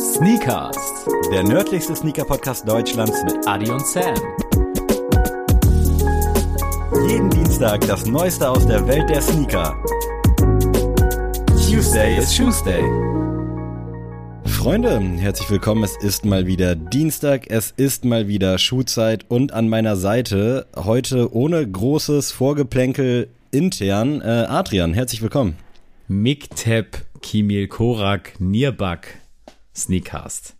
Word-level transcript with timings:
Sneakers, 0.00 0.76
Der 1.30 1.42
nördlichste 1.42 1.94
Sneaker-Podcast 1.94 2.66
Deutschlands 2.66 3.22
mit 3.22 3.46
Adi 3.46 3.70
und 3.70 3.86
Sam. 3.86 4.14
jeden 7.06 7.28
Dienstag 7.28 7.82
das 7.82 8.06
Neueste 8.06 8.48
aus 8.48 8.66
der 8.66 8.88
Welt 8.88 9.10
der 9.10 9.20
Sneaker. 9.20 9.76
Tuesday 11.48 12.16
is 12.16 12.34
Tuesday. 12.34 12.82
Freunde, 14.46 14.98
herzlich 15.18 15.50
willkommen. 15.50 15.84
Es 15.84 15.98
ist 16.02 16.24
mal 16.24 16.46
wieder 16.46 16.76
Dienstag, 16.76 17.50
es 17.50 17.70
ist 17.70 18.06
mal 18.06 18.26
wieder 18.26 18.56
Schuhzeit 18.56 19.26
und 19.28 19.52
an 19.52 19.68
meiner 19.68 19.96
Seite 19.96 20.66
heute 20.76 21.34
ohne 21.34 21.70
großes 21.70 22.32
Vorgeplänkel 22.32 23.28
intern 23.50 24.22
äh, 24.22 24.46
Adrian. 24.48 24.94
Herzlich 24.94 25.20
willkommen. 25.20 25.58
Miktep 26.08 27.04
Kimil 27.20 27.68
Korak 27.68 28.40
Nierbak 28.40 29.20
Sneakcast. 29.74 30.54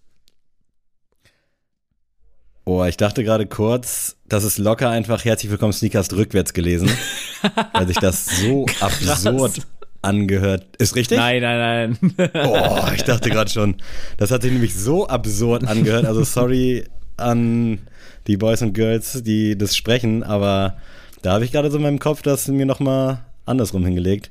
Oh, 2.65 2.85
ich 2.85 2.97
dachte 2.97 3.25
gerade 3.25 3.47
kurz, 3.47 4.17
das 4.29 4.45
ist 4.45 4.59
locker 4.59 4.91
einfach 4.91 5.25
herzlich 5.25 5.51
willkommen 5.51 5.73
Sneakers 5.73 6.13
rückwärts 6.13 6.53
gelesen, 6.53 6.89
weil 7.73 7.89
sich 7.89 7.97
das 7.97 8.27
so 8.27 8.67
absurd 8.81 9.67
angehört. 10.03 10.67
Ist 10.79 10.95
richtig? 10.95 11.19
Nein, 11.19 11.43
nein, 11.43 11.99
nein. 12.17 12.31
Oh, 12.47 12.89
ich 12.95 13.03
dachte 13.03 13.31
gerade 13.31 13.51
schon. 13.51 13.77
Das 14.19 14.31
hat 14.31 14.43
sich 14.43 14.53
nämlich 14.53 14.75
so 14.75 15.09
absurd 15.09 15.67
angehört. 15.67 16.05
Also 16.05 16.23
sorry 16.23 16.85
an 17.17 17.81
die 18.27 18.37
Boys 18.37 18.63
und 18.63 18.73
Girls, 18.73 19.23
die 19.25 19.59
das 19.59 19.77
sprechen, 19.77 20.23
aber 20.23 20.77
da 21.23 21.33
habe 21.33 21.45
ich 21.45 21.53
gerade 21.53 21.71
so 21.71 21.79
in 21.79 21.83
meinem 21.83 21.99
Kopf 21.99 22.23
das 22.23 22.47
mir 22.49 22.67
nochmal 22.67 23.25
andersrum 23.47 23.85
hingelegt. 23.85 24.31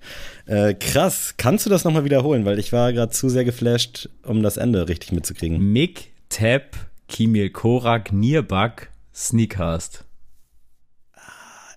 Äh, 0.50 0.74
krass, 0.74 1.36
kannst 1.38 1.68
du 1.68 1.70
das 1.70 1.84
nochmal 1.84 2.06
wiederholen? 2.06 2.44
Weil 2.44 2.58
ich 2.58 2.74
war 2.74 2.92
gerade 2.92 3.12
zu 3.12 3.30
sehr 3.30 3.46
geflasht, 3.46 4.10
um 4.24 4.42
das 4.42 4.58
Ende 4.58 4.90
richtig 4.90 5.12
mitzukriegen. 5.12 5.72
Miktep 5.72 6.76
Kimil 7.08 7.52
Korak 7.52 8.12
Nierbak 8.12 8.90
Sneakcast. 9.14 10.06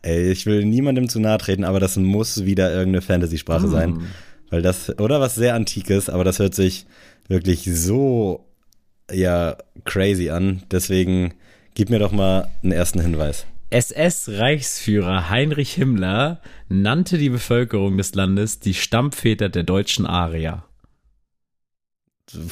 Ey, 0.00 0.32
ich 0.32 0.46
will 0.46 0.64
niemandem 0.64 1.10
zu 1.10 1.20
nahe 1.20 1.36
treten, 1.36 1.64
aber 1.64 1.80
das 1.80 1.98
muss 1.98 2.46
wieder 2.46 2.72
irgendeine 2.72 3.02
Fantasy-Sprache 3.02 3.68
sein. 3.68 4.06
Weil 4.48 4.62
das, 4.62 4.98
oder 4.98 5.20
was 5.20 5.34
sehr 5.34 5.54
Antikes, 5.54 6.08
aber 6.08 6.24
das 6.24 6.38
hört 6.38 6.54
sich 6.54 6.86
wirklich 7.28 7.64
so, 7.64 8.46
ja, 9.10 9.58
crazy 9.84 10.30
an. 10.30 10.62
Deswegen 10.70 11.34
gib 11.74 11.90
mir 11.90 11.98
doch 11.98 12.12
mal 12.12 12.48
einen 12.62 12.72
ersten 12.72 13.00
Hinweis. 13.00 13.44
SS-Reichsführer 13.72 15.30
Heinrich 15.30 15.72
Himmler 15.74 16.40
nannte 16.68 17.18
die 17.18 17.30
Bevölkerung 17.30 17.96
des 17.96 18.14
Landes 18.14 18.60
die 18.60 18.74
Stammväter 18.74 19.48
der 19.48 19.62
deutschen 19.62 20.06
Arier. 20.06 20.64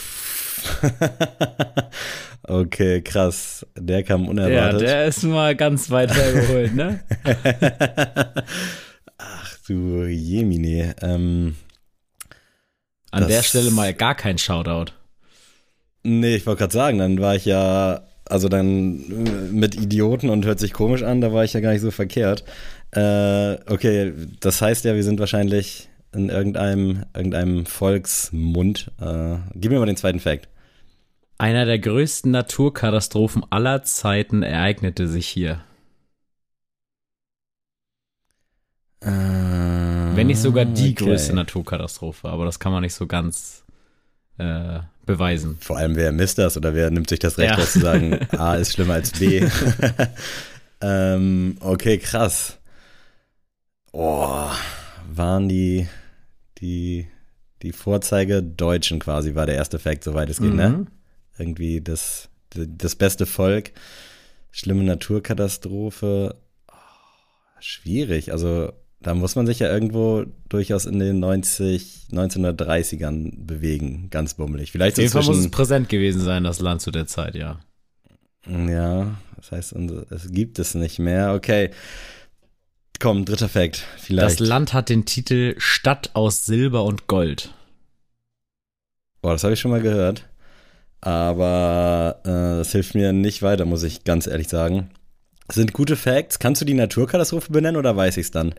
okay, 2.43 3.03
krass. 3.03 3.67
Der 3.77 4.03
kam 4.03 4.25
Ja, 4.25 4.31
unerwartet. 4.31 4.81
der 4.83 5.07
ist 5.07 5.23
mal 5.23 5.55
ganz 5.57 5.91
weit 5.91 6.15
hergeholt, 6.15 6.75
ne? 6.75 7.01
Ach 9.19 9.57
du 9.67 10.05
Jemine. 10.05 10.95
Ähm, 11.03 11.57
An 13.11 13.29
der 13.29 13.43
Stelle 13.43 13.71
mal 13.71 13.95
gar 13.95 14.15
kein 14.15 14.39
Shoutout. 14.39 14.93
nee, 16.03 16.37
ich 16.37 16.47
wollte 16.47 16.61
gerade 16.61 16.73
sagen, 16.73 16.99
dann 16.99 17.21
war 17.21 17.37
ich 17.37 17.45
ja, 17.45 18.03
also 18.31 18.49
dann 18.49 19.01
äh, 19.11 19.53
mit 19.53 19.75
Idioten 19.75 20.31
und 20.31 20.45
hört 20.47 20.61
sich 20.61 20.73
komisch 20.73 21.03
an, 21.03 21.21
da 21.21 21.33
war 21.33 21.45
ich 21.45 21.53
ja 21.53 21.61
gar 21.61 21.73
nicht 21.73 21.83
so 21.83 21.91
verkehrt. 21.91 22.45
Äh, 22.93 23.55
okay, 23.67 24.13
das 24.41 24.63
heißt 24.63 24.85
ja, 24.85 24.95
wir 24.95 25.05
sind 25.05 25.21
wahrscheinlich 25.21 25.89
in 26.13 26.29
irgendeinem, 26.29 27.05
irgendeinem 27.15 27.67
Volksmund. 27.67 28.91
Äh, 29.01 29.37
gib 29.55 29.71
mir 29.73 29.79
mal 29.79 29.87
den 29.87 29.97
zweiten 29.97 30.21
Fact. 30.21 30.49
Einer 31.39 31.65
der 31.65 31.79
größten 31.79 32.31
Naturkatastrophen 32.31 33.45
aller 33.51 33.83
Zeiten 33.83 34.43
ereignete 34.43 35.09
sich 35.09 35.27
hier. 35.27 35.63
Äh, 39.01 39.09
Wenn 39.09 40.27
nicht 40.27 40.41
sogar 40.41 40.67
die 40.67 40.91
okay. 40.91 41.05
größte 41.05 41.35
Naturkatastrophe, 41.35 42.29
aber 42.29 42.45
das 42.45 42.59
kann 42.59 42.73
man 42.73 42.83
nicht 42.83 42.95
so 42.95 43.07
ganz 43.07 43.65
äh, 44.37 44.81
beweisen. 45.11 45.59
Vor 45.61 45.77
allem, 45.77 45.97
wer 45.97 46.13
misst 46.13 46.39
das 46.39 46.57
oder 46.57 46.75
wer 46.75 46.91
nimmt 46.91 47.09
sich 47.09 47.19
das 47.19 47.37
Recht, 47.39 47.51
Ja. 47.51 47.57
das 47.57 47.73
zu 47.73 47.81
sagen, 47.81 48.19
A 48.39 48.55
ist 48.57 48.73
schlimmer 48.73 48.95
als 48.95 49.11
B. 49.13 49.45
ähm, 50.81 51.57
okay, 51.61 51.99
krass. 51.99 52.59
Oh, 53.93 54.49
waren 55.13 55.49
die, 55.49 55.89
die, 56.59 57.09
die 57.63 57.73
Vorzeige 57.73 58.43
Deutschen 58.43 59.01
quasi, 59.01 59.35
war 59.35 59.47
der 59.47 59.57
erste 59.57 59.79
Fact, 59.79 60.05
soweit 60.05 60.31
es 60.31 60.39
geht, 60.41 60.55
ne? 60.55 60.69
Mhm. 60.69 60.87
Irgendwie 61.39 61.81
das, 61.81 62.29
das 62.51 62.95
beste 62.95 63.27
Volk, 63.27 63.73
schlimme 64.53 64.85
Naturkatastrophe. 64.85 66.37
Oh, 66.69 66.75
schwierig, 67.59 68.33
also 68.33 68.73
da 69.03 69.15
muss 69.15 69.35
man 69.35 69.47
sich 69.47 69.59
ja 69.61 69.73
irgendwo 69.73 70.25
durchaus 70.49 70.85
in 70.85 70.99
den 70.99 71.21
90, 71.21 72.09
1930ern 72.13 73.47
bewegen, 73.47 74.09
ganz 74.11 74.35
bummelig. 74.35 74.73
Vielleicht 74.73 74.97
Auf 74.97 75.03
jeden 75.03 75.13
Fall 75.13 75.25
muss 75.25 75.39
es 75.39 75.51
präsent 75.51 75.89
gewesen 75.89 76.21
sein, 76.21 76.45
das 76.45 76.61
Land 76.61 76.83
zu 76.83 76.91
der 76.91 77.07
Zeit, 77.07 77.35
ja. 77.35 77.61
ja, 78.47 79.15
das 79.37 79.53
heißt, 79.53 79.75
es 80.11 80.33
gibt 80.33 80.59
es 80.59 80.75
nicht 80.75 80.99
mehr. 80.99 81.33
Okay, 81.35 81.71
komm, 82.99 83.25
dritter 83.25 83.49
Fact, 83.49 83.83
vielleicht. 83.99 84.41
Das 84.41 84.47
Land 84.47 84.75
hat 84.75 84.91
den 84.91 85.07
Titel 85.07 85.55
Stadt 85.59 86.11
aus 86.13 86.45
Silber 86.45 86.85
und 86.85 87.07
Gold. 87.07 87.55
Boah, 89.23 89.33
das 89.33 89.45
habe 89.45 89.55
ich 89.55 89.61
schon 89.61 89.71
mal 89.71 89.83
gehört. 89.83 90.27
Aber 91.03 92.21
äh, 92.25 92.59
das 92.59 92.73
hilft 92.73 92.95
mir 92.95 93.15
nicht 93.15 93.41
weiter, 93.43 93.65
muss 93.65 93.83
ich 93.83 94.05
ganz 94.05 94.27
ehrlich 94.27 94.49
sagen. 94.49 94.91
Das 95.47 95.57
sind 95.57 95.73
gute 95.73 95.97
Facts. 95.97 96.39
Kannst 96.39 96.61
du 96.61 96.67
die 96.67 96.75
Naturkatastrophe 96.75 97.51
benennen 97.51 97.79
oder 97.79 97.97
weiß 97.97 98.19
ich 98.19 98.27
es 98.27 98.31
dann? 98.31 98.55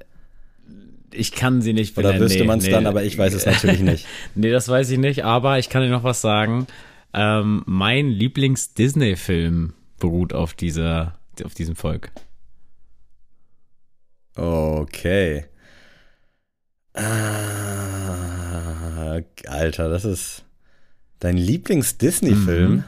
Ich 1.13 1.31
kann 1.31 1.61
sie 1.61 1.73
nicht 1.73 1.97
Oder 1.97 2.09
benennen. 2.09 2.25
wüsste 2.25 2.39
nee, 2.41 2.47
man 2.47 2.59
es 2.59 2.65
nee. 2.65 2.71
dann, 2.71 2.87
aber 2.87 3.03
ich 3.03 3.17
weiß 3.17 3.33
es 3.33 3.45
natürlich 3.45 3.81
nicht. 3.81 4.07
Nee, 4.35 4.51
das 4.51 4.67
weiß 4.67 4.89
ich 4.89 4.97
nicht, 4.97 5.23
aber 5.25 5.59
ich 5.59 5.69
kann 5.69 5.83
dir 5.83 5.89
noch 5.89 6.03
was 6.03 6.21
sagen. 6.21 6.67
Ähm, 7.13 7.63
mein 7.65 8.07
Lieblings-Disney-Film 8.09 9.73
beruht 9.99 10.33
auf 10.33 10.53
dieser, 10.53 11.19
auf 11.43 11.53
diesem 11.53 11.75
Volk. 11.75 12.11
Okay. 14.35 15.45
Ah, 16.93 17.01
Alter, 19.47 19.89
das 19.89 20.05
ist 20.05 20.45
dein 21.19 21.37
Lieblings-Disney-Film. 21.37 22.71
Mhm. 22.71 22.83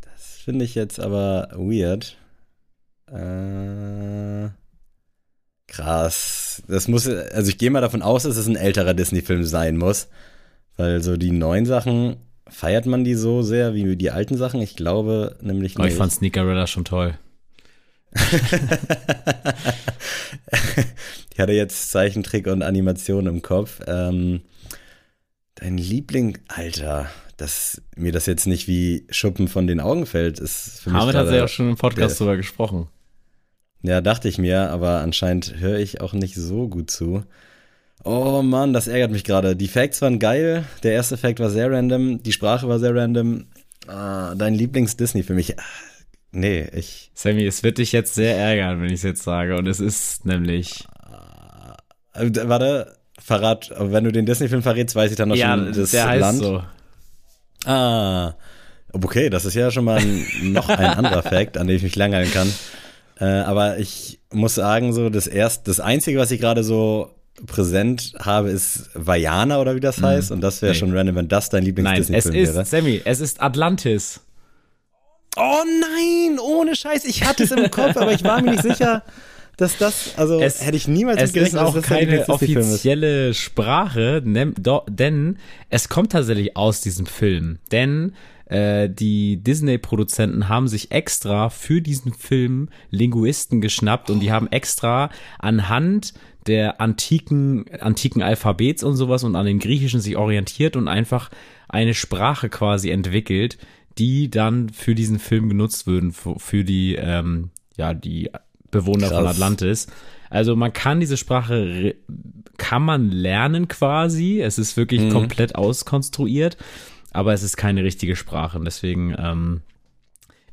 Das 0.00 0.38
finde 0.44 0.64
ich 0.64 0.74
jetzt 0.74 0.98
aber 1.00 1.48
weird. 1.54 2.16
Äh, 3.08 4.48
krass. 5.72 6.62
Das 6.68 6.86
muss, 6.88 7.08
also 7.08 7.48
ich 7.48 7.58
gehe 7.58 7.70
mal 7.70 7.80
davon 7.80 8.02
aus, 8.02 8.24
dass 8.24 8.36
es 8.36 8.46
ein 8.46 8.56
älterer 8.56 8.94
Disney-Film 8.94 9.44
sein 9.44 9.76
muss. 9.76 10.08
Weil 10.76 11.02
so 11.02 11.16
die 11.16 11.32
neuen 11.32 11.66
Sachen, 11.66 12.16
feiert 12.48 12.86
man 12.86 13.04
die 13.04 13.14
so 13.14 13.42
sehr 13.42 13.74
wie 13.74 13.96
die 13.96 14.10
alten 14.10 14.36
Sachen? 14.36 14.60
Ich 14.60 14.76
glaube 14.76 15.36
nämlich 15.40 15.76
nicht. 15.76 15.88
ich 15.88 15.94
fand 15.94 16.12
Sneakerella 16.12 16.66
schon 16.66 16.84
toll. 16.84 17.18
ich 21.32 21.38
hatte 21.38 21.52
jetzt 21.52 21.90
Zeichentrick 21.90 22.46
und 22.46 22.62
Animation 22.62 23.26
im 23.26 23.40
Kopf. 23.40 23.80
Ähm, 23.86 24.42
dein 25.54 25.78
Liebling, 25.78 26.38
Alter, 26.48 27.10
dass 27.38 27.80
mir 27.96 28.12
das 28.12 28.26
jetzt 28.26 28.46
nicht 28.46 28.68
wie 28.68 29.06
Schuppen 29.08 29.48
von 29.48 29.66
den 29.66 29.80
Augen 29.80 30.04
fällt, 30.04 30.38
ist 30.38 30.80
für 30.82 30.90
mich. 30.90 31.00
Hamid 31.00 31.14
hat 31.14 31.30
ja 31.30 31.44
auch 31.44 31.48
schon 31.48 31.70
im 31.70 31.76
Podcast 31.76 32.20
drüber 32.20 32.36
gesprochen. 32.36 32.88
Ja, 33.82 34.00
dachte 34.00 34.28
ich 34.28 34.38
mir, 34.38 34.70
aber 34.70 35.00
anscheinend 35.00 35.54
höre 35.58 35.78
ich 35.78 36.00
auch 36.00 36.12
nicht 36.12 36.34
so 36.36 36.68
gut 36.68 36.90
zu. 36.90 37.24
Oh 38.04 38.42
Mann, 38.42 38.72
das 38.72 38.86
ärgert 38.88 39.10
mich 39.10 39.24
gerade. 39.24 39.54
Die 39.56 39.68
Facts 39.68 40.02
waren 40.02 40.18
geil. 40.18 40.64
Der 40.82 40.92
erste 40.92 41.16
Fact 41.16 41.40
war 41.40 41.50
sehr 41.50 41.70
random. 41.70 42.22
Die 42.22 42.32
Sprache 42.32 42.68
war 42.68 42.78
sehr 42.78 42.94
random. 42.94 43.46
Ah, 43.88 44.34
dein 44.36 44.54
Lieblings-Disney 44.54 45.22
für 45.22 45.34
mich. 45.34 45.58
Ah, 45.58 45.62
Nee, 46.34 46.66
ich. 46.72 47.10
Sammy, 47.14 47.44
es 47.44 47.62
wird 47.62 47.76
dich 47.76 47.92
jetzt 47.92 48.14
sehr 48.14 48.36
ärgern, 48.38 48.80
wenn 48.80 48.86
ich 48.86 48.94
es 48.94 49.02
jetzt 49.02 49.22
sage. 49.22 49.56
Und 49.56 49.66
es 49.66 49.80
ist 49.80 50.24
nämlich. 50.24 50.86
Äh, 52.14 52.30
warte, 52.48 52.96
verrat, 53.18 53.70
wenn 53.78 54.04
du 54.04 54.12
den 54.12 54.24
Disney-Film 54.26 54.62
verrätst, 54.62 54.96
weiß 54.96 55.10
ich 55.10 55.16
dann 55.16 55.28
noch 55.28 55.36
Ja, 55.36 55.54
schon 55.56 55.72
das 55.74 55.90
der 55.90 56.08
heißt 56.08 56.20
Land. 56.20 56.38
so. 56.38 56.62
Ah, 57.64 58.34
okay, 58.92 59.28
das 59.30 59.44
ist 59.44 59.54
ja 59.54 59.70
schon 59.70 59.84
mal 59.84 59.98
ein, 59.98 60.24
noch 60.52 60.68
ein 60.68 60.86
anderer 60.86 61.22
Fact, 61.22 61.58
an 61.58 61.66
dem 61.66 61.76
ich 61.76 61.82
mich 61.82 61.96
langhalten 61.96 62.32
kann. 62.32 62.52
Äh, 63.22 63.42
aber 63.42 63.78
ich 63.78 64.18
muss 64.32 64.56
sagen, 64.56 64.92
so 64.92 65.08
das 65.08 65.28
erst, 65.28 65.68
das 65.68 65.78
einzige, 65.78 66.18
was 66.18 66.32
ich 66.32 66.40
gerade 66.40 66.64
so 66.64 67.10
präsent 67.46 68.14
habe, 68.18 68.50
ist 68.50 68.90
Vajana 68.94 69.60
oder 69.60 69.76
wie 69.76 69.80
das 69.80 70.02
heißt. 70.02 70.32
Und 70.32 70.40
das 70.40 70.60
wäre 70.60 70.74
schon 70.74 70.92
random, 70.96 71.14
wenn 71.16 71.28
das 71.28 71.48
dein 71.48 71.62
Nein, 71.62 71.70
es 72.00 72.08
Lieblings-Disney-Film 72.08 72.34
ist, 72.34 72.54
wäre. 72.54 72.64
Sammy, 72.64 73.00
es 73.04 73.20
ist 73.20 73.40
Atlantis. 73.40 74.20
Oh 75.36 75.62
nein, 75.80 76.38
ohne 76.40 76.74
Scheiß, 76.74 77.04
ich 77.04 77.24
hatte 77.24 77.44
es 77.44 77.52
im 77.52 77.70
Kopf, 77.70 77.96
aber 77.96 78.12
ich 78.12 78.24
war 78.24 78.42
mir 78.42 78.50
nicht 78.50 78.62
sicher. 78.62 79.02
dass 79.56 79.78
das, 79.78 80.14
also 80.16 80.40
Es- 80.40 80.64
hätte 80.64 80.76
ich 80.76 80.88
niemals 80.88 81.22
Es 81.22 81.32
gerechnet, 81.32 81.60
ist 81.62 81.66
auch 81.68 81.74
dass 81.74 81.82
das 81.82 81.84
keine 81.84 82.00
Lieblings-Disney-Film 82.10 82.66
offizielle 82.70 83.34
Sprache, 83.34 84.20
denn 84.22 85.38
es 85.70 85.88
kommt 85.88 86.12
tatsächlich 86.12 86.56
aus 86.56 86.80
diesem 86.80 87.06
Film. 87.06 87.58
Denn 87.70 88.14
äh, 88.52 88.90
die 88.90 89.38
Disney-Produzenten 89.42 90.48
haben 90.48 90.68
sich 90.68 90.90
extra 90.90 91.48
für 91.48 91.80
diesen 91.80 92.12
Film 92.12 92.68
Linguisten 92.90 93.62
geschnappt 93.62 94.10
und 94.10 94.20
die 94.20 94.30
haben 94.30 94.46
extra 94.48 95.10
anhand 95.38 96.12
der 96.46 96.80
antiken, 96.80 97.64
antiken 97.80 98.20
Alphabets 98.20 98.82
und 98.82 98.96
sowas 98.96 99.24
und 99.24 99.36
an 99.36 99.46
den 99.46 99.58
Griechischen 99.58 100.00
sich 100.00 100.18
orientiert 100.18 100.76
und 100.76 100.86
einfach 100.86 101.30
eine 101.68 101.94
Sprache 101.94 102.50
quasi 102.50 102.90
entwickelt, 102.90 103.56
die 103.96 104.28
dann 104.28 104.68
für 104.68 104.94
diesen 104.94 105.18
Film 105.18 105.48
genutzt 105.48 105.86
würden, 105.86 106.12
für, 106.12 106.64
die, 106.64 106.96
ähm, 106.96 107.50
ja, 107.78 107.94
die 107.94 108.30
Bewohner 108.70 109.08
von 109.08 109.24
Krass. 109.24 109.36
Atlantis. 109.36 109.86
Also 110.28 110.56
man 110.56 110.72
kann 110.72 111.00
diese 111.00 111.16
Sprache, 111.16 111.94
kann 112.58 112.82
man 112.82 113.10
lernen 113.10 113.68
quasi. 113.68 114.40
Es 114.40 114.58
ist 114.58 114.76
wirklich 114.76 115.10
komplett 115.10 115.54
auskonstruiert, 115.54 116.56
aber 117.12 117.32
es 117.32 117.42
ist 117.42 117.56
keine 117.56 117.84
richtige 117.84 118.16
Sprache. 118.16 118.58
Und 118.58 118.64
deswegen 118.64 119.14
ähm, 119.18 119.60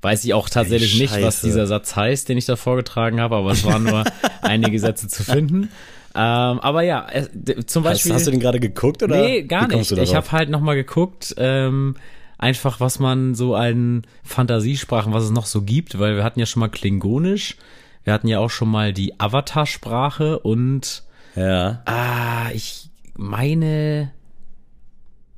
weiß 0.02 0.24
ich 0.26 0.34
auch 0.34 0.50
tatsächlich 0.50 0.94
Ey, 0.96 1.02
nicht, 1.02 1.22
was 1.22 1.42
dieser 1.42 1.68
Satz 1.68 1.96
heißt, 1.96 2.30
den 2.30 2.38
ich 2.38 2.46
da 2.46 2.56
vorgetragen 2.56 3.20
habe, 3.20 3.36
aber 3.36 3.52
es 3.52 3.64
waren 3.66 3.84
nur 3.84 4.04
einige 4.42 4.80
Sätze 4.80 5.08
zu 5.08 5.24
finden. 5.24 5.70
Ähm, 6.16 6.60
aber 6.60 6.82
ja, 6.82 7.08
d- 7.34 7.66
zum 7.66 7.84
Hast, 7.84 7.92
Beispiel. 7.94 8.14
hast 8.14 8.28
du 8.28 8.32
den 8.32 8.40
gerade 8.40 8.60
geguckt 8.60 9.04
oder? 9.04 9.22
Nee, 9.22 9.44
gar 9.44 9.68
nicht. 9.68 9.92
Ich 9.92 10.16
habe 10.16 10.32
halt 10.32 10.50
nochmal 10.50 10.76
geguckt, 10.76 11.36
ähm, 11.38 11.96
einfach 12.40 12.80
was 12.80 13.00
man 13.00 13.36
so 13.36 13.54
an 13.56 14.04
Fantasiesprachen, 14.24 15.14
was 15.14 15.24
es 15.26 15.32
noch 15.32 15.46
so 15.46 15.62
gibt, 15.62 16.00
weil 16.00 16.16
wir 16.16 16.24
hatten 16.24 16.40
ja 16.40 16.46
schon 16.48 16.62
mal 16.62 16.70
Klingonisch, 16.70 17.58
wir 18.06 18.14
hatten 18.14 18.28
ja 18.28 18.40
auch 18.40 18.50
schon 18.50 18.70
mal 18.70 18.92
die 18.94 19.20
Avatar-Sprache 19.20 20.40
und 20.40 21.04
Ja. 21.36 21.84
ah, 21.86 22.50
ich 22.54 22.90
meine, 23.16 24.12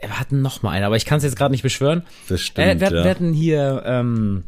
wir 0.01 0.19
hatten 0.19 0.42
noch 0.42 0.63
mal 0.63 0.71
eine, 0.71 0.86
aber 0.86 0.95
ich 0.95 1.06
kann 1.06 1.18
es 1.19 1.24
jetzt 1.24 1.36
gerade 1.36 1.51
nicht 1.51 1.63
beschwören. 1.63 2.03
Bestimmt, 2.27 2.68
Äh, 2.68 2.80
wir, 2.80 2.86
hatten- 2.88 2.95
ja. 2.98 3.03
wir 3.03 3.09
hatten 3.12 3.33
hier 3.33 3.83
ähm, 3.86 4.44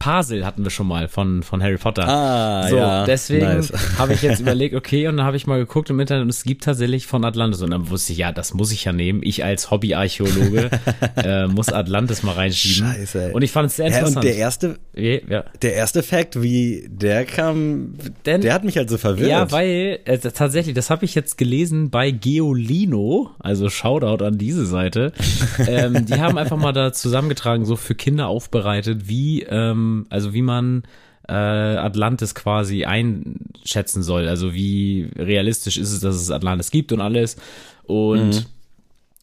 Pasel 0.00 0.46
hatten 0.46 0.64
wir 0.64 0.70
schon 0.70 0.88
mal 0.88 1.08
von, 1.08 1.42
von 1.42 1.62
Harry 1.62 1.76
Potter. 1.76 2.08
Ah, 2.08 2.66
so, 2.68 2.76
ja. 2.76 3.04
deswegen 3.04 3.44
Nice. 3.44 3.70
habe 3.98 4.14
ich 4.14 4.22
jetzt 4.22 4.40
überlegt, 4.40 4.74
okay, 4.74 5.06
und 5.06 5.18
dann 5.18 5.26
habe 5.26 5.36
ich 5.36 5.46
mal 5.46 5.58
geguckt 5.58 5.90
im 5.90 6.00
Internet 6.00 6.22
und 6.22 6.30
es 6.30 6.42
gibt 6.42 6.64
tatsächlich 6.64 7.06
von 7.06 7.22
Atlantis. 7.22 7.60
Und 7.60 7.70
dann 7.70 7.90
wusste 7.90 8.12
ich, 8.14 8.18
ja, 8.18 8.32
das 8.32 8.54
muss 8.54 8.72
ich 8.72 8.84
ja 8.84 8.92
nehmen. 8.92 9.20
Ich 9.22 9.44
als 9.44 9.70
Hobbyarchäologe 9.70 10.70
äh, 11.16 11.46
muss 11.48 11.68
Atlantis 11.68 12.22
mal 12.22 12.32
reinschieben. 12.32 12.88
Scheiße, 12.90 13.26
ey. 13.26 13.32
Und 13.34 13.42
ich 13.42 13.52
fand 13.52 13.68
es 13.68 13.76
sehr 13.76 13.88
Ja, 13.88 13.98
interessant. 13.98 14.16
und 14.16 14.24
der 14.24 14.36
erste, 14.36 14.78
ja, 14.96 15.18
ja. 15.28 15.44
der 15.60 15.74
erste 15.74 16.02
Fact, 16.02 16.40
wie 16.40 16.88
der 16.90 17.26
kam, 17.26 17.94
Denn- 18.24 18.40
der 18.40 18.54
hat 18.54 18.64
mich 18.64 18.78
halt 18.78 18.88
so 18.88 18.96
verwirrt. 18.96 19.28
Ja, 19.30 19.52
weil 19.52 20.00
äh, 20.06 20.16
tatsächlich, 20.18 20.74
das 20.74 20.88
habe 20.88 21.04
ich 21.04 21.14
jetzt 21.14 21.36
gelesen 21.36 21.90
bei 21.90 22.10
Geolino, 22.10 23.32
also 23.38 23.68
Shoutout 23.68 24.24
an 24.24 24.38
diese 24.38 24.64
Seite. 24.64 25.12
ähm, 25.68 26.06
die 26.06 26.14
haben 26.18 26.38
einfach 26.38 26.56
mal 26.56 26.72
da 26.72 26.90
zusammengetragen, 26.90 27.66
so 27.66 27.76
für 27.76 27.94
Kinder 27.94 28.28
aufbereitet, 28.28 29.06
wie 29.06 29.42
ähm, 29.42 29.89
also 30.10 30.32
wie 30.32 30.42
man 30.42 30.82
äh, 31.28 31.32
Atlantis 31.32 32.34
quasi 32.34 32.84
einschätzen 32.84 34.02
soll. 34.02 34.28
Also 34.28 34.52
wie 34.54 35.08
realistisch 35.16 35.76
ist 35.76 35.92
es, 35.92 36.00
dass 36.00 36.16
es 36.16 36.30
Atlantis 36.30 36.70
gibt 36.70 36.92
und 36.92 37.00
alles. 37.00 37.36
Und 37.84 38.46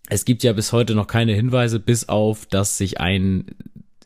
es 0.09 0.23
gibt 0.25 0.43
ja 0.43 0.53
bis 0.53 0.71
heute 0.71 0.95
noch 0.95 1.07
keine 1.07 1.33
Hinweise, 1.33 1.79
bis 1.79 2.07
auf, 2.07 2.45
dass 2.45 2.77
sich 2.77 2.99
ein 2.99 3.45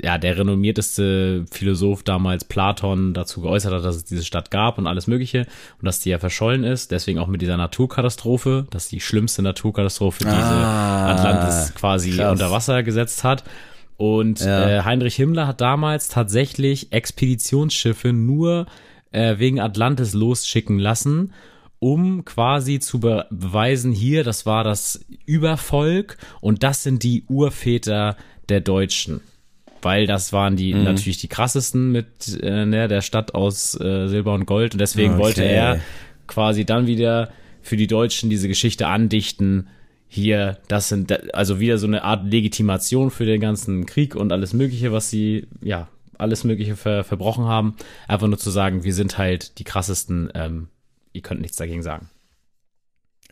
ja, 0.04 0.18
der 0.18 0.36
renommierteste 0.36 1.46
Philosoph 1.52 2.02
damals, 2.02 2.44
Platon, 2.44 3.14
dazu 3.14 3.42
geäußert 3.42 3.72
hat, 3.72 3.86
dass 3.86 3.98
es 3.98 4.04
diese 4.06 4.26
Stadt 4.26 4.50
gab 4.50 4.80
und 4.80 4.88
alles 4.88 5.06
Mögliche 5.06 5.42
und 5.80 5.86
dass 5.86 6.00
die 6.00 6.10
ja 6.10 6.18
verschollen 6.18 6.64
ist. 6.64 6.90
Deswegen 6.90 7.20
auch 7.20 7.28
mit 7.28 7.42
dieser 7.44 7.56
Naturkatastrophe, 7.58 8.66
dass 8.72 8.88
die 8.88 9.00
schlimmste 9.00 9.44
Naturkatastrophe 9.44 10.24
diese 10.24 10.34
Ah, 10.36 11.12
Atlantis 11.12 11.76
quasi 11.76 12.12
krass. 12.18 12.32
unter 12.32 12.50
Wasser 12.52 12.82
gesetzt 12.82 13.24
hat. 13.24 13.44
Und 13.98 14.40
Ja. 14.42 14.80
äh, 14.80 14.84
Heinrich 14.84 15.16
Himmler 15.16 15.48
hat 15.48 15.62
damals 15.62 16.08
tatsächlich 16.08 16.92
Expeditionsschiffe 16.92 18.14
nur 18.14 18.66
äh, 19.12 19.38
wegen 19.40 19.60
Atlantis 19.60 20.14
losschicken 20.14 20.80
lassen, 20.80 21.34
um 21.80 22.26
quasi 22.26 22.80
zu 22.80 23.00
be 23.00 23.26
beweisen, 23.30 23.92
hier, 23.92 24.24
das 24.24 24.46
war 24.46 24.64
das 24.64 25.04
Übervolk 25.26 26.18
und 26.40 26.64
das 26.64 26.84
sind 26.84 27.04
die 27.04 27.24
Urväter 27.28 28.16
der 28.50 28.62
Deutschen. 28.62 29.22
Weil 29.82 30.06
das 30.06 30.32
waren 30.32 30.56
die 30.56 30.74
Mhm. 30.76 30.84
natürlich 30.84 31.18
die 31.18 31.28
krassesten 31.28 31.92
mit 31.92 32.40
äh, 32.42 32.66
ne, 32.66 32.88
der 32.88 33.02
Stadt 33.02 33.34
aus 33.34 33.74
äh, 33.80 34.08
Silber 34.08 34.34
und 34.34 34.46
Gold 34.46 34.74
und 34.74 34.80
deswegen 34.82 35.14
Okay. 35.14 35.22
wollte 35.24 35.44
er 35.44 35.80
quasi 36.28 36.66
dann 36.66 36.86
wieder 36.88 37.32
für 37.64 37.78
die 37.78 37.88
Deutschen 37.88 38.30
diese 38.30 38.48
Geschichte 38.48 38.88
andichten. 38.88 39.68
Hier, 40.14 40.58
das 40.68 40.90
sind 40.90 41.34
also 41.34 41.62
wieder 41.62 41.78
so 41.78 41.88
eine 41.88 42.04
Art 42.04 42.26
Legitimation 42.26 43.12
für 43.12 43.26
den 43.26 43.40
ganzen 43.40 43.86
Krieg 43.86 44.14
und 44.14 44.34
alles 44.34 44.52
Mögliche, 44.52 44.92
was 44.92 45.10
sie 45.10 45.48
ja 45.62 45.88
alles 46.18 46.44
Mögliche 46.44 46.76
ver 46.76 47.06
verbrochen 47.06 47.46
haben. 47.46 47.78
Einfach 48.10 48.28
nur 48.28 48.38
zu 48.38 48.50
sagen, 48.50 48.84
wir 48.84 48.94
sind 48.94 49.18
halt 49.18 49.58
die 49.58 49.64
krassesten. 49.64 50.30
Ähm, 50.36 50.68
ihr 51.14 51.22
könnt 51.22 51.40
nichts 51.40 51.56
dagegen 51.56 51.82
sagen. 51.82 52.10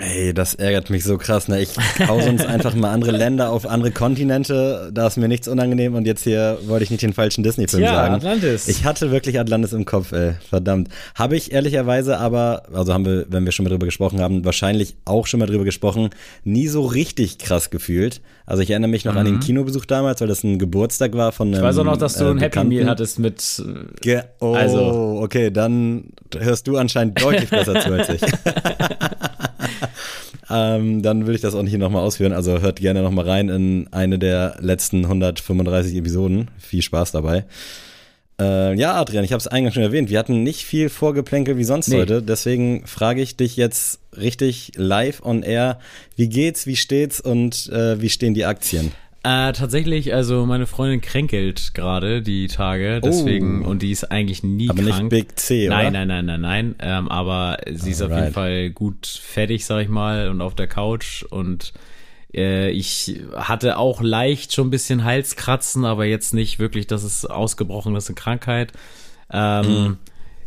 Ey, 0.01 0.33
das 0.33 0.53
ärgert 0.55 0.89
mich 0.89 1.03
so 1.03 1.17
krass. 1.17 1.47
Ne? 1.49 1.61
Ich 1.61 1.71
hau 2.07 2.21
sonst 2.21 2.45
einfach 2.45 2.73
mal 2.73 2.91
andere 2.91 3.11
Länder 3.11 3.51
auf 3.51 3.67
andere 3.67 3.91
Kontinente. 3.91 4.89
Da 4.93 5.07
ist 5.07 5.17
mir 5.17 5.27
nichts 5.27 5.47
unangenehm 5.47 5.93
und 5.95 6.05
jetzt 6.07 6.23
hier 6.23 6.57
wollte 6.67 6.85
ich 6.85 6.89
nicht 6.91 7.03
den 7.03 7.11
falschen 7.13 7.43
Disney-Film 7.43 7.83
sagen. 7.83 8.15
Atlantis. 8.15 8.67
Ich 8.69 8.85
hatte 8.85 9.11
wirklich 9.11 9.39
Atlantis 9.39 9.73
im 9.73 9.83
Kopf, 9.85 10.11
ey. 10.13 10.35
Verdammt. 10.49 10.87
Habe 11.15 11.35
ich 11.35 11.51
ehrlicherweise 11.51 12.17
aber, 12.17 12.63
also 12.73 12.93
haben 12.93 13.05
wir, 13.05 13.25
wenn 13.29 13.43
wir 13.43 13.51
schon 13.51 13.65
mal 13.65 13.69
drüber 13.69 13.85
gesprochen 13.87 14.21
haben, 14.21 14.45
wahrscheinlich 14.45 14.95
auch 15.05 15.27
schon 15.27 15.39
mal 15.41 15.47
drüber 15.47 15.65
gesprochen, 15.65 16.09
nie 16.45 16.67
so 16.67 16.85
richtig 16.85 17.37
krass 17.37 17.69
gefühlt. 17.69 18.21
Also 18.45 18.63
ich 18.63 18.71
erinnere 18.71 18.89
mich 18.89 19.05
noch 19.05 19.15
an 19.15 19.25
den 19.25 19.39
Kinobesuch 19.41 19.85
damals, 19.85 20.21
weil 20.21 20.27
das 20.27 20.43
ein 20.43 20.57
Geburtstag 20.59 21.13
war 21.13 21.31
von 21.33 21.49
einem 21.49 21.55
Mhm. 21.55 21.59
ich 21.59 21.63
weiß 21.69 21.77
auch 21.79 21.83
noch, 21.83 21.97
dass 21.97 22.15
du 22.15 22.23
äh, 22.25 22.31
ein 22.31 22.39
Happy. 22.39 22.63
Meal 22.63 22.87
hattest 22.87 23.19
mit. 23.19 23.61
äh, 23.63 23.99
Ge 24.01 24.21
oh, 24.39 24.53
Also- 24.53 25.19
okay, 25.21 25.51
dann 25.51 26.05
hörst 26.37 26.67
du 26.67 26.77
anscheinend 26.77 27.21
deutlich 27.21 27.49
besser 27.49 27.79
zu 27.81 27.91
als 27.91 28.09
ich. 28.09 28.21
ähm, 30.49 31.01
dann 31.01 31.27
will 31.27 31.35
ich 31.35 31.41
das 31.41 31.55
auch 31.55 31.63
nicht 31.63 31.77
nochmal 31.77 32.03
ausführen. 32.03 32.33
Also 32.33 32.59
hört 32.61 32.79
gerne 32.79 33.01
nochmal 33.01 33.25
rein 33.27 33.49
in 33.49 33.87
eine 33.91 34.19
der 34.19 34.57
letzten 34.59 35.05
135 35.05 35.95
Episoden. 35.95 36.49
Viel 36.57 36.81
Spaß 36.81 37.11
dabei. 37.11 37.45
Äh, 38.39 38.75
ja, 38.75 38.93
Adrian, 38.95 39.25
ich 39.25 39.33
habe 39.33 39.39
es 39.39 39.47
eingangs 39.47 39.73
schon 39.73 39.83
erwähnt. 39.83 40.09
Wir 40.09 40.17
hatten 40.17 40.43
nicht 40.43 40.63
viel 40.63 40.89
Vorgeplänkel 40.89 41.57
wie 41.57 41.65
sonst 41.65 41.89
Nee. 41.89 41.97
heute. 41.97 42.21
Deswegen 42.21 42.87
frage 42.87 43.21
ich 43.21 43.35
dich 43.35 43.57
jetzt 43.57 43.99
richtig 44.15 44.71
live 44.75 45.21
on 45.23 45.43
air. 45.43 45.79
Wie 46.15 46.29
geht's, 46.29 46.65
wie 46.65 46.77
steht's 46.77 47.19
und 47.19 47.67
äh, 47.69 48.01
wie 48.01 48.09
stehen 48.09 48.33
die 48.33 48.45
Aktien? 48.45 48.91
Äh, 49.23 49.51
tatsächlich, 49.51 50.13
also 50.13 50.45
meine 50.45 50.65
Freundin 50.65 51.01
kränkelt 51.01 51.73
gerade 51.73 52.21
die 52.21 52.47
Tage, 52.47 53.01
deswegen, 53.03 53.65
und 53.65 53.81
die 53.81 53.91
ist 53.91 54.05
eigentlich 54.05 54.43
nie 54.43 54.67
Oh. 54.69 54.71
Aber 54.71 54.81
nicht 54.81 54.95
krank. 54.95 55.09
Big 55.09 55.37
C, 55.37 55.67
oder? 55.67 55.75
Nein, 55.77 55.93
nein, 55.93 56.07
nein, 56.07 56.25
nein, 56.25 56.41
nein. 56.41 56.75
Ähm, 56.79 57.09
aber 57.09 57.57
sie 57.69 57.91
ist 57.91 58.01
auf 58.01 58.11
jeden. 58.11 58.31
Fall 58.31 58.69
gut 58.69 59.05
fertig, 59.07 59.65
sag 59.65 59.81
ich 59.81 59.89
mal, 59.89 60.29
und 60.29 60.41
auf 60.41 60.55
der 60.55 60.67
Couch. 60.67 61.23
Und 61.23 61.73
äh, 62.33 62.69
ich 62.71 63.19
hatte 63.35 63.77
auch 63.77 64.01
leicht 64.01 64.53
schon 64.53 64.67
ein 64.67 64.71
bisschen 64.71 65.03
Halskratzen, 65.03 65.83
aber 65.83 66.05
jetzt 66.05 66.33
nicht 66.33 66.59
wirklich, 66.59 66.87
dass 66.87 67.03
es 67.03 67.25
ausgebrochen 67.25 67.95
ist, 67.97 68.07
eine 68.07 68.15
Krankheit. 68.15 68.71
Ähm, 69.31 69.65
Mhm. 69.67 69.97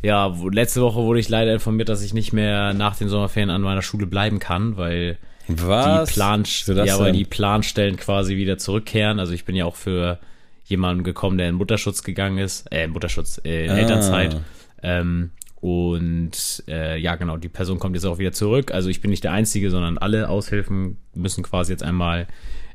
Ja, 0.05 0.35
letzte 0.51 0.81
Woche 0.81 0.99
wurde 1.03 1.21
ich 1.21 1.29
leider 1.29 1.53
informiert, 1.53 1.89
dass 1.89 2.03
ich 2.03 2.13
nicht 2.13 2.33
mehr 2.33 2.75
nach 2.75 2.97
den 2.97 3.09
Sommerferien 3.09 3.51
an 3.51 3.63
meiner 3.63 3.83
Schule 3.83 4.09
bleiben 4.09 4.41
kann, 4.41 4.77
weil 4.77 5.17
Was? 5.49 6.09
die 6.09 6.15
Plan, 6.15 6.45
ja, 6.67 6.99
weil 6.99 7.07
denn? 7.07 7.15
die 7.15 7.25
Planstellen 7.25 7.97
quasi 7.97 8.37
wieder 8.37 8.59
zurückkehren. 8.59 9.19
Also 9.19 9.33
ich 9.33 9.45
bin 9.45 9.57
ja 9.57 9.65
auch 9.65 9.77
für 9.77 10.19
jemanden 10.65 11.05
gekommen, 11.05 11.39
der 11.39 11.49
in 11.49 11.55
Mutterschutz 11.57 12.03
gegangen 12.03 12.39
ist, 12.39 12.73
äh, 12.73 12.85
in 12.85 12.91
Mutterschutz, 12.91 13.41
äh, 13.45 13.65
in 13.67 13.71
Ah. 13.73 13.77
Elternzeit. 13.79 14.37
Ähm, 14.83 15.31
und 15.61 16.65
äh, 16.67 16.99
ja, 16.99 17.15
genau, 17.15 17.37
die 17.37 17.49
Person 17.49 17.79
kommt 17.79 17.95
jetzt 17.95 18.05
auch 18.05 18.19
wieder 18.19 18.33
zurück. 18.33 18.73
Also 18.73 18.89
ich 18.89 19.01
bin 19.01 19.11
nicht 19.11 19.23
der 19.23 19.33
Einzige, 19.33 19.71
sondern 19.71 19.97
alle 19.99 20.29
Aushilfen 20.29 20.99
müssen 21.15 21.45
quasi 21.45 21.73
jetzt 21.73 21.85
einmal 21.85 22.27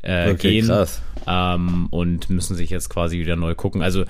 äh, 0.04 0.32
Okay, 0.32 0.62
gehen 0.62 0.72
ähm, 1.28 1.88
und 1.90 2.30
müssen 2.30 2.56
sich 2.56 2.70
jetzt 2.70 2.90
quasi 2.90 3.20
wieder 3.20 3.36
neu 3.36 3.56
gucken. 3.56 3.82
Also 3.82 4.06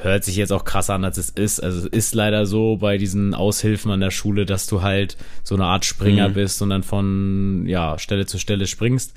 hört 0.00 0.24
sich 0.24 0.36
jetzt 0.36 0.52
auch 0.52 0.64
krasser 0.64 0.94
an, 0.94 1.04
als 1.04 1.18
es 1.18 1.30
ist. 1.30 1.60
Also 1.62 1.78
es 1.80 1.86
ist 1.86 2.14
leider 2.14 2.46
so 2.46 2.76
bei 2.76 2.98
diesen 2.98 3.34
Aushilfen 3.34 3.90
an 3.90 4.00
der 4.00 4.10
Schule, 4.12 4.46
dass 4.46 4.66
du 4.66 4.82
halt 4.82 5.16
so 5.42 5.54
eine 5.54 5.64
Art 5.64 5.84
Springer 5.84 6.28
Mhm. 6.28 6.34
bist 6.34 6.62
und 6.62 6.70
dann 6.70 6.82
von 6.82 7.64
ja, 7.66 7.98
Stelle 7.98 8.26
zu 8.26 8.38
Stelle 8.38 8.66
springst. 8.66 9.14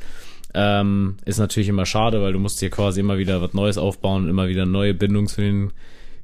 Ähm, 0.53 1.17
ist 1.23 1.37
natürlich 1.39 1.69
immer 1.69 1.85
schade, 1.85 2.21
weil 2.21 2.33
du 2.33 2.39
musst 2.39 2.61
dir 2.61 2.69
quasi 2.69 2.99
immer 2.99 3.17
wieder 3.17 3.41
was 3.41 3.53
Neues 3.53 3.77
aufbauen 3.77 4.23
und 4.23 4.29
immer 4.29 4.47
wieder 4.49 4.65
neue 4.65 4.93
Bindungen 4.93 5.27
zu 5.27 5.39
den 5.41 5.71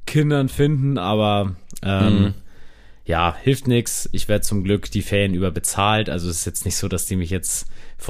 Kindern 0.06 0.48
finden, 0.48 0.98
aber 0.98 1.54
ähm, 1.82 2.22
Mhm. 2.22 2.34
ja, 3.04 3.34
hilft 3.40 3.68
nix. 3.68 4.08
Ich 4.12 4.28
werde 4.28 4.42
zum 4.42 4.64
Glück 4.64 4.90
die 4.90 5.02
Ferien 5.02 5.34
über 5.34 5.50
bezahlt. 5.50 6.10
Also 6.10 6.28
es 6.28 6.40
ist 6.40 6.44
jetzt 6.46 6.64
nicht 6.64 6.76
so, 6.76 6.88
dass 6.88 7.06
die 7.06 7.16
mich 7.16 7.30
jetzt 7.30 7.68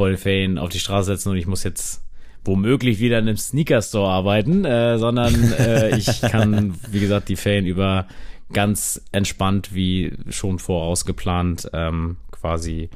den 0.08 0.16
Ferien 0.16 0.58
auf 0.58 0.70
die 0.70 0.80
Straße 0.80 1.06
setzen 1.06 1.30
und 1.30 1.36
ich 1.36 1.46
muss 1.46 1.62
jetzt 1.62 2.02
womöglich 2.44 3.00
wieder 3.00 3.18
in 3.18 3.28
einem 3.28 3.36
Sneaker-Store 3.36 4.08
arbeiten, 4.08 4.64
äh, 4.64 4.98
sondern 4.98 5.52
äh, 5.52 5.96
ich 5.96 6.20
kann, 6.20 6.74
wie 6.90 7.00
gesagt, 7.00 7.28
die 7.28 7.36
Ferien 7.36 7.66
über 7.66 8.06
ganz 8.52 9.02
entspannt, 9.12 9.74
wie 9.74 10.12
schon 10.30 10.58
vorausgeplant, 10.58 11.70
ähm, 11.72 12.16
quasi 12.30 12.88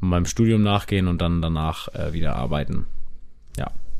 meinem 0.00 0.26
Studium 0.26 0.62
nachgehen 0.62 1.08
und 1.08 1.20
dann 1.20 1.42
danach 1.42 1.88
äh, 1.94 2.12
wieder 2.12 2.36
arbeiten. 2.36 2.86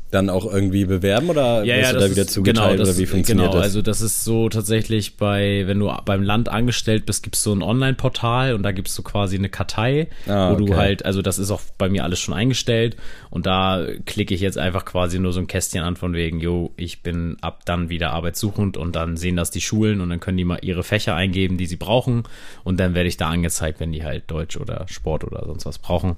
Dann 0.09 0.29
auch 0.29 0.45
irgendwie 0.45 0.85
bewerben 0.85 1.29
oder 1.29 1.65
ja, 1.65 1.75
ja, 1.75 1.91
du 1.91 1.99
da 1.99 2.09
wieder 2.09 2.25
zugeteilt 2.25 2.69
genau, 2.69 2.77
das, 2.77 2.89
oder 2.89 2.97
wie 2.97 3.05
funktioniert 3.05 3.47
genau, 3.47 3.57
das? 3.57 3.63
Also 3.63 3.81
das 3.81 3.99
ist 3.99 4.23
so 4.23 4.47
tatsächlich 4.47 5.17
bei, 5.17 5.63
wenn 5.67 5.79
du 5.79 5.91
beim 6.05 6.23
Land 6.23 6.47
angestellt 6.47 7.05
bist, 7.05 7.23
gibt's 7.23 7.43
so 7.43 7.53
ein 7.53 7.61
Online-Portal 7.61 8.53
und 8.53 8.63
da 8.63 8.71
gibst 8.71 8.97
du 8.97 9.03
quasi 9.03 9.35
eine 9.35 9.49
Kartei, 9.49 10.07
ah, 10.27 10.51
wo 10.51 10.53
okay. 10.53 10.65
du 10.65 10.77
halt, 10.77 11.05
also 11.05 11.21
das 11.21 11.39
ist 11.39 11.51
auch 11.51 11.59
bei 11.77 11.89
mir 11.89 12.05
alles 12.05 12.19
schon 12.19 12.33
eingestellt 12.33 12.95
und 13.29 13.45
da 13.45 13.85
klicke 14.05 14.33
ich 14.33 14.39
jetzt 14.39 14.57
einfach 14.57 14.85
quasi 14.85 15.19
nur 15.19 15.33
so 15.33 15.41
ein 15.41 15.47
Kästchen 15.47 15.83
an 15.83 15.97
von 15.97 16.13
wegen, 16.13 16.39
jo, 16.39 16.71
ich 16.77 17.03
bin 17.03 17.35
ab 17.41 17.65
dann 17.65 17.89
wieder 17.89 18.11
arbeitssuchend 18.11 18.77
und 18.77 18.95
dann 18.95 19.17
sehen 19.17 19.35
das 19.35 19.51
die 19.51 19.61
Schulen 19.61 19.99
und 19.99 20.09
dann 20.09 20.21
können 20.21 20.37
die 20.37 20.45
mal 20.45 20.59
ihre 20.61 20.83
Fächer 20.83 21.15
eingeben, 21.15 21.57
die 21.57 21.65
sie 21.65 21.75
brauchen 21.75 22.23
und 22.63 22.79
dann 22.79 22.95
werde 22.95 23.09
ich 23.09 23.17
da 23.17 23.27
angezeigt, 23.27 23.81
wenn 23.81 23.91
die 23.91 24.05
halt 24.05 24.23
Deutsch 24.31 24.55
oder 24.55 24.85
Sport 24.87 25.25
oder 25.25 25.43
sonst 25.45 25.65
was 25.65 25.79
brauchen. 25.79 26.15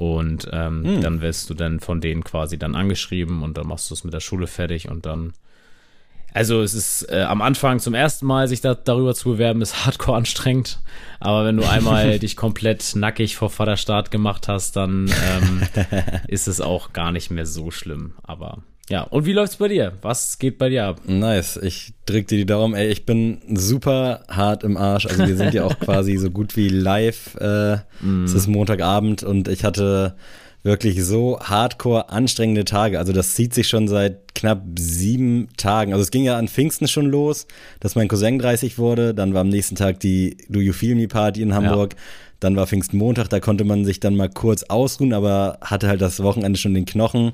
Und 0.00 0.48
ähm, 0.50 0.82
hm. 0.82 1.00
dann 1.02 1.20
wirst 1.20 1.50
du 1.50 1.54
dann 1.54 1.78
von 1.78 2.00
denen 2.00 2.24
quasi 2.24 2.58
dann 2.58 2.74
angeschrieben 2.74 3.42
und 3.42 3.58
dann 3.58 3.66
machst 3.66 3.90
du 3.90 3.94
es 3.94 4.02
mit 4.02 4.14
der 4.14 4.20
Schule 4.20 4.46
fertig 4.46 4.88
und 4.88 5.04
dann. 5.04 5.34
Also 6.32 6.62
es 6.62 6.72
ist 6.72 7.02
äh, 7.12 7.20
am 7.20 7.42
Anfang 7.42 7.80
zum 7.80 7.92
ersten 7.92 8.24
Mal 8.24 8.48
sich 8.48 8.62
da, 8.62 8.74
darüber 8.74 9.14
zu 9.14 9.32
bewerben, 9.32 9.60
ist 9.60 9.84
hardcore 9.84 10.16
anstrengend. 10.16 10.80
Aber 11.18 11.44
wenn 11.44 11.58
du 11.58 11.68
einmal 11.68 12.18
dich 12.18 12.34
komplett 12.34 12.96
nackig 12.96 13.36
vor 13.36 13.50
Vaterstaat 13.50 14.10
gemacht 14.10 14.48
hast, 14.48 14.74
dann 14.74 15.12
ähm, 15.32 15.62
ist 16.28 16.48
es 16.48 16.62
auch 16.62 16.94
gar 16.94 17.12
nicht 17.12 17.30
mehr 17.30 17.44
so 17.44 17.70
schlimm. 17.70 18.14
Aber 18.22 18.62
ja, 18.90 19.02
und 19.04 19.24
wie 19.24 19.32
läuft's 19.32 19.56
bei 19.56 19.68
dir? 19.68 19.92
Was 20.02 20.40
geht 20.40 20.58
bei 20.58 20.68
dir 20.68 20.86
ab? 20.86 21.02
Nice, 21.06 21.56
ich 21.62 21.94
drück 22.06 22.26
dir 22.26 22.38
die 22.38 22.46
Daumen. 22.46 22.74
Ey, 22.74 22.88
ich 22.88 23.06
bin 23.06 23.40
super 23.54 24.24
hart 24.28 24.64
im 24.64 24.76
Arsch. 24.76 25.06
Also 25.06 25.28
wir 25.28 25.36
sind 25.36 25.54
ja 25.54 25.64
auch 25.64 25.78
quasi 25.80 26.16
so 26.16 26.28
gut 26.28 26.56
wie 26.56 26.68
live. 26.68 27.36
Äh, 27.36 27.76
mm. 28.00 28.24
Es 28.24 28.34
ist 28.34 28.48
Montagabend 28.48 29.22
und 29.22 29.46
ich 29.46 29.62
hatte 29.62 30.16
wirklich 30.64 31.04
so 31.04 31.38
hardcore 31.40 32.10
anstrengende 32.10 32.64
Tage. 32.64 32.98
Also 32.98 33.12
das 33.12 33.34
zieht 33.34 33.54
sich 33.54 33.68
schon 33.68 33.86
seit 33.86 34.34
knapp 34.34 34.62
sieben 34.76 35.48
Tagen. 35.56 35.92
Also 35.92 36.02
es 36.02 36.10
ging 36.10 36.24
ja 36.24 36.36
an 36.36 36.48
Pfingsten 36.48 36.88
schon 36.88 37.06
los, 37.06 37.46
dass 37.78 37.94
mein 37.94 38.08
Cousin 38.08 38.40
30 38.40 38.76
wurde. 38.76 39.14
Dann 39.14 39.34
war 39.34 39.42
am 39.42 39.50
nächsten 39.50 39.76
Tag 39.76 40.00
die 40.00 40.36
Do 40.48 40.58
You 40.58 40.72
Feel 40.72 40.96
Me 40.96 41.06
Party 41.06 41.42
in 41.42 41.54
Hamburg. 41.54 41.94
Ja. 41.94 41.98
Dann 42.40 42.56
war 42.56 42.66
Pfingstmontag, 42.66 43.28
da 43.28 43.38
konnte 43.38 43.64
man 43.64 43.84
sich 43.84 44.00
dann 44.00 44.16
mal 44.16 44.30
kurz 44.30 44.62
ausruhen, 44.62 45.12
aber 45.12 45.58
hatte 45.60 45.88
halt 45.88 46.00
das 46.00 46.22
Wochenende 46.22 46.58
schon 46.58 46.72
den 46.72 46.86
Knochen 46.86 47.32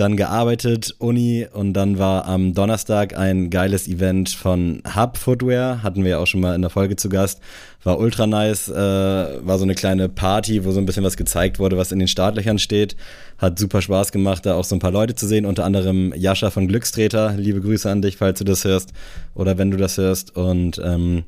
dann 0.00 0.16
gearbeitet, 0.16 0.94
Uni 0.98 1.46
und 1.52 1.74
dann 1.74 1.98
war 1.98 2.24
am 2.24 2.54
Donnerstag 2.54 3.16
ein 3.16 3.50
geiles 3.50 3.86
Event 3.86 4.30
von 4.30 4.82
Hub 4.96 5.18
Footwear, 5.18 5.82
hatten 5.82 6.04
wir 6.04 6.12
ja 6.12 6.18
auch 6.18 6.26
schon 6.26 6.40
mal 6.40 6.54
in 6.54 6.62
der 6.62 6.70
Folge 6.70 6.96
zu 6.96 7.10
Gast, 7.10 7.40
war 7.84 7.98
ultra 7.98 8.26
nice, 8.26 8.68
äh, 8.70 8.74
war 8.74 9.58
so 9.58 9.64
eine 9.64 9.74
kleine 9.74 10.08
Party, 10.08 10.64
wo 10.64 10.72
so 10.72 10.80
ein 10.80 10.86
bisschen 10.86 11.04
was 11.04 11.18
gezeigt 11.18 11.58
wurde, 11.58 11.76
was 11.76 11.92
in 11.92 11.98
den 11.98 12.08
Startlöchern 12.08 12.58
steht, 12.58 12.96
hat 13.36 13.58
super 13.58 13.82
Spaß 13.82 14.10
gemacht, 14.10 14.46
da 14.46 14.54
auch 14.54 14.64
so 14.64 14.74
ein 14.74 14.80
paar 14.80 14.90
Leute 14.90 15.14
zu 15.14 15.26
sehen, 15.26 15.44
unter 15.44 15.64
anderem 15.64 16.14
Jascha 16.16 16.50
von 16.50 16.66
Glückstreter, 16.66 17.34
liebe 17.36 17.60
Grüße 17.60 17.90
an 17.90 18.00
dich, 18.00 18.16
falls 18.16 18.38
du 18.38 18.44
das 18.44 18.64
hörst 18.64 18.94
oder 19.34 19.58
wenn 19.58 19.70
du 19.70 19.76
das 19.76 19.98
hörst. 19.98 20.34
Und 20.34 20.80
ähm, 20.82 21.24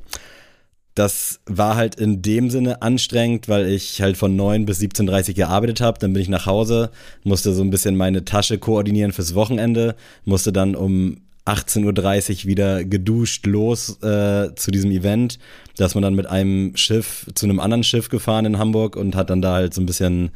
das 0.95 1.39
war 1.47 1.75
halt 1.75 1.95
in 1.95 2.21
dem 2.21 2.49
Sinne 2.49 2.81
anstrengend, 2.81 3.49
weil 3.49 3.67
ich 3.67 4.01
halt 4.01 4.15
von 4.15 4.35
9 4.35 4.65
bis 4.65 4.79
17.30 4.79 5.33
gearbeitet 5.33 5.81
habe. 5.81 5.97
Dann 5.99 6.13
bin 6.13 6.21
ich 6.21 6.29
nach 6.29 6.45
Hause, 6.45 6.91
musste 7.23 7.53
so 7.53 7.63
ein 7.63 7.71
bisschen 7.71 7.95
meine 7.95 8.25
Tasche 8.25 8.59
koordinieren 8.59 9.11
fürs 9.11 9.33
Wochenende, 9.33 9.95
musste 10.23 10.53
dann 10.53 10.75
um 10.75 11.17
18.30 11.45 12.43
Uhr 12.43 12.45
wieder 12.45 12.85
geduscht 12.85 13.45
los 13.47 14.01
äh, 14.01 14.53
zu 14.55 14.71
diesem 14.71 14.91
Event. 14.91 15.39
dass 15.75 15.95
man 15.95 16.03
dann 16.03 16.13
mit 16.13 16.27
einem 16.27 16.77
Schiff 16.77 17.25
zu 17.33 17.47
einem 17.47 17.59
anderen 17.59 17.83
Schiff 17.83 18.09
gefahren 18.09 18.45
in 18.45 18.59
Hamburg 18.59 18.95
und 18.95 19.15
hat 19.15 19.31
dann 19.31 19.41
da 19.41 19.53
halt 19.53 19.73
so 19.73 19.81
ein 19.81 19.87
bisschen, 19.87 20.29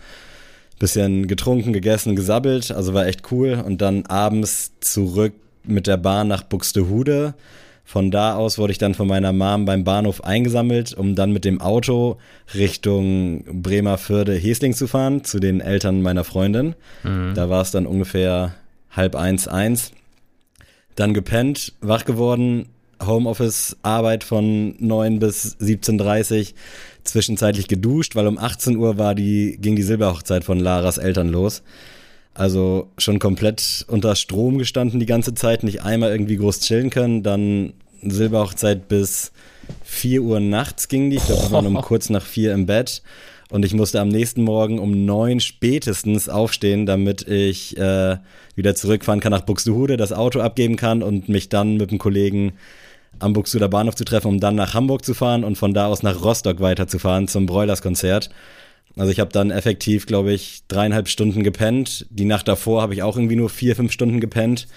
bisschen 0.80 1.28
getrunken, 1.28 1.72
gegessen, 1.72 2.16
gesabbelt. 2.16 2.72
Also 2.72 2.96
war 2.96 3.06
echt 3.06 3.32
cool. 3.32 3.64
Und 3.64 3.82
dann 3.82 4.08
abends 4.08 4.72
zurück 4.80 5.34
mit 5.64 5.86
der 5.86 5.98
Bahn 5.98 6.28
nach 6.28 6.44
Buxtehude 6.44 7.36
von 7.88 8.12
da 8.12 8.36
aus 8.36 8.58
wurde 8.58 8.74
ich 8.74 8.80
dann 8.80 8.96
von 8.96 9.08
meiner 9.08 9.32
Mom 9.32 9.64
beim 9.64 9.86
Bahnhof 9.86 10.22
eingesammelt, 10.22 10.94
um 10.94 11.16
dann 11.16 11.32
mit 11.32 11.46
dem 11.46 11.62
Auto 11.62 12.18
Richtung 12.54 13.46
Bremerförde 13.46 14.36
Hesling 14.36 14.74
zu 14.74 14.88
fahren, 14.88 15.24
zu 15.24 15.40
den 15.40 15.62
Eltern 15.62 16.02
meiner 16.02 16.26
Freundin. 16.26 16.76
Mhm. 17.04 17.32
Da 17.34 17.50
war 17.50 17.62
es 17.62 17.72
dann 17.72 17.86
ungefähr 17.86 18.56
halb 18.92 19.16
eins, 19.16 19.48
eins. 19.48 19.94
Dann 20.96 21.14
gepennt, 21.14 21.76
wach 21.80 22.04
geworden, 22.04 22.66
Homeoffice, 23.02 23.78
Arbeit 23.84 24.26
von 24.26 24.76
9 24.80 25.20
bis 25.20 25.56
17.30 25.62 26.56
zwischenzeitlich 27.06 27.70
geduscht, 27.70 28.18
weil 28.18 28.28
um 28.28 28.38
18 28.38 28.76
Uhr 28.76 28.98
war 28.98 29.16
die, 29.16 29.58
ging 29.62 29.78
die 29.78 29.84
Silberhochzeit 29.84 30.44
von 30.44 30.60
Laras 30.60 30.98
Eltern 30.98 31.30
los. 31.30 31.64
Also 32.38 32.90
schon 33.00 33.18
komplett 33.18 33.84
unter 33.88 34.16
Strom 34.16 34.60
gestanden 34.60 35.00
die 35.00 35.08
ganze 35.08 35.34
Zeit, 35.34 35.64
nicht 35.64 35.82
einmal 35.82 36.12
irgendwie 36.12 36.38
groß 36.38 36.60
chillen 36.60 36.92
können. 36.92 37.24
Dann 37.24 37.74
Silberhochzeit 38.04 38.88
bis 38.88 39.32
4 39.84 40.22
Uhr 40.22 40.40
nachts 40.40 40.88
ging 40.88 41.10
die. 41.10 41.16
Ich 41.16 41.26
glaube, 41.26 41.42
wir 41.42 41.52
waren 41.52 41.66
um 41.66 41.76
kurz 41.82 42.12
nach 42.12 42.24
4 42.24 42.54
im 42.54 42.68
Bett. 42.68 43.02
Und 43.50 43.66
ich 43.66 43.74
musste 43.74 44.00
am 44.02 44.10
nächsten 44.10 44.44
Morgen 44.44 44.78
um 44.78 45.06
9 45.06 45.40
spätestens 45.40 46.30
aufstehen, 46.30 46.86
damit 46.86 47.28
ich 47.28 47.76
äh, 47.76 48.18
wieder 48.56 48.76
zurückfahren 48.76 49.20
kann 49.20 49.32
nach 49.32 49.42
Buxtehude, 49.42 49.98
das 49.98 50.14
Auto 50.14 50.40
abgeben 50.40 50.76
kann 50.76 51.02
und 51.02 51.30
mich 51.30 51.50
dann 51.50 51.78
mit 51.78 51.90
einem 51.90 51.98
Kollegen 51.98 52.54
am 53.18 53.34
Buxtehuder 53.34 53.68
Bahnhof 53.68 53.96
zu 53.96 54.06
treffen, 54.06 54.28
um 54.28 54.40
dann 54.40 54.54
nach 54.54 54.76
Hamburg 54.76 55.04
zu 55.04 55.16
fahren 55.16 55.44
und 55.44 55.58
von 55.58 55.74
da 55.74 55.88
aus 55.88 56.04
nach 56.04 56.24
Rostock 56.24 56.60
weiterzufahren 56.60 57.28
zum 57.28 57.48
Broilers-Konzert. 57.48 58.30
Also 58.98 59.12
ich 59.12 59.20
habe 59.20 59.32
dann 59.32 59.52
effektiv, 59.52 60.08
glaube 60.08 60.34
ich, 60.34 60.64
dreieinhalb 60.68 61.08
Stunden 61.08 61.44
gepennt. 61.44 62.08
Die 62.10 62.26
Nacht 62.26 62.48
davor 62.48 62.82
habe 62.82 62.94
ich 62.94 63.04
auch 63.04 63.16
irgendwie 63.16 63.36
nur 63.36 63.50
vier, 63.50 63.76
fünf 63.76 63.92
Stunden 63.92 64.20
gepennt. 64.20 64.68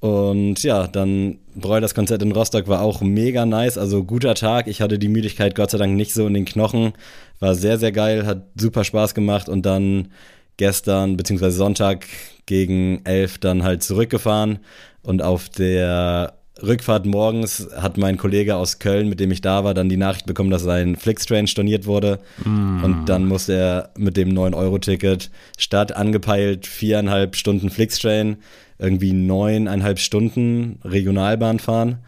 Und 0.00 0.62
ja, 0.62 0.86
dann 0.86 1.38
Breu, 1.54 1.78
das 1.80 1.94
Konzert 1.94 2.22
in 2.22 2.32
Rostock 2.32 2.68
war 2.68 2.80
auch 2.80 3.02
mega 3.02 3.44
nice, 3.44 3.76
also 3.76 4.02
guter 4.02 4.34
Tag. 4.34 4.66
Ich 4.66 4.80
hatte 4.80 4.98
die 4.98 5.08
Müdigkeit 5.08 5.54
Gott 5.54 5.70
sei 5.70 5.78
Dank 5.78 5.94
nicht 5.94 6.14
so 6.14 6.26
in 6.26 6.32
den 6.32 6.46
Knochen. 6.46 6.94
War 7.38 7.54
sehr, 7.54 7.78
sehr 7.78 7.92
geil, 7.92 8.24
hat 8.26 8.46
super 8.58 8.84
Spaß 8.84 9.14
gemacht 9.14 9.50
und 9.50 9.66
dann 9.66 10.08
gestern 10.56 11.18
beziehungsweise 11.18 11.56
Sonntag 11.56 12.06
gegen 12.46 13.02
elf 13.04 13.36
dann 13.38 13.62
halt 13.62 13.82
zurückgefahren 13.82 14.60
und 15.02 15.20
auf 15.22 15.50
der 15.50 16.39
Rückfahrt 16.62 17.06
morgens 17.06 17.68
hat 17.76 17.96
mein 17.96 18.16
Kollege 18.16 18.56
aus 18.56 18.78
Köln, 18.78 19.08
mit 19.08 19.20
dem 19.20 19.30
ich 19.30 19.40
da 19.40 19.64
war, 19.64 19.74
dann 19.74 19.88
die 19.88 19.96
Nachricht 19.96 20.26
bekommen, 20.26 20.50
dass 20.50 20.62
sein 20.62 20.96
Flixtrain 20.96 21.46
storniert 21.46 21.86
wurde. 21.86 22.18
Mm. 22.44 22.84
Und 22.84 23.06
dann 23.06 23.26
musste 23.26 23.54
er 23.54 23.90
mit 23.96 24.16
dem 24.16 24.30
9-Euro-Ticket 24.30 25.30
statt 25.58 25.96
angepeilt 25.96 26.66
viereinhalb 26.66 27.36
Stunden 27.36 27.70
Flixtrain 27.70 28.36
irgendwie 28.78 29.12
neuneinhalb 29.12 29.98
Stunden 29.98 30.80
Regionalbahn 30.84 31.58
fahren. 31.58 31.98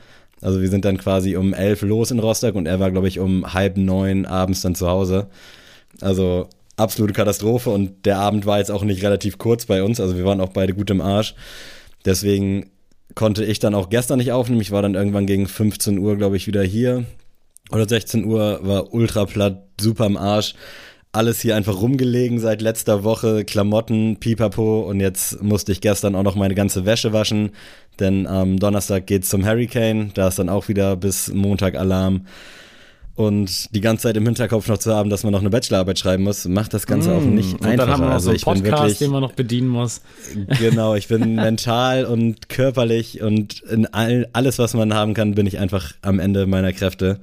Also 0.41 0.61
wir 0.61 0.69
sind 0.69 0.85
dann 0.85 0.99
quasi 0.99 1.37
um 1.37 1.55
elf 1.55 1.83
los 1.83 2.11
in 2.11 2.19
Rostock 2.19 2.55
und 2.55 2.67
er 2.67 2.81
war, 2.81 2.91
glaube 2.91 3.09
ich, 3.09 3.19
um 3.19 3.55
halb 3.55 3.77
neun 3.77 4.27
abends 4.27 4.63
dann 4.63 4.75
zu 4.75 4.89
Hause. 4.89 5.29
Also 6.01 6.49
absolute 6.77 7.13
Katastrophe 7.13 7.71
und 7.71 8.07
der 8.07 8.19
Abend 8.19 8.47
war 8.47 8.59
jetzt 8.59 8.71
auch 8.71 8.83
nicht 8.83 9.03
relativ 9.05 9.39
kurz 9.39 9.67
bei 9.67 9.83
uns. 9.83 10.01
Also 10.01 10.17
wir 10.17 10.25
waren 10.25 10.41
auch 10.41 10.49
beide 10.49 10.75
gut 10.75 10.91
im 10.91 11.01
Arsch. 11.01 11.35
Deswegen 12.05 12.72
konnte 13.15 13.45
ich 13.45 13.59
dann 13.59 13.75
auch 13.75 13.91
gestern 13.91 14.19
nicht 14.19 14.33
aufnehmen. 14.33 14.61
Ich 14.61 14.71
war 14.71 14.83
dann 14.83 14.95
irgendwann 14.95 15.27
gegen 15.27 15.47
15 15.47 15.99
Uhr, 15.99 16.17
glaube 16.17 16.37
ich, 16.37 16.47
wieder 16.47 16.63
hier. 16.63 17.05
Oder 17.71 17.89
16 17.89 18.25
Uhr, 18.25 18.61
war 18.63 18.93
ultra 18.93 19.25
platt, 19.25 19.65
super 19.81 20.07
im 20.07 20.17
Arsch. 20.17 20.55
Alles 21.15 21.41
hier 21.41 21.57
einfach 21.57 21.81
rumgelegen 21.81 22.41
seit 22.41 22.63
letzter 22.63 23.05
Woche, 23.05 23.45
Klamotten, 23.45 24.17
Pipapo 24.19 24.81
und 24.81 25.01
jetzt 25.01 25.43
musste 25.43 25.71
ich 25.71 25.83
gestern 25.83 26.15
auch 26.15 26.23
noch 26.23 26.37
meine 26.37 26.55
ganze 26.55 26.87
Wäsche 26.87 27.13
waschen, 27.13 27.51
denn 28.01 28.27
am 28.27 28.59
Donnerstag 28.59 29.07
geht's 29.07 29.29
zum 29.29 29.45
Hurricane, 29.45 30.11
da 30.15 30.29
ist 30.29 30.39
dann 30.39 30.49
auch 30.49 30.69
wieder 30.69 30.97
bis 30.97 31.31
Montag 31.31 31.75
Alarm 31.75 32.25
und 33.15 33.75
die 33.75 33.81
ganze 33.83 34.05
Zeit 34.05 34.17
im 34.17 34.25
Hinterkopf 34.25 34.69
noch 34.69 34.79
zu 34.79 34.95
haben, 34.95 35.11
dass 35.11 35.23
man 35.23 35.33
noch 35.33 35.41
eine 35.41 35.51
Bachelorarbeit 35.51 35.99
schreiben 35.99 36.23
muss, 36.23 36.47
macht 36.47 36.73
das 36.73 36.87
Ganze 36.87 37.11
mm. 37.11 37.13
auch 37.13 37.23
nicht 37.23 37.55
und 37.55 37.67
einfacher. 37.67 37.71
Und 37.73 37.79
dann 37.79 37.91
haben 37.91 38.01
wir 38.01 38.07
noch 38.07 38.15
also 38.15 38.35
so 38.35 38.51
einen 38.51 38.63
Podcast, 38.63 38.83
wirklich, 38.83 38.99
den 38.99 39.11
man 39.11 39.21
noch 39.21 39.33
bedienen 39.33 39.69
muss. 39.69 40.01
Genau, 40.59 40.95
ich 40.95 41.09
bin 41.09 41.35
mental 41.37 42.07
und 42.07 42.49
körperlich 42.49 43.21
und 43.21 43.61
in 43.63 43.87
all, 43.87 44.29
alles, 44.33 44.59
was 44.59 44.73
man 44.73 44.95
haben 44.95 45.13
kann, 45.13 45.35
bin 45.35 45.47
ich 45.47 45.59
einfach 45.59 45.93
am 46.01 46.21
Ende 46.21 46.47
meiner 46.47 46.73
Kräfte. 46.73 47.21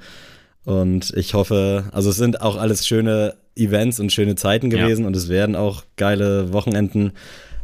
Und 0.63 1.12
ich 1.15 1.34
hoffe, 1.34 1.86
also 1.91 2.12
es 2.12 2.17
sind 2.17 2.41
auch 2.41 2.58
alles 2.58 2.86
schöne 2.86 3.34
Events 3.55 4.00
und 4.00 4.12
schöne 4.12 4.36
Zeiten 4.36 4.69
gewesen 4.69 5.01
ja. 5.01 5.08
und 5.08 5.15
es 5.15 5.27
werden 5.27 5.55
auch 5.55 5.84
geile 5.96 6.53
Wochenenden. 6.53 7.13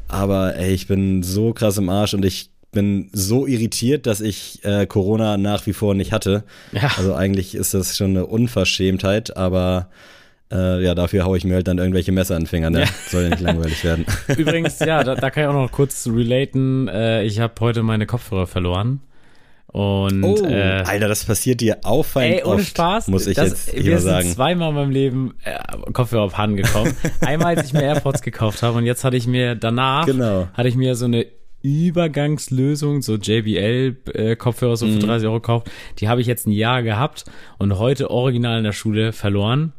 Aber 0.07 0.55
ey, 0.55 0.73
ich 0.73 0.87
bin 0.87 1.21
so 1.21 1.53
krass 1.53 1.77
im 1.77 1.89
Arsch 1.89 2.13
und 2.15 2.25
ich 2.25 2.49
bin 2.75 3.09
so 3.11 3.47
irritiert, 3.47 4.05
dass 4.05 4.21
ich 4.21 4.63
äh, 4.63 4.85
Corona 4.85 5.37
nach 5.37 5.65
wie 5.65 5.73
vor 5.73 5.95
nicht 5.95 6.11
hatte. 6.11 6.43
Ja. 6.71 6.91
Also 6.97 7.15
eigentlich 7.15 7.55
ist 7.55 7.73
das 7.73 7.97
schon 7.97 8.11
eine 8.11 8.27
Unverschämtheit, 8.27 9.35
aber 9.35 9.89
äh, 10.51 10.83
ja, 10.83 10.93
dafür 10.93 11.25
haue 11.25 11.37
ich 11.39 11.43
mir 11.43 11.55
halt 11.55 11.67
dann 11.67 11.79
irgendwelche 11.79 12.11
Messer 12.11 12.35
in 12.35 12.43
den 12.43 12.47
Finger, 12.47 12.69
ne? 12.69 12.81
Ja. 12.81 12.85
Soll 13.09 13.23
ja 13.23 13.29
nicht 13.29 13.41
langweilig 13.41 13.83
werden. 13.83 14.05
Übrigens, 14.37 14.77
ja, 14.79 15.03
da, 15.03 15.15
da, 15.15 15.31
kann 15.31 15.43
ich 15.43 15.49
auch 15.49 15.53
noch 15.53 15.71
kurz 15.71 16.05
relaten. 16.07 16.87
Äh, 16.87 17.23
ich 17.23 17.39
habe 17.39 17.53
heute 17.61 17.81
meine 17.81 18.05
Kopfhörer 18.05 18.45
verloren. 18.45 18.99
Und, 19.67 20.23
Oh, 20.23 20.45
äh, 20.45 20.83
Alter, 20.85 21.07
das 21.09 21.25
passiert 21.25 21.59
dir 21.59 21.79
auffallend 21.83 22.35
Ey, 22.37 22.43
ohne 22.43 22.61
oft, 22.61 22.67
Spaß. 22.67 23.07
muss 23.09 23.27
ich 23.27 23.35
das, 23.35 23.49
jetzt 23.49 23.75
wir 23.75 23.81
hier 23.81 23.97
sind 23.99 24.09
sagen. 24.09 24.29
zweimal 24.29 24.69
in 24.69 24.75
meinem 24.75 24.91
Leben 24.91 25.33
äh, 25.43 25.57
Kopfhörer 25.91 26.21
auf 26.23 26.37
Hand 26.37 26.55
gekommen. 26.55 26.93
Einmal, 27.21 27.57
als 27.57 27.67
ich 27.67 27.73
mir 27.73 27.81
AirPods 27.81 28.21
gekauft 28.21 28.61
habe 28.63 28.77
und 28.77 28.85
jetzt 28.85 29.03
hatte 29.03 29.17
ich 29.17 29.27
mir 29.27 29.55
danach, 29.55 30.05
Genau. 30.05 30.47
hatte 30.53 30.69
ich 30.69 30.75
mir 30.75 30.95
so 30.95 31.05
eine 31.05 31.25
Übergangslösung, 31.65 33.01
so 33.01 33.15
JBL-Kopfhörer 33.15 34.71
Mhm. 34.71 34.75
so 34.75 34.87
für 34.87 34.99
30 34.99 35.27
Euro 35.27 35.39
gekauft. 35.39 35.71
Die 35.99 36.07
habe 36.07 36.21
ich 36.21 36.27
jetzt 36.27 36.45
ein 36.47 36.51
Jahr 36.51 36.83
gehabt 36.83 37.25
und 37.57 37.79
heute 37.79 38.11
original 38.11 38.59
in 38.59 38.63
der 38.63 38.71
Schule 38.71 39.11
verloren. 39.13 39.73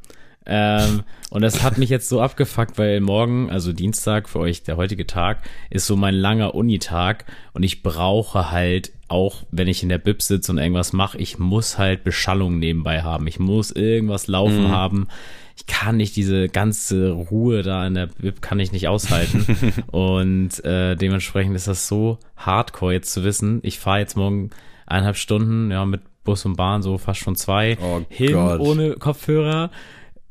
Ähm, 0.48 1.02
und 1.30 1.42
das 1.42 1.62
hat 1.62 1.78
mich 1.78 1.90
jetzt 1.90 2.08
so 2.08 2.20
abgefuckt, 2.20 2.78
weil 2.78 3.00
morgen, 3.00 3.50
also 3.50 3.72
Dienstag 3.72 4.28
für 4.28 4.40
euch, 4.40 4.62
der 4.62 4.76
heutige 4.76 5.06
Tag, 5.06 5.42
ist 5.70 5.86
so 5.86 5.96
mein 5.96 6.14
langer 6.14 6.54
Unitag 6.54 7.24
und 7.52 7.62
ich 7.62 7.82
brauche 7.82 8.50
halt, 8.50 8.92
auch 9.08 9.44
wenn 9.50 9.68
ich 9.68 9.82
in 9.82 9.88
der 9.88 9.98
Bib 9.98 10.22
sitze 10.22 10.50
und 10.52 10.58
irgendwas 10.58 10.92
mache, 10.92 11.18
ich 11.18 11.38
muss 11.38 11.78
halt 11.78 12.02
Beschallung 12.04 12.58
nebenbei 12.58 13.02
haben. 13.02 13.26
Ich 13.28 13.38
muss 13.38 13.70
irgendwas 13.70 14.26
laufen 14.26 14.70
haben. 14.70 15.08
Ich 15.56 15.66
kann 15.66 15.96
nicht 15.96 16.16
diese 16.16 16.48
ganze 16.48 17.10
Ruhe 17.10 17.62
da 17.62 17.86
in 17.86 17.94
der 17.94 18.06
Bib 18.06 18.42
kann 18.42 18.60
ich 18.60 18.72
nicht 18.72 18.88
aushalten. 18.88 19.46
und 19.90 20.64
äh, 20.64 20.96
dementsprechend 20.96 21.56
ist 21.56 21.66
das 21.66 21.88
so 21.88 22.18
hardcore 22.36 22.92
jetzt 22.92 23.12
zu 23.12 23.24
wissen. 23.24 23.60
Ich 23.62 23.78
fahre 23.78 24.00
jetzt 24.00 24.16
morgen 24.16 24.50
eineinhalb 24.86 25.16
Stunden, 25.16 25.70
ja, 25.70 25.84
mit 25.84 26.02
Bus 26.24 26.44
und 26.44 26.56
Bahn, 26.56 26.82
so 26.82 26.98
fast 26.98 27.20
schon 27.20 27.36
zwei, 27.36 27.78
Oh 27.82 28.02
hin 28.08 28.32
Gott. 28.32 28.60
ohne 28.60 28.94
Kopfhörer 28.94 29.70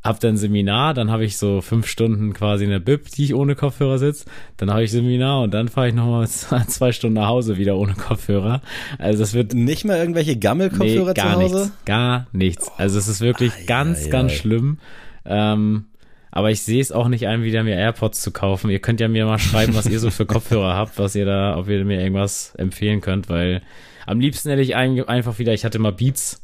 hab 0.05 0.19
dann 0.19 0.37
Seminar, 0.37 0.93
dann 0.93 1.09
habe 1.09 1.25
ich 1.25 1.35
so 1.35 1.61
fünf 1.61 1.87
Stunden 1.87 2.33
quasi 2.33 2.63
in 2.63 2.69
der 2.69 2.79
Bib, 2.79 3.09
die 3.09 3.23
ich 3.23 3.33
ohne 3.33 3.55
Kopfhörer 3.55 3.97
sitze. 3.97 4.25
Dann 4.55 4.69
habe 4.69 4.83
ich 4.83 4.91
Seminar 4.91 5.41
und 5.41 5.51
dann 5.51 5.67
fahre 5.67 5.87
ich 5.89 5.95
nochmal 5.95 6.27
zwei 6.67 6.91
Stunden 6.91 7.15
nach 7.15 7.27
Hause 7.27 7.57
wieder 7.57 7.75
ohne 7.75 7.93
Kopfhörer. 7.93 8.61
Also 8.99 9.17
das 9.19 9.33
wird 9.33 9.55
Nicht 9.55 9.83
mal 9.83 9.97
irgendwelche 9.97 10.37
Gammelkopfhörer 10.37 11.13
nee, 11.15 11.21
zu 11.21 11.31
Hause? 11.31 11.55
nichts, 11.55 11.85
gar 11.85 12.27
nichts. 12.33 12.71
Also 12.77 12.99
es 12.99 13.07
ist 13.07 13.21
wirklich 13.21 13.51
Ei, 13.53 13.63
ganz, 13.65 14.05
ei, 14.05 14.09
ganz 14.09 14.31
ei. 14.31 14.35
schlimm. 14.35 14.77
Ähm, 15.25 15.85
aber 16.31 16.51
ich 16.51 16.61
sehe 16.63 16.81
es 16.81 16.91
auch 16.91 17.07
nicht 17.07 17.27
ein, 17.27 17.43
wieder 17.43 17.63
mir 17.63 17.75
AirPods 17.75 18.21
zu 18.21 18.31
kaufen. 18.31 18.69
Ihr 18.69 18.79
könnt 18.79 18.99
ja 18.99 19.07
mir 19.07 19.25
mal 19.25 19.39
schreiben, 19.39 19.73
was 19.73 19.85
ihr 19.85 19.99
so 19.99 20.11
für 20.11 20.25
Kopfhörer 20.25 20.75
habt, 20.75 20.99
was 20.99 21.15
ihr 21.15 21.25
da, 21.25 21.57
ob 21.57 21.69
ihr 21.69 21.85
mir 21.85 22.01
irgendwas 22.01 22.53
empfehlen 22.55 22.99
könnt, 23.01 23.29
weil 23.29 23.61
am 24.05 24.19
liebsten 24.19 24.49
hätte 24.49 24.61
ich 24.61 24.75
ein, 24.75 25.01
einfach 25.07 25.39
wieder, 25.39 25.53
ich 25.53 25.63
hatte 25.65 25.79
mal 25.79 25.93
Beats 25.93 26.41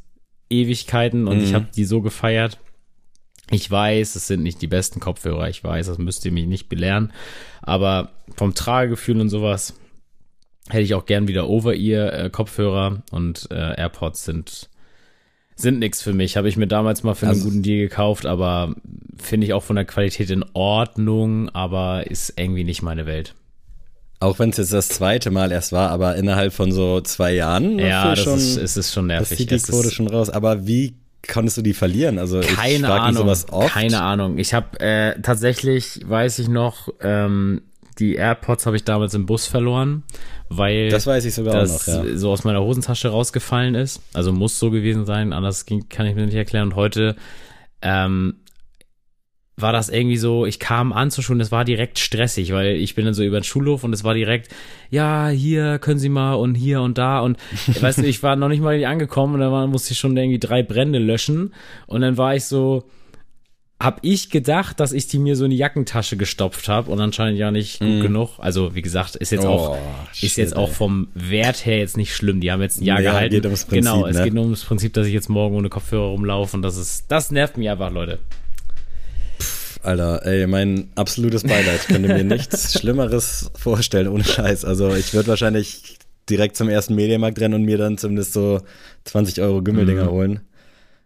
Ewigkeiten 0.50 1.28
und 1.28 1.42
ich 1.42 1.52
Mhm. 1.52 1.56
habe 1.56 1.68
die 1.76 1.86
so 1.86 2.02
gefeiert. 2.02 2.58
Ich 3.52 3.70
weiß, 3.70 4.16
es 4.16 4.28
sind 4.28 4.44
nicht 4.44 4.62
die 4.62 4.68
besten 4.68 5.00
Kopfhörer, 5.02 5.50
ich 5.50 5.62
weiß, 5.64 5.88
das 5.88 5.98
müsst 5.98 6.26
ihr 6.26 6.32
mich 6.32 6.48
nicht 6.48 6.70
belehren, 6.70 7.12
aber 7.62 8.12
vom 8.36 8.54
Tragegefühl 8.56 9.20
und 9.20 9.28
sowas 9.30 9.74
hätte 10.70 10.84
ich 10.84 10.94
auch 10.94 11.06
gern 11.06 11.28
wieder 11.28 11.50
Over-Ear-Kopfhörer 11.50 13.04
und 13.12 13.50
äh, 13.52 13.76
AirPods 13.80 14.24
sind 14.24 14.70
sind 15.56 15.80
nix 15.80 16.02
für 16.02 16.14
mich. 16.14 16.38
Habe 16.38 16.50
ich 16.50 16.58
mir 16.58 16.68
damals 16.68 17.04
mal 17.04 17.14
für 17.16 17.28
einen 17.28 17.36
Also- 17.36 17.46
guten 17.50 17.62
Deal 17.64 17.80
gekauft, 17.88 18.26
aber 18.26 18.74
finde 19.22 19.46
ich 19.48 19.54
auch 19.54 19.64
von 19.64 19.76
der 19.76 19.86
Qualität 19.86 20.30
in 20.32 20.44
Ordnung, 20.54 21.50
aber 21.50 22.10
ist 22.10 22.34
irgendwie 22.38 22.64
nicht 22.64 22.82
meine 22.82 23.06
Welt. 23.06 23.36
Auch 24.20 24.38
wenn 24.40 24.50
es 24.52 24.58
jetzt 24.58 24.74
das 24.74 24.88
zweite 24.90 25.32
Mal 25.32 25.52
erst 25.52 25.72
war, 25.72 25.90
aber 25.90 26.16
innerhalb 26.16 26.54
von 26.54 26.72
so 26.72 27.02
zwei 27.02 27.34
Jahren 27.34 27.80
Ja, 27.80 28.12
das 28.12 28.20
schon, 28.24 28.38
ist, 28.38 28.56
es 28.58 28.78
ist 28.78 28.94
schon 28.94 29.10
das 29.10 29.20
nervig. 29.22 29.38
zieht 29.40 29.52
die 29.52 29.56
Es 29.56 29.64
Quote 29.68 29.90
schon 29.92 30.08
raus. 30.08 30.30
Aber 30.30 30.68
wie 30.68 30.94
konntest 31.28 31.58
du 31.58 31.62
die 31.64 31.74
verlieren? 31.74 32.20
Also 32.20 32.40
keine 32.42 32.92
Ahnung. 32.92 33.18
sowas 33.24 33.48
oft. 33.52 33.74
Keine 33.74 34.02
Ahnung. 34.02 34.38
Ich 34.38 34.54
habe 34.54 34.80
äh, 34.80 35.20
tatsächlich, 35.22 36.02
weiß 36.06 36.38
ich 36.40 36.50
noch, 36.50 36.90
ähm, 37.02 37.62
die 38.02 38.16
AirPods 38.16 38.66
habe 38.66 38.76
ich 38.76 38.84
damals 38.84 39.14
im 39.14 39.26
Bus 39.26 39.46
verloren, 39.46 40.04
weil 40.50 40.90
Das 40.90 41.06
weiß 41.06 41.24
ich 41.26 41.34
sogar 41.34 41.54
das 41.54 41.88
noch, 41.88 42.06
ja. 42.06 42.18
so 42.18 42.32
aus 42.32 42.44
meiner 42.44 42.62
Hosentasche 42.62 43.10
rausgefallen 43.10 43.76
ist. 43.76 44.02
Also 44.14 44.34
muss 44.34 44.60
so 44.60 44.72
gewesen 44.72 45.06
sein, 45.06 45.34
anders 45.34 45.66
ging, 45.66 45.88
kann 45.88 46.08
ich 46.08 46.16
mir 46.16 46.26
nicht 46.26 46.36
erklären. 46.36 46.70
Und 46.70 46.76
heute 46.76 47.16
ähm, 47.82 48.36
war 49.56 49.72
das 49.72 49.90
irgendwie 49.90 50.18
so, 50.18 50.46
ich 50.48 50.60
kam 50.60 50.92
an 50.92 51.12
zur 51.12 51.24
Schule, 51.24 51.44
es 51.44 51.52
war 51.52 51.64
direkt 51.64 52.00
stressig, 52.00 52.52
weil 52.54 52.76
ich 52.76 52.96
bin 52.96 53.06
dann 53.06 53.14
so 53.14 53.24
über 53.24 53.40
den 53.40 53.44
Schulhof 53.44 53.84
und 53.84 53.94
es 53.94 54.04
war 54.04 54.16
direkt, 54.16 54.50
ja, 54.90 55.28
hier 55.28 55.78
können 55.78 56.00
Sie 56.00 56.10
mal 56.10 56.34
und 56.34 56.56
hier 56.56 56.82
und 56.82 56.98
da 56.98 57.20
und 57.20 57.38
weißt 57.82 58.00
du, 58.00 58.06
ich 58.06 58.24
war 58.24 58.36
noch 58.36 58.50
nicht 58.50 58.62
mal 58.62 58.84
angekommen 58.84 59.36
und 59.36 59.42
dann 59.42 59.70
musste 59.70 59.94
ich 59.94 60.00
schon 60.00 60.18
irgendwie 60.18 60.40
drei 60.40 60.64
Brände 60.64 60.98
löschen 60.98 61.54
und 61.86 62.02
dann 62.02 62.18
war 62.18 62.36
ich 62.36 62.46
so, 62.46 62.84
hab 63.84 64.00
ich 64.04 64.30
gedacht, 64.30 64.80
dass 64.80 64.92
ich 64.94 65.08
die 65.08 65.18
mir 65.20 65.36
so 65.36 65.46
in 65.46 65.52
die 65.52 65.58
Jackentasche 65.58 66.16
gestopft 66.18 66.68
habe 66.68 66.92
und 66.92 67.00
anscheinend 67.02 67.40
ja 67.40 67.50
nicht 67.52 67.80
gut 67.80 68.02
genug. 68.02 68.32
Also 68.38 68.76
wie 68.76 68.82
gesagt, 68.82 69.16
ist 69.16 69.32
jetzt 69.32 69.46
auch. 69.46 69.72
Oh, 69.72 69.78
ist 70.12 70.18
shit, 70.20 70.38
jetzt 70.38 70.56
auch 70.56 70.70
vom 70.72 71.08
Wert 71.16 71.66
her 71.66 71.80
jetzt 71.80 71.98
nicht 71.98 72.16
schlimm. 72.16 72.42
Die 72.42 72.52
haben 72.52 72.62
jetzt 72.62 72.80
ein 72.82 72.84
Jahr 72.86 73.02
Ja, 73.02 73.12
gehalten. 73.14 73.34
geht 73.36 73.46
ums 73.46 73.66
Prinzip, 73.66 73.92
genau, 73.92 74.06
es 74.06 74.18
ne? 74.18 74.24
geht 74.26 74.34
nur 74.34 74.44
ums 74.44 74.64
Prinzip, 74.64 74.94
dass 74.94 75.08
ich 75.08 75.14
jetzt 75.14 75.30
morgen 75.30 75.56
ohne 75.56 75.70
Kopfhörer 75.70 76.08
rumlaufe 76.10 76.56
und 76.56 76.62
das 76.62 76.78
ist, 76.78 77.06
das 77.10 77.32
nervt 77.32 77.58
mich 77.58 77.70
einfach, 77.70 77.92
Leute. 77.92 78.20
Alter, 79.84 80.24
ey, 80.28 80.46
mein 80.46 80.90
absolutes 80.96 81.42
Beileid. 81.44 81.80
Ich 81.82 81.88
könnte 81.88 82.08
mir 82.14 82.24
nichts 82.24 82.74
Schlimmeres 82.80 83.50
vorstellen, 83.56 84.10
ohne 84.10 84.24
Scheiß. 84.24 84.64
Also 84.64 84.94
ich 84.94 85.14
würde 85.16 85.30
wahrscheinlich 85.30 85.98
direkt 86.30 86.56
zum 86.56 86.70
ersten 86.70 86.94
Mediamarkt 86.94 87.40
rennen 87.40 87.56
und 87.56 87.64
mir 87.64 87.80
dann 87.80 87.98
zumindest 87.98 88.34
so 88.34 88.62
20 89.06 89.42
Euro 89.42 89.64
Gümmeldinger 89.64 90.06
Mhm. 90.06 90.10
holen. 90.12 90.40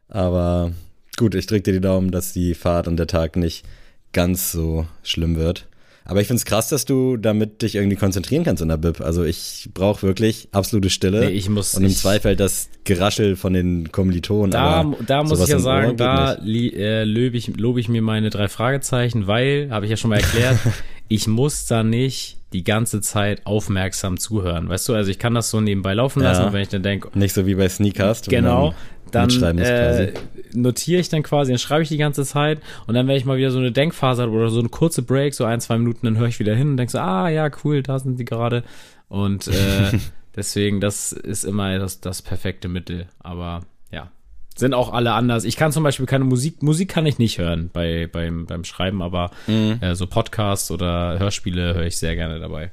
Aber 0.10 0.72
gut, 1.18 1.36
ich 1.36 1.48
drücke 1.48 1.64
dir 1.64 1.74
die 1.74 1.82
Daumen, 1.82 2.12
dass 2.12 2.34
die 2.34 2.54
Fahrt 2.54 2.88
und 2.88 2.98
der 2.98 3.08
Tag 3.08 3.36
nicht 3.36 3.66
ganz 4.14 4.52
so 4.52 4.86
schlimm 5.04 5.36
wird. 5.36 5.68
Aber 6.08 6.22
ich 6.22 6.28
finde 6.28 6.38
es 6.38 6.46
krass, 6.46 6.70
dass 6.70 6.86
du 6.86 7.18
damit 7.18 7.64
dich 7.64 7.74
irgendwie 7.74 7.96
konzentrieren 7.96 8.44
kannst 8.44 8.62
in 8.62 8.70
der 8.70 8.78
Bib. 8.78 9.02
Also 9.02 9.24
ich 9.24 9.70
brauche 9.74 10.04
wirklich 10.04 10.50
absolute 10.52 10.92
Stille. 10.92 11.22
Nee, 11.22 11.32
ich 11.32 11.50
muss- 11.50 11.74
und 11.74 11.84
im 11.84 11.90
ich- 11.90 11.98
Zweifel 11.98 12.36
das 12.36 12.70
Geraschel 12.84 13.36
von 13.36 13.54
den 13.54 13.92
Kommilitonen. 13.92 14.52
Da, 14.52 14.86
da 15.08 15.24
muss 15.24 15.42
ich 15.42 15.48
ja 15.48 15.58
sagen, 15.58 15.98
da 15.98 16.36
äh, 16.36 17.04
lobe 17.06 17.36
ich, 17.38 17.58
lobe 17.58 17.80
ich 17.80 17.90
mir 17.90 18.04
meine 18.04 18.30
drei 18.30 18.48
Fragezeichen, 18.48 19.26
weil, 19.26 19.70
habe 19.72 19.86
ich 19.86 19.90
ja 19.92 19.98
schon 19.98 20.12
mal 20.12 20.18
erklärt, 20.18 20.60
ich 21.08 21.28
muss 21.28 21.66
da 21.66 21.82
nicht 21.82 22.38
die 22.54 22.64
ganze 22.64 23.02
Zeit 23.02 23.42
aufmerksam 23.48 24.20
zuhören. 24.20 24.70
Weißt 24.70 24.88
du, 24.88 24.94
also 24.94 25.10
ich 25.10 25.18
kann 25.18 25.34
das 25.34 25.50
so 25.50 25.60
nebenbei 25.60 25.96
laufen 25.96 26.22
lassen, 26.22 26.42
Ja. 26.42 26.48
und 26.48 26.54
wenn 26.54 26.62
ich 26.62 26.70
dann 26.70 26.84
denke, 26.84 27.10
Nicht 27.18 27.34
so 27.34 27.48
wie 27.48 27.56
bei 27.56 27.68
Sneakcast. 27.68 28.28
wo 28.28 28.30
Genau. 28.30 28.76
Dann 29.12 29.30
äh. 29.58 30.14
Notiere 30.56 31.00
ich 31.02 31.10
dann 31.10 31.24
quasi, 31.24 31.52
dann 31.52 31.60
schreibe 31.60 31.84
ich 31.84 31.90
die 31.90 31.98
ganze 31.98 32.24
Zeit 32.26 32.62
und 32.88 32.94
dann, 32.96 33.08
wenn 33.08 33.16
ich 33.18 33.26
mal 33.26 33.38
wieder 33.38 33.52
so 33.52 33.60
eine 33.60 33.72
Denkphase 33.72 34.22
habe 34.24 34.32
oder 34.32 34.50
so 34.50 34.60
eine 34.60 34.70
kurze 34.70 35.02
Break, 35.02 35.34
so 35.34 35.46
ein, 35.46 35.60
zwei 35.62 35.78
Minuten, 35.78 36.06
dann 36.06 36.18
höre 36.18 36.28
ich 36.28 36.40
wieder 36.40 36.56
hin 36.56 36.70
und 36.72 36.78
denke 36.78 36.92
so, 36.92 37.00
ah 37.00 37.30
ja, 37.30 37.50
cool, 37.64 37.84
da 37.84 38.00
sind 38.00 38.20
die 38.20 38.26
gerade. 38.26 38.64
Und 39.08 39.48
äh, 39.48 40.00
deswegen, 40.36 40.82
das 40.82 41.12
ist 41.12 41.44
immer 41.44 41.78
das, 41.80 42.02
das 42.02 42.22
perfekte 42.22 42.68
Mittel. 42.68 43.08
Aber 43.20 43.62
ja, 43.92 44.10
sind 44.56 44.74
auch 44.74 44.94
alle 44.94 45.12
anders. 45.14 45.44
Ich 45.44 45.58
kann 45.58 45.72
zum 45.72 45.84
Beispiel 45.84 46.06
keine 46.06 46.24
Musik, 46.26 46.64
Musik 46.64 46.90
kann 46.90 47.06
ich 47.06 47.20
nicht 47.20 47.38
hören 47.38 47.70
bei, 47.74 48.08
beim, 48.12 48.46
beim 48.46 48.64
Schreiben, 48.64 49.02
aber 49.02 49.32
Mhm. 49.48 49.78
äh, 49.82 49.96
so 49.96 50.08
Podcasts 50.08 50.72
oder 50.72 51.20
Hörspiele 51.20 51.74
höre 51.76 51.86
ich 51.86 51.98
sehr 51.98 52.16
gerne 52.16 52.40
dabei. 52.40 52.72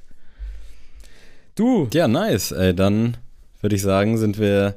Du, 1.55 1.89
Ja, 1.93 2.09
nice. 2.09 2.53
Ey, 2.53 2.75
dann 2.75 3.17
würde 3.61 3.77
ich 3.77 3.83
sagen, 3.83 4.17
sind 4.19 4.39
wir. 4.39 4.77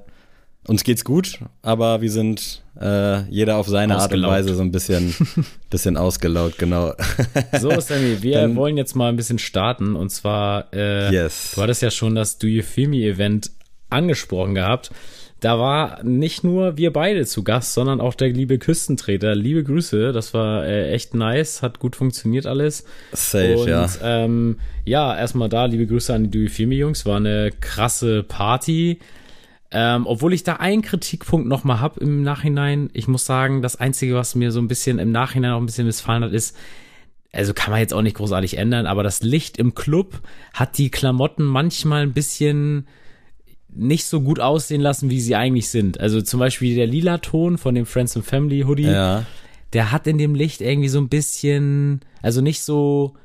Uns 0.68 0.84
geht's 0.84 1.04
gut, 1.04 1.40
aber 1.62 2.02
wir 2.02 2.10
sind 2.10 2.64
äh, 2.82 3.22
jeder 3.30 3.58
auf 3.58 3.68
seine 3.68 3.94
Art 3.94 4.02
und 4.02 4.06
Ausgelaugt. 4.06 4.34
Weise 4.34 4.56
so 4.56 4.62
ein 4.64 4.72
bisschen, 4.72 5.14
bisschen 5.70 5.96
ausgelaugt, 5.96 6.58
genau. 6.58 6.94
So 7.60 7.70
Sammy, 7.80 8.22
wir 8.24 8.42
Dann- 8.42 8.56
wollen 8.56 8.76
jetzt 8.78 8.96
mal 8.96 9.10
ein 9.10 9.16
bisschen 9.16 9.38
starten 9.40 9.96
und 9.96 10.10
zwar, 10.10 10.74
äh, 10.74 11.12
Yes. 11.14 11.54
du 11.56 11.62
hattest 11.62 11.82
ja 11.84 11.92
schon 11.92 12.16
das 12.16 12.40
Do 12.40 12.48
You 12.48 12.64
Feel 12.64 12.88
Me 12.90 12.98
Event 12.98 13.52
angesprochen 13.90 14.56
gehabt. 14.56 14.92
Da 15.42 15.60
war 15.60 16.04
nicht 16.04 16.44
nur 16.44 16.78
wir 16.78 16.92
beide 16.92 17.24
zu 17.28 17.44
Gast, 17.44 17.74
sondern 17.76 18.02
auch 18.02 18.16
der 18.16 18.30
liebe 18.30 18.58
Küstentreter. 18.58 19.36
Liebe 19.36 19.64
Grüße, 19.64 20.12
das 20.14 20.34
war 20.34 20.66
äh, 20.66 20.90
echt 20.92 21.14
nice, 21.14 21.62
hat 21.62 21.78
gut 21.78 21.96
funktioniert 21.96 22.48
alles. 22.48 22.86
Safe, 23.12 23.58
und 23.58 23.68
ja. 23.70 23.88
ähm, 24.02 24.58
ja, 24.86 25.16
erstmal 25.16 25.50
da, 25.50 25.66
liebe 25.66 25.86
Grüße 25.86 26.12
an 26.12 26.24
die 26.24 26.30
Do 26.32 26.40
You 26.40 26.50
Feel 26.50 26.68
Me 26.68 26.76
Jungs, 26.76 27.06
war 27.06 27.18
eine 27.18 27.52
krasse 27.60 28.24
Party. 28.24 28.98
Ähm, 29.72 30.06
obwohl 30.08 30.34
ich 30.34 30.44
da 30.44 30.54
einen 30.54 30.82
Kritikpunkt 30.82 31.48
nochmal 31.48 31.82
hab 31.82 31.98
im 31.98 32.22
Nachhinein. 32.24 32.90
Ich 32.94 33.08
muss 33.08 33.26
sagen, 33.26 33.62
das 33.62 33.76
Einzige, 33.76 34.16
was 34.16 34.36
mir 34.36 34.52
so 34.52 34.60
ein 34.60 34.68
bisschen 34.68 35.00
im 35.00 35.12
Nachhinein 35.12 35.52
auch 35.52 35.60
ein 35.60 35.66
bisschen 35.66 35.88
missfallen 35.88 36.24
hat, 36.24 36.32
ist, 36.32 36.56
also 37.34 37.54
kann 37.54 37.72
man 37.72 37.80
jetzt 37.82 37.94
auch 37.94 38.02
nicht 38.04 38.16
großartig 38.16 38.58
ändern, 38.58 38.86
aber 38.86 39.04
das 39.04 39.22
Licht 39.22 39.58
im 39.58 39.76
Club 39.76 40.22
hat 40.54 40.78
die 40.78 40.90
Klamotten 40.92 41.44
manchmal 41.44 42.04
ein 42.04 42.14
bisschen 42.14 42.88
nicht 43.70 44.06
so 44.06 44.22
gut 44.22 44.40
aussehen 44.40 44.80
lassen, 44.80 45.10
wie 45.10 45.20
sie 45.20 45.36
eigentlich 45.36 45.70
sind. 45.70 46.00
Also 46.00 46.22
zum 46.22 46.40
Beispiel 46.40 46.76
der 46.76 46.88
lila 46.88 47.18
Ton 47.18 47.58
von 47.58 47.76
dem 47.76 47.86
Friends 47.86 48.16
and 48.16 48.26
Family 48.26 48.62
Hoodie, 48.62 48.84
Ja. 48.84 49.26
der 49.74 49.92
hat 49.92 50.08
in 50.08 50.18
dem 50.18 50.34
Licht 50.36 50.62
irgendwie 50.62 50.88
so 50.88 51.00
ein 51.00 51.10
bisschen, 51.10 52.00
also 52.22 52.40
nicht 52.40 52.62
so 52.62 53.16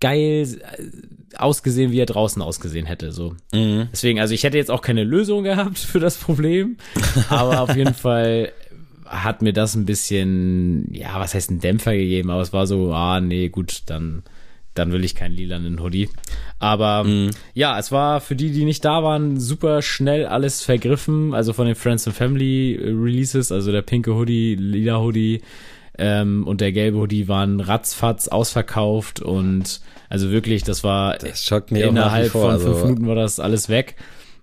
geil 0.00 0.60
äh, 0.76 1.36
ausgesehen, 1.36 1.92
wie 1.92 2.00
er 2.00 2.06
draußen 2.06 2.40
ausgesehen 2.42 2.86
hätte. 2.86 3.12
So. 3.12 3.34
Mhm. 3.52 3.88
Deswegen, 3.92 4.20
also 4.20 4.34
ich 4.34 4.44
hätte 4.44 4.56
jetzt 4.56 4.70
auch 4.70 4.82
keine 4.82 5.04
Lösung 5.04 5.44
gehabt 5.44 5.78
für 5.78 6.00
das 6.00 6.16
Problem, 6.16 6.76
aber 7.28 7.60
auf 7.60 7.76
jeden 7.76 7.94
Fall 7.94 8.52
hat 9.04 9.42
mir 9.42 9.52
das 9.52 9.74
ein 9.74 9.86
bisschen, 9.86 10.92
ja, 10.92 11.18
was 11.18 11.34
heißt 11.34 11.50
ein 11.50 11.60
Dämpfer 11.60 11.94
gegeben, 11.94 12.30
aber 12.30 12.42
es 12.42 12.52
war 12.52 12.66
so, 12.66 12.92
ah, 12.92 13.20
nee, 13.20 13.48
gut, 13.48 13.82
dann, 13.86 14.22
dann 14.74 14.92
will 14.92 15.04
ich 15.04 15.14
keinen 15.14 15.34
lilanen 15.34 15.80
Hoodie. 15.80 16.10
Aber 16.58 17.04
mhm. 17.04 17.30
ja, 17.54 17.78
es 17.78 17.90
war 17.90 18.20
für 18.20 18.36
die, 18.36 18.50
die 18.50 18.64
nicht 18.64 18.84
da 18.84 19.02
waren, 19.02 19.40
super 19.40 19.80
schnell 19.80 20.26
alles 20.26 20.62
vergriffen. 20.62 21.34
Also 21.34 21.52
von 21.52 21.66
den 21.66 21.74
Friends 21.74 22.06
and 22.06 22.16
Family 22.16 22.78
Releases, 22.82 23.50
also 23.50 23.72
der 23.72 23.82
pinke 23.82 24.14
Hoodie, 24.14 24.56
lila 24.56 25.00
Hoodie 25.00 25.40
ähm, 25.98 26.46
und 26.46 26.60
der 26.60 26.72
gelbe 26.72 26.98
Hoodie 26.98 27.28
waren 27.28 27.60
ratzfatz 27.60 28.28
ausverkauft 28.28 29.20
und 29.20 29.80
also 30.08 30.30
wirklich, 30.30 30.62
das 30.62 30.84
war 30.84 31.18
das 31.18 31.50
innerhalb 31.70 32.30
vor, 32.30 32.52
von 32.52 32.60
fünf 32.60 32.74
also. 32.74 32.86
Minuten 32.86 33.06
war 33.08 33.14
das 33.14 33.40
alles 33.40 33.68
weg. 33.68 33.96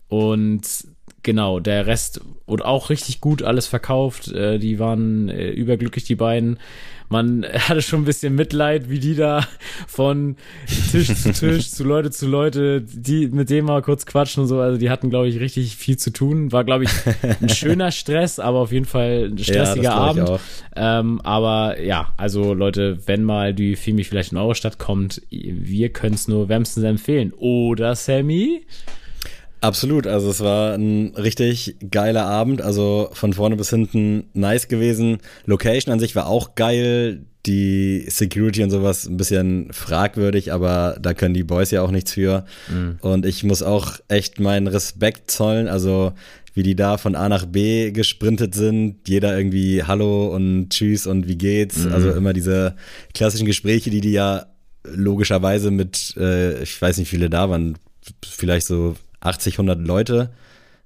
Und 0.07 0.61
genau, 1.23 1.59
der 1.59 1.87
Rest 1.87 2.21
wurde 2.45 2.65
auch 2.65 2.89
richtig 2.89 3.19
gut 3.19 3.41
alles 3.41 3.67
verkauft. 3.67 4.31
Äh, 4.31 4.59
die 4.59 4.79
waren 4.79 5.29
äh, 5.29 5.49
überglücklich, 5.49 6.03
die 6.03 6.15
beiden 6.15 6.59
man 7.09 7.45
hatte 7.53 7.81
schon 7.81 8.01
ein 8.01 8.05
bisschen 8.05 8.35
Mitleid, 8.35 8.89
wie 8.89 8.99
die 8.99 9.15
da 9.15 9.45
von 9.87 10.35
Tisch 10.91 11.13
zu 11.13 11.31
Tisch, 11.31 11.69
zu 11.69 11.83
Leute 11.83 12.11
zu 12.11 12.27
Leute, 12.27 12.81
die 12.81 13.27
mit 13.27 13.49
dem 13.49 13.65
mal 13.65 13.81
kurz 13.81 14.05
quatschen 14.05 14.43
und 14.43 14.49
so. 14.49 14.59
Also 14.59 14.77
die 14.77 14.89
hatten, 14.89 15.09
glaube 15.09 15.27
ich, 15.27 15.39
richtig 15.39 15.75
viel 15.75 15.97
zu 15.97 16.11
tun. 16.11 16.51
War, 16.51 16.63
glaube 16.63 16.85
ich, 16.85 16.91
ein 17.41 17.49
schöner 17.55 17.91
Stress, 17.91 18.39
aber 18.39 18.59
auf 18.59 18.71
jeden 18.71 18.85
Fall 18.85 19.29
ein 19.31 19.37
stressiger 19.37 19.83
ja, 19.83 19.93
Abend. 19.93 20.31
Ähm, 20.75 21.21
aber 21.21 21.81
ja, 21.81 22.13
also 22.17 22.53
Leute, 22.53 22.99
wenn 23.05 23.23
mal 23.23 23.53
die 23.53 23.75
Fimi 23.75 24.03
vielleicht 24.03 24.31
in 24.31 24.37
eure 24.37 24.55
Stadt 24.55 24.77
kommt, 24.77 25.21
wir 25.29 25.89
können 25.89 26.15
es 26.15 26.27
nur 26.27 26.49
wärmstens 26.49 26.83
empfehlen. 26.83 27.33
Oder 27.33 27.95
Sammy? 27.95 28.65
Absolut, 29.65 30.05
also 30.05 30.29
es 30.29 30.41
war 30.41 30.75
ein 30.75 31.15
richtig 31.15 31.77
geiler 31.89 32.27
Abend, 32.27 32.61
also 32.61 33.09
von 33.13 33.33
vorne 33.33 33.55
bis 33.55 33.71
hinten 33.71 34.25
nice 34.33 34.67
gewesen. 34.67 35.17
Location 35.47 35.91
an 35.91 35.99
sich 35.99 36.15
war 36.15 36.27
auch 36.27 36.53
geil, 36.53 37.25
die 37.47 38.05
Security 38.07 38.61
und 38.61 38.69
sowas 38.69 39.07
ein 39.07 39.17
bisschen 39.17 39.73
fragwürdig, 39.73 40.53
aber 40.53 40.97
da 41.01 41.15
können 41.15 41.33
die 41.33 41.43
Boys 41.43 41.71
ja 41.71 41.81
auch 41.81 41.89
nichts 41.89 42.13
für. 42.13 42.45
Mhm. 42.69 42.99
Und 43.01 43.25
ich 43.25 43.43
muss 43.43 43.63
auch 43.63 43.93
echt 44.07 44.39
meinen 44.39 44.67
Respekt 44.67 45.31
zollen, 45.31 45.67
also 45.67 46.13
wie 46.53 46.61
die 46.61 46.75
da 46.75 46.99
von 46.99 47.15
A 47.15 47.27
nach 47.27 47.47
B 47.47 47.89
gesprintet 47.89 48.53
sind, 48.53 49.07
jeder 49.07 49.35
irgendwie 49.35 49.81
Hallo 49.81 50.27
und 50.27 50.69
Tschüss 50.69 51.07
und 51.07 51.27
wie 51.27 51.39
geht's, 51.39 51.85
mhm. 51.85 51.91
also 51.91 52.11
immer 52.11 52.33
diese 52.33 52.75
klassischen 53.15 53.47
Gespräche, 53.47 53.89
die 53.89 54.01
die 54.01 54.11
ja 54.11 54.45
logischerweise 54.83 55.71
mit, 55.71 56.13
äh, 56.17 56.61
ich 56.61 56.79
weiß 56.79 56.99
nicht, 56.99 57.11
wie 57.11 57.15
viele 57.15 57.31
da 57.31 57.49
waren, 57.49 57.79
vielleicht 58.23 58.67
so 58.67 58.95
80, 59.25 59.55
100 59.55 59.79
Leute. 59.79 60.29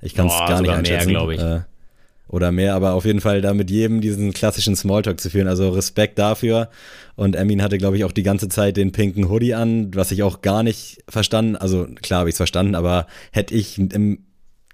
Ich 0.01 0.15
kann 0.15 0.27
es 0.27 0.37
gar 0.37 0.61
nicht 0.61 0.71
einschätzen. 0.71 1.11
Mehr, 1.11 1.29
ich. 1.29 1.41
Äh, 1.41 1.61
oder 2.29 2.51
mehr, 2.51 2.75
aber 2.75 2.93
auf 2.93 3.05
jeden 3.05 3.21
Fall 3.21 3.41
da 3.41 3.55
mit 3.55 3.71
jedem 3.71 4.01
diesen 4.01 4.33
klassischen 4.33 4.75
Smalltalk 4.75 5.19
zu 5.19 5.31
führen. 5.31 5.47
Also 5.47 5.69
Respekt 5.69 6.19
dafür. 6.19 6.69
Und 7.15 7.35
Emin 7.35 7.63
hatte, 7.63 7.79
glaube 7.79 7.97
ich, 7.97 8.03
auch 8.03 8.11
die 8.11 8.23
ganze 8.23 8.49
Zeit 8.49 8.77
den 8.77 8.91
pinken 8.91 9.29
Hoodie 9.29 9.55
an, 9.55 9.93
was 9.95 10.11
ich 10.11 10.21
auch 10.21 10.41
gar 10.41 10.61
nicht 10.61 11.03
verstanden. 11.09 11.55
Also 11.55 11.87
klar 12.01 12.21
habe 12.21 12.29
ich 12.29 12.33
es 12.33 12.37
verstanden, 12.37 12.75
aber 12.75 13.07
hätte 13.31 13.55
ich 13.55 13.79
im 13.79 14.19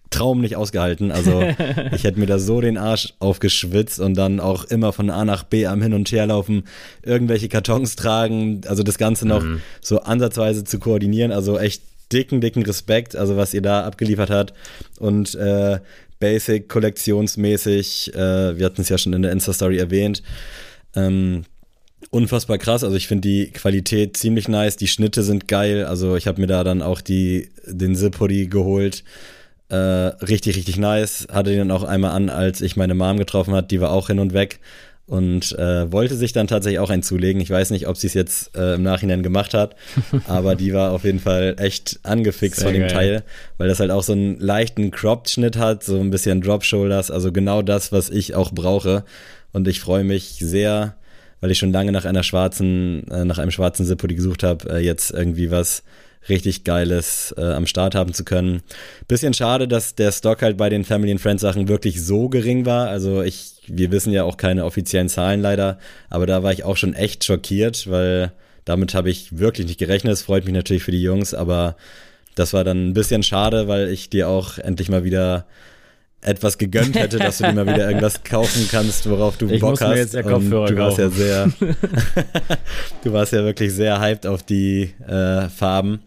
Traum 0.09 0.41
nicht 0.41 0.57
ausgehalten. 0.57 1.11
Also 1.11 1.43
ich 1.93 2.03
hätte 2.03 2.19
mir 2.19 2.25
da 2.25 2.39
so 2.39 2.59
den 2.59 2.77
Arsch 2.77 3.13
aufgeschwitzt 3.19 4.01
und 4.01 4.15
dann 4.15 4.41
auch 4.41 4.65
immer 4.65 4.91
von 4.91 5.09
A 5.09 5.23
nach 5.23 5.43
B 5.43 5.65
am 5.65 5.81
Hin 5.81 5.93
und 5.93 6.11
Her 6.11 6.27
laufen, 6.27 6.65
irgendwelche 7.03 7.47
Kartons 7.47 7.95
tragen, 7.95 8.61
also 8.67 8.83
das 8.83 8.97
Ganze 8.97 9.25
noch 9.25 9.43
mhm. 9.43 9.61
so 9.79 10.01
ansatzweise 10.01 10.65
zu 10.65 10.77
koordinieren. 10.77 11.31
Also 11.31 11.57
echt 11.57 11.81
dicken, 12.11 12.41
dicken 12.41 12.63
Respekt, 12.63 13.15
also 13.15 13.37
was 13.37 13.53
ihr 13.53 13.61
da 13.61 13.83
abgeliefert 13.83 14.29
habt. 14.29 14.53
Und 14.99 15.35
äh, 15.35 15.79
Basic, 16.19 16.69
kollektionsmäßig, 16.69 18.13
äh, 18.13 18.57
wir 18.57 18.65
hatten 18.65 18.81
es 18.81 18.89
ja 18.89 18.97
schon 18.97 19.13
in 19.13 19.21
der 19.21 19.31
Insta-Story 19.31 19.77
erwähnt. 19.77 20.23
Ähm, 20.95 21.43
unfassbar 22.09 22.57
krass. 22.57 22.83
Also 22.83 22.95
ich 22.95 23.07
finde 23.07 23.27
die 23.27 23.51
Qualität 23.51 24.17
ziemlich 24.17 24.47
nice, 24.47 24.77
die 24.77 24.87
Schnitte 24.87 25.23
sind 25.23 25.47
geil. 25.47 25.85
Also 25.85 26.15
ich 26.15 26.27
habe 26.27 26.39
mir 26.39 26.47
da 26.47 26.63
dann 26.63 26.81
auch 26.81 27.01
die, 27.01 27.49
den 27.65 27.95
Zip-Hoodie 27.95 28.47
geholt. 28.47 29.03
Äh, 29.69 29.75
richtig, 29.75 30.55
richtig 30.55 30.77
nice. 30.77 31.27
Hatte 31.31 31.49
den 31.49 31.59
dann 31.59 31.71
auch 31.71 31.83
einmal 31.83 32.11
an, 32.11 32.29
als 32.29 32.61
ich 32.61 32.77
meine 32.77 32.93
Mom 32.93 33.17
getroffen 33.17 33.53
hat. 33.53 33.71
Die 33.71 33.81
war 33.81 33.91
auch 33.91 34.07
hin 34.07 34.19
und 34.19 34.33
weg 34.33 34.59
und 35.07 35.51
äh, 35.57 35.91
wollte 35.91 36.15
sich 36.15 36.33
dann 36.33 36.47
tatsächlich 36.47 36.79
auch 36.79 36.89
einzulegen. 36.89 37.41
Ich 37.41 37.49
weiß 37.49 37.69
nicht, 37.69 37.87
ob 37.87 37.97
sie 37.97 38.07
es 38.07 38.13
jetzt 38.13 38.57
äh, 38.57 38.75
im 38.75 38.83
Nachhinein 38.83 39.21
gemacht 39.21 39.53
hat, 39.53 39.75
aber 40.27 40.55
die 40.55 40.73
war 40.73 40.91
auf 40.91 41.03
jeden 41.03 41.19
Fall 41.19 41.55
echt 41.59 41.99
angefixt 42.03 42.59
Sehr 42.59 42.67
von 42.67 42.73
dem 42.73 42.87
geil. 42.87 42.91
Teil, 42.91 43.23
weil 43.57 43.67
das 43.67 43.79
halt 43.79 43.91
auch 43.91 44.03
so 44.03 44.13
einen 44.13 44.39
leichten 44.39 44.91
Cropped-Schnitt 44.91 45.57
hat, 45.57 45.83
so 45.83 45.99
ein 45.99 46.09
bisschen 46.09 46.41
Drop-Shoulders, 46.41 47.11
also 47.11 47.31
genau 47.31 47.61
das, 47.61 47.91
was 47.91 48.09
ich 48.09 48.33
auch 48.33 48.51
brauche. 48.51 49.03
Und 49.51 49.67
ich 49.67 49.79
freue 49.79 50.03
mich 50.03 50.37
sehr, 50.39 50.95
weil 51.39 51.51
ich 51.51 51.59
schon 51.59 51.71
lange 51.71 51.91
nach 51.91 52.05
einer 52.05 52.23
schwarzen, 52.23 53.07
äh, 53.09 53.25
nach 53.25 53.37
einem 53.37 53.51
schwarzen 53.51 53.85
Zippo 53.85 54.07
gesucht 54.07 54.43
habe, 54.43 54.69
äh, 54.69 54.79
jetzt 54.79 55.11
irgendwie 55.11 55.51
was 55.51 55.83
richtig 56.29 56.63
Geiles 56.63 57.33
äh, 57.37 57.41
am 57.41 57.67
Start 57.67 57.95
haben 57.95 58.13
zu 58.13 58.23
können. 58.23 58.61
Bisschen 59.07 59.33
schade, 59.33 59.67
dass 59.67 59.95
der 59.95 60.11
Stock 60.11 60.41
halt 60.41 60.57
bei 60.57 60.69
den 60.69 60.83
Family 60.83 61.11
and 61.11 61.21
Friends 61.21 61.41
Sachen 61.41 61.67
wirklich 61.67 62.03
so 62.03 62.29
gering 62.29 62.65
war. 62.65 62.87
Also 62.87 63.21
ich, 63.21 63.61
wir 63.67 63.91
wissen 63.91 64.11
ja 64.11 64.23
auch 64.23 64.37
keine 64.37 64.65
offiziellen 64.65 65.09
Zahlen 65.09 65.41
leider, 65.41 65.79
aber 66.09 66.25
da 66.25 66.43
war 66.43 66.51
ich 66.51 66.63
auch 66.63 66.77
schon 66.77 66.93
echt 66.93 67.23
schockiert, 67.23 67.89
weil 67.89 68.31
damit 68.65 68.93
habe 68.93 69.09
ich 69.09 69.37
wirklich 69.37 69.67
nicht 69.67 69.79
gerechnet. 69.79 70.13
Es 70.13 70.23
freut 70.23 70.45
mich 70.45 70.53
natürlich 70.53 70.83
für 70.83 70.91
die 70.91 71.01
Jungs, 71.01 71.33
aber 71.33 71.75
das 72.33 72.53
war 72.53 72.63
dann 72.63 72.89
ein 72.89 72.93
bisschen 72.93 73.23
schade, 73.23 73.67
weil 73.67 73.89
ich 73.89 74.09
dir 74.09 74.27
auch 74.27 74.57
endlich 74.57 74.89
mal 74.89 75.03
wieder 75.03 75.45
etwas 76.25 76.57
gegönnt 76.57 76.95
hätte, 76.95 77.17
dass 77.17 77.37
du 77.37 77.45
dir 77.45 77.53
mal 77.53 77.67
wieder 77.67 77.87
irgendwas 77.87 78.23
kaufen 78.23 78.67
kannst, 78.69 79.09
worauf 79.09 79.37
du 79.37 79.47
ich 79.47 79.61
Bock 79.61 79.71
muss 79.71 79.81
hast. 79.81 79.89
Mir 79.89 79.97
jetzt 79.97 80.13
ja 80.13 80.23
Kopfhörer 80.23 80.67
du 80.67 80.77
warst 80.77 80.97
ja 80.97 81.09
sehr, 81.09 81.51
du 83.03 83.13
warst 83.13 83.33
ja 83.33 83.43
wirklich 83.43 83.73
sehr 83.73 83.99
hyped 84.01 84.25
auf 84.25 84.43
die 84.43 84.93
äh, 85.07 85.49
Farben. 85.49 85.99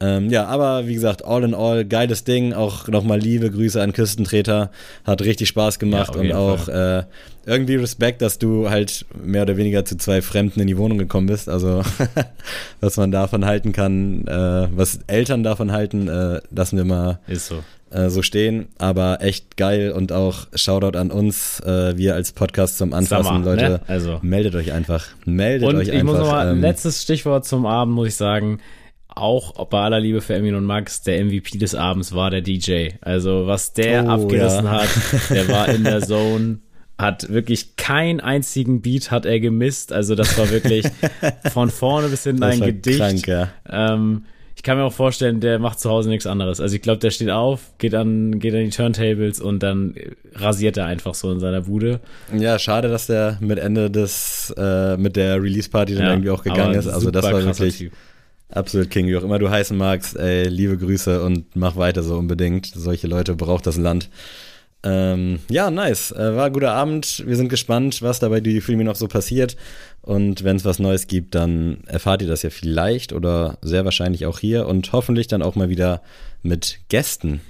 Ähm, 0.00 0.30
ja, 0.30 0.46
aber 0.46 0.88
wie 0.88 0.94
gesagt, 0.94 1.24
all 1.24 1.44
in 1.44 1.54
all, 1.54 1.84
geiles 1.84 2.24
Ding. 2.24 2.54
Auch 2.54 2.88
nochmal 2.88 3.20
liebe 3.20 3.48
Grüße 3.52 3.80
an 3.80 3.92
Küstentreter. 3.92 4.72
Hat 5.04 5.22
richtig 5.22 5.46
Spaß 5.48 5.78
gemacht 5.78 6.16
ja, 6.16 6.20
und 6.20 6.32
auch 6.32 6.66
äh, 6.66 7.04
irgendwie 7.46 7.76
Respekt, 7.76 8.20
dass 8.20 8.40
du 8.40 8.68
halt 8.68 9.06
mehr 9.22 9.42
oder 9.42 9.56
weniger 9.56 9.84
zu 9.84 9.96
zwei 9.96 10.20
Fremden 10.20 10.58
in 10.58 10.66
die 10.66 10.76
Wohnung 10.76 10.98
gekommen 10.98 11.28
bist. 11.28 11.48
Also, 11.48 11.82
was 12.80 12.96
man 12.96 13.12
davon 13.12 13.44
halten 13.44 13.72
kann, 13.72 14.26
äh, 14.26 14.66
was 14.76 14.98
Eltern 15.06 15.44
davon 15.44 15.70
halten, 15.70 16.08
äh, 16.08 16.40
lassen 16.50 16.78
wir 16.78 16.84
mal 16.84 17.20
Ist 17.28 17.46
so 17.46 17.62
äh, 17.92 18.10
so 18.10 18.22
stehen, 18.22 18.68
aber 18.78 19.18
echt 19.20 19.56
geil 19.56 19.92
und 19.92 20.12
auch 20.12 20.46
Shoutout 20.54 20.98
an 20.98 21.10
uns, 21.10 21.60
äh, 21.60 21.96
wir 21.96 22.14
als 22.14 22.32
Podcast 22.32 22.78
zum 22.78 22.92
Anfassen, 22.92 23.24
Sommer, 23.24 23.44
Leute. 23.44 23.68
Ne? 23.70 23.80
Also. 23.86 24.18
Meldet 24.22 24.54
euch 24.54 24.72
einfach. 24.72 25.06
Meldet 25.24 25.68
und 25.68 25.76
euch 25.76 25.88
ich 25.88 25.94
einfach. 25.94 26.04
muss 26.04 26.18
nochmal, 26.18 26.52
ähm, 26.52 26.60
letztes 26.60 27.02
Stichwort 27.02 27.44
zum 27.44 27.66
Abend, 27.66 27.94
muss 27.94 28.08
ich 28.08 28.16
sagen, 28.16 28.60
auch 29.08 29.66
bei 29.66 29.80
aller 29.80 30.00
Liebe 30.00 30.20
für 30.20 30.34
Emin 30.34 30.54
und 30.54 30.64
Max, 30.64 31.02
der 31.02 31.22
MVP 31.24 31.58
des 31.58 31.74
Abends 31.74 32.14
war 32.14 32.30
der 32.30 32.40
DJ. 32.40 32.90
Also 33.00 33.46
was 33.46 33.72
der 33.72 34.04
oh, 34.04 34.08
abgerissen 34.08 34.64
ja. 34.64 34.82
hat, 34.82 34.88
der 35.30 35.48
war 35.48 35.68
in 35.68 35.84
der 35.84 36.00
Zone 36.00 36.58
hat 36.98 37.30
wirklich 37.30 37.76
keinen 37.76 38.20
einzigen 38.20 38.80
Beat 38.80 39.10
hat 39.10 39.26
er 39.26 39.40
gemisst. 39.40 39.92
Also 39.92 40.14
das 40.14 40.38
war 40.38 40.50
wirklich 40.50 40.86
von 41.52 41.70
vorne 41.70 42.08
bis 42.08 42.22
hinten 42.22 42.44
ein 42.44 42.60
Gedicht. 42.60 42.98
Krank, 42.98 43.26
ja. 43.26 43.48
ähm, 43.68 44.24
ich 44.62 44.64
kann 44.64 44.78
mir 44.78 44.84
auch 44.84 44.92
vorstellen, 44.92 45.40
der 45.40 45.58
macht 45.58 45.80
zu 45.80 45.90
Hause 45.90 46.08
nichts 46.08 46.24
anderes. 46.24 46.60
Also 46.60 46.76
ich 46.76 46.82
glaube, 46.82 47.00
der 47.00 47.10
steht 47.10 47.30
auf, 47.30 47.72
geht 47.78 47.96
an, 47.96 48.38
geht 48.38 48.54
an 48.54 48.60
die 48.60 48.70
Turntables 48.70 49.40
und 49.40 49.60
dann 49.60 49.96
rasiert 50.36 50.76
er 50.76 50.86
einfach 50.86 51.16
so 51.16 51.32
in 51.32 51.40
seiner 51.40 51.62
Bude. 51.62 51.98
Ja, 52.32 52.60
schade, 52.60 52.86
dass 52.86 53.08
der 53.08 53.38
mit 53.40 53.58
Ende 53.58 53.90
des, 53.90 54.54
äh, 54.56 54.96
mit 54.98 55.16
der 55.16 55.42
Release-Party 55.42 55.96
dann 55.96 56.04
ja, 56.04 56.10
irgendwie 56.12 56.30
auch 56.30 56.44
gegangen 56.44 56.74
ist. 56.74 56.86
Also 56.86 57.10
das 57.10 57.24
war 57.24 57.44
wirklich 57.44 57.76
typ. 57.76 57.92
absolut 58.50 58.88
King, 58.88 59.08
wie 59.08 59.16
auch 59.16 59.24
immer 59.24 59.40
du 59.40 59.50
heißen 59.50 59.76
magst. 59.76 60.16
Ey, 60.16 60.44
liebe 60.44 60.78
Grüße 60.78 61.24
und 61.24 61.56
mach 61.56 61.74
weiter 61.74 62.04
so 62.04 62.16
unbedingt. 62.16 62.66
Solche 62.66 63.08
Leute 63.08 63.34
braucht 63.34 63.66
das 63.66 63.76
Land. 63.76 64.10
Ähm, 64.84 65.40
ja, 65.48 65.70
nice. 65.70 66.12
Äh, 66.12 66.36
war 66.36 66.46
ein 66.46 66.52
guter 66.52 66.72
Abend. 66.72 67.24
Wir 67.26 67.36
sind 67.36 67.48
gespannt, 67.48 68.02
was 68.02 68.20
da 68.20 68.28
bei 68.28 68.40
die 68.40 68.60
Filme 68.60 68.84
noch 68.84 68.96
so 68.96 69.08
passiert. 69.08 69.56
Und 70.02 70.42
wenn 70.42 70.56
es 70.56 70.64
was 70.64 70.80
Neues 70.80 71.06
gibt, 71.06 71.36
dann 71.36 71.84
erfahrt 71.86 72.22
ihr 72.22 72.28
das 72.28 72.42
ja 72.42 72.50
vielleicht 72.50 73.12
oder 73.12 73.58
sehr 73.62 73.84
wahrscheinlich 73.84 74.26
auch 74.26 74.40
hier 74.40 74.66
und 74.66 74.92
hoffentlich 74.92 75.28
dann 75.28 75.42
auch 75.42 75.54
mal 75.54 75.68
wieder 75.68 76.02
mit 76.42 76.80
Gästen. 76.88 77.40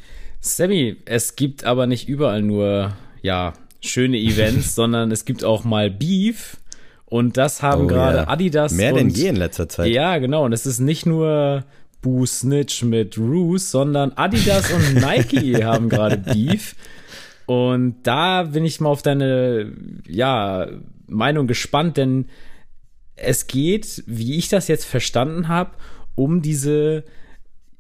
Sammy, 0.40 0.96
es 1.06 1.36
gibt 1.36 1.64
aber 1.64 1.86
nicht 1.86 2.08
überall 2.08 2.42
nur, 2.42 2.92
ja, 3.22 3.54
schöne 3.80 4.18
Events, 4.18 4.74
sondern 4.74 5.10
es 5.10 5.24
gibt 5.24 5.44
auch 5.44 5.64
mal 5.64 5.90
Beef. 5.90 6.58
Und 7.06 7.36
das 7.36 7.62
haben 7.62 7.84
oh, 7.84 7.86
gerade 7.88 8.18
ja. 8.18 8.28
Adidas. 8.28 8.72
Mehr 8.72 8.92
denn 8.92 9.10
je 9.10 9.28
in 9.28 9.36
letzter 9.36 9.68
Zeit. 9.68 9.88
Ja, 9.88 10.18
genau. 10.18 10.44
Und 10.44 10.52
es 10.52 10.66
ist 10.66 10.78
nicht 10.78 11.06
nur 11.06 11.64
Boo 12.00 12.26
Snitch 12.26 12.82
mit 12.82 13.16
Roos, 13.18 13.70
sondern 13.70 14.12
Adidas 14.12 14.70
und 14.72 14.94
Nike 15.00 15.62
haben 15.64 15.88
gerade 15.88 16.18
Beef. 16.18 16.74
Und 17.46 17.96
da 18.02 18.44
bin 18.44 18.64
ich 18.64 18.80
mal 18.80 18.88
auf 18.88 19.02
deine, 19.02 19.72
ja, 20.08 20.68
Meinung 21.12 21.46
gespannt, 21.46 21.96
denn 21.96 22.26
es 23.16 23.46
geht, 23.46 24.02
wie 24.06 24.36
ich 24.36 24.48
das 24.48 24.68
jetzt 24.68 24.84
verstanden 24.84 25.48
habe, 25.48 25.72
um 26.14 26.42
diese 26.42 27.04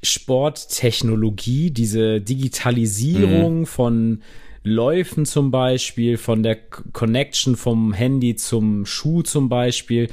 Sporttechnologie, 0.02 1.70
diese 1.70 2.20
Digitalisierung 2.20 3.60
mhm. 3.60 3.66
von 3.66 4.22
Läufen 4.64 5.26
zum 5.26 5.50
Beispiel, 5.50 6.18
von 6.18 6.42
der 6.42 6.56
Connection 6.56 7.56
vom 7.56 7.92
Handy 7.92 8.36
zum 8.36 8.86
Schuh 8.86 9.22
zum 9.22 9.48
Beispiel. 9.48 10.08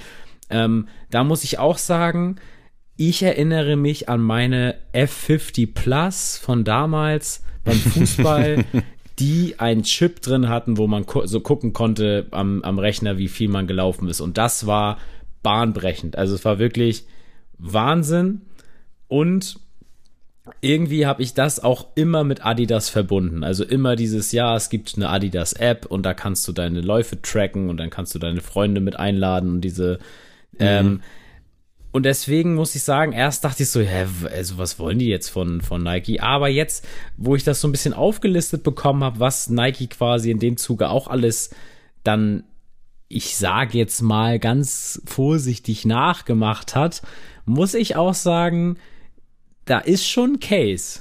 Ähm, 0.50 0.88
da 1.12 1.24
muss 1.24 1.44
ich 1.44 1.60
auch 1.60 1.78
sagen, 1.78 2.38
ich 2.96 3.24
erinnere 3.24 3.76
mich 3.76 4.10
an 4.10 4.22
meine 4.22 4.76
F50 4.94 5.74
Plus 5.74 6.38
von 6.38 6.64
damals 6.64 7.44
beim 7.64 7.78
Fußball, 7.78 8.66
die 9.20 9.60
einen 9.60 9.84
Chip 9.84 10.22
drin 10.22 10.50
hatten, 10.50 10.78
wo 10.78 10.88
man 10.88 11.06
so 11.26 11.40
gucken 11.42 11.74
konnte 11.74 12.28
am, 12.32 12.64
am 12.64 12.80
Rechner, 12.80 13.18
wie 13.18 13.28
viel 13.28 13.50
man 13.50 13.68
gelaufen 13.68 14.08
ist. 14.08 14.22
Und 14.22 14.38
das 14.38 14.66
war 14.66 14.98
bahnbrechend. 15.44 16.18
Also 16.18 16.36
es 16.36 16.46
war 16.46 16.60
wirklich 16.60 17.06
Wahnsinn. 17.58 18.42
Und 19.08 19.60
irgendwie 20.62 21.06
habe 21.06 21.22
ich 21.22 21.34
das 21.34 21.64
auch 21.64 21.88
immer 21.96 22.24
mit 22.24 22.46
Adidas 22.46 22.90
verbunden. 22.90 23.44
Also 23.44 23.64
immer 23.64 23.96
dieses, 23.96 24.32
ja, 24.32 24.56
es 24.56 24.70
gibt 24.70 24.94
eine 24.96 25.10
Adidas-App 25.10 25.86
und 25.86 26.04
da 26.04 26.14
kannst 26.14 26.48
du 26.48 26.52
deine 26.52 26.82
Läufe 26.82 27.22
tracken 27.22 27.70
und 27.70 27.78
dann 27.78 27.90
kannst 27.90 28.16
du 28.16 28.20
deine 28.20 28.42
Freunde 28.42 28.82
mit 28.82 28.98
einladen 28.98 29.52
und 29.52 29.62
diese. 29.62 30.00
Mhm. 30.54 30.58
Ähm, 30.60 31.02
und 31.92 32.06
deswegen 32.06 32.56
muss 32.56 32.76
ich 32.76 32.84
sagen, 32.84 33.14
erst 33.14 33.44
dachte 33.44 33.64
ich 33.64 33.70
so, 33.70 33.82
hä, 33.82 34.06
also 34.32 34.58
was 34.58 34.78
wollen 34.78 35.00
die 35.00 35.08
jetzt 35.08 35.30
von, 35.30 35.62
von 35.62 35.82
Nike? 35.82 36.20
Aber 36.20 36.48
jetzt, 36.48 36.86
wo 37.18 37.36
ich 37.36 37.44
das 37.44 37.62
so 37.62 37.68
ein 37.68 37.72
bisschen 37.72 37.94
aufgelistet 37.94 38.64
bekommen 38.64 39.04
habe, 39.04 39.20
was 39.20 39.50
Nike 39.50 39.88
quasi 39.88 40.30
in 40.30 40.40
dem 40.40 40.58
Zuge 40.58 40.90
auch 40.90 41.08
alles 41.08 41.50
dann, 42.04 42.44
ich 43.08 43.38
sage 43.38 43.78
jetzt 43.78 44.02
mal 44.02 44.38
ganz 44.38 45.02
vorsichtig 45.06 45.86
nachgemacht 45.86 46.76
hat, 46.76 47.02
muss 47.46 47.74
ich 47.74 47.96
auch 47.96 48.14
sagen, 48.14 48.78
da 49.66 49.80
ist 49.80 50.08
schon 50.08 50.40
Case. 50.40 51.00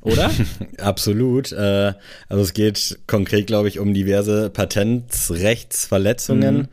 Oder? 0.00 0.30
Absolut. 0.78 1.50
Äh, 1.50 1.94
also 2.28 2.42
es 2.42 2.52
geht 2.52 3.00
konkret, 3.08 3.48
glaube 3.48 3.68
ich, 3.68 3.80
um 3.80 3.94
diverse 3.94 4.50
Patentrechtsverletzungen. 4.50 6.56
Mhm. 6.56 6.68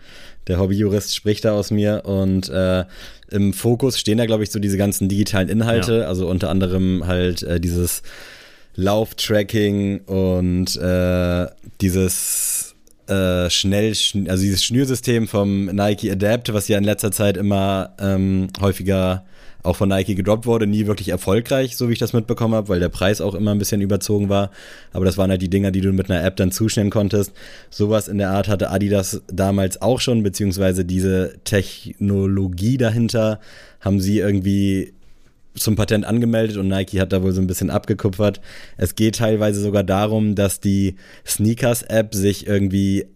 Der 0.48 0.60
Hobbyjurist 0.60 1.16
spricht 1.16 1.46
da 1.46 1.54
aus 1.54 1.72
mir 1.72 2.04
und 2.06 2.50
äh, 2.50 2.86
im 3.32 3.54
Fokus 3.54 4.00
stehen 4.00 4.18
da, 4.18 4.26
glaube 4.26 4.44
ich, 4.44 4.52
so 4.52 4.60
diese 4.60 4.78
ganzen 4.78 5.10
digitalen 5.10 5.50
Inhalte, 5.50 6.00
ja. 6.00 6.08
also 6.08 6.28
unter 6.28 6.50
anderem 6.50 7.08
halt 7.08 7.44
äh, 7.44 7.60
dieses 7.60 8.04
Lauftracking 8.76 10.02
und 10.02 10.76
äh, 10.78 11.48
dieses 11.82 12.76
äh, 13.08 13.50
schnell, 13.50 13.90
also 14.28 14.44
dieses 14.44 14.64
Schnürsystem 14.64 15.28
vom 15.28 15.66
Nike 15.66 16.12
Adapt, 16.12 16.54
was 16.54 16.68
ja 16.68 16.78
in 16.78 16.84
letzter 16.84 17.12
Zeit 17.12 17.38
immer 17.38 17.96
ähm, 18.00 18.48
häufiger 18.62 19.26
auch 19.64 19.76
von 19.76 19.90
Nike 19.90 20.16
gedroppt 20.16 20.46
wurde, 20.46 20.68
nie 20.68 20.88
wirklich 20.88 21.10
erfolgreich, 21.10 21.78
so 21.78 21.90
wie 21.90 21.94
ich 21.94 22.00
das 22.00 22.14
mitbekommen 22.14 22.56
habe, 22.56 22.70
weil 22.70 22.80
der 22.80 22.90
Preis 22.90 23.22
auch 23.22 23.36
immer 23.36 23.52
ein 23.52 23.60
bisschen 23.60 23.82
überzogen 23.82 24.30
war. 24.30 24.52
Aber 24.94 25.06
das 25.06 25.18
waren 25.18 25.30
halt 25.30 25.42
die 25.42 25.50
Dinger, 25.50 25.72
die 25.72 25.82
du 25.82 25.92
mit 25.92 26.10
einer 26.10 26.24
App 26.24 26.36
dann 26.36 26.52
zuschneiden 26.52 26.92
konntest. 26.92 27.34
Sowas 27.70 28.08
in 28.08 28.18
der 28.18 28.32
Art 28.32 28.48
hatte 28.48 28.70
Adidas 28.70 29.22
damals 29.28 29.82
auch 29.82 30.00
schon, 30.00 30.24
beziehungsweise 30.24 30.86
diese 30.86 31.36
Technologie 31.44 32.78
dahinter 32.78 33.40
haben 33.80 34.00
sie 34.00 34.20
irgendwie 34.20 34.94
zum 35.56 35.76
Patent 35.76 36.06
angemeldet 36.06 36.58
und 36.58 36.68
Nike 36.70 37.00
hat 37.02 37.12
da 37.12 37.22
wohl 37.24 37.34
so 37.34 37.42
ein 37.42 37.48
bisschen 37.48 37.70
abgekupfert. 37.70 38.40
Es 38.78 38.96
geht 38.96 39.18
teilweise 39.18 39.60
sogar 39.62 39.84
darum, 39.84 40.36
dass 40.36 40.60
die 40.60 40.96
Sneakers-App 41.28 42.16
sich 42.16 42.48
irgendwie 42.48 43.08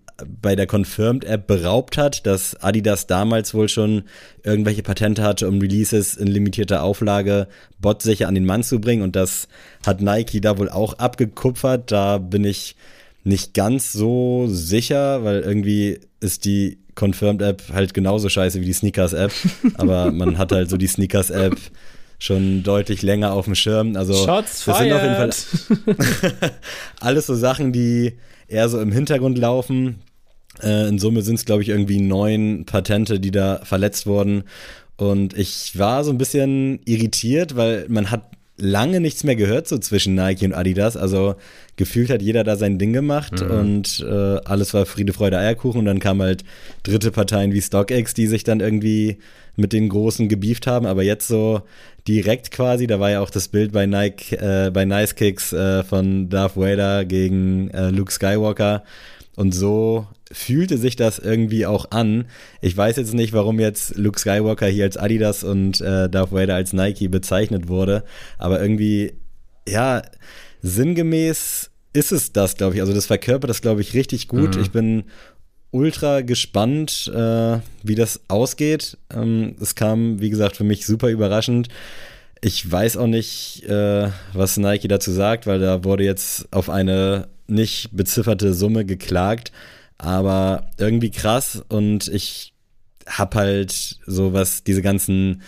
bei 0.42 0.56
der 0.56 0.68
Confirmed-App 0.68 1.48
beraubt 1.48 1.98
hat, 1.98 2.26
dass 2.26 2.56
Adidas 2.62 3.08
damals 3.08 3.54
wohl 3.54 3.68
schon 3.68 4.04
irgendwelche 4.44 4.84
Patente 4.84 5.24
hatte, 5.24 5.48
um 5.48 5.60
Releases 5.60 6.16
in 6.16 6.28
limitierter 6.28 6.84
Auflage 6.84 7.48
botsicher 7.80 8.28
an 8.28 8.36
den 8.36 8.46
Mann 8.46 8.64
zu 8.64 8.80
bringen. 8.80 9.04
Und 9.04 9.16
das 9.16 9.48
hat 9.86 10.02
Nike 10.02 10.40
da 10.40 10.58
wohl 10.58 10.70
auch 10.70 10.94
abgekupfert. 10.94 11.92
Da 11.92 12.18
bin 12.18 12.46
ich 12.46 12.76
nicht 13.24 13.54
ganz 13.54 13.92
so 13.92 14.48
sicher, 14.48 15.24
weil 15.24 15.42
irgendwie 15.42 16.00
ist 16.22 16.46
die 16.46 16.78
Confirmed-App 16.96 17.64
halt 17.74 17.94
genauso 17.94 18.30
scheiße 18.30 18.62
wie 18.62 18.66
die 18.66 18.74
Sneakers-App. 18.74 19.32
Aber 19.76 20.12
man 20.12 20.38
hat 20.38 20.54
halt 20.54 20.70
so 20.70 20.78
die 20.78 20.88
Sneakers-App 20.88 21.58
schon 22.20 22.64
deutlich 22.64 23.02
länger 23.02 23.34
auf 23.34 23.46
dem 23.46 23.56
Schirm. 23.56 23.98
Also 23.98 24.14
Shots 24.14 24.64
das 24.64 24.78
sind 24.78 24.94
auf 24.94 25.02
jeden 25.04 25.16
Fall 25.16 26.52
alles 27.02 27.26
so 27.26 27.36
Sachen, 27.36 27.74
die 27.74 28.14
eher 28.48 28.70
so 28.70 28.80
im 28.80 28.92
Hintergrund 28.92 29.38
laufen. 29.38 30.02
Äh, 30.62 30.88
in 30.88 31.00
Summe 31.00 31.22
sind 31.22 31.36
es, 31.36 31.46
glaube 31.46 31.64
ich, 31.64 31.70
irgendwie 31.70 32.00
neun 32.00 32.66
Patente, 32.66 33.20
die 33.20 33.32
da 33.32 33.62
verletzt 33.64 34.06
wurden. 34.06 34.44
Und 34.98 35.38
ich 35.38 35.78
war 35.78 36.04
so 36.04 36.12
ein 36.12 36.18
bisschen 36.18 36.80
irritiert, 36.86 37.56
weil 37.56 37.86
man 37.90 38.12
hat 38.12 38.32
lange 38.58 39.00
nichts 39.00 39.24
mehr 39.24 39.36
gehört 39.36 39.68
so 39.68 39.78
zwischen 39.78 40.16
Nike 40.16 40.46
und 40.46 40.54
Adidas. 40.54 40.98
Also 40.98 41.36
gefühlt 41.76 42.10
hat 42.10 42.22
jeder 42.22 42.44
da 42.44 42.56
sein 42.56 42.78
Ding 42.78 42.94
gemacht 42.94 43.42
mhm. 43.42 43.52
und 43.52 44.06
äh, 44.08 44.38
alles 44.46 44.74
war 44.74 44.86
Friede, 44.86 45.14
Freude, 45.14 45.38
Eierkuchen. 45.38 45.80
Und 45.80 45.86
dann 45.86 46.00
kamen 46.00 46.22
halt 46.22 46.44
dritte 46.84 47.12
Parteien 47.12 47.54
wie 47.54 47.62
StockX, 47.62 48.14
die 48.14 48.28
sich 48.28 48.44
dann 48.44 48.60
irgendwie 48.60 49.18
mit 49.56 49.74
den 49.74 49.90
Großen 49.90 50.30
gebieft 50.30 50.68
haben. 50.68 50.86
Aber 50.86 51.04
jetzt 51.04 51.28
so 51.28 51.62
direkt 52.08 52.52
quasi, 52.52 52.88
da 52.88 53.00
war 53.00 53.12
ja 53.12 53.22
auch 53.22 53.30
das 53.30 53.48
Bild 53.48 53.72
bei 53.72 53.86
Nike, 53.86 54.36
äh, 54.36 54.72
bei 54.72 54.86
Nice 54.86 55.16
Kicks 55.16 55.54
äh, 55.54 55.84
von 55.84 56.30
Darth 56.30 56.56
Vader 56.56 57.06
gegen 57.06 57.70
äh, 57.72 57.90
Luke 57.90 58.12
Skywalker. 58.12 58.84
Und 59.36 59.54
so 59.54 60.08
fühlte 60.32 60.78
sich 60.78 60.96
das 60.96 61.20
irgendwie 61.20 61.66
auch 61.66 61.92
an. 61.92 62.26
Ich 62.62 62.76
weiß 62.76 62.96
jetzt 62.98 63.14
nicht, 63.14 63.34
warum 63.34 63.60
jetzt 63.60 63.98
Luke 63.98 64.20
Skywalker 64.20 64.68
hier 64.68 64.86
als 64.86 64.98
Adidas 64.98 65.44
und 65.44 65.82
äh, 65.82 66.10
Darth 66.10 66.32
Vader 66.32 66.56
als 66.56 66.74
Nike 66.74 67.08
bezeichnet 67.08 67.68
wurde, 67.68 68.04
aber 68.38 68.62
irgendwie, 68.62 69.14
ja, 69.68 70.02
sinngemäß 70.62 71.70
ist 71.94 72.12
es 72.12 72.34
das, 72.34 72.58
glaube 72.58 72.76
ich. 72.76 72.82
Also 72.82 72.94
das 72.94 73.06
verkörpert 73.06 73.50
das, 73.50 73.62
glaube 73.62 73.82
ich, 73.82 73.94
richtig 73.94 74.28
gut. 74.28 74.56
Mhm. 74.56 74.62
Ich 74.62 74.72
bin 74.72 75.04
ultra 75.72 76.22
gespannt, 76.22 77.12
äh, 77.14 77.60
wie 77.84 77.96
das 77.96 78.22
ausgeht. 78.28 78.98
Ähm, 79.14 79.56
es 79.62 79.76
kam, 79.76 80.22
wie 80.22 80.30
gesagt, 80.30 80.58
für 80.58 80.64
mich 80.64 80.86
super 80.86 81.10
überraschend. 81.10 81.70
Ich 82.42 82.70
weiß 82.70 82.98
auch 82.98 83.08
nicht, 83.08 83.64
äh, 83.68 84.10
was 84.34 84.58
Nike 84.58 84.88
dazu 84.88 85.12
sagt, 85.12 85.48
weil 85.48 85.60
da 85.60 85.84
wurde 85.84 86.04
jetzt 86.04 86.48
auf 86.52 86.70
eine 86.70 87.28
nicht 87.48 87.90
bezifferte 87.92 88.54
Summe 88.54 88.86
geklagt, 88.86 89.52
aber 89.98 90.68
irgendwie 90.78 91.12
krass 91.12 91.64
und 91.70 92.08
ich 92.08 92.54
hab 93.08 93.36
halt 93.36 94.00
so 94.06 94.34
was 94.34 94.64
diese 94.64 94.82
ganzen 94.82 95.42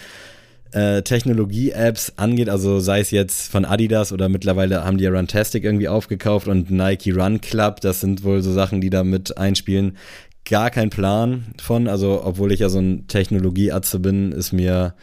äh, 0.72 1.02
Technologie-Apps 1.02 2.14
angeht, 2.18 2.50
also 2.50 2.80
sei 2.80 3.00
es 3.00 3.12
jetzt 3.12 3.52
von 3.52 3.66
Adidas 3.66 4.12
oder 4.12 4.30
mittlerweile 4.30 4.84
haben 4.84 4.98
die 4.98 5.06
ja 5.06 5.12
Runtastic 5.12 5.64
irgendwie 5.64 5.88
aufgekauft 5.88 6.48
und 6.48 6.70
Nike 6.70 7.12
Run 7.12 7.42
Club, 7.42 7.82
das 7.82 8.02
sind 8.02 8.24
wohl 8.24 8.42
so 8.42 8.52
Sachen, 8.52 8.82
die 8.82 8.90
da 8.90 9.04
mit 9.04 9.38
einspielen. 9.38 9.98
Gar 10.46 10.70
kein 10.70 10.90
Plan 10.90 11.46
von, 11.62 11.88
also 11.88 12.22
obwohl 12.24 12.52
ich 12.52 12.62
ja 12.62 12.70
so 12.70 12.80
ein 12.80 13.08
Technologie-Atze 13.08 14.00
bin, 14.00 14.32
ist 14.32 14.54
mir 14.54 14.94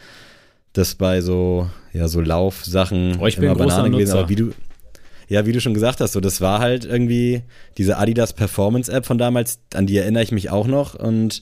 das 0.73 0.95
bei 0.95 1.21
so, 1.21 1.69
ja, 1.93 2.07
so 2.07 2.21
Laufsachen 2.21 3.17
oh, 3.19 3.27
ich 3.27 3.35
bin 3.35 3.45
immer 3.45 3.55
Banane 3.55 3.91
gewesen, 3.91 4.17
aber 4.17 4.29
wie 4.29 4.35
du, 4.35 4.53
ja, 5.27 5.45
wie 5.45 5.51
du 5.51 5.61
schon 5.61 5.73
gesagt 5.73 6.01
hast, 6.01 6.13
so 6.13 6.19
das 6.19 6.41
war 6.41 6.59
halt 6.59 6.85
irgendwie 6.85 7.43
diese 7.77 7.97
Adidas 7.97 8.33
Performance 8.33 8.91
App 8.91 9.05
von 9.05 9.17
damals, 9.17 9.59
an 9.73 9.87
die 9.87 9.97
erinnere 9.97 10.23
ich 10.23 10.31
mich 10.31 10.49
auch 10.49 10.67
noch 10.67 10.95
und 10.95 11.41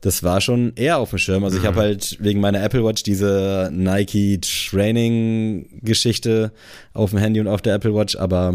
das 0.00 0.22
war 0.22 0.40
schon 0.40 0.72
eher 0.76 0.98
auf 0.98 1.10
dem 1.10 1.18
Schirm. 1.18 1.42
Also 1.42 1.58
ich 1.58 1.64
habe 1.64 1.76
mhm. 1.76 1.80
halt 1.80 2.16
wegen 2.20 2.40
meiner 2.40 2.62
Apple 2.62 2.84
Watch 2.84 3.02
diese 3.02 3.68
Nike 3.72 4.40
Training 4.40 5.80
Geschichte 5.82 6.52
auf 6.94 7.10
dem 7.10 7.18
Handy 7.18 7.40
und 7.40 7.48
auf 7.48 7.62
der 7.62 7.74
Apple 7.74 7.94
Watch, 7.94 8.16
aber 8.16 8.54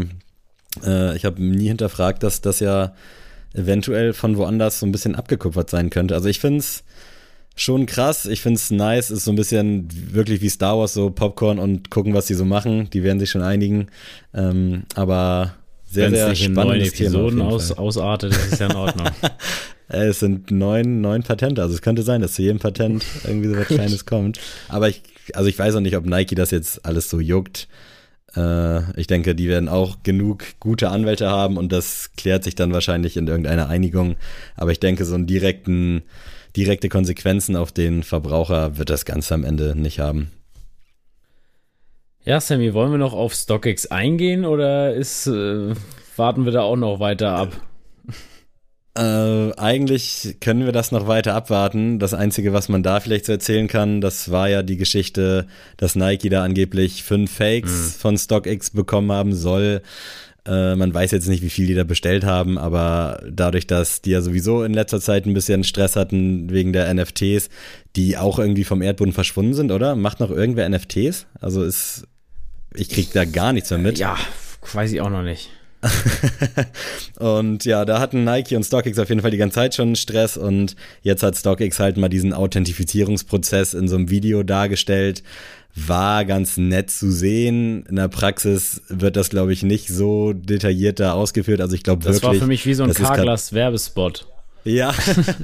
äh, 0.84 1.14
ich 1.16 1.24
habe 1.24 1.42
nie 1.42 1.68
hinterfragt, 1.68 2.22
dass 2.22 2.40
das 2.40 2.60
ja 2.60 2.94
eventuell 3.52 4.12
von 4.14 4.36
woanders 4.36 4.80
so 4.80 4.86
ein 4.86 4.92
bisschen 4.92 5.14
abgekupfert 5.14 5.70
sein 5.70 5.90
könnte. 5.90 6.14
Also 6.14 6.28
ich 6.28 6.40
finde 6.40 6.58
es 6.58 6.82
schon 7.54 7.86
krass. 7.86 8.26
Ich 8.26 8.40
finde 8.40 8.56
es 8.56 8.70
nice. 8.70 9.10
Ist 9.10 9.24
so 9.24 9.32
ein 9.32 9.36
bisschen 9.36 9.88
wirklich 10.12 10.40
wie 10.40 10.48
Star 10.48 10.78
Wars, 10.78 10.94
so 10.94 11.10
Popcorn 11.10 11.58
und 11.58 11.90
gucken, 11.90 12.14
was 12.14 12.26
die 12.26 12.34
so 12.34 12.44
machen. 12.44 12.90
Die 12.90 13.02
werden 13.02 13.20
sich 13.20 13.30
schon 13.30 13.42
einigen. 13.42 13.88
Ähm, 14.34 14.84
aber 14.94 15.54
sehr, 15.94 16.10
Wenn's 16.10 16.18
sehr 16.18 16.34
spannendes 16.34 16.92
Thema. 16.92 17.10
Episoden 17.10 17.40
aus, 17.42 17.72
ausartet, 17.72 18.32
das 18.32 18.46
ist 18.46 18.60
ja 18.60 18.66
in 18.66 18.76
Ordnung. 18.76 19.06
es 19.88 20.20
sind 20.20 20.50
neun, 20.50 21.00
neun 21.00 21.22
Patente. 21.22 21.62
Also 21.62 21.74
es 21.74 21.82
könnte 21.82 22.02
sein, 22.02 22.20
dass 22.20 22.34
zu 22.34 22.42
jedem 22.42 22.58
Patent 22.58 23.04
irgendwie 23.24 23.48
so 23.48 23.56
was 23.56 23.66
Kleines 23.68 24.04
kommt. 24.04 24.40
Aber 24.68 24.88
ich, 24.88 25.02
also 25.34 25.48
ich 25.48 25.58
weiß 25.58 25.76
auch 25.76 25.80
nicht, 25.80 25.96
ob 25.96 26.04
Nike 26.04 26.34
das 26.34 26.50
jetzt 26.50 26.84
alles 26.84 27.08
so 27.08 27.20
juckt. 27.20 27.68
Äh, 28.36 29.00
ich 29.00 29.06
denke, 29.06 29.34
die 29.36 29.48
werden 29.48 29.68
auch 29.68 29.98
genug 30.02 30.44
gute 30.58 30.90
Anwälte 30.90 31.30
haben 31.30 31.56
und 31.56 31.70
das 31.70 32.10
klärt 32.16 32.42
sich 32.42 32.56
dann 32.56 32.72
wahrscheinlich 32.72 33.16
in 33.16 33.28
irgendeiner 33.28 33.68
Einigung. 33.68 34.16
Aber 34.56 34.72
ich 34.72 34.80
denke, 34.80 35.04
so 35.04 35.14
einen 35.14 35.26
direkten 35.26 36.02
direkte 36.56 36.88
Konsequenzen 36.88 37.56
auf 37.56 37.72
den 37.72 38.02
Verbraucher 38.02 38.78
wird 38.78 38.90
das 38.90 39.04
Ganze 39.04 39.34
am 39.34 39.44
Ende 39.44 39.74
nicht 39.76 39.98
haben. 39.98 40.30
Ja, 42.24 42.40
Sammy, 42.40 42.72
wollen 42.72 42.90
wir 42.90 42.98
noch 42.98 43.12
auf 43.12 43.34
StockX 43.34 43.86
eingehen 43.86 44.44
oder 44.46 44.94
ist, 44.94 45.26
äh, 45.26 45.74
warten 46.16 46.46
wir 46.46 46.52
da 46.52 46.62
auch 46.62 46.76
noch 46.76 46.98
weiter 46.98 47.32
ab? 47.32 47.52
Äh, 48.96 49.52
eigentlich 49.56 50.36
können 50.40 50.64
wir 50.64 50.72
das 50.72 50.92
noch 50.92 51.08
weiter 51.08 51.34
abwarten. 51.34 51.98
Das 51.98 52.14
Einzige, 52.14 52.52
was 52.52 52.68
man 52.68 52.84
da 52.84 53.00
vielleicht 53.00 53.26
so 53.26 53.32
erzählen 53.32 53.66
kann, 53.66 54.00
das 54.00 54.30
war 54.30 54.48
ja 54.48 54.62
die 54.62 54.76
Geschichte, 54.76 55.48
dass 55.76 55.96
Nike 55.96 56.28
da 56.28 56.44
angeblich 56.44 57.02
fünf 57.02 57.32
Fakes 57.32 57.72
mhm. 57.72 58.00
von 58.00 58.18
StockX 58.18 58.70
bekommen 58.70 59.10
haben 59.10 59.34
soll. 59.34 59.82
Äh, 60.46 60.76
man 60.76 60.92
weiß 60.92 61.10
jetzt 61.10 61.28
nicht, 61.28 61.42
wie 61.42 61.50
viel 61.50 61.66
die 61.66 61.74
da 61.74 61.84
bestellt 61.84 62.24
haben, 62.24 62.58
aber 62.58 63.22
dadurch, 63.30 63.66
dass 63.66 64.02
die 64.02 64.10
ja 64.10 64.20
sowieso 64.20 64.62
in 64.62 64.74
letzter 64.74 65.00
Zeit 65.00 65.26
ein 65.26 65.34
bisschen 65.34 65.64
Stress 65.64 65.96
hatten 65.96 66.50
wegen 66.50 66.72
der 66.72 66.92
NFTs, 66.92 67.48
die 67.96 68.18
auch 68.18 68.38
irgendwie 68.38 68.64
vom 68.64 68.82
Erdboden 68.82 69.14
verschwunden 69.14 69.54
sind, 69.54 69.72
oder? 69.72 69.96
Macht 69.96 70.20
noch 70.20 70.30
irgendwer 70.30 70.68
NFTs? 70.68 71.26
Also 71.40 71.64
ist, 71.64 72.06
ich 72.74 72.90
krieg 72.90 73.12
da 73.12 73.24
gar 73.24 73.52
nichts 73.52 73.70
mehr 73.70 73.78
mit. 73.78 73.98
Ja, 73.98 74.16
weiß 74.72 74.92
ich 74.92 75.00
auch 75.00 75.10
noch 75.10 75.22
nicht. 75.22 75.50
und 77.18 77.64
ja, 77.64 77.84
da 77.84 78.00
hatten 78.00 78.24
Nike 78.24 78.56
und 78.56 78.64
StockX 78.64 78.98
auf 78.98 79.08
jeden 79.08 79.20
Fall 79.20 79.30
die 79.30 79.36
ganze 79.36 79.56
Zeit 79.56 79.74
schon 79.74 79.96
Stress 79.96 80.36
und 80.36 80.76
jetzt 81.02 81.22
hat 81.22 81.36
StockX 81.36 81.78
halt 81.78 81.96
mal 81.96 82.08
diesen 82.08 82.32
Authentifizierungsprozess 82.32 83.74
in 83.74 83.88
so 83.88 83.96
einem 83.96 84.10
Video 84.10 84.42
dargestellt. 84.42 85.22
War 85.76 86.24
ganz 86.24 86.56
nett 86.56 86.90
zu 86.90 87.10
sehen. 87.10 87.84
In 87.86 87.96
der 87.96 88.08
Praxis 88.08 88.82
wird 88.88 89.16
das, 89.16 89.28
glaube 89.28 89.52
ich, 89.52 89.62
nicht 89.62 89.88
so 89.88 90.32
detailliert 90.32 91.00
da 91.00 91.14
ausgeführt. 91.14 91.60
Also 91.60 91.74
ich 91.74 91.82
glaube 91.82 92.04
wirklich. 92.04 92.20
Das 92.20 92.30
war 92.30 92.34
für 92.34 92.46
mich 92.46 92.64
wie 92.64 92.74
so 92.74 92.84
ein 92.84 92.94
Carglass-Werbespot. 92.94 94.26
Ja, 94.64 94.94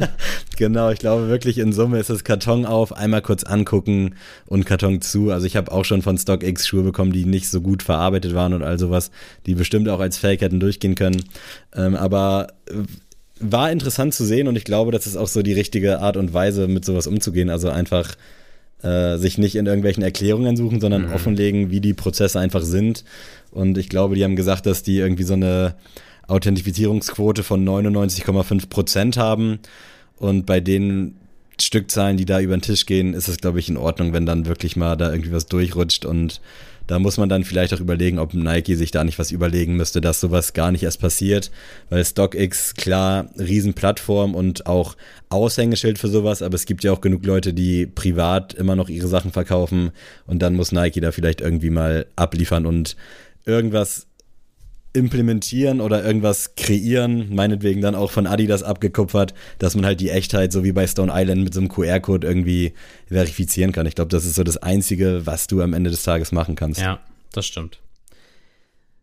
genau. 0.56 0.90
Ich 0.90 0.98
glaube 0.98 1.28
wirklich 1.28 1.58
in 1.58 1.72
Summe 1.72 1.98
ist 1.98 2.08
es 2.08 2.24
Karton 2.24 2.64
auf, 2.64 2.96
einmal 2.96 3.20
kurz 3.20 3.44
angucken 3.44 4.14
und 4.46 4.64
Karton 4.64 5.02
zu. 5.02 5.30
Also 5.30 5.46
ich 5.46 5.56
habe 5.56 5.70
auch 5.72 5.84
schon 5.84 6.00
von 6.00 6.16
StockX 6.16 6.66
Schuhe 6.66 6.82
bekommen, 6.82 7.12
die 7.12 7.26
nicht 7.26 7.48
so 7.48 7.60
gut 7.60 7.82
verarbeitet 7.82 8.34
waren 8.34 8.54
und 8.54 8.62
all 8.62 8.78
sowas, 8.78 9.10
die 9.46 9.54
bestimmt 9.54 9.88
auch 9.90 10.00
als 10.00 10.16
Fake 10.16 10.40
hätten 10.40 10.58
durchgehen 10.58 10.94
können. 10.94 11.22
Ähm, 11.74 11.96
aber 11.96 12.54
war 13.40 13.70
interessant 13.70 14.14
zu 14.14 14.24
sehen 14.24 14.48
und 14.48 14.56
ich 14.56 14.64
glaube, 14.64 14.90
das 14.90 15.06
ist 15.06 15.16
auch 15.16 15.28
so 15.28 15.42
die 15.42 15.52
richtige 15.52 16.00
Art 16.00 16.16
und 16.16 16.32
Weise, 16.32 16.66
mit 16.66 16.84
sowas 16.84 17.06
umzugehen. 17.06 17.50
Also 17.50 17.68
einfach 17.68 18.14
äh, 18.82 19.16
sich 19.16 19.38
nicht 19.38 19.56
in 19.56 19.66
irgendwelchen 19.66 20.02
Erklärungen 20.02 20.56
suchen, 20.56 20.80
sondern 20.80 21.06
mhm. 21.06 21.12
offenlegen, 21.12 21.70
wie 21.70 21.80
die 21.80 21.94
Prozesse 21.94 22.40
einfach 22.40 22.62
sind. 22.62 23.04
Und 23.50 23.78
ich 23.78 23.88
glaube, 23.88 24.14
die 24.14 24.24
haben 24.24 24.36
gesagt, 24.36 24.66
dass 24.66 24.82
die 24.82 24.98
irgendwie 24.98 25.24
so 25.24 25.34
eine 25.34 25.74
Authentifizierungsquote 26.28 27.42
von 27.42 27.66
99,5 27.66 28.68
Prozent 28.68 29.16
haben. 29.16 29.58
Und 30.16 30.46
bei 30.46 30.60
den 30.60 31.16
Stückzahlen, 31.60 32.16
die 32.16 32.24
da 32.24 32.40
über 32.40 32.56
den 32.56 32.62
Tisch 32.62 32.86
gehen, 32.86 33.14
ist 33.14 33.28
es, 33.28 33.38
glaube 33.38 33.58
ich, 33.58 33.68
in 33.68 33.76
Ordnung, 33.76 34.12
wenn 34.12 34.26
dann 34.26 34.46
wirklich 34.46 34.76
mal 34.76 34.96
da 34.96 35.10
irgendwie 35.10 35.32
was 35.32 35.46
durchrutscht. 35.46 36.04
Und 36.04 36.40
da 36.90 36.98
muss 36.98 37.18
man 37.18 37.28
dann 37.28 37.44
vielleicht 37.44 37.72
auch 37.72 37.78
überlegen, 37.78 38.18
ob 38.18 38.34
Nike 38.34 38.74
sich 38.74 38.90
da 38.90 39.04
nicht 39.04 39.20
was 39.20 39.30
überlegen 39.30 39.76
müsste, 39.76 40.00
dass 40.00 40.20
sowas 40.20 40.54
gar 40.54 40.72
nicht 40.72 40.82
erst 40.82 41.00
passiert. 41.00 41.52
Weil 41.88 42.04
StockX, 42.04 42.74
klar, 42.74 43.30
Riesenplattform 43.38 44.34
und 44.34 44.66
auch 44.66 44.96
Aushängeschild 45.28 46.00
für 46.00 46.08
sowas, 46.08 46.42
aber 46.42 46.56
es 46.56 46.66
gibt 46.66 46.82
ja 46.82 46.90
auch 46.90 47.00
genug 47.00 47.24
Leute, 47.24 47.54
die 47.54 47.86
privat 47.86 48.54
immer 48.54 48.74
noch 48.74 48.88
ihre 48.88 49.06
Sachen 49.06 49.30
verkaufen. 49.30 49.92
Und 50.26 50.42
dann 50.42 50.56
muss 50.56 50.72
Nike 50.72 51.00
da 51.00 51.12
vielleicht 51.12 51.40
irgendwie 51.40 51.70
mal 51.70 52.06
abliefern 52.16 52.66
und 52.66 52.96
irgendwas 53.46 54.08
implementieren 54.92 55.80
oder 55.80 56.04
irgendwas 56.04 56.54
kreieren, 56.56 57.34
meinetwegen 57.34 57.80
dann 57.80 57.94
auch 57.94 58.10
von 58.10 58.26
Adidas 58.26 58.62
abgekupfert, 58.62 59.34
dass 59.58 59.74
man 59.76 59.86
halt 59.86 60.00
die 60.00 60.10
Echtheit, 60.10 60.52
so 60.52 60.64
wie 60.64 60.72
bei 60.72 60.86
Stone 60.86 61.12
Island, 61.14 61.44
mit 61.44 61.54
so 61.54 61.60
einem 61.60 61.68
QR-Code 61.68 62.26
irgendwie 62.26 62.72
verifizieren 63.06 63.72
kann. 63.72 63.86
Ich 63.86 63.94
glaube, 63.94 64.10
das 64.10 64.24
ist 64.24 64.34
so 64.34 64.42
das 64.42 64.56
Einzige, 64.56 65.26
was 65.26 65.46
du 65.46 65.62
am 65.62 65.74
Ende 65.74 65.90
des 65.90 66.02
Tages 66.02 66.32
machen 66.32 66.56
kannst. 66.56 66.80
Ja, 66.80 67.00
das 67.32 67.46
stimmt. 67.46 67.78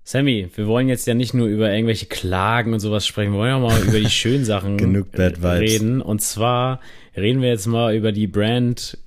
Sammy, 0.04 0.50
wir 0.56 0.68
wollen 0.68 0.88
jetzt 0.88 1.06
ja 1.06 1.14
nicht 1.14 1.34
nur 1.34 1.48
über 1.48 1.70
irgendwelche 1.70 2.06
Klagen 2.06 2.74
und 2.74 2.80
sowas 2.80 3.06
sprechen, 3.06 3.34
wir 3.34 3.40
wollen 3.40 3.52
ja 3.52 3.60
mal 3.60 3.82
über 3.82 4.00
die 4.00 4.10
schönen 4.10 4.46
Sachen 4.46 4.78
Genug 4.78 5.12
Bad 5.12 5.42
Vibes. 5.42 5.60
reden. 5.60 6.02
Und 6.02 6.22
zwar 6.22 6.80
reden 7.16 7.42
wir 7.42 7.50
jetzt 7.50 7.68
mal 7.68 7.94
über 7.94 8.14
die 8.14 8.28
Brand 8.28 8.98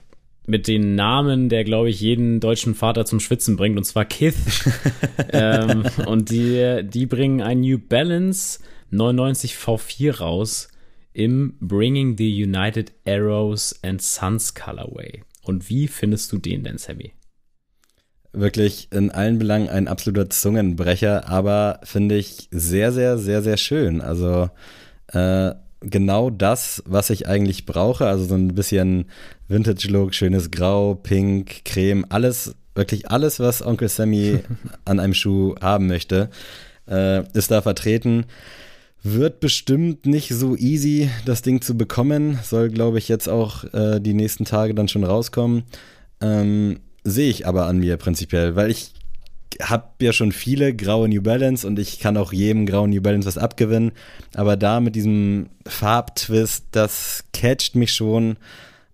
mit 0.51 0.67
den 0.69 0.95
Namen, 0.97 1.49
der, 1.49 1.65
glaube 1.65 1.89
ich, 1.89 2.01
jeden 2.01 2.41
deutschen 2.41 2.75
Vater 2.75 3.07
zum 3.07 3.21
Schwitzen 3.21 3.57
bringt, 3.57 3.79
und 3.79 3.85
zwar 3.85 4.05
Kith. 4.05 4.35
ähm, 5.33 5.85
und 6.07 6.31
die, 6.31 6.83
die 6.85 7.07
bringen 7.07 7.41
ein 7.41 7.61
New 7.61 7.79
Balance 7.79 8.59
99 8.91 9.55
V4 9.55 10.19
raus 10.19 10.69
im 11.13 11.55
Bringing 11.61 12.17
the 12.19 12.43
United 12.43 12.93
Arrows 13.07 13.79
and 13.83 14.03
Sons 14.03 14.55
Colorway. 14.55 15.23
Und 15.43 15.69
wie 15.71 15.89
findest 15.89 16.33
du 16.33 16.39
den 16.39 16.65
denn, 16.65 16.79
Sammy? 16.79 17.13
Wirklich 18.33 18.89
in 18.93 19.11
allen 19.11 19.39
Belangen 19.39 19.69
ein 19.69 19.89
absoluter 19.89 20.31
Zungenbrecher, 20.31 21.29
aber 21.29 21.81
finde 21.83 22.17
ich 22.17 22.49
sehr, 22.51 22.93
sehr, 22.93 23.19
sehr, 23.19 23.43
sehr 23.43 23.57
schön. 23.57 24.01
Also 24.01 24.51
äh, 25.09 25.53
genau 25.81 26.31
das, 26.31 26.83
was 26.87 27.11
ich 27.11 27.27
eigentlich 27.27 27.67
brauche. 27.67 28.07
Also 28.07 28.25
so 28.25 28.35
ein 28.35 28.55
bisschen 28.55 29.07
Vintage-Look, 29.49 30.15
schönes 30.15 30.51
Grau, 30.51 30.95
Pink, 30.95 31.65
Creme, 31.65 32.05
alles, 32.09 32.55
wirklich 32.75 33.11
alles, 33.11 33.41
was 33.41 33.65
Onkel 33.65 33.89
Sammy 33.89 34.41
an 34.85 35.01
einem 35.01 35.15
Schuh 35.15 35.55
haben 35.61 35.87
möchte, 35.87 36.31
äh, 36.89 37.23
ist 37.33 37.51
da 37.51 37.63
vertreten. 37.63 38.27
Wird 39.03 39.41
bestimmt 39.41 40.05
nicht 40.05 40.29
so 40.29 40.57
easy, 40.57 41.09
das 41.25 41.41
Ding 41.41 41.63
zu 41.63 41.77
bekommen. 41.77 42.39
Soll, 42.43 42.69
glaube 42.69 42.99
ich, 42.99 43.09
jetzt 43.09 43.29
auch 43.29 43.65
äh, 43.73 43.99
die 43.99 44.13
nächsten 44.13 44.45
Tage 44.45 44.75
dann 44.75 44.89
schon 44.89 45.05
rauskommen. 45.05 45.63
Ähm, 46.21 46.81
Sehe 47.03 47.31
ich 47.31 47.47
aber 47.47 47.65
an 47.65 47.79
mir 47.79 47.97
prinzipiell, 47.97 48.57
weil 48.57 48.71
ich 48.71 48.93
habe 49.61 49.89
ja 50.01 50.13
schon 50.13 50.33
viele 50.33 50.75
graue 50.75 51.09
New 51.09 51.23
Balance 51.23 51.67
und 51.67 51.79
ich 51.79 51.99
kann 51.99 52.17
auch 52.17 52.33
jedem 52.33 52.67
grauen 52.67 52.91
New 52.91 53.03
Balance 53.03 53.27
was 53.27 53.39
abgewinnen. 53.39 53.93
Aber 54.35 54.57
da 54.57 54.81
mit 54.81 54.95
diesem 54.95 55.51
Farbtwist, 55.67 56.67
das 56.73 57.25
catcht 57.33 57.75
mich 57.75 57.93
schon. 57.93 58.37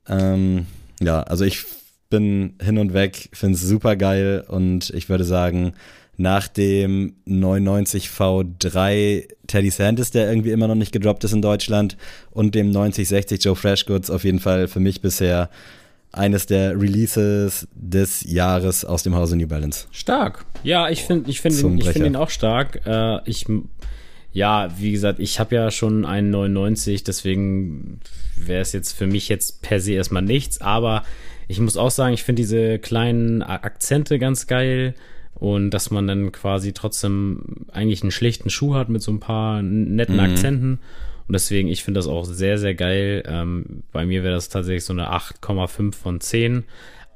Ähm, 0.08 0.66
ja, 1.00 1.22
also 1.22 1.44
ich 1.44 1.64
bin 2.08 2.54
hin 2.62 2.78
und 2.78 2.94
weg, 2.94 3.28
finde 3.32 3.56
es 3.56 3.62
super 3.62 3.96
geil 3.96 4.44
und 4.48 4.90
ich 4.90 5.08
würde 5.08 5.24
sagen, 5.24 5.74
nach 6.16 6.48
dem 6.48 7.14
99 7.26 8.08
V3 8.08 9.28
Teddy 9.46 9.70
Santis, 9.70 10.10
der 10.10 10.28
irgendwie 10.28 10.50
immer 10.50 10.68
noch 10.68 10.74
nicht 10.74 10.92
gedroppt 10.92 11.24
ist 11.24 11.32
in 11.32 11.42
Deutschland, 11.42 11.96
und 12.30 12.54
dem 12.54 12.70
9060 12.70 13.44
Joe 13.44 13.56
Freshgoods 13.56 14.10
auf 14.10 14.24
jeden 14.24 14.40
Fall 14.40 14.68
für 14.68 14.80
mich 14.80 15.02
bisher 15.02 15.50
eines 16.12 16.46
der 16.46 16.80
Releases 16.80 17.68
des 17.74 18.22
Jahres 18.22 18.84
aus 18.84 19.02
dem 19.02 19.14
Hause 19.14 19.36
New 19.36 19.46
Balance. 19.46 19.86
Stark. 19.90 20.46
Ja, 20.62 20.88
ich 20.88 21.04
finde 21.04 21.30
ich 21.30 21.40
finde 21.40 21.60
ihn, 21.60 21.82
find 21.82 22.06
ihn 22.06 22.16
auch 22.16 22.30
stark. 22.30 22.80
Äh, 22.86 23.20
ich 23.28 23.46
ja, 24.32 24.68
wie 24.78 24.92
gesagt, 24.92 25.18
ich 25.18 25.40
habe 25.40 25.54
ja 25.54 25.70
schon 25.70 26.04
einen 26.04 26.28
99, 26.28 27.04
deswegen 27.04 28.00
wäre 28.36 28.60
es 28.60 28.72
jetzt 28.72 28.92
für 28.92 29.06
mich 29.06 29.30
jetzt 29.30 29.62
per 29.62 29.80
se 29.80 29.94
erstmal 29.94 30.20
nichts, 30.20 30.60
aber 30.60 31.04
ich 31.48 31.58
muss 31.58 31.78
auch 31.78 31.90
sagen, 31.90 32.12
ich 32.12 32.22
finde 32.22 32.42
diese 32.42 32.78
kleinen 32.78 33.42
Akzente 33.42 34.18
ganz 34.18 34.46
geil 34.46 34.94
und 35.34 35.70
dass 35.70 35.90
man 35.90 36.06
dann 36.06 36.32
quasi 36.32 36.72
trotzdem 36.72 37.66
eigentlich 37.72 38.02
einen 38.02 38.10
schlichten 38.10 38.50
Schuh 38.50 38.74
hat 38.74 38.90
mit 38.90 39.00
so 39.00 39.10
ein 39.10 39.20
paar 39.20 39.62
netten 39.62 40.16
mhm. 40.16 40.20
Akzenten 40.20 40.78
und 41.28 41.32
deswegen, 41.32 41.68
ich 41.68 41.82
finde 41.82 41.98
das 41.98 42.06
auch 42.06 42.24
sehr, 42.24 42.58
sehr 42.58 42.74
geil. 42.74 43.22
Ähm, 43.26 43.82
bei 43.92 44.06
mir 44.06 44.22
wäre 44.22 44.34
das 44.34 44.48
tatsächlich 44.48 44.84
so 44.84 44.92
eine 44.92 45.10
8,5 45.12 45.94
von 45.94 46.20
10. 46.20 46.64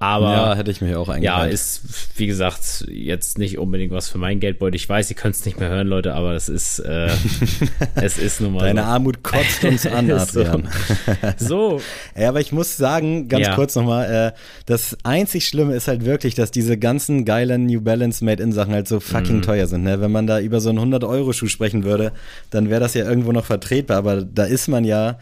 Aber 0.03 0.33
ja, 0.33 0.55
hätte 0.55 0.71
ich 0.71 0.81
mir 0.81 0.99
auch 0.99 1.11
eingereicht. 1.11 1.23
Ja, 1.23 1.45
ist, 1.45 1.83
wie 2.17 2.27
gesagt, 2.27 2.87
jetzt 2.91 3.37
nicht 3.37 3.59
unbedingt 3.59 3.93
was 3.93 4.09
für 4.09 4.17
mein 4.17 4.41
Geldbeutel. 4.41 4.77
Ich 4.77 4.89
weiß, 4.89 5.11
ihr 5.11 5.17
könnt 5.17 5.35
es 5.35 5.45
nicht 5.45 5.61
mehr 5.61 5.69
hören, 5.69 5.89
Leute, 5.89 6.15
aber 6.15 6.33
das 6.33 6.49
ist, 6.49 6.79
äh, 6.79 7.11
es 7.97 8.17
ist 8.17 8.41
nun 8.41 8.55
mal. 8.55 8.61
Deine 8.61 8.81
so. 8.81 8.87
Armut 8.87 9.23
kotzt 9.23 9.63
uns 9.63 9.87
an, 9.87 10.11
Adrian. 10.11 10.67
so. 11.37 11.37
so. 11.77 11.83
Ja, 12.19 12.31
aber 12.31 12.41
ich 12.41 12.51
muss 12.51 12.79
sagen, 12.79 13.29
ganz 13.29 13.49
ja. 13.49 13.55
kurz 13.55 13.77
nochmal, 13.77 14.33
äh, 14.35 14.39
das 14.65 14.97
einzig 15.05 15.47
Schlimme 15.47 15.75
ist 15.75 15.87
halt 15.87 16.07
wirklich, 16.07 16.35
dass 16.35 16.51
diese 16.51 16.79
ganzen 16.79 17.27
geilen 17.27 17.67
New 17.67 17.83
Balance 17.83 18.25
Made-in-Sachen 18.25 18.73
halt 18.73 18.89
so 18.89 19.01
fucking 19.01 19.41
mm. 19.41 19.43
teuer 19.43 19.67
sind. 19.67 19.83
Ne? 19.83 20.01
Wenn 20.01 20.13
man 20.13 20.27
da 20.27 20.41
über 20.41 20.63
so 20.63 20.71
einen 20.71 20.95
100-Euro-Schuh 20.95 21.49
sprechen 21.49 21.85
würde, 21.85 22.13
dann 22.49 22.71
wäre 22.71 22.81
das 22.81 22.95
ja 22.95 23.07
irgendwo 23.07 23.33
noch 23.33 23.45
vertretbar, 23.45 23.99
aber 23.99 24.23
da 24.23 24.45
ist 24.45 24.67
man 24.67 24.85
ja 24.85 25.19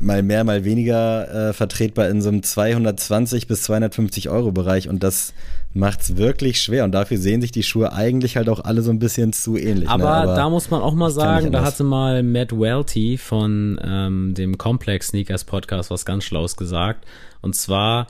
mal 0.00 0.22
mehr, 0.22 0.44
mal 0.44 0.64
weniger 0.64 1.48
äh, 1.48 1.52
vertretbar 1.52 2.08
in 2.08 2.22
so 2.22 2.28
einem 2.28 2.42
220 2.42 3.46
bis 3.46 3.62
250 3.62 4.28
Euro 4.28 4.52
Bereich 4.52 4.88
und 4.88 5.02
das 5.02 5.34
macht 5.74 6.00
es 6.00 6.16
wirklich 6.16 6.60
schwer 6.60 6.84
und 6.84 6.92
dafür 6.92 7.18
sehen 7.18 7.40
sich 7.40 7.52
die 7.52 7.62
Schuhe 7.62 7.92
eigentlich 7.92 8.36
halt 8.36 8.48
auch 8.48 8.60
alle 8.60 8.82
so 8.82 8.90
ein 8.90 8.98
bisschen 8.98 9.32
zu 9.32 9.56
ähnlich. 9.56 9.88
Aber, 9.88 10.04
ne? 10.04 10.10
Aber 10.10 10.34
da 10.34 10.48
muss 10.50 10.70
man 10.70 10.80
auch 10.80 10.94
mal 10.94 11.10
sagen, 11.10 11.52
da 11.52 11.62
hatte 11.62 11.84
mal 11.84 12.22
Matt 12.22 12.52
Welty 12.52 13.18
von 13.18 13.78
ähm, 13.82 14.34
dem 14.34 14.58
Complex 14.58 15.08
Sneakers 15.08 15.44
Podcast 15.44 15.90
was 15.90 16.04
ganz 16.04 16.24
Schlaues 16.24 16.56
gesagt 16.56 17.04
und 17.42 17.54
zwar 17.54 18.06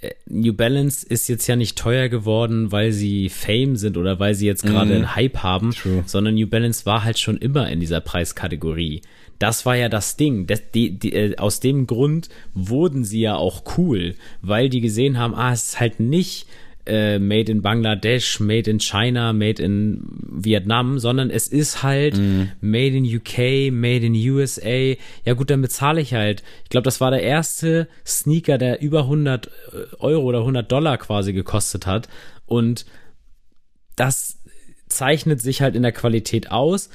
äh, 0.00 0.10
New 0.26 0.52
Balance 0.52 1.06
ist 1.06 1.28
jetzt 1.28 1.46
ja 1.46 1.56
nicht 1.56 1.78
teuer 1.78 2.08
geworden, 2.08 2.72
weil 2.72 2.92
sie 2.92 3.28
Fame 3.28 3.76
sind 3.76 3.96
oder 3.96 4.18
weil 4.18 4.34
sie 4.34 4.46
jetzt 4.46 4.64
gerade 4.64 4.90
mm, 4.90 4.96
einen 4.96 5.14
Hype 5.14 5.38
haben, 5.38 5.70
true. 5.70 6.02
sondern 6.06 6.34
New 6.34 6.46
Balance 6.46 6.86
war 6.86 7.04
halt 7.04 7.18
schon 7.18 7.36
immer 7.36 7.70
in 7.70 7.80
dieser 7.80 8.00
Preiskategorie. 8.00 9.02
Das 9.42 9.66
war 9.66 9.74
ja 9.74 9.88
das 9.88 10.16
Ding. 10.16 10.46
Das, 10.46 10.70
die, 10.70 10.96
die, 10.96 11.14
äh, 11.14 11.36
aus 11.36 11.58
dem 11.58 11.88
Grund 11.88 12.28
wurden 12.54 13.02
sie 13.02 13.22
ja 13.22 13.34
auch 13.34 13.64
cool, 13.76 14.14
weil 14.40 14.68
die 14.68 14.80
gesehen 14.80 15.18
haben, 15.18 15.34
ah, 15.34 15.52
es 15.52 15.64
ist 15.64 15.80
halt 15.80 15.98
nicht 15.98 16.46
äh, 16.86 17.18
made 17.18 17.50
in 17.50 17.60
Bangladesch, 17.60 18.38
made 18.38 18.70
in 18.70 18.78
China, 18.78 19.32
made 19.32 19.60
in 19.60 20.00
Vietnam, 20.30 21.00
sondern 21.00 21.28
es 21.28 21.48
ist 21.48 21.82
halt 21.82 22.18
mm. 22.18 22.50
made 22.60 22.96
in 22.96 23.04
UK, 23.04 23.72
made 23.72 24.06
in 24.06 24.14
USA. 24.14 24.94
Ja 25.24 25.34
gut, 25.34 25.50
dann 25.50 25.60
bezahle 25.60 26.00
ich 26.00 26.14
halt. 26.14 26.44
Ich 26.62 26.70
glaube, 26.70 26.84
das 26.84 27.00
war 27.00 27.10
der 27.10 27.22
erste 27.22 27.88
Sneaker, 28.06 28.58
der 28.58 28.80
über 28.80 29.00
100 29.00 29.50
Euro 29.98 30.22
oder 30.22 30.38
100 30.38 30.70
Dollar 30.70 30.98
quasi 30.98 31.32
gekostet 31.32 31.84
hat. 31.88 32.08
Und 32.46 32.86
das 33.96 34.38
zeichnet 34.86 35.40
sich 35.40 35.62
halt 35.62 35.74
in 35.74 35.82
der 35.82 35.90
Qualität 35.90 36.52
aus, 36.52 36.90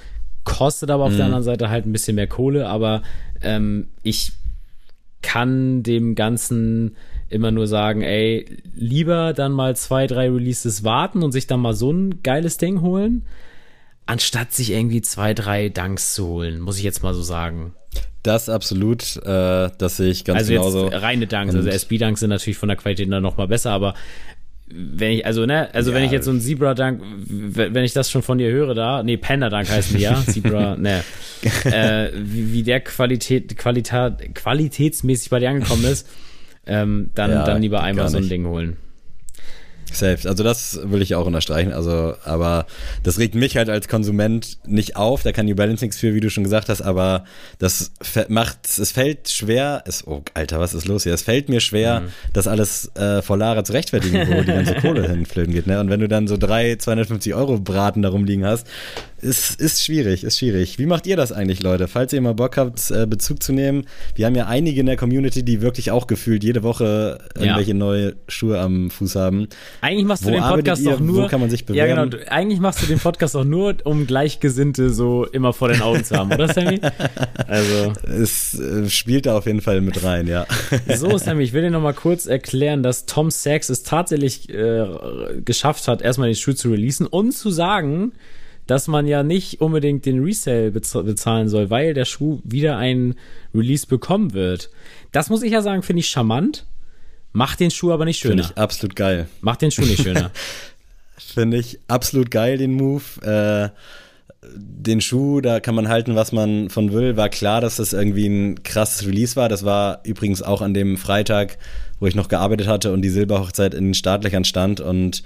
kostet 0.47 0.89
aber 0.89 1.03
auf 1.03 1.11
Mhm. 1.11 1.17
der 1.17 1.25
anderen 1.25 1.43
Seite 1.43 1.69
halt 1.69 1.85
ein 1.85 1.91
bisschen 1.91 2.15
mehr 2.15 2.27
Kohle, 2.27 2.67
aber 2.69 3.03
ähm, 3.41 3.89
ich 4.01 4.31
kann 5.21 5.83
dem 5.83 6.15
Ganzen 6.15 6.95
immer 7.29 7.51
nur 7.51 7.67
sagen, 7.67 8.01
ey, 8.01 8.45
lieber 8.75 9.33
dann 9.33 9.51
mal 9.51 9.75
zwei, 9.75 10.07
drei 10.07 10.29
Releases 10.29 10.83
warten 10.85 11.21
und 11.21 11.33
sich 11.33 11.47
dann 11.47 11.59
mal 11.59 11.73
so 11.73 11.91
ein 11.91 12.23
geiles 12.23 12.57
Ding 12.57 12.79
holen, 12.81 13.23
anstatt 14.05 14.53
sich 14.53 14.71
irgendwie 14.71 15.01
zwei, 15.01 15.33
drei 15.33 15.67
Dunks 15.67 16.13
zu 16.13 16.25
holen, 16.27 16.61
muss 16.61 16.77
ich 16.77 16.83
jetzt 16.83 17.03
mal 17.03 17.13
so 17.13 17.23
sagen. 17.23 17.73
Das 18.23 18.47
absolut, 18.47 19.17
äh, 19.25 19.69
das 19.77 19.97
sehe 19.97 20.09
ich 20.11 20.23
ganz 20.23 20.39
also 20.39 20.53
genauso. 20.53 20.85
jetzt 20.89 21.01
reine 21.01 21.27
Dunks, 21.27 21.55
also 21.55 21.67
SB-Dunks 21.69 22.21
sind 22.21 22.29
natürlich 22.29 22.57
von 22.57 22.69
der 22.69 22.77
Qualität 22.77 23.11
dann 23.11 23.23
noch 23.23 23.35
mal 23.37 23.47
besser, 23.47 23.71
aber 23.71 23.93
wenn 24.69 25.11
ich, 25.13 25.25
also, 25.25 25.45
ne, 25.45 25.73
also 25.73 25.93
wenn 25.93 26.01
Ja. 26.01 26.05
ich 26.07 26.11
jetzt 26.11 26.25
so 26.25 26.31
ein 26.31 26.41
Zebra-Dunk, 26.41 27.01
wenn 27.27 27.83
ich 27.83 27.93
das 27.93 28.11
schon 28.11 28.21
von 28.21 28.37
dir 28.37 28.51
höre 28.51 28.73
da, 28.75 29.01
nee, 29.03 29.17
Panda-Dunk 29.17 29.69
heißen 29.69 29.95
die 29.97 30.03
ja, 30.03 30.21
Zebra, 30.27 30.75
ne, 30.75 31.03
äh, 31.65 32.09
wie, 32.15 32.51
wie 32.53 32.63
der 32.63 32.81
Qualität, 32.81 33.57
Qualität, 33.57 34.35
qualitätsmäßig 34.35 35.29
bei 35.29 35.39
dir 35.39 35.49
angekommen 35.51 35.85
ist, 35.85 36.07
ähm, 36.65 37.11
dann, 37.15 37.31
Ja, 37.31 37.43
dann 37.45 37.61
lieber 37.61 37.81
einmal 37.81 38.09
so 38.09 38.17
ein. 38.17 38.27
Ding 38.27 38.45
holen. 38.45 38.77
Selbst, 39.91 40.27
also 40.27 40.43
das 40.43 40.79
will 40.83 41.01
ich 41.01 41.15
auch 41.15 41.25
unterstreichen. 41.25 41.71
Also, 41.73 42.15
aber 42.25 42.65
das 43.03 43.19
regt 43.19 43.35
mich 43.35 43.57
halt 43.57 43.69
als 43.69 43.87
Konsument 43.87 44.57
nicht 44.65 44.95
auf. 44.95 45.23
Da 45.23 45.31
kann 45.31 45.45
New 45.45 45.55
Balance 45.55 45.83
nichts 45.83 45.97
für, 45.97 46.13
wie 46.13 46.19
du 46.19 46.29
schon 46.29 46.43
gesagt 46.43 46.69
hast. 46.69 46.81
Aber 46.81 47.23
das 47.57 47.91
macht, 48.27 48.59
es 48.65 48.91
fällt 48.91 49.29
schwer. 49.29 49.83
Es, 49.85 50.05
oh, 50.05 50.23
Alter, 50.33 50.59
was 50.59 50.73
ist 50.73 50.87
los 50.87 51.03
hier? 51.03 51.13
Es 51.13 51.21
fällt 51.21 51.49
mir 51.49 51.61
schwer, 51.61 52.03
das 52.33 52.47
alles 52.47 52.93
äh, 52.95 53.21
vor 53.21 53.37
Lara 53.37 53.63
zu 53.63 53.73
rechtfertigen, 53.73 54.27
wo 54.27 54.41
die 54.41 54.47
ganze 54.47 54.75
Kohle 54.81 55.07
hinflöten 55.07 55.53
geht. 55.53 55.67
Ne? 55.67 55.79
Und 55.79 55.89
wenn 55.89 55.99
du 55.99 56.07
dann 56.07 56.27
so 56.27 56.37
drei 56.37 56.75
250 56.75 57.33
Euro 57.33 57.57
Braten 57.57 58.01
darum 58.01 58.25
liegen 58.25 58.45
hast, 58.45 58.67
ist, 59.21 59.59
ist 59.59 59.83
schwierig, 59.83 60.23
ist 60.23 60.37
schwierig. 60.39 60.77
Wie 60.79 60.85
macht 60.85 61.07
ihr 61.07 61.15
das 61.17 61.31
eigentlich, 61.31 61.63
Leute? 61.63 61.87
Falls 61.87 62.13
ihr 62.13 62.21
mal 62.21 62.33
Bock 62.35 62.57
habt, 62.57 62.91
äh, 62.91 63.05
Bezug 63.07 63.41
zu 63.41 63.51
nehmen. 63.53 63.85
Wir 64.15 64.25
haben 64.27 64.35
ja 64.35 64.45
einige 64.47 64.79
in 64.79 64.85
der 64.85 64.97
Community, 64.97 65.43
die 65.43 65.61
wirklich 65.61 65.91
auch 65.91 66.07
gefühlt 66.07 66.43
jede 66.43 66.63
Woche 66.63 67.19
irgendwelche 67.35 67.73
neue 67.73 68.15
Schuhe 68.27 68.59
am 68.59 68.89
Fuß 68.91 69.15
haben. 69.15 69.47
Eigentlich 69.81 70.05
machst 70.05 70.23
du 70.23 70.27
Wo 70.27 70.31
den 70.31 70.43
arbeitet 70.43 70.65
Podcast 70.65 70.81
ihr? 70.83 70.91
doch 70.91 70.99
nur. 70.99 71.23
Wo 71.23 71.27
kann 71.27 71.39
man 71.39 71.49
sich 71.49 71.61
Ja, 71.69 71.85
genau. 71.87 72.05
bewerben? 72.05 72.11
du- 72.25 72.31
Eigentlich 72.31 72.59
machst 72.59 72.81
du 72.83 72.85
den 72.85 72.99
Podcast 72.99 73.33
doch 73.35 73.43
nur, 73.45 73.75
um 73.85 74.05
Gleichgesinnte 74.07 74.89
so 74.91 75.25
immer 75.25 75.53
vor 75.53 75.69
den 75.69 75.81
Augen 75.81 76.03
zu 76.03 76.15
haben, 76.15 76.31
oder 76.31 76.47
Sammy? 76.53 76.79
Also. 77.47 77.93
Es 78.07 78.59
äh, 78.59 78.89
spielt 78.89 79.25
da 79.25 79.37
auf 79.37 79.45
jeden 79.45 79.61
Fall 79.61 79.81
mit 79.81 80.03
rein, 80.03 80.27
ja. 80.27 80.45
So, 80.95 81.17
Sammy, 81.17 81.43
ich 81.43 81.53
will 81.53 81.61
dir 81.61 81.71
noch 81.71 81.81
mal 81.81 81.93
kurz 81.93 82.25
erklären, 82.25 82.83
dass 82.83 83.05
Tom 83.05 83.31
Sachs 83.31 83.69
es 83.69 83.83
tatsächlich 83.83 84.49
äh, 84.49 84.85
geschafft 85.45 85.87
hat, 85.87 86.01
erstmal 86.01 86.29
den 86.29 86.35
Schuh 86.35 86.53
zu 86.53 86.69
releasen 86.69 87.07
und 87.07 87.31
zu 87.31 87.49
sagen, 87.49 88.11
dass 88.67 88.87
man 88.87 89.07
ja 89.07 89.23
nicht 89.23 89.61
unbedingt 89.61 90.05
den 90.05 90.23
Resale 90.23 90.71
bez 90.71 90.91
bezahlen 90.93 91.49
soll, 91.49 91.69
weil 91.69 91.93
der 91.93 92.05
Schuh 92.05 92.39
wieder 92.43 92.77
ein 92.77 93.15
Release 93.55 93.87
bekommen 93.87 94.33
wird. 94.33 94.69
Das 95.11 95.29
muss 95.29 95.41
ich 95.41 95.51
ja 95.51 95.61
sagen, 95.61 95.83
finde 95.83 96.01
ich 96.01 96.07
charmant. 96.07 96.65
Macht 97.31 97.59
den 97.59 97.71
Schuh 97.71 97.91
aber 97.91 98.05
nicht 98.05 98.21
Finde 98.21 98.43
schöner. 98.43 98.53
ich 98.55 98.57
absolut 98.57 98.95
geil. 98.95 99.27
Macht 99.41 99.61
den 99.61 99.71
Schuh 99.71 99.83
nicht 99.83 100.03
schöner. 100.03 100.31
Finde 101.17 101.57
ich 101.57 101.79
absolut 101.87 102.31
geil, 102.31 102.57
den 102.57 102.73
Move. 102.73 103.03
Äh, 103.21 103.69
den 104.55 105.01
Schuh, 105.01 105.41
da 105.41 105.59
kann 105.59 105.75
man 105.75 105.87
halten, 105.87 106.15
was 106.15 106.31
man 106.31 106.69
von 106.69 106.93
will. 106.93 107.17
War 107.17 107.29
klar, 107.29 107.61
dass 107.61 107.77
das 107.77 107.93
irgendwie 107.93 108.27
ein 108.27 108.63
krasses 108.63 109.05
Release 109.07 109.35
war. 109.35 109.49
Das 109.49 109.65
war 109.65 110.01
übrigens 110.03 110.41
auch 110.41 110.61
an 110.61 110.73
dem 110.73 110.97
Freitag, 110.97 111.57
wo 111.99 112.07
ich 112.07 112.15
noch 112.15 112.27
gearbeitet 112.27 112.67
hatte 112.67 112.93
und 112.93 113.01
die 113.01 113.09
Silberhochzeit 113.09 113.73
in 113.73 113.85
den 113.85 113.93
Startlöchern 113.93 114.45
stand. 114.45 114.79
Und 114.79 115.23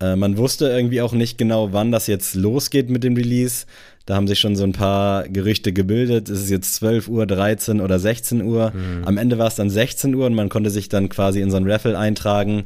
äh, 0.00 0.16
man 0.16 0.36
wusste 0.36 0.68
irgendwie 0.68 1.02
auch 1.02 1.12
nicht 1.12 1.38
genau, 1.38 1.72
wann 1.72 1.92
das 1.92 2.06
jetzt 2.06 2.34
losgeht 2.34 2.90
mit 2.90 3.04
dem 3.04 3.14
Release. 3.14 3.66
Da 4.06 4.16
haben 4.16 4.26
sich 4.26 4.40
schon 4.40 4.56
so 4.56 4.64
ein 4.64 4.72
paar 4.72 5.28
Gerüchte 5.28 5.72
gebildet. 5.72 6.28
Ist 6.28 6.40
es 6.40 6.50
jetzt 6.50 6.74
12 6.76 7.08
Uhr, 7.08 7.26
13 7.26 7.80
oder 7.80 7.98
16 7.98 8.42
Uhr? 8.42 8.72
Am 9.04 9.18
Ende 9.18 9.38
war 9.38 9.46
es 9.46 9.54
dann 9.54 9.70
16 9.70 10.14
Uhr 10.14 10.26
und 10.26 10.34
man 10.34 10.48
konnte 10.48 10.70
sich 10.70 10.88
dann 10.88 11.08
quasi 11.08 11.40
in 11.40 11.50
so 11.50 11.58
ein 11.58 11.70
Raffle 11.70 11.96
eintragen. 11.96 12.64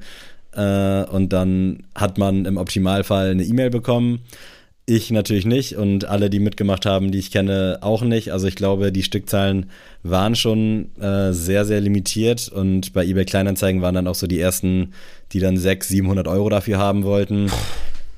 Äh, 0.53 1.05
und 1.05 1.33
dann 1.33 1.85
hat 1.95 2.19
man 2.19 2.45
im 2.45 2.57
Optimalfall 2.57 3.31
eine 3.31 3.45
E-Mail 3.45 3.71
bekommen. 3.71 4.21
Ich 4.87 5.11
natürlich 5.11 5.47
nicht 5.47 5.77
und 5.77 6.05
alle, 6.05 6.29
die 6.29 6.41
mitgemacht 6.41 6.85
haben, 6.85 7.11
die 7.11 7.19
ich 7.19 7.31
kenne, 7.31 7.79
auch 7.81 8.03
nicht. 8.03 8.33
Also 8.33 8.47
ich 8.47 8.55
glaube, 8.55 8.93
die 8.93 9.03
Stückzahlen 9.03 9.71
waren 10.03 10.37
schon 10.37 10.95
äh, 11.01 11.33
sehr, 11.33 11.65
sehr 11.65 11.81
limitiert 11.81 12.51
und 12.51 12.93
bei 12.93 13.07
eBay 13.07 13.25
Kleinanzeigen 13.25 13.81
waren 13.81 13.95
dann 13.95 14.07
auch 14.07 14.15
so 14.15 14.27
die 14.27 14.39
ersten, 14.39 14.93
die 15.33 15.41
dann 15.41 15.57
600, 15.57 15.89
700 15.89 16.29
Euro 16.29 16.51
dafür 16.51 16.77
haben 16.77 17.05
wollten. 17.05 17.51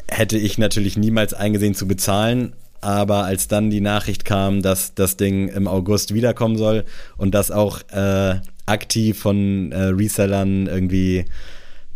Hätte 0.08 0.38
ich 0.38 0.58
natürlich 0.58 0.96
niemals 0.96 1.34
eingesehen 1.34 1.76
zu 1.76 1.86
bezahlen, 1.86 2.52
aber 2.80 3.24
als 3.24 3.46
dann 3.46 3.70
die 3.70 3.80
Nachricht 3.80 4.24
kam, 4.24 4.60
dass 4.60 4.92
das 4.94 5.16
Ding 5.16 5.46
im 5.48 5.68
August 5.68 6.14
wiederkommen 6.14 6.56
soll 6.56 6.84
und 7.16 7.32
das 7.32 7.52
auch 7.52 7.80
äh, 7.92 8.40
aktiv 8.66 9.18
von 9.18 9.70
äh, 9.70 9.84
Resellern 9.84 10.66
irgendwie 10.66 11.26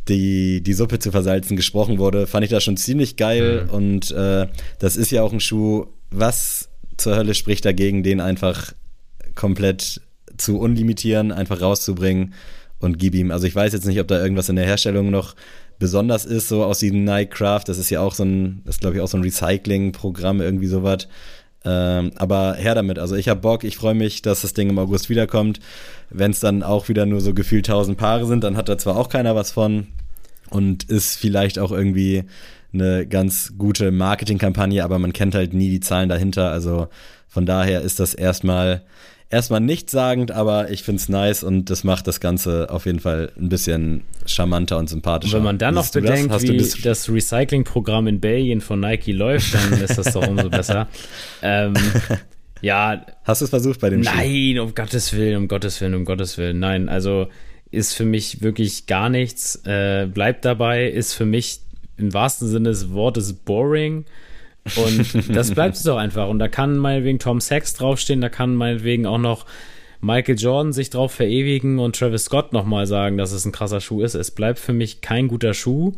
die, 0.08 0.62
die 0.62 0.72
Suppe 0.72 0.98
zu 0.98 1.10
versalzen 1.10 1.56
gesprochen 1.56 1.98
wurde, 1.98 2.26
fand 2.26 2.44
ich 2.44 2.50
das 2.50 2.64
schon 2.64 2.76
ziemlich 2.76 3.16
geil. 3.16 3.68
Und 3.70 4.10
äh, 4.10 4.46
das 4.78 4.96
ist 4.96 5.10
ja 5.10 5.22
auch 5.22 5.32
ein 5.32 5.40
Schuh. 5.40 5.86
Was 6.10 6.68
zur 6.96 7.16
Hölle 7.16 7.34
spricht 7.34 7.64
dagegen, 7.64 8.02
den 8.02 8.20
einfach 8.20 8.72
komplett 9.34 10.00
zu 10.36 10.58
unlimitieren, 10.58 11.32
einfach 11.32 11.60
rauszubringen 11.60 12.34
und 12.78 12.98
gib 12.98 13.14
ihm. 13.14 13.30
Also 13.30 13.46
ich 13.46 13.54
weiß 13.54 13.72
jetzt 13.72 13.86
nicht, 13.86 14.00
ob 14.00 14.08
da 14.08 14.20
irgendwas 14.20 14.48
in 14.48 14.56
der 14.56 14.66
Herstellung 14.66 15.10
noch 15.10 15.36
besonders 15.78 16.24
ist, 16.24 16.48
so 16.48 16.64
aus 16.64 16.78
diesem 16.78 17.04
Nike 17.04 17.30
Craft. 17.30 17.64
Das 17.66 17.78
ist 17.78 17.90
ja 17.90 18.00
auch 18.00 18.14
so 18.14 18.24
ein, 18.24 18.62
das 18.64 18.76
ist 18.76 18.80
glaube 18.80 18.96
ich 18.96 19.02
auch 19.02 19.08
so 19.08 19.16
ein 19.16 19.22
Recycling-Programm, 19.22 20.40
irgendwie 20.40 20.66
sowas. 20.66 21.08
Ähm, 21.64 22.12
aber 22.16 22.54
her 22.54 22.74
damit. 22.74 22.98
Also 22.98 23.16
ich 23.16 23.28
habe 23.28 23.40
Bock, 23.40 23.64
ich 23.64 23.76
freue 23.76 23.94
mich, 23.94 24.22
dass 24.22 24.42
das 24.42 24.54
Ding 24.54 24.70
im 24.70 24.78
August 24.78 25.10
wiederkommt. 25.10 25.60
Wenn 26.08 26.30
es 26.30 26.40
dann 26.40 26.62
auch 26.62 26.88
wieder 26.88 27.06
nur 27.06 27.20
so 27.20 27.34
gefühlt 27.34 27.68
1000 27.68 27.98
Paare 27.98 28.26
sind, 28.26 28.44
dann 28.44 28.56
hat 28.56 28.68
da 28.68 28.78
zwar 28.78 28.96
auch 28.96 29.08
keiner 29.08 29.34
was 29.34 29.50
von 29.52 29.88
und 30.48 30.84
ist 30.84 31.16
vielleicht 31.16 31.58
auch 31.58 31.70
irgendwie 31.70 32.24
eine 32.72 33.06
ganz 33.06 33.54
gute 33.58 33.90
Marketingkampagne, 33.90 34.82
aber 34.84 34.98
man 34.98 35.12
kennt 35.12 35.34
halt 35.34 35.52
nie 35.52 35.70
die 35.70 35.80
Zahlen 35.80 36.08
dahinter. 36.08 36.50
Also 36.50 36.88
von 37.28 37.46
daher 37.46 37.82
ist 37.82 38.00
das 38.00 38.14
erstmal 38.14 38.82
erstmal 39.30 39.60
nichtssagend, 39.60 40.32
aber 40.32 40.70
ich 40.70 40.82
find's 40.82 41.08
nice 41.08 41.42
und 41.44 41.70
das 41.70 41.84
macht 41.84 42.06
das 42.06 42.20
Ganze 42.20 42.68
auf 42.70 42.84
jeden 42.86 42.98
Fall 43.00 43.32
ein 43.38 43.48
bisschen 43.48 44.02
charmanter 44.26 44.76
und 44.78 44.88
sympathischer. 44.88 45.36
Und 45.36 45.40
wenn 45.40 45.44
man 45.44 45.58
dann 45.58 45.74
noch 45.74 45.82
das? 45.82 45.92
bedenkt, 45.92 46.32
du 46.34 46.40
wie 46.42 46.56
das- 46.58 46.76
das 46.82 47.08
Recycling-Programm 47.08 48.06
in 48.08 48.20
Belgien 48.20 48.60
von 48.60 48.80
Nike 48.80 49.12
läuft, 49.12 49.54
dann 49.54 49.80
ist 49.80 49.96
das 49.96 50.12
doch 50.12 50.26
umso 50.26 50.50
besser. 50.50 50.88
Ähm, 51.42 51.74
ja, 52.60 53.06
Hast 53.24 53.40
du 53.40 53.44
es 53.44 53.50
versucht 53.50 53.80
bei 53.80 53.88
dem 53.88 54.04
Schuh? 54.04 54.10
Nein, 54.14 54.58
um 54.58 54.74
Gottes 54.74 55.14
Willen, 55.14 55.36
um 55.36 55.48
Gottes 55.48 55.80
Willen, 55.80 55.94
um 55.94 56.04
Gottes 56.04 56.36
Willen. 56.36 56.58
Nein, 56.58 56.88
also 56.90 57.28
ist 57.70 57.94
für 57.94 58.04
mich 58.04 58.42
wirklich 58.42 58.86
gar 58.86 59.08
nichts. 59.08 59.62
Äh, 59.64 60.06
bleibt 60.12 60.44
dabei, 60.44 60.86
ist 60.88 61.14
für 61.14 61.24
mich 61.24 61.60
im 61.96 62.12
wahrsten 62.12 62.48
Sinne 62.48 62.68
des 62.70 62.90
Wortes 62.90 63.32
boring. 63.32 64.04
Und 64.76 65.28
das 65.36 65.52
bleibt 65.52 65.76
es 65.76 65.82
doch 65.82 65.96
einfach. 65.96 66.28
Und 66.28 66.38
da 66.38 66.48
kann 66.48 66.76
meinetwegen 66.76 67.18
Tom 67.18 67.40
Sachs 67.40 67.74
draufstehen, 67.74 68.20
da 68.20 68.28
kann 68.28 68.54
meinetwegen 68.54 69.06
auch 69.06 69.18
noch 69.18 69.46
Michael 70.00 70.38
Jordan 70.38 70.72
sich 70.72 70.90
drauf 70.90 71.12
verewigen 71.12 71.78
und 71.78 71.96
Travis 71.96 72.24
Scott 72.24 72.52
nochmal 72.52 72.86
sagen, 72.86 73.18
dass 73.18 73.32
es 73.32 73.44
ein 73.44 73.52
krasser 73.52 73.80
Schuh 73.80 74.02
ist. 74.02 74.14
Es 74.14 74.30
bleibt 74.30 74.58
für 74.58 74.72
mich 74.72 75.00
kein 75.00 75.28
guter 75.28 75.52
Schuh 75.54 75.92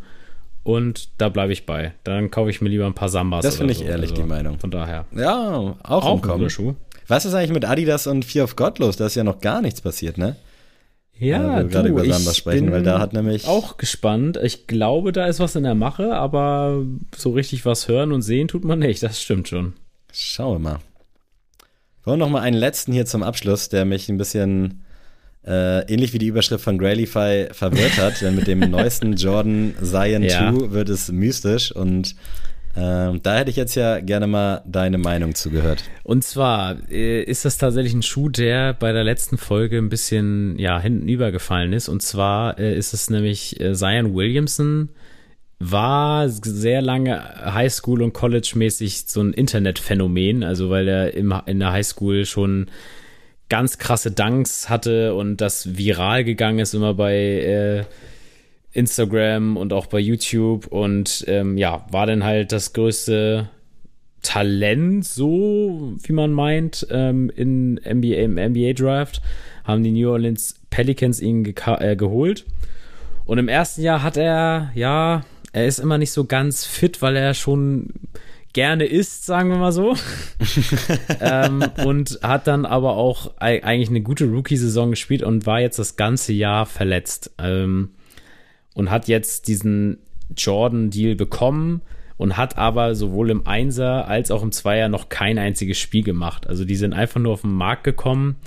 und 0.63 1.09
da 1.19 1.29
bleibe 1.29 1.53
ich 1.53 1.65
bei. 1.65 1.93
Dann 2.03 2.31
kaufe 2.31 2.49
ich 2.49 2.61
mir 2.61 2.69
lieber 2.69 2.85
ein 2.85 2.93
paar 2.93 3.09
Sambas. 3.09 3.43
Das 3.43 3.57
finde 3.57 3.71
ich 3.73 3.79
so. 3.79 3.85
ehrlich 3.85 4.11
Also, 4.11 4.21
die 4.21 4.27
Meinung. 4.27 4.59
Von 4.59 4.71
daher. 4.71 5.05
Ja, 5.15 5.75
auch, 5.83 6.05
Auch 6.05 6.23
ein 6.23 6.29
guter 6.29 6.49
Schuh. 6.49 6.75
Was 7.07 7.25
ist 7.25 7.33
eigentlich 7.33 7.51
mit 7.51 7.65
Adidas 7.65 8.07
und 8.07 8.23
Fear 8.23 8.45
of 8.45 8.55
God 8.55 8.79
los? 8.79 8.95
Da 8.97 9.05
ist 9.05 9.15
ja 9.15 9.23
noch 9.23 9.39
gar 9.39 9.61
nichts 9.61 9.81
passiert, 9.81 10.17
ne? 10.17 10.37
Ja, 11.19 11.57
wir 11.59 11.63
gerade 11.65 11.87
du, 11.89 11.93
über 11.95 12.03
ich 12.03 12.13
Sambas 12.13 12.35
sprechen, 12.37 12.65
bin 12.65 12.73
weil 12.73 12.83
da 12.83 12.99
hat 12.99 13.13
nämlich- 13.13 13.45
auch 13.47 13.77
gespannt. 13.77 14.37
Ich 14.43 14.67
glaube, 14.67 15.11
da 15.11 15.27
ist 15.27 15.39
was 15.39 15.55
in 15.55 15.63
der 15.63 15.75
Mache, 15.75 16.15
aber 16.15 16.83
so 17.15 17.31
richtig 17.31 17.65
was 17.65 17.87
hören 17.87 18.11
und 18.11 18.21
sehen 18.23 18.47
tut 18.47 18.65
man 18.65 18.79
nicht. 18.79 19.01
Das 19.03 19.21
stimmt 19.21 19.47
schon. 19.47 19.73
Schauen 20.11 20.55
wir 20.55 20.71
mal. 20.71 20.79
Wollen 22.03 22.19
wir 22.19 22.25
noch 22.25 22.31
mal 22.31 22.41
einen 22.41 22.57
letzten 22.57 22.91
hier 22.91 23.05
zum 23.05 23.23
Abschluss, 23.23 23.69
der 23.69 23.85
mich 23.85 24.09
ein 24.09 24.17
bisschen 24.17 24.83
äh, 25.45 25.85
ähnlich 25.91 26.13
wie 26.13 26.19
die 26.19 26.27
Überschrift 26.27 26.63
von 26.63 26.77
Grailify 26.77 27.47
verwirrt 27.51 27.97
hat, 27.97 28.21
denn 28.21 28.35
mit 28.35 28.47
dem 28.47 28.59
neuesten 28.71 29.13
Jordan 29.13 29.73
Zion 29.81 30.23
Ja. 30.23 30.53
2 30.53 30.71
wird 30.71 30.89
es 30.89 31.11
mystisch 31.11 31.71
und 31.73 32.15
ähm, 32.75 33.21
da 33.21 33.37
hätte 33.37 33.51
ich 33.51 33.55
jetzt 33.55 33.75
ja 33.75 33.99
gerne 33.99 34.25
mal 34.25 34.63
deine 34.65 34.97
Meinung 34.97 35.35
zugehört. 35.35 35.83
Und 36.03 36.23
zwar 36.23 36.77
äh, 36.89 37.21
ist 37.21 37.45
das 37.45 37.57
tatsächlich 37.57 37.93
ein 37.93 38.01
Schuh, 38.01 38.29
der 38.29 38.73
bei 38.73 38.91
der 38.91 39.03
letzten 39.03 39.37
Folge 39.37 39.77
ein 39.77 39.89
bisschen 39.89 40.57
ja 40.57 40.79
hinten 40.79 41.07
übergefallen 41.07 41.73
ist. 41.73 41.87
Und 41.87 42.01
zwar 42.01 42.57
äh, 42.57 42.75
ist 42.75 42.93
es 42.93 43.09
nämlich 43.09 43.59
äh, 43.59 43.73
Zion 43.73 44.15
Williamson 44.15 44.89
war 45.59 46.27
sehr 46.27 46.81
lange 46.81 47.53
Highschool 47.53 48.01
und 48.01 48.13
College-mäßig 48.13 49.03
so 49.07 49.21
ein 49.21 49.33
Internetphänomen, 49.33 50.43
also 50.43 50.69
weil 50.69 50.87
er 50.87 51.13
im, 51.13 51.33
in 51.45 51.59
der 51.59 51.71
Highschool 51.71 52.25
schon 52.25 52.67
ganz 53.49 53.77
krasse 53.77 54.11
Dunks 54.11 54.69
hatte 54.69 55.13
und 55.13 55.37
das 55.37 55.77
viral 55.77 56.23
gegangen 56.23 56.59
ist 56.59 56.73
immer 56.73 56.93
bei 56.95 57.15
äh, 57.15 57.83
Instagram 58.73 59.55
und 59.55 59.71
auch 59.71 59.85
bei 59.85 59.99
YouTube 59.99 60.67
und 60.67 61.23
ähm, 61.27 61.57
ja, 61.57 61.85
war 61.91 62.05
dann 62.05 62.23
halt 62.23 62.51
das 62.51 62.73
größte 62.73 63.49
Talent, 64.23 65.05
so 65.05 65.93
wie 66.01 66.13
man 66.13 66.31
meint, 66.31 66.87
ähm, 66.89 67.31
in 67.35 67.75
NBA, 67.75 68.15
im 68.15 68.35
NBA 68.35 68.73
Draft, 68.73 69.21
haben 69.63 69.83
die 69.83 69.91
New 69.91 70.09
Orleans 70.09 70.55
Pelicans 70.69 71.21
ihn 71.21 71.45
äh, 71.45 71.95
geholt. 71.95 72.45
Und 73.25 73.37
im 73.37 73.47
ersten 73.47 73.81
Jahr 73.81 74.01
hat 74.01 74.17
er, 74.17 74.71
ja, 74.73 75.23
er 75.51 75.67
ist 75.67 75.79
immer 75.79 75.97
nicht 75.97 76.11
so 76.11 76.25
ganz 76.25 76.65
fit, 76.65 77.01
weil 77.01 77.15
er 77.15 77.33
schon 77.33 77.89
gerne 78.53 78.85
isst, 78.85 79.25
sagen 79.25 79.49
wir 79.49 79.57
mal 79.57 79.71
so. 79.71 79.95
ähm, 81.21 81.63
und 81.85 82.19
hat 82.23 82.47
dann 82.47 82.65
aber 82.65 82.95
auch 82.95 83.37
eigentlich 83.37 83.89
eine 83.89 84.01
gute 84.01 84.25
Rookie-Saison 84.25 84.91
gespielt 84.91 85.23
und 85.23 85.45
war 85.45 85.59
jetzt 85.59 85.79
das 85.79 85.95
ganze 85.95 86.33
Jahr 86.33 86.65
verletzt. 86.65 87.31
Ähm, 87.37 87.91
und 88.73 88.89
hat 88.89 89.07
jetzt 89.07 89.47
diesen 89.47 89.97
Jordan-Deal 90.35 91.15
bekommen 91.15 91.81
und 92.17 92.37
hat 92.37 92.57
aber 92.57 92.95
sowohl 92.95 93.29
im 93.29 93.47
Einser 93.47 94.07
als 94.07 94.31
auch 94.31 94.43
im 94.43 94.51
Zweier 94.51 94.89
noch 94.89 95.09
kein 95.09 95.37
einziges 95.37 95.77
Spiel 95.77 96.03
gemacht. 96.03 96.47
Also 96.47 96.65
die 96.65 96.75
sind 96.75 96.93
einfach 96.93 97.19
nur 97.19 97.33
auf 97.33 97.41
den 97.41 97.53
Markt 97.53 97.83
gekommen. 97.83 98.37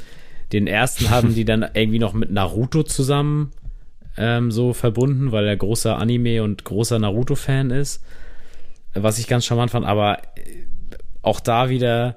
Den 0.52 0.66
ersten 0.66 1.10
haben 1.10 1.34
die 1.34 1.44
dann 1.44 1.64
irgendwie 1.74 1.98
noch 1.98 2.12
mit 2.12 2.30
Naruto 2.30 2.82
zusammen 2.82 3.50
ähm, 4.16 4.50
so 4.50 4.72
verbunden, 4.72 5.32
weil 5.32 5.46
er 5.46 5.56
großer 5.56 5.98
Anime 5.98 6.42
und 6.42 6.64
großer 6.64 6.98
Naruto-Fan 6.98 7.70
ist. 7.70 8.02
Was 8.94 9.18
ich 9.18 9.26
ganz 9.26 9.44
charmant 9.44 9.72
fand, 9.72 9.84
aber 9.84 10.22
auch 11.22 11.40
da 11.40 11.68
wieder, 11.68 12.16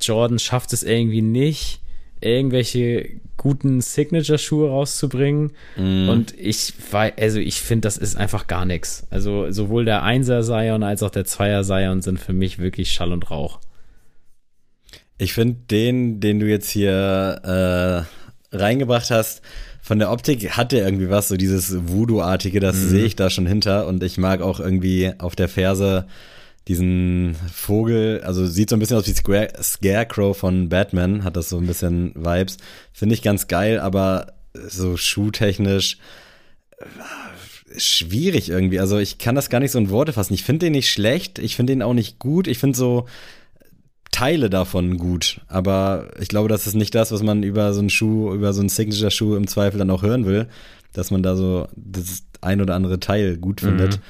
Jordan 0.00 0.38
schafft 0.38 0.72
es 0.72 0.82
irgendwie 0.82 1.22
nicht, 1.22 1.81
irgendwelche 2.24 3.20
guten 3.36 3.80
Signature-Schuhe 3.80 4.68
rauszubringen. 4.68 5.52
Mm. 5.76 6.08
Und 6.08 6.38
ich 6.38 6.72
war, 6.90 7.10
also 7.18 7.38
ich 7.38 7.60
finde, 7.60 7.86
das 7.86 7.96
ist 7.96 8.16
einfach 8.16 8.46
gar 8.46 8.64
nichts. 8.64 9.06
Also 9.10 9.50
sowohl 9.50 9.84
der 9.84 10.02
Einser 10.02 10.42
Sion 10.42 10.82
als 10.82 11.02
auch 11.02 11.10
der 11.10 11.24
Zweier 11.24 11.64
Sion 11.64 12.02
sind 12.02 12.20
für 12.20 12.32
mich 12.32 12.58
wirklich 12.58 12.92
Schall 12.92 13.12
und 13.12 13.30
Rauch. 13.30 13.60
Ich 15.18 15.32
finde 15.32 15.56
den, 15.70 16.20
den 16.20 16.40
du 16.40 16.46
jetzt 16.46 16.70
hier 16.70 18.06
äh, 18.52 18.56
reingebracht 18.56 19.10
hast, 19.10 19.42
von 19.80 19.98
der 19.98 20.12
Optik 20.12 20.56
hat 20.56 20.70
der 20.70 20.84
irgendwie 20.84 21.10
was, 21.10 21.28
so 21.28 21.36
dieses 21.36 21.88
Voodoo-artige, 21.88 22.60
das 22.60 22.76
mm. 22.76 22.88
sehe 22.88 23.04
ich 23.04 23.16
da 23.16 23.30
schon 23.30 23.46
hinter. 23.46 23.88
Und 23.88 24.02
ich 24.04 24.18
mag 24.18 24.40
auch 24.40 24.60
irgendwie 24.60 25.12
auf 25.18 25.34
der 25.34 25.48
Ferse 25.48 26.06
diesen 26.68 27.36
Vogel, 27.52 28.20
also 28.24 28.46
sieht 28.46 28.70
so 28.70 28.76
ein 28.76 28.78
bisschen 28.78 28.96
aus 28.96 29.06
wie 29.06 29.12
Square, 29.12 29.52
Scarecrow 29.60 30.36
von 30.36 30.68
Batman, 30.68 31.24
hat 31.24 31.36
das 31.36 31.48
so 31.48 31.58
ein 31.58 31.66
bisschen 31.66 32.14
Vibes. 32.14 32.58
Finde 32.92 33.14
ich 33.14 33.22
ganz 33.22 33.48
geil, 33.48 33.80
aber 33.80 34.34
so 34.54 34.96
schuhtechnisch 34.96 35.98
äh, 36.78 36.84
schwierig 37.78 38.50
irgendwie. 38.50 38.78
Also 38.78 38.98
ich 38.98 39.18
kann 39.18 39.34
das 39.34 39.50
gar 39.50 39.60
nicht 39.60 39.72
so 39.72 39.78
in 39.78 39.90
Worte 39.90 40.12
fassen. 40.12 40.34
Ich 40.34 40.44
finde 40.44 40.66
den 40.66 40.72
nicht 40.72 40.90
schlecht, 40.90 41.38
ich 41.38 41.56
finde 41.56 41.72
den 41.72 41.82
auch 41.82 41.94
nicht 41.94 42.18
gut. 42.18 42.46
Ich 42.46 42.58
finde 42.58 42.76
so 42.76 43.06
Teile 44.12 44.50
davon 44.50 44.98
gut, 44.98 45.40
aber 45.48 46.10
ich 46.20 46.28
glaube, 46.28 46.48
das 46.48 46.66
ist 46.66 46.74
nicht 46.74 46.94
das, 46.94 47.12
was 47.12 47.22
man 47.22 47.42
über 47.42 47.72
so 47.72 47.80
einen 47.80 47.90
Schuh, 47.90 48.34
über 48.34 48.52
so 48.52 48.60
einen 48.60 48.68
Signature-Schuh 48.68 49.36
im 49.36 49.46
Zweifel 49.46 49.78
dann 49.78 49.90
auch 49.90 50.02
hören 50.02 50.26
will, 50.26 50.48
dass 50.92 51.10
man 51.10 51.22
da 51.22 51.34
so 51.34 51.66
das 51.74 52.22
ein 52.42 52.60
oder 52.60 52.74
andere 52.74 53.00
Teil 53.00 53.38
gut 53.38 53.62
findet. 53.62 53.96
Mhm. 53.96 54.02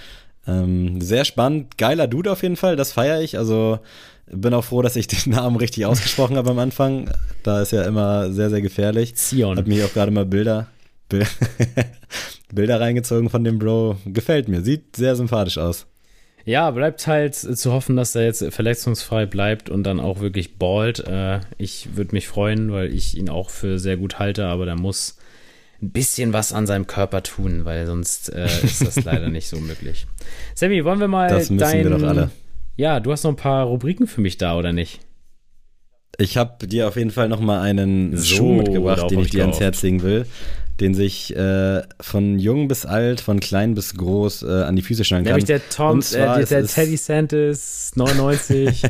Ähm, 0.47 1.01
sehr 1.01 1.25
spannend, 1.25 1.79
geiler 1.79 2.09
Dude 2.09 2.33
auf 2.33 2.43
jeden 2.43 2.57
Fall, 2.57 2.77
das 2.77 2.93
feiere 2.93 3.21
ich. 3.21 3.39
Also 3.39 3.79
bin 4.27 4.55
auch 4.55 4.65
froh, 4.65 4.83
dass 4.83 4.97
ich 4.97 5.07
den 5.09 5.33
Namen 5.33 5.57
richtig 5.57 5.87
ausgesprochen 5.87 6.37
habe 6.37 6.51
am 6.51 6.59
Anfang. 6.59 7.11
Da 7.43 7.63
ist 7.63 7.73
ja 7.73 7.83
immer 7.85 8.33
sehr, 8.33 8.51
sehr 8.51 8.63
gefährlich. 8.63 9.15
Zion. 9.15 9.59
Hat 9.59 9.67
mir 9.67 9.85
auch 9.85 9.93
gerade 9.93 10.11
mal 10.11 10.27
Bilder, 10.27 10.69
Bilder 12.53 12.81
reingezogen 12.81 13.31
von 13.31 13.45
dem 13.45 13.59
Bro. 13.59 13.97
Gefällt 14.07 14.49
mir, 14.49 14.63
sieht 14.63 14.97
sehr 14.97 15.17
sympathisch 15.17 15.59
aus. 15.59 15.87
Ja, 16.45 16.73
bleibt 16.73 17.07
halt 17.07 17.37
zu 17.37 17.73
hoffen, 17.73 17.97
dass 17.97 18.17
er 18.17 18.25
jetzt 18.25 18.45
verletzungsfrei 18.53 19.27
bleibt 19.27 19.71
und 19.71 19.85
dann 19.85 20.01
auch 20.01 20.19
wirklich 20.19 20.59
ballt. 20.59 20.99
Äh, 21.07 21.41
ich 21.57 21.95
würde 21.95 22.15
mich 22.15 22.27
freuen, 22.27 22.73
weil 22.73 22.93
ich 22.93 23.17
ihn 23.17 23.29
auch 23.29 23.51
für 23.51 23.79
sehr 23.79 23.97
gut 23.97 24.19
halte, 24.19 24.47
aber 24.47 24.65
der 24.65 24.75
muss 24.75 25.19
ein 25.83 25.91
bisschen 25.91 26.33
was 26.33 26.53
an 26.53 26.67
seinem 26.67 26.87
Körper 26.87 27.23
tun, 27.23 27.65
weil 27.65 27.87
sonst 27.87 28.33
äh, 28.33 28.47
ist 28.63 28.87
das 28.87 29.05
leider 29.05 29.29
nicht 29.29 29.49
so 29.49 29.59
möglich. 29.59 30.07
Sammy, 30.55 30.85
wollen 30.85 31.01
wir 31.01 31.09
mal 31.09 31.29
Das 31.29 31.51
müssen 31.51 31.59
dein, 31.59 31.85
wir 31.85 31.99
doch 31.99 32.09
alle. 32.09 32.31
Ja, 32.77 33.01
du 33.01 33.13
hast 33.13 33.25
noch 33.25 33.33
ein 33.33 33.37
paar 33.37 33.67
Rubriken 33.67 34.07
für 34.07 34.21
mich 34.21 34.39
da, 34.39 34.57
oder 34.57 34.73
nicht? 34.73 35.01
Ich 36.19 36.37
habe 36.37 36.67
dir 36.67 36.89
auf 36.89 36.97
jeden 36.97 37.11
Fall 37.11 37.29
noch 37.29 37.41
mal 37.41 37.61
einen 37.61 38.17
so, 38.17 38.37
Schuh 38.37 38.53
mitgebracht, 38.55 39.11
den 39.11 39.21
ich 39.21 39.31
dir 39.31 39.43
ans 39.43 39.61
Herz 39.61 39.83
legen 39.83 40.03
will, 40.03 40.27
den 40.79 40.95
sich 40.95 41.35
äh, 41.35 41.83
von 42.01 42.39
jung 42.39 42.69
bis 42.69 42.87
alt, 42.87 43.21
von 43.21 43.41
klein 43.41 43.75
bis 43.75 43.95
groß 43.95 44.43
äh, 44.43 44.47
an 44.63 44.77
die 44.77 44.83
Füße 44.83 45.05
schnallen 45.05 45.25
kann. 45.25 45.33
Nämlich 45.33 45.47
der 45.47 45.69
Tom, 45.69 46.01
äh, 46.01 46.45
der 46.45 46.67
Teddy 46.67 46.97
Santis 46.97 47.93
99. 47.95 48.83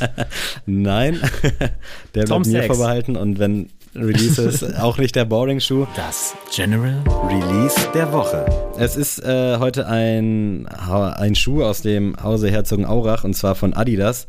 Nein, 0.66 1.20
der 2.14 2.24
Tom 2.24 2.42
bleibt 2.42 2.68
mir 2.68 2.74
vorbehalten 2.74 3.16
und 3.16 3.38
wenn 3.38 3.68
Releases, 3.96 4.62
auch 4.74 4.98
nicht 4.98 5.14
der 5.14 5.24
Boring-Schuh. 5.24 5.86
Das 5.94 6.34
General 6.54 7.02
Release 7.28 7.76
der 7.94 8.12
Woche. 8.12 8.44
Es 8.76 8.96
ist 8.96 9.20
äh, 9.20 9.58
heute 9.58 9.86
ein, 9.86 10.66
ein 10.66 11.34
Schuh 11.34 11.62
aus 11.62 11.82
dem 11.82 12.16
Hause 12.22 12.50
Herzogenaurach 12.50 13.24
und 13.24 13.34
zwar 13.34 13.54
von 13.54 13.72
Adidas. 13.72 14.26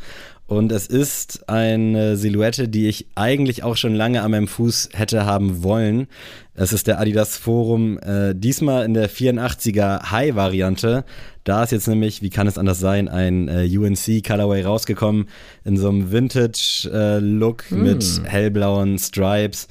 Und 0.47 0.71
es 0.71 0.85
ist 0.85 1.49
eine 1.49 2.17
Silhouette, 2.17 2.67
die 2.67 2.87
ich 2.87 3.07
eigentlich 3.15 3.63
auch 3.63 3.75
schon 3.75 3.95
lange 3.95 4.21
an 4.21 4.29
meinem 4.29 4.47
Fuß 4.47 4.89
hätte 4.93 5.25
haben 5.25 5.63
wollen. 5.63 6.07
Es 6.53 6.71
ist 6.71 6.85
der 6.85 6.99
Adidas 6.99 7.35
Forum, 7.35 7.97
äh, 7.97 8.35
diesmal 8.35 8.85
in 8.85 8.93
der 8.93 9.09
84er 9.09 10.11
High-Variante. 10.11 11.03
Da 11.45 11.63
ist 11.63 11.71
jetzt 11.71 11.87
nämlich, 11.87 12.23
wie 12.23 12.31
kann 12.31 12.47
es 12.47 12.57
anders 12.57 12.79
sein, 12.79 13.07
ein 13.07 13.47
äh, 13.47 13.69
UNC 13.77 14.25
Colorway 14.25 14.63
rausgekommen 14.63 15.29
in 15.63 15.77
so 15.77 15.89
einem 15.89 16.11
Vintage-Look 16.11 17.71
äh, 17.71 17.75
mm. 17.75 17.83
mit 17.83 18.21
hellblauen 18.25 18.97
Stripes. 18.97 19.67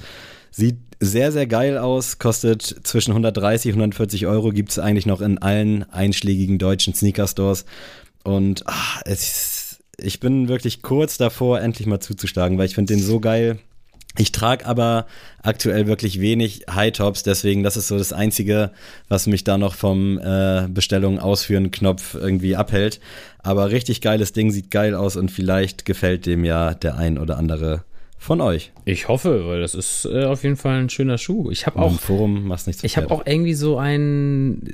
Sieht 0.51 0.77
sehr, 1.01 1.33
sehr 1.33 1.47
geil 1.47 1.77
aus, 1.77 2.17
kostet 2.17 2.63
zwischen 2.63 3.11
130 3.11 3.73
und 3.73 3.79
140 3.79 4.25
Euro, 4.25 4.51
gibt 4.51 4.71
es 4.71 4.79
eigentlich 4.79 5.05
noch 5.05 5.19
in 5.19 5.37
allen 5.37 5.83
einschlägigen 5.91 6.59
deutschen 6.59 6.93
Sneaker-Stores. 6.93 7.65
Und 8.23 8.63
ach, 8.67 9.01
es, 9.03 9.79
ich 9.97 10.21
bin 10.21 10.47
wirklich 10.47 10.81
kurz 10.81 11.17
davor, 11.17 11.59
endlich 11.59 11.87
mal 11.87 11.99
zuzuschlagen, 11.99 12.57
weil 12.57 12.67
ich 12.67 12.75
finde 12.75 12.93
den 12.93 13.03
so 13.03 13.19
geil. 13.19 13.59
Ich 14.17 14.31
trage 14.31 14.65
aber 14.65 15.05
aktuell 15.41 15.87
wirklich 15.87 16.21
wenig 16.21 16.65
High-Tops, 16.69 17.23
deswegen 17.23 17.63
das 17.63 17.77
ist 17.77 17.87
so 17.87 17.97
das 17.97 18.13
Einzige, 18.13 18.71
was 19.09 19.27
mich 19.27 19.43
da 19.43 19.57
noch 19.57 19.75
vom 19.75 20.19
äh, 20.19 20.67
Bestellung 20.69 21.19
ausführen 21.19 21.71
Knopf 21.71 22.15
irgendwie 22.15 22.55
abhält. 22.55 22.99
Aber 23.39 23.71
richtig 23.71 24.01
geiles 24.01 24.33
Ding, 24.33 24.51
sieht 24.51 24.71
geil 24.71 24.95
aus 24.95 25.15
und 25.15 25.31
vielleicht 25.31 25.85
gefällt 25.85 26.25
dem 26.25 26.45
ja 26.45 26.73
der 26.73 26.97
ein 26.97 27.17
oder 27.17 27.37
andere 27.37 27.83
von 28.17 28.41
euch. 28.41 28.71
Ich 28.85 29.07
hoffe, 29.07 29.45
weil 29.47 29.61
das 29.61 29.75
ist 29.75 30.05
äh, 30.05 30.23
auf 30.23 30.43
jeden 30.43 30.55
Fall 30.55 30.79
ein 30.79 30.89
schöner 30.89 31.17
Schuh. 31.17 31.51
Ich 31.51 31.67
habe 31.67 31.77
auch 31.79 31.91
Im 31.91 31.99
Forum 31.99 32.47
machst 32.47 32.65
nichts. 32.65 32.83
Ich 32.83 32.97
habe 32.97 33.11
auch 33.11 33.23
irgendwie 33.25 33.53
so 33.53 33.77
einen 33.77 34.67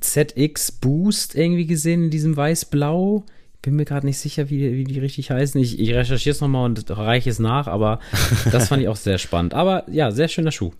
ZX 0.00 0.72
Boost 0.72 1.34
irgendwie 1.34 1.66
gesehen 1.66 2.04
in 2.04 2.10
diesem 2.10 2.36
weiß-blau 2.36 3.24
bin 3.64 3.76
mir 3.76 3.86
gerade 3.86 4.06
nicht 4.06 4.18
sicher, 4.18 4.50
wie, 4.50 4.74
wie 4.74 4.84
die 4.84 5.00
richtig 5.00 5.30
heißen. 5.30 5.60
Ich, 5.60 5.78
ich 5.78 5.94
recherchiere 5.94 6.34
es 6.34 6.40
nochmal 6.40 6.66
und 6.66 6.84
reiche 6.90 7.30
es 7.30 7.38
nach, 7.38 7.66
aber 7.66 7.98
das 8.52 8.68
fand 8.68 8.82
ich 8.82 8.88
auch 8.88 8.96
sehr 8.96 9.18
spannend. 9.18 9.54
Aber 9.54 9.84
ja, 9.90 10.10
sehr 10.10 10.28
schöner 10.28 10.52
Schuh. 10.52 10.72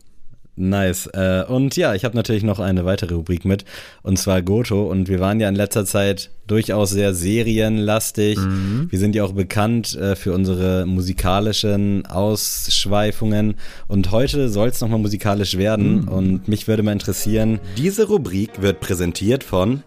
Nice. 0.56 1.08
Äh, 1.12 1.44
und 1.44 1.76
ja, 1.76 1.94
ich 1.94 2.04
habe 2.04 2.16
natürlich 2.16 2.44
noch 2.44 2.60
eine 2.60 2.84
weitere 2.84 3.14
Rubrik 3.14 3.44
mit, 3.44 3.64
und 4.02 4.18
zwar 4.18 4.40
Goto. 4.42 4.84
Und 4.84 5.08
wir 5.08 5.18
waren 5.18 5.40
ja 5.40 5.48
in 5.48 5.56
letzter 5.56 5.84
Zeit 5.84 6.30
durchaus 6.46 6.90
sehr 6.90 7.14
serienlastig. 7.14 8.38
Mhm. 8.38 8.86
Wir 8.90 8.98
sind 8.98 9.14
ja 9.14 9.24
auch 9.24 9.32
bekannt 9.32 9.96
äh, 9.96 10.14
für 10.14 10.32
unsere 10.32 10.86
musikalischen 10.86 12.06
Ausschweifungen. 12.06 13.56
Und 13.88 14.12
heute 14.12 14.48
soll 14.48 14.68
es 14.68 14.80
nochmal 14.80 15.00
musikalisch 15.00 15.58
werden. 15.58 16.02
Mhm. 16.02 16.08
Und 16.08 16.48
mich 16.48 16.68
würde 16.68 16.82
mal 16.82 16.92
interessieren, 16.92 17.58
diese 17.76 18.06
Rubrik 18.06 18.62
wird 18.62 18.80
präsentiert 18.80 19.42
von... 19.42 19.82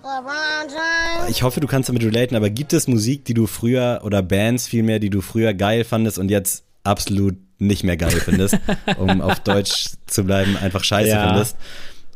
Ich 1.30 1.44
hoffe, 1.44 1.60
du 1.60 1.68
kannst 1.68 1.90
damit 1.90 2.04
relaten, 2.04 2.36
aber 2.36 2.50
gibt 2.50 2.74
es 2.74 2.88
Musik, 2.88 3.26
die 3.26 3.34
du 3.34 3.48
früher, 3.48 4.02
oder 4.04 4.22
Bands 4.22 4.68
vielmehr, 4.68 5.00
die 5.00 5.10
du 5.10 5.22
früher 5.22 5.54
geil 5.54 5.84
fandest 5.84 6.20
und 6.20 6.30
jetzt 6.30 6.64
absolut 6.84 7.36
nicht 7.60 7.84
mehr 7.84 7.98
geil 7.98 8.12
findest, 8.12 8.58
um 8.98 9.22
auf 9.22 9.40
Deutsch 9.40 9.90
zu 10.06 10.24
bleiben, 10.24 10.58
einfach 10.58 10.84
scheiße 10.84 11.10
ja. 11.10 11.28
findest. 11.28 11.58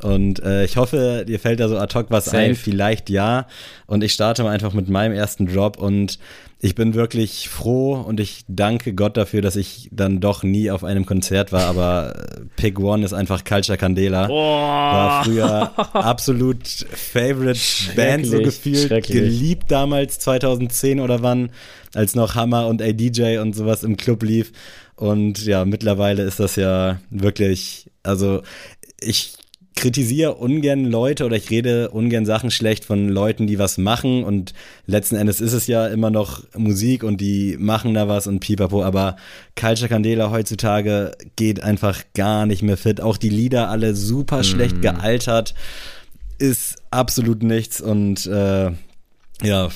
Und 0.03 0.41
äh, 0.43 0.65
ich 0.65 0.77
hoffe, 0.77 1.25
dir 1.27 1.39
fällt 1.39 1.59
da 1.59 1.69
so 1.69 1.77
ad 1.77 1.93
hoc 1.93 2.07
was 2.09 2.25
Safe. 2.25 2.37
ein, 2.37 2.55
vielleicht 2.55 3.09
ja. 3.09 3.47
Und 3.85 4.03
ich 4.03 4.13
starte 4.13 4.43
mal 4.43 4.49
einfach 4.49 4.73
mit 4.73 4.89
meinem 4.89 5.13
ersten 5.13 5.45
Drop 5.45 5.77
und 5.77 6.17
ich 6.63 6.75
bin 6.75 6.93
wirklich 6.93 7.49
froh 7.49 7.93
und 7.95 8.19
ich 8.19 8.43
danke 8.47 8.93
Gott 8.93 9.17
dafür, 9.17 9.41
dass 9.41 9.55
ich 9.55 9.89
dann 9.91 10.19
doch 10.19 10.43
nie 10.43 10.69
auf 10.69 10.83
einem 10.83 11.07
Konzert 11.07 11.51
war, 11.51 11.65
aber 11.65 12.13
äh, 12.15 12.41
Pick 12.55 12.79
One 12.79 13.03
ist 13.03 13.13
einfach 13.13 13.43
Culture 13.43 13.79
Candela. 13.79 14.27
Oh. 14.29 14.35
War 14.35 15.23
früher 15.23 15.71
absolut 15.95 16.67
Favorite 16.67 17.59
Band 17.95 18.27
so 18.27 18.37
gefühlt, 18.39 19.07
geliebt 19.07 19.71
damals 19.71 20.19
2010 20.19 20.99
oder 20.99 21.23
wann, 21.23 21.49
als 21.95 22.13
noch 22.13 22.35
Hammer 22.35 22.67
und 22.67 22.81
ADJ 22.81 23.39
und 23.39 23.55
sowas 23.55 23.83
im 23.83 23.97
Club 23.97 24.21
lief. 24.21 24.51
Und 25.01 25.47
ja, 25.47 25.65
mittlerweile 25.65 26.21
ist 26.21 26.39
das 26.39 26.57
ja 26.57 26.99
wirklich, 27.09 27.89
also 28.03 28.43
ich 28.99 29.33
kritisiere 29.75 30.35
ungern 30.35 30.85
Leute 30.85 31.25
oder 31.25 31.35
ich 31.37 31.49
rede 31.49 31.89
ungern 31.89 32.27
Sachen 32.27 32.51
schlecht 32.51 32.85
von 32.85 33.09
Leuten, 33.09 33.47
die 33.47 33.57
was 33.57 33.79
machen 33.79 34.23
und 34.23 34.53
letzten 34.85 35.15
Endes 35.15 35.41
ist 35.41 35.53
es 35.53 35.65
ja 35.65 35.87
immer 35.87 36.11
noch 36.11 36.43
Musik 36.55 37.03
und 37.03 37.19
die 37.19 37.57
machen 37.59 37.95
da 37.95 38.07
was 38.07 38.27
und 38.27 38.41
pipapo, 38.41 38.83
aber 38.83 39.15
Culture 39.59 39.89
Candela 39.89 40.29
heutzutage 40.29 41.13
geht 41.35 41.63
einfach 41.63 42.03
gar 42.13 42.45
nicht 42.45 42.61
mehr 42.61 42.77
fit. 42.77 43.01
Auch 43.01 43.17
die 43.17 43.29
Lieder 43.29 43.69
alle 43.69 43.95
super 43.95 44.41
mm. 44.41 44.43
schlecht 44.43 44.83
gealtert, 44.83 45.55
ist 46.37 46.75
absolut 46.91 47.41
nichts 47.41 47.81
und 47.81 48.27
äh, 48.27 48.69
ja, 49.41 49.69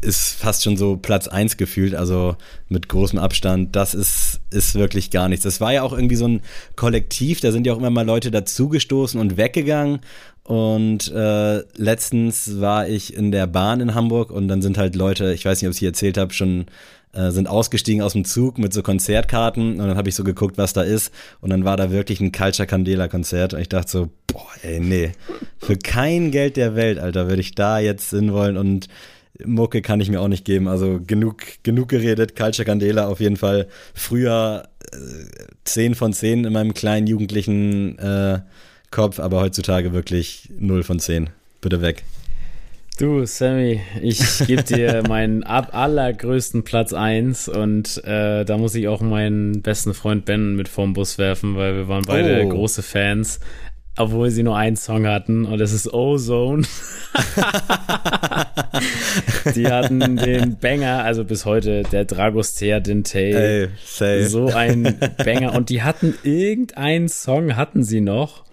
ist 0.00 0.34
fast 0.34 0.62
schon 0.62 0.76
so 0.76 0.96
Platz 0.96 1.26
1 1.28 1.56
gefühlt, 1.56 1.94
also 1.94 2.36
mit 2.68 2.88
großem 2.88 3.18
Abstand. 3.18 3.74
Das 3.74 3.94
ist, 3.94 4.40
ist 4.50 4.74
wirklich 4.74 5.10
gar 5.10 5.28
nichts. 5.28 5.44
Das 5.44 5.60
war 5.60 5.72
ja 5.72 5.82
auch 5.82 5.92
irgendwie 5.92 6.16
so 6.16 6.28
ein 6.28 6.42
Kollektiv, 6.76 7.40
da 7.40 7.50
sind 7.50 7.66
ja 7.66 7.72
auch 7.72 7.78
immer 7.78 7.90
mal 7.90 8.06
Leute 8.06 8.30
dazugestoßen 8.30 9.18
und 9.20 9.36
weggegangen. 9.36 10.00
Und 10.44 11.12
äh, 11.12 11.58
letztens 11.76 12.60
war 12.60 12.88
ich 12.88 13.14
in 13.14 13.32
der 13.32 13.46
Bahn 13.46 13.80
in 13.80 13.94
Hamburg 13.94 14.30
und 14.30 14.48
dann 14.48 14.62
sind 14.62 14.78
halt 14.78 14.96
Leute, 14.96 15.34
ich 15.34 15.44
weiß 15.44 15.60
nicht, 15.60 15.68
ob 15.68 15.74
ich 15.74 15.82
es 15.82 15.86
erzählt 15.86 16.16
habe, 16.16 16.32
schon 16.32 16.66
äh, 17.12 17.30
sind 17.30 17.48
ausgestiegen 17.48 18.02
aus 18.02 18.14
dem 18.14 18.24
Zug 18.24 18.58
mit 18.58 18.72
so 18.72 18.82
Konzertkarten 18.82 19.72
und 19.72 19.86
dann 19.86 19.96
habe 19.96 20.08
ich 20.08 20.14
so 20.14 20.24
geguckt, 20.24 20.56
was 20.56 20.72
da 20.72 20.82
ist 20.82 21.12
und 21.40 21.50
dann 21.50 21.64
war 21.64 21.76
da 21.76 21.90
wirklich 21.90 22.20
ein 22.20 22.32
Culture 22.32 22.66
Candela 22.66 23.08
Konzert 23.08 23.52
und 23.54 23.60
ich 23.60 23.68
dachte 23.68 23.90
so, 23.90 24.08
boah, 24.26 24.46
ey, 24.62 24.80
nee, 24.80 25.12
für 25.58 25.76
kein 25.76 26.30
Geld 26.30 26.56
der 26.56 26.76
Welt, 26.76 26.98
Alter, 26.98 27.28
würde 27.28 27.40
ich 27.40 27.54
da 27.54 27.78
jetzt 27.78 28.10
hinwollen 28.10 28.56
und 28.56 28.88
Mucke 29.44 29.82
kann 29.82 30.00
ich 30.00 30.10
mir 30.10 30.20
auch 30.20 30.28
nicht 30.28 30.44
geben. 30.44 30.68
Also 30.68 31.00
genug, 31.06 31.42
genug 31.62 31.88
geredet. 31.88 32.36
Culture 32.36 32.66
Candela 32.66 33.08
auf 33.08 33.20
jeden 33.20 33.36
Fall. 33.36 33.68
Früher 33.94 34.68
äh, 34.92 34.96
10 35.64 35.94
von 35.94 36.12
10 36.12 36.44
in 36.44 36.52
meinem 36.52 36.74
kleinen 36.74 37.06
jugendlichen 37.06 37.98
äh, 37.98 38.40
Kopf, 38.90 39.20
aber 39.20 39.40
heutzutage 39.40 39.92
wirklich 39.92 40.48
0 40.58 40.82
von 40.82 40.98
10. 40.98 41.30
Bitte 41.60 41.82
weg. 41.82 42.04
Du, 42.98 43.24
Sammy, 43.26 43.80
ich 44.02 44.20
gebe 44.48 44.64
dir 44.64 45.04
meinen 45.08 45.44
ab 45.44 45.72
allergrößten 45.72 46.64
Platz 46.64 46.92
1 46.92 47.48
und 47.48 48.02
äh, 48.04 48.44
da 48.44 48.58
muss 48.58 48.74
ich 48.74 48.88
auch 48.88 49.00
meinen 49.00 49.62
besten 49.62 49.94
Freund 49.94 50.24
Ben 50.24 50.56
mit 50.56 50.66
vorm 50.66 50.94
Bus 50.94 51.16
werfen, 51.16 51.54
weil 51.54 51.76
wir 51.76 51.86
waren 51.86 52.04
beide 52.06 52.44
oh. 52.44 52.48
große 52.48 52.82
Fans 52.82 53.38
obwohl 53.98 54.30
sie 54.30 54.42
nur 54.42 54.56
einen 54.56 54.76
Song 54.76 55.06
hatten 55.06 55.44
und 55.44 55.60
es 55.60 55.72
ist 55.72 55.92
Ozone. 55.92 56.62
die 59.54 59.66
hatten 59.66 60.16
den 60.16 60.58
Banger, 60.58 61.04
also 61.04 61.24
bis 61.24 61.44
heute 61.44 61.82
der 61.82 62.04
Dragostea 62.04 62.80
Dintei. 62.80 63.68
So 64.28 64.48
ein 64.48 64.98
Banger 65.24 65.54
und 65.54 65.70
die 65.70 65.82
hatten 65.82 66.14
irgendeinen 66.22 67.08
Song 67.08 67.56
hatten 67.56 67.82
sie 67.82 68.00
noch, 68.00 68.44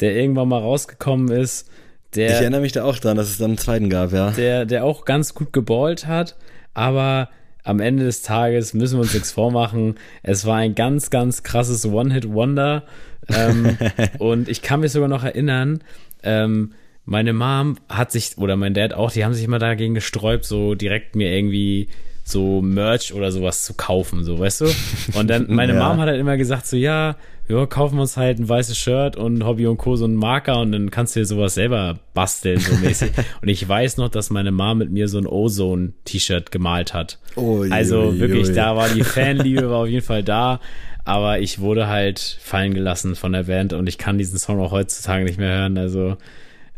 der 0.00 0.16
irgendwann 0.16 0.48
mal 0.48 0.60
rausgekommen 0.60 1.30
ist. 1.30 1.68
Der, 2.14 2.28
ich 2.28 2.40
erinnere 2.40 2.60
mich 2.60 2.72
da 2.72 2.84
auch 2.84 2.98
dran, 2.98 3.16
dass 3.16 3.28
es 3.28 3.38
dann 3.38 3.52
einen 3.52 3.58
zweiten 3.58 3.88
gab, 3.88 4.12
ja. 4.12 4.32
Der, 4.32 4.66
der 4.66 4.84
auch 4.84 5.04
ganz 5.04 5.34
gut 5.34 5.52
geballt 5.52 6.06
hat, 6.06 6.36
aber 6.74 7.30
am 7.64 7.80
Ende 7.80 8.04
des 8.04 8.22
Tages 8.22 8.74
müssen 8.74 8.96
wir 8.96 9.02
uns 9.02 9.14
nichts 9.14 9.32
vormachen. 9.32 9.96
Es 10.22 10.46
war 10.46 10.56
ein 10.56 10.74
ganz, 10.74 11.10
ganz 11.10 11.42
krasses 11.42 11.86
One-Hit-Wonder. 11.86 12.84
Ähm, 13.28 13.78
und 14.18 14.48
ich 14.48 14.62
kann 14.62 14.80
mich 14.80 14.92
sogar 14.92 15.08
noch 15.08 15.24
erinnern, 15.24 15.82
ähm, 16.22 16.72
meine 17.04 17.32
Mom 17.32 17.78
hat 17.88 18.12
sich, 18.12 18.38
oder 18.38 18.56
mein 18.56 18.74
Dad 18.74 18.94
auch, 18.94 19.10
die 19.10 19.24
haben 19.24 19.34
sich 19.34 19.44
immer 19.44 19.58
dagegen 19.58 19.94
gesträubt, 19.94 20.44
so 20.44 20.74
direkt 20.74 21.16
mir 21.16 21.32
irgendwie 21.32 21.88
so 22.32 22.60
Merch 22.62 23.14
oder 23.14 23.30
sowas 23.30 23.64
zu 23.64 23.74
kaufen, 23.74 24.24
so, 24.24 24.38
weißt 24.38 24.62
du? 24.62 24.66
Und 25.14 25.28
dann, 25.28 25.46
meine 25.48 25.74
ja. 25.74 25.88
Mom 25.88 26.00
hat 26.00 26.08
halt 26.08 26.18
immer 26.18 26.36
gesagt, 26.36 26.66
so, 26.66 26.76
ja, 26.76 27.16
ja, 27.48 27.66
kaufen 27.66 27.96
wir 27.96 28.02
uns 28.02 28.16
halt 28.16 28.38
ein 28.38 28.48
weißes 28.48 28.76
Shirt 28.76 29.16
und 29.16 29.44
Hobby 29.44 29.66
und 29.66 29.76
Co. 29.76 29.96
so 29.96 30.04
einen 30.04 30.16
Marker 30.16 30.60
und 30.60 30.72
dann 30.72 30.90
kannst 30.90 31.14
du 31.14 31.20
dir 31.20 31.26
sowas 31.26 31.54
selber 31.54 31.98
basteln, 32.14 32.60
so 32.60 32.74
mäßig. 32.76 33.10
und 33.42 33.48
ich 33.48 33.68
weiß 33.68 33.96
noch, 33.96 34.08
dass 34.08 34.30
meine 34.30 34.52
Mom 34.52 34.78
mit 34.78 34.90
mir 34.90 35.08
so 35.08 35.18
ein 35.18 35.26
Ozone-T-Shirt 35.26 36.50
gemalt 36.50 36.94
hat. 36.94 37.18
Oh, 37.36 37.64
also 37.70 38.18
wirklich, 38.18 38.52
da 38.52 38.76
war 38.76 38.88
die 38.88 39.04
Fanliebe, 39.04 39.68
war 39.70 39.80
auf 39.80 39.88
jeden 39.88 40.06
Fall 40.06 40.22
da. 40.22 40.60
Aber 41.04 41.40
ich 41.40 41.58
wurde 41.58 41.88
halt 41.88 42.38
fallen 42.40 42.74
gelassen 42.74 43.16
von 43.16 43.32
der 43.32 43.44
Band 43.44 43.72
und 43.72 43.88
ich 43.88 43.98
kann 43.98 44.18
diesen 44.18 44.38
Song 44.38 44.60
auch 44.60 44.70
heutzutage 44.70 45.24
nicht 45.24 45.38
mehr 45.38 45.58
hören. 45.58 45.76
Also 45.76 46.16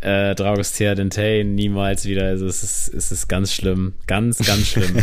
äh, 0.05 0.35
Dragostea 0.35 0.95
Dentei 0.95 1.45
niemals 1.45 2.05
wieder. 2.05 2.27
Also 2.27 2.47
es 2.47 2.63
ist, 2.63 2.93
es 2.93 3.11
ist 3.11 3.29
ganz 3.29 3.53
schlimm. 3.53 3.95
Ganz, 4.07 4.39
ganz 4.39 4.67
schlimm. 4.67 4.99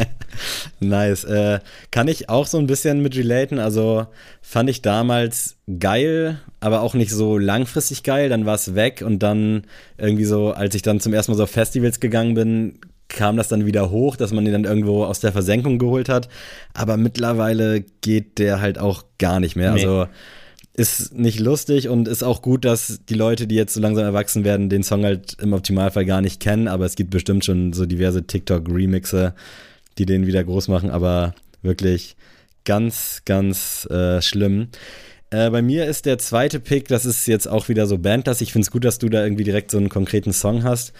nice. 0.80 1.24
Äh, 1.24 1.58
kann 1.90 2.06
ich 2.06 2.28
auch 2.28 2.46
so 2.46 2.58
ein 2.58 2.68
bisschen 2.68 3.02
mit 3.02 3.16
relaten. 3.16 3.58
Also 3.58 4.06
fand 4.40 4.70
ich 4.70 4.80
damals 4.80 5.56
geil, 5.80 6.38
aber 6.60 6.82
auch 6.82 6.94
nicht 6.94 7.10
so 7.10 7.36
langfristig 7.36 8.04
geil. 8.04 8.28
Dann 8.28 8.46
war 8.46 8.54
es 8.54 8.76
weg 8.76 9.02
und 9.04 9.24
dann 9.24 9.64
irgendwie 9.96 10.24
so, 10.24 10.52
als 10.52 10.74
ich 10.76 10.82
dann 10.82 11.00
zum 11.00 11.12
ersten 11.12 11.32
Mal 11.32 11.36
so 11.36 11.44
auf 11.44 11.50
Festivals 11.50 11.98
gegangen 11.98 12.34
bin, 12.34 12.78
kam 13.08 13.36
das 13.36 13.48
dann 13.48 13.66
wieder 13.66 13.90
hoch, 13.90 14.16
dass 14.16 14.32
man 14.32 14.46
ihn 14.46 14.52
dann 14.52 14.64
irgendwo 14.64 15.04
aus 15.04 15.18
der 15.18 15.32
Versenkung 15.32 15.78
geholt 15.78 16.08
hat. 16.08 16.28
Aber 16.74 16.96
mittlerweile 16.96 17.84
geht 18.02 18.38
der 18.38 18.60
halt 18.60 18.78
auch 18.78 19.02
gar 19.18 19.40
nicht 19.40 19.56
mehr. 19.56 19.72
Nee. 19.72 19.84
Also 19.84 20.06
ist 20.78 21.12
nicht 21.12 21.40
lustig 21.40 21.88
und 21.88 22.06
ist 22.06 22.22
auch 22.22 22.40
gut, 22.40 22.64
dass 22.64 23.00
die 23.08 23.14
Leute, 23.14 23.48
die 23.48 23.56
jetzt 23.56 23.74
so 23.74 23.80
langsam 23.80 24.04
erwachsen 24.04 24.44
werden, 24.44 24.68
den 24.68 24.84
Song 24.84 25.04
halt 25.04 25.36
im 25.42 25.52
Optimalfall 25.52 26.04
gar 26.04 26.20
nicht 26.20 26.38
kennen. 26.40 26.68
Aber 26.68 26.84
es 26.84 26.94
gibt 26.94 27.10
bestimmt 27.10 27.44
schon 27.44 27.72
so 27.72 27.84
diverse 27.84 28.24
TikTok-Remixe, 28.24 29.34
die 29.98 30.06
den 30.06 30.26
wieder 30.26 30.44
groß 30.44 30.68
machen. 30.68 30.90
Aber 30.90 31.34
wirklich 31.62 32.16
ganz, 32.64 33.22
ganz 33.24 33.86
äh, 33.90 34.22
schlimm. 34.22 34.68
Äh, 35.30 35.50
bei 35.50 35.62
mir 35.62 35.84
ist 35.86 36.06
der 36.06 36.18
zweite 36.18 36.60
Pick, 36.60 36.86
das 36.86 37.04
ist 37.04 37.26
jetzt 37.26 37.48
auch 37.48 37.68
wieder 37.68 37.86
so 37.86 37.98
bandlastig. 37.98 38.48
Ich 38.48 38.52
finde 38.52 38.64
es 38.64 38.70
gut, 38.70 38.84
dass 38.84 38.98
du 38.98 39.08
da 39.08 39.24
irgendwie 39.24 39.44
direkt 39.44 39.72
so 39.72 39.78
einen 39.78 39.88
konkreten 39.88 40.32
Song 40.32 40.62
hast. 40.62 40.92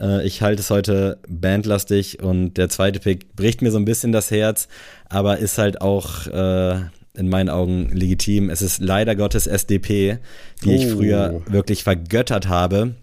Äh, 0.00 0.26
ich 0.26 0.40
halte 0.40 0.62
es 0.62 0.70
heute 0.70 1.18
bandlastig 1.28 2.22
und 2.22 2.54
der 2.54 2.70
zweite 2.70 3.00
Pick 3.00 3.36
bricht 3.36 3.60
mir 3.60 3.70
so 3.70 3.78
ein 3.78 3.84
bisschen 3.84 4.12
das 4.12 4.30
Herz, 4.30 4.66
aber 5.10 5.38
ist 5.38 5.58
halt 5.58 5.82
auch 5.82 6.26
äh, 6.26 6.80
in 7.16 7.28
meinen 7.28 7.48
Augen 7.48 7.90
legitim. 7.92 8.50
Es 8.50 8.62
ist 8.62 8.80
leider 8.80 9.16
Gottes 9.16 9.46
SDP, 9.46 10.18
die 10.64 10.68
oh. 10.68 10.72
ich 10.72 10.86
früher 10.88 11.42
wirklich 11.46 11.84
vergöttert 11.84 12.48
habe. 12.48 12.94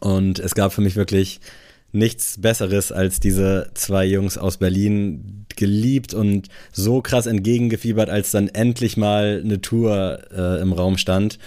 Und 0.00 0.38
es 0.38 0.54
gab 0.54 0.72
für 0.72 0.80
mich 0.80 0.96
wirklich 0.96 1.40
nichts 1.92 2.40
Besseres 2.40 2.90
als 2.90 3.20
diese 3.20 3.70
zwei 3.74 4.06
Jungs 4.06 4.38
aus 4.38 4.56
Berlin 4.56 5.44
geliebt 5.56 6.14
und 6.14 6.48
so 6.72 7.02
krass 7.02 7.26
entgegengefiebert, 7.26 8.08
als 8.08 8.30
dann 8.30 8.48
endlich 8.48 8.96
mal 8.96 9.42
eine 9.44 9.60
Tour 9.60 10.20
äh, 10.34 10.60
im 10.62 10.72
Raum 10.72 10.96
stand. 10.96 11.38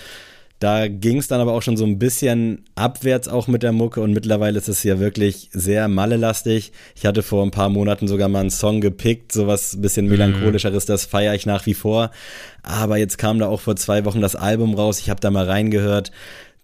Da 0.59 0.87
ging 0.87 1.17
es 1.17 1.27
dann 1.27 1.41
aber 1.41 1.51
auch 1.51 1.61
schon 1.61 1.75
so 1.75 1.85
ein 1.85 1.99
bisschen 1.99 2.63
abwärts 2.75 3.27
auch 3.27 3.47
mit 3.47 3.61
der 3.61 3.73
Mucke 3.73 3.99
und 4.01 4.13
mittlerweile 4.13 4.57
ist 4.57 4.69
es 4.69 4.83
ja 4.83 4.99
wirklich 4.99 5.49
sehr 5.51 5.87
mallelastig. 5.89 6.71
Ich 6.95 7.05
hatte 7.05 7.23
vor 7.23 7.43
ein 7.43 7.51
paar 7.51 7.67
Monaten 7.69 8.07
sogar 8.07 8.29
mal 8.29 8.39
einen 8.39 8.49
Song 8.49 8.79
gepickt, 8.79 9.33
sowas 9.33 9.73
ein 9.73 9.81
bisschen 9.81 10.05
mhm. 10.05 10.13
melancholischeres, 10.13 10.85
das 10.85 11.05
feiere 11.05 11.35
ich 11.35 11.45
nach 11.45 11.65
wie 11.65 11.73
vor. 11.73 12.11
Aber 12.63 12.97
jetzt 12.97 13.17
kam 13.17 13.37
da 13.39 13.47
auch 13.47 13.59
vor 13.59 13.75
zwei 13.75 14.05
Wochen 14.05 14.21
das 14.21 14.37
Album 14.37 14.75
raus, 14.75 14.99
ich 14.99 15.09
habe 15.09 15.19
da 15.19 15.29
mal 15.29 15.45
reingehört. 15.45 16.11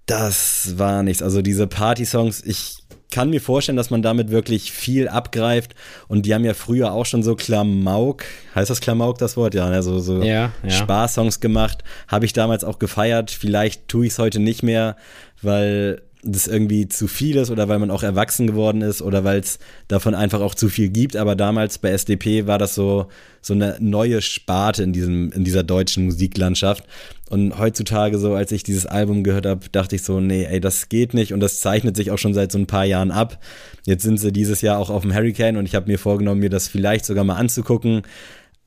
Das 0.05 0.77
war 0.77 1.03
nichts. 1.03 1.21
Also 1.21 1.41
diese 1.41 1.67
Party-Songs, 1.67 2.43
ich 2.45 2.77
kann 3.11 3.29
mir 3.29 3.41
vorstellen, 3.41 3.75
dass 3.75 3.89
man 3.89 4.01
damit 4.01 4.31
wirklich 4.31 4.71
viel 4.71 5.07
abgreift. 5.07 5.75
Und 6.07 6.25
die 6.25 6.33
haben 6.33 6.45
ja 6.45 6.53
früher 6.53 6.93
auch 6.93 7.05
schon 7.05 7.21
so 7.21 7.35
Klamauk, 7.35 8.23
heißt 8.55 8.69
das 8.69 8.81
Klamauk 8.81 9.17
das 9.19 9.37
Wort? 9.37 9.53
Ja, 9.53 9.69
ne? 9.69 9.83
so, 9.83 9.99
so 9.99 10.23
ja, 10.23 10.51
ja. 10.63 10.69
Spaßsongs 10.69 11.39
gemacht. 11.39 11.83
Habe 12.07 12.25
ich 12.25 12.33
damals 12.33 12.63
auch 12.63 12.79
gefeiert. 12.79 13.29
Vielleicht 13.29 13.87
tue 13.87 14.07
ich 14.07 14.13
es 14.13 14.19
heute 14.19 14.39
nicht 14.39 14.63
mehr, 14.63 14.95
weil 15.41 16.01
das 16.23 16.47
irgendwie 16.47 16.87
zu 16.87 17.07
viel 17.07 17.37
ist 17.37 17.49
oder 17.49 17.67
weil 17.67 17.79
man 17.79 17.89
auch 17.89 18.03
erwachsen 18.03 18.45
geworden 18.45 18.81
ist 18.81 19.01
oder 19.01 19.23
weil 19.23 19.39
es 19.39 19.57
davon 19.87 20.13
einfach 20.13 20.41
auch 20.41 20.53
zu 20.53 20.69
viel 20.69 20.89
gibt. 20.89 21.15
Aber 21.15 21.35
damals 21.35 21.79
bei 21.79 21.89
SDP 21.89 22.45
war 22.45 22.59
das 22.59 22.75
so, 22.75 23.07
so 23.41 23.53
eine 23.53 23.77
neue 23.79 24.21
Sparte 24.21 24.83
in, 24.83 24.93
diesem, 24.93 25.31
in 25.31 25.43
dieser 25.43 25.63
deutschen 25.63 26.05
Musiklandschaft. 26.05 26.83
Und 27.29 27.57
heutzutage 27.57 28.19
so, 28.19 28.35
als 28.35 28.51
ich 28.51 28.61
dieses 28.63 28.85
Album 28.85 29.23
gehört 29.23 29.45
habe, 29.45 29.69
dachte 29.71 29.95
ich 29.95 30.03
so, 30.03 30.19
nee, 30.19 30.45
ey, 30.45 30.59
das 30.59 30.89
geht 30.89 31.13
nicht 31.13 31.33
und 31.33 31.39
das 31.39 31.59
zeichnet 31.59 31.95
sich 31.95 32.11
auch 32.11 32.17
schon 32.17 32.33
seit 32.33 32.51
so 32.51 32.59
ein 32.59 32.67
paar 32.67 32.85
Jahren 32.85 33.09
ab. 33.09 33.39
Jetzt 33.85 34.03
sind 34.03 34.19
sie 34.19 34.31
dieses 34.31 34.61
Jahr 34.61 34.77
auch 34.77 34.89
auf 34.89 35.01
dem 35.01 35.13
Hurricane 35.13 35.57
und 35.57 35.65
ich 35.65 35.73
habe 35.73 35.89
mir 35.89 35.97
vorgenommen, 35.97 36.41
mir 36.41 36.49
das 36.49 36.67
vielleicht 36.67 37.05
sogar 37.05 37.23
mal 37.23 37.35
anzugucken. 37.35 38.03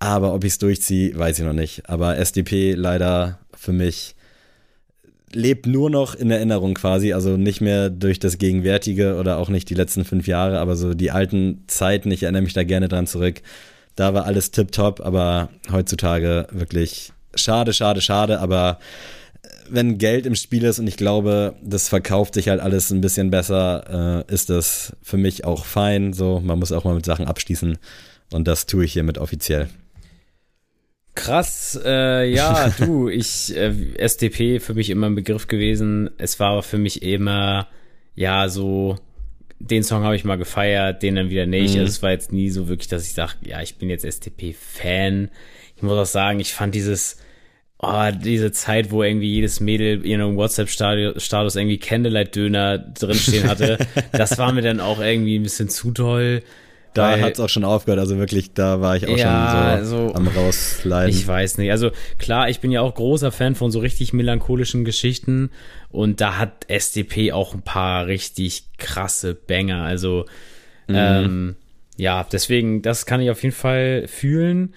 Aber 0.01 0.35
ob 0.35 0.45
ich 0.45 0.55
es 0.55 0.59
durchziehe, 0.59 1.17
weiß 1.17 1.39
ich 1.39 1.45
noch 1.45 1.53
nicht. 1.53 1.89
Aber 1.89 2.19
SDP 2.19 2.75
leider 2.75 3.39
für 3.57 3.73
mich 3.73 4.14
lebt 5.35 5.67
nur 5.67 5.91
noch 5.91 6.15
in 6.15 6.31
Erinnerung 6.31 6.75
quasi, 6.75 7.13
also 7.13 7.37
nicht 7.37 7.61
mehr 7.61 7.91
durch 7.91 8.19
das 8.19 8.39
Gegenwärtige 8.39 9.17
oder 9.17 9.39
auch 9.39 9.49
nicht 9.49 9.69
die 9.71 9.75
letzten 9.75 10.05
fünf 10.05 10.27
Jahre, 10.27 10.59
aber 10.59 10.77
so 10.77 10.95
die 10.95 11.11
alten 11.11 11.65
Zeiten, 11.67 12.11
ich 12.11 12.23
erinnere 12.23 12.43
mich 12.43 12.53
da 12.53 12.65
gerne 12.65 12.89
dran 12.89 13.07
zurück. 13.07 13.43
Da 13.97 14.15
war 14.15 14.25
alles 14.25 14.51
tipptopp, 14.51 15.01
aber 15.01 15.51
heutzutage 15.71 16.47
wirklich 16.51 17.13
schade, 17.35 17.73
schade, 17.73 18.01
schade, 18.01 18.41
aber 18.41 18.79
wenn 19.69 19.99
Geld 19.99 20.27
im 20.27 20.35
Spiel 20.35 20.65
ist 20.65 20.79
und 20.79 20.87
ich 20.87 20.97
glaube, 20.97 21.55
das 21.63 21.89
verkauft 21.89 22.35
sich 22.35 22.49
halt 22.49 22.61
alles 22.61 22.91
ein 22.91 23.01
bisschen 23.01 23.31
besser, 23.31 24.25
äh, 24.29 24.33
ist 24.33 24.51
das 24.51 24.93
für 25.03 25.17
mich 25.17 25.45
auch 25.45 25.65
fein. 25.65 26.13
So, 26.13 26.41
man 26.41 26.59
muss 26.59 26.73
auch 26.73 26.85
mal 26.85 26.95
mit 26.95 27.07
Sachen 27.07 27.27
abschließen 27.27 27.79
und 28.33 28.49
das 28.49 28.67
tue 28.67 28.85
ich 28.85 28.93
hiermit 28.93 29.19
offiziell. 29.19 29.69
Krass, 31.15 31.81
äh, 31.85 32.29
ja, 32.29 32.69
du, 32.79 33.09
ich, 33.09 33.57
äh, 33.57 33.73
SDP 33.97 34.61
für 34.61 34.75
mich 34.75 34.91
immer 34.91 35.07
ein 35.07 35.15
Begriff 35.15 35.47
gewesen. 35.47 36.11
Es 36.19 36.41
war 36.41 36.51
aber 36.53 36.63
für 36.63 36.79
mich 36.79 37.03
immer, 37.03 37.69
ja, 38.15 38.49
so, 38.49 38.97
den 39.61 39.83
Song 39.83 40.03
habe 40.03 40.17
ich 40.17 40.25
mal 40.25 40.37
gefeiert, 40.37 41.03
den 41.03 41.17
dann 41.17 41.31
wieder 41.31 41.47
nicht. 41.47 41.75
Mhm. 41.75 41.81
Also 41.81 41.91
es 41.91 42.03
war 42.03 42.11
jetzt 42.11 42.33
nie 42.33 42.51
so 42.51 42.69
wirklich, 42.69 42.89
dass 42.89 43.07
ich 43.07 43.15
sage, 43.15 43.33
ja, 43.43 43.63
ich 43.63 43.77
bin 43.77 43.91
jetzt 43.91 44.05
SDP-Fan. 44.05 45.31
Ich 45.77 45.83
muss 45.83 45.93
auch 45.93 46.07
sagen, 46.07 46.41
ich 46.41 46.53
fand 46.53 46.75
dieses, 46.75 47.19
oh, 47.79 48.11
diese 48.13 48.53
Zeit, 48.53 48.91
wo 48.91 49.03
irgendwie 49.03 49.33
jedes 49.33 49.61
Mädel 49.61 50.05
in 50.05 50.21
einem 50.21 50.37
WhatsApp-Status 50.37 51.57
irgendwie 51.57 51.79
Candlelight-Döner 51.79 52.79
drinstehen 52.79 53.49
hatte, 53.49 53.79
das 54.13 54.37
war 54.39 54.53
mir 54.53 54.63
dann 54.63 54.81
auch 54.81 55.01
irgendwie 55.01 55.39
ein 55.39 55.45
bisschen 55.45 55.69
zu 55.69 55.93
toll. 55.93 56.43
Da 56.95 57.19
hat 57.21 57.35
es 57.35 57.41
auch 57.41 57.49
schon 57.49 57.65
aufgehört, 57.65 58.01
also 58.01 58.19
wirklich, 58.19 58.55
da 58.55 58.81
war 58.81 58.97
ich 58.97 59.07
auch 59.07 59.17
ja, 59.17 59.77
schon 59.77 59.87
so, 59.87 60.09
so 60.09 60.15
am 60.15 60.29
rausleiden. 60.29 61.11
Ich 61.11 61.27
weiß 61.27 61.59
nicht, 61.59 61.71
also 61.71 61.91
klar, 62.19 62.49
ich 62.49 62.61
bin 62.61 62.71
ja 62.71 62.81
auch 62.81 62.95
großer 62.95 63.33
Fan 63.33 63.55
von 63.55 63.71
so 63.71 63.81
richtig 63.81 64.13
melancholischen 64.13 64.85
Geschichten 64.85 65.51
und 65.91 66.21
da 66.21 66.39
hat 66.39 66.67
SDP 66.69 67.33
auch 67.33 67.55
ein 67.55 67.63
paar 67.63 68.07
richtig 68.07 68.65
krasse 68.79 69.35
Banger, 69.35 69.83
also 69.83 70.25
mhm. 70.87 70.95
ähm, 70.95 71.57
ja, 71.97 72.25
deswegen, 72.31 72.83
das 72.83 73.07
kann 73.07 73.21
ich 73.21 73.31
auf 73.31 73.43
jeden 73.43 73.55
Fall 73.55 74.07
fühlen. 74.09 74.75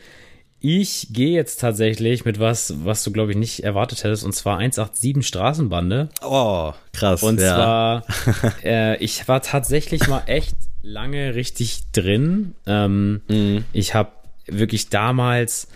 Ich 0.59 1.09
gehe 1.11 1.35
jetzt 1.35 1.61
tatsächlich 1.61 2.25
mit 2.25 2.39
was, 2.39 2.73
was 2.83 3.03
du, 3.03 3.11
glaube 3.11 3.31
ich, 3.31 3.37
nicht 3.37 3.63
erwartet 3.63 4.03
hättest, 4.03 4.23
und 4.23 4.33
zwar 4.33 4.57
187 4.57 5.25
Straßenbande. 5.25 6.09
Oh, 6.23 6.73
krass. 6.93 7.21
Und 7.21 7.39
ja. 7.39 7.55
zwar, 7.55 8.03
äh, 8.63 8.97
ich 8.97 9.27
war 9.27 9.41
tatsächlich 9.41 10.07
mal 10.07 10.23
echt 10.25 10.55
lange 10.87 11.35
richtig 11.35 11.91
drin. 11.91 12.55
Ähm, 12.65 13.21
mhm. 13.27 13.65
Ich 13.73 13.93
habe 13.93 14.11
wirklich 14.47 14.89
damals, 14.89 15.67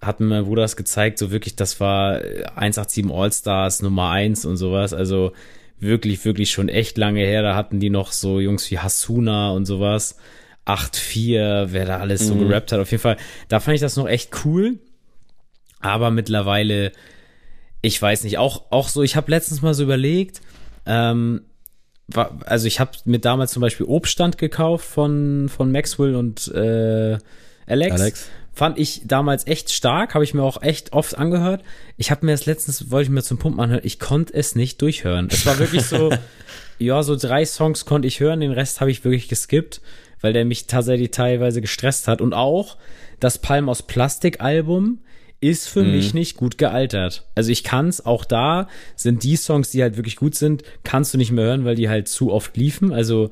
hat 0.00 0.20
mir 0.20 0.26
mein 0.26 0.44
Bruder 0.44 0.62
das 0.62 0.76
gezeigt, 0.76 1.18
so 1.18 1.30
wirklich, 1.30 1.56
das 1.56 1.80
war 1.80 2.20
187 2.54 3.10
All-Stars 3.10 3.82
Nummer 3.82 4.10
1 4.10 4.44
und 4.44 4.56
sowas. 4.56 4.94
Also 4.94 5.32
wirklich, 5.80 6.24
wirklich 6.24 6.50
schon 6.50 6.68
echt 6.68 6.98
lange 6.98 7.20
her. 7.20 7.42
Da 7.42 7.56
hatten 7.56 7.80
die 7.80 7.90
noch 7.90 8.12
so 8.12 8.38
Jungs 8.40 8.70
wie 8.70 8.78
Hasuna 8.78 9.50
und 9.50 9.66
sowas. 9.66 10.16
8-4, 10.66 11.68
wer 11.70 11.84
da 11.84 11.98
alles 11.98 12.26
so 12.26 12.34
mhm. 12.34 12.48
gerappt 12.48 12.70
hat. 12.70 12.78
Auf 12.80 12.90
jeden 12.92 13.02
Fall, 13.02 13.16
da 13.48 13.60
fand 13.60 13.74
ich 13.74 13.80
das 13.80 13.96
noch 13.96 14.08
echt 14.08 14.44
cool. 14.44 14.78
Aber 15.80 16.10
mittlerweile, 16.10 16.92
ich 17.82 18.00
weiß 18.00 18.24
nicht, 18.24 18.38
auch, 18.38 18.70
auch 18.70 18.88
so, 18.88 19.02
ich 19.02 19.16
habe 19.16 19.30
letztens 19.30 19.62
mal 19.62 19.74
so 19.74 19.82
überlegt, 19.82 20.42
ähm, 20.86 21.40
also 22.14 22.66
ich 22.66 22.80
habe 22.80 22.92
mir 23.04 23.18
damals 23.18 23.52
zum 23.52 23.60
Beispiel 23.60 23.86
Obststand 23.86 24.38
gekauft 24.38 24.84
von, 24.84 25.48
von 25.48 25.70
Maxwell 25.70 26.14
und 26.14 26.48
äh, 26.48 27.18
Alex. 27.66 28.00
Alex. 28.00 28.30
Fand 28.52 28.78
ich 28.78 29.02
damals 29.06 29.46
echt 29.46 29.70
stark, 29.70 30.14
habe 30.14 30.24
ich 30.24 30.34
mir 30.34 30.42
auch 30.42 30.60
echt 30.60 30.92
oft 30.92 31.16
angehört. 31.16 31.62
Ich 31.96 32.10
habe 32.10 32.26
mir 32.26 32.32
das 32.32 32.46
letztens, 32.46 32.90
wollte 32.90 33.04
ich 33.04 33.10
mir 33.10 33.22
zum 33.22 33.38
Pumpen 33.38 33.60
anhören, 33.60 33.82
ich 33.84 33.98
konnte 33.98 34.34
es 34.34 34.54
nicht 34.54 34.82
durchhören. 34.82 35.28
Es 35.30 35.46
war 35.46 35.58
wirklich 35.58 35.84
so, 35.84 36.10
ja, 36.78 37.02
so 37.02 37.16
drei 37.16 37.44
Songs 37.44 37.84
konnte 37.86 38.08
ich 38.08 38.20
hören, 38.20 38.40
den 38.40 38.50
Rest 38.50 38.80
habe 38.80 38.90
ich 38.90 39.04
wirklich 39.04 39.28
geskippt 39.28 39.80
weil 40.20 40.32
der 40.32 40.44
mich 40.44 40.66
tatsächlich 40.66 41.10
teilweise 41.10 41.60
gestresst 41.60 42.08
hat. 42.08 42.20
Und 42.20 42.34
auch 42.34 42.76
das 43.18 43.38
Palm 43.38 43.68
aus 43.68 43.82
Plastik 43.82 44.40
Album 44.40 44.98
ist 45.40 45.68
für 45.68 45.82
mhm. 45.82 45.92
mich 45.92 46.14
nicht 46.14 46.36
gut 46.36 46.58
gealtert. 46.58 47.24
Also 47.34 47.50
ich 47.50 47.64
kann's, 47.64 48.04
auch 48.04 48.24
da 48.24 48.68
sind 48.94 49.22
die 49.22 49.36
Songs, 49.36 49.70
die 49.70 49.82
halt 49.82 49.96
wirklich 49.96 50.16
gut 50.16 50.34
sind, 50.34 50.62
kannst 50.84 51.14
du 51.14 51.18
nicht 51.18 51.32
mehr 51.32 51.46
hören, 51.46 51.64
weil 51.64 51.76
die 51.76 51.88
halt 51.88 52.08
zu 52.08 52.30
oft 52.30 52.56
liefen. 52.56 52.92
Also 52.92 53.30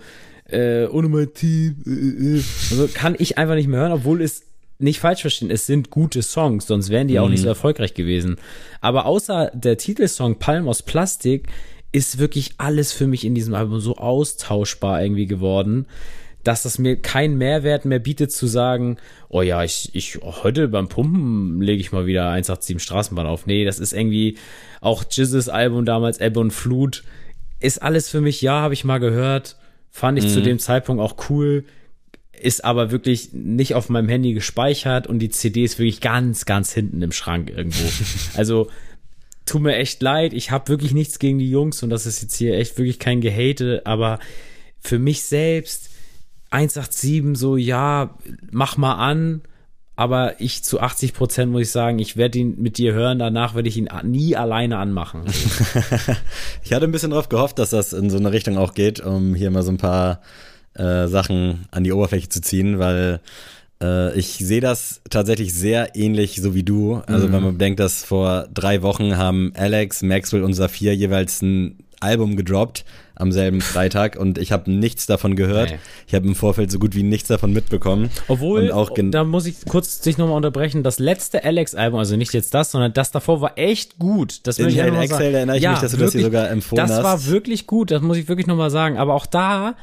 äh, 0.48 0.86
ohne 0.86 1.08
mein 1.08 1.32
Team, 1.34 1.76
äh, 1.86 2.38
äh. 2.38 2.42
also 2.70 2.88
kann 2.92 3.14
ich 3.18 3.36
einfach 3.36 3.54
nicht 3.54 3.68
mehr 3.68 3.80
hören, 3.80 3.92
obwohl 3.92 4.22
es 4.22 4.44
nicht 4.78 5.00
falsch 5.00 5.22
verstehen, 5.22 5.50
es 5.50 5.66
sind 5.66 5.90
gute 5.90 6.22
Songs, 6.22 6.66
sonst 6.66 6.88
wären 6.88 7.08
die 7.08 7.18
auch 7.18 7.28
nicht 7.28 7.40
so 7.40 7.46
mhm. 7.46 7.50
erfolgreich 7.50 7.94
gewesen. 7.94 8.36
Aber 8.80 9.06
außer 9.06 9.50
der 9.52 9.76
Titelsong 9.76 10.38
Palm 10.38 10.68
aus 10.68 10.82
Plastik 10.82 11.48
ist 11.90 12.18
wirklich 12.18 12.52
alles 12.58 12.92
für 12.92 13.06
mich 13.06 13.24
in 13.24 13.34
diesem 13.34 13.54
Album 13.54 13.80
so 13.80 13.96
austauschbar 13.96 15.02
irgendwie 15.02 15.26
geworden 15.26 15.86
dass 16.48 16.62
das 16.62 16.78
mir 16.78 16.96
keinen 16.96 17.36
Mehrwert 17.36 17.84
mehr 17.84 17.98
bietet 17.98 18.32
zu 18.32 18.46
sagen, 18.46 18.96
oh 19.28 19.42
ja, 19.42 19.62
ich, 19.64 19.90
ich 19.92 20.18
heute 20.22 20.68
beim 20.68 20.88
Pumpen 20.88 21.60
lege 21.60 21.78
ich 21.78 21.92
mal 21.92 22.06
wieder 22.06 22.30
187 22.30 22.82
Straßenbahn 22.82 23.26
auf. 23.26 23.44
Nee, 23.44 23.66
das 23.66 23.78
ist 23.78 23.92
irgendwie 23.92 24.38
auch 24.80 25.04
Jizzes 25.10 25.50
Album 25.50 25.84
damals, 25.84 26.16
Ebbe 26.20 26.40
und 26.40 26.52
Flut, 26.52 27.04
ist 27.60 27.82
alles 27.82 28.08
für 28.08 28.22
mich, 28.22 28.40
ja, 28.40 28.62
habe 28.62 28.72
ich 28.72 28.82
mal 28.82 28.96
gehört, 28.96 29.56
fand 29.90 30.16
ich 30.18 30.24
mhm. 30.24 30.28
zu 30.30 30.40
dem 30.40 30.58
Zeitpunkt 30.58 31.02
auch 31.02 31.16
cool, 31.28 31.66
ist 32.32 32.64
aber 32.64 32.92
wirklich 32.92 33.34
nicht 33.34 33.74
auf 33.74 33.90
meinem 33.90 34.08
Handy 34.08 34.32
gespeichert 34.32 35.06
und 35.06 35.18
die 35.18 35.28
CD 35.28 35.64
ist 35.64 35.78
wirklich 35.78 36.00
ganz, 36.00 36.46
ganz 36.46 36.72
hinten 36.72 37.02
im 37.02 37.12
Schrank 37.12 37.50
irgendwo. 37.50 37.84
also 38.38 38.70
tut 39.44 39.60
mir 39.60 39.76
echt 39.76 40.00
leid, 40.00 40.32
ich 40.32 40.50
habe 40.50 40.70
wirklich 40.70 40.94
nichts 40.94 41.18
gegen 41.18 41.38
die 41.38 41.50
Jungs 41.50 41.82
und 41.82 41.90
das 41.90 42.06
ist 42.06 42.22
jetzt 42.22 42.36
hier 42.36 42.56
echt 42.56 42.78
wirklich 42.78 42.98
kein 42.98 43.20
Gehate, 43.20 43.82
aber 43.84 44.18
für 44.80 44.98
mich 44.98 45.24
selbst 45.24 45.90
187 46.50 47.36
so, 47.36 47.56
ja, 47.56 48.14
mach 48.50 48.76
mal 48.76 48.94
an, 48.94 49.42
aber 49.96 50.40
ich 50.40 50.62
zu 50.62 50.80
80 50.80 51.12
Prozent 51.12 51.50
muss 51.50 51.62
ich 51.62 51.70
sagen, 51.70 51.98
ich 51.98 52.16
werde 52.16 52.38
ihn 52.38 52.54
mit 52.58 52.78
dir 52.78 52.92
hören, 52.92 53.18
danach 53.18 53.54
werde 53.54 53.68
ich 53.68 53.76
ihn 53.76 53.88
nie 54.04 54.36
alleine 54.36 54.78
anmachen. 54.78 55.24
ich 56.62 56.72
hatte 56.72 56.84
ein 56.84 56.92
bisschen 56.92 57.10
darauf 57.10 57.28
gehofft, 57.28 57.58
dass 57.58 57.70
das 57.70 57.92
in 57.92 58.08
so 58.08 58.16
eine 58.16 58.32
Richtung 58.32 58.58
auch 58.58 58.74
geht, 58.74 59.00
um 59.00 59.34
hier 59.34 59.50
mal 59.50 59.64
so 59.64 59.72
ein 59.72 59.76
paar 59.76 60.20
äh, 60.74 61.08
Sachen 61.08 61.66
an 61.72 61.82
die 61.82 61.92
Oberfläche 61.92 62.28
zu 62.28 62.40
ziehen, 62.40 62.78
weil 62.78 63.20
äh, 63.82 64.16
ich 64.16 64.38
sehe 64.38 64.60
das 64.60 65.00
tatsächlich 65.10 65.52
sehr 65.52 65.96
ähnlich, 65.96 66.40
so 66.40 66.54
wie 66.54 66.62
du. 66.62 67.02
Also 67.06 67.26
mhm. 67.26 67.32
wenn 67.32 67.42
man 67.42 67.52
bedenkt, 67.54 67.80
dass 67.80 68.04
vor 68.04 68.46
drei 68.54 68.82
Wochen 68.82 69.16
haben 69.16 69.52
Alex, 69.56 70.02
Maxwell 70.02 70.44
und 70.44 70.54
Saphir 70.54 70.94
jeweils 70.94 71.42
ein 71.42 71.78
Album 72.00 72.36
gedroppt 72.36 72.84
am 73.14 73.32
selben 73.32 73.60
Freitag 73.60 74.16
und 74.16 74.38
ich 74.38 74.52
habe 74.52 74.70
nichts 74.70 75.06
davon 75.06 75.34
gehört. 75.34 75.70
Nee. 75.70 75.78
Ich 76.06 76.14
habe 76.14 76.26
im 76.26 76.34
Vorfeld 76.34 76.70
so 76.70 76.78
gut 76.78 76.94
wie 76.94 77.02
nichts 77.02 77.28
davon 77.28 77.52
mitbekommen. 77.52 78.10
Obwohl, 78.28 78.70
auch 78.70 78.90
da 78.94 79.24
muss 79.24 79.46
ich 79.46 79.64
kurz 79.64 80.00
dich 80.00 80.18
nochmal 80.18 80.36
unterbrechen, 80.36 80.82
das 80.82 80.98
letzte 80.98 81.44
Alex-Album, 81.44 81.98
also 81.98 82.16
nicht 82.16 82.32
jetzt 82.32 82.54
das, 82.54 82.70
sondern 82.70 82.92
das 82.92 83.10
davor 83.10 83.40
war 83.40 83.58
echt 83.58 83.98
gut. 83.98 84.46
Das 84.46 84.58
In 84.58 84.68
Hell 84.68 84.94
Excel 84.94 85.34
erinnere 85.34 85.56
ich 85.56 85.62
ja, 85.62 85.72
mich, 85.72 85.80
dass 85.80 85.92
du 85.92 85.98
wirklich, 85.98 86.12
das 86.12 86.20
hier 86.20 86.24
sogar 86.24 86.50
empfohlen 86.50 86.86
das 86.86 86.90
hast. 86.90 86.98
Das 86.98 87.04
war 87.04 87.26
wirklich 87.26 87.66
gut, 87.66 87.90
das 87.90 88.02
muss 88.02 88.16
ich 88.16 88.28
wirklich 88.28 88.46
nochmal 88.46 88.70
sagen. 88.70 88.98
Aber 88.98 89.14
auch 89.14 89.26
da 89.26 89.74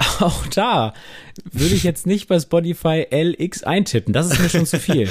auch 0.20 0.46
da 0.46 0.94
würde 1.52 1.74
ich 1.74 1.84
jetzt 1.84 2.06
nicht 2.06 2.28
bei 2.28 2.38
Spotify 2.38 3.06
LX 3.10 3.64
eintippen. 3.64 4.12
Das 4.12 4.30
ist 4.30 4.40
mir 4.40 4.48
schon 4.48 4.66
zu 4.66 4.78
viel. 4.78 5.08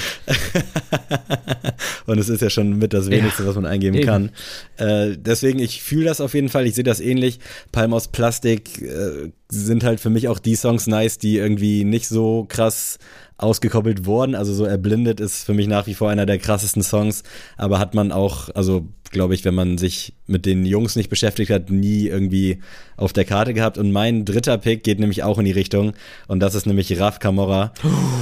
Und 2.05 2.17
es 2.17 2.29
ist 2.29 2.41
ja 2.41 2.49
schon 2.49 2.77
mit 2.77 2.93
das 2.93 3.09
Wenigste, 3.09 3.43
ja, 3.43 3.49
was 3.49 3.55
man 3.55 3.65
eingeben 3.65 3.97
eben. 3.97 4.05
kann. 4.05 4.31
Äh, 4.77 5.17
deswegen, 5.17 5.59
ich 5.59 5.83
fühle 5.83 6.05
das 6.05 6.21
auf 6.21 6.33
jeden 6.33 6.49
Fall. 6.49 6.65
Ich 6.65 6.75
sehe 6.75 6.83
das 6.83 6.99
ähnlich. 6.99 7.39
Palm 7.71 7.93
aus 7.93 8.07
Plastik 8.07 8.81
äh, 8.81 9.31
sind 9.49 9.83
halt 9.83 9.99
für 9.99 10.09
mich 10.09 10.27
auch 10.27 10.39
die 10.39 10.55
Songs 10.55 10.87
nice, 10.87 11.17
die 11.17 11.37
irgendwie 11.37 11.83
nicht 11.83 12.07
so 12.07 12.45
krass 12.47 12.97
ausgekoppelt 13.39 14.05
worden. 14.05 14.35
Also 14.35 14.53
so 14.53 14.65
Erblindet 14.65 15.19
ist 15.19 15.45
für 15.45 15.53
mich 15.53 15.67
nach 15.67 15.87
wie 15.87 15.93
vor 15.93 16.09
einer 16.09 16.25
der 16.25 16.37
krassesten 16.37 16.83
Songs, 16.83 17.23
aber 17.57 17.79
hat 17.79 17.95
man 17.95 18.11
auch, 18.11 18.49
also 18.53 18.85
glaube 19.11 19.33
ich, 19.33 19.45
wenn 19.45 19.55
man 19.55 19.77
sich 19.77 20.13
mit 20.27 20.45
den 20.45 20.65
Jungs 20.65 20.95
nicht 20.95 21.09
beschäftigt 21.09 21.49
hat, 21.49 21.71
nie 21.71 22.07
irgendwie 22.07 22.59
auf 22.97 23.13
der 23.13 23.25
Karte 23.25 23.53
gehabt. 23.53 23.77
Und 23.77 23.91
mein 23.91 24.25
dritter 24.25 24.57
Pick 24.57 24.83
geht 24.83 24.99
nämlich 24.99 25.23
auch 25.23 25.39
in 25.39 25.45
die 25.45 25.51
Richtung 25.51 25.93
und 26.27 26.41
das 26.41 26.53
ist 26.53 26.67
nämlich 26.67 26.99
Raf 26.99 27.19
Camorra. 27.19 27.73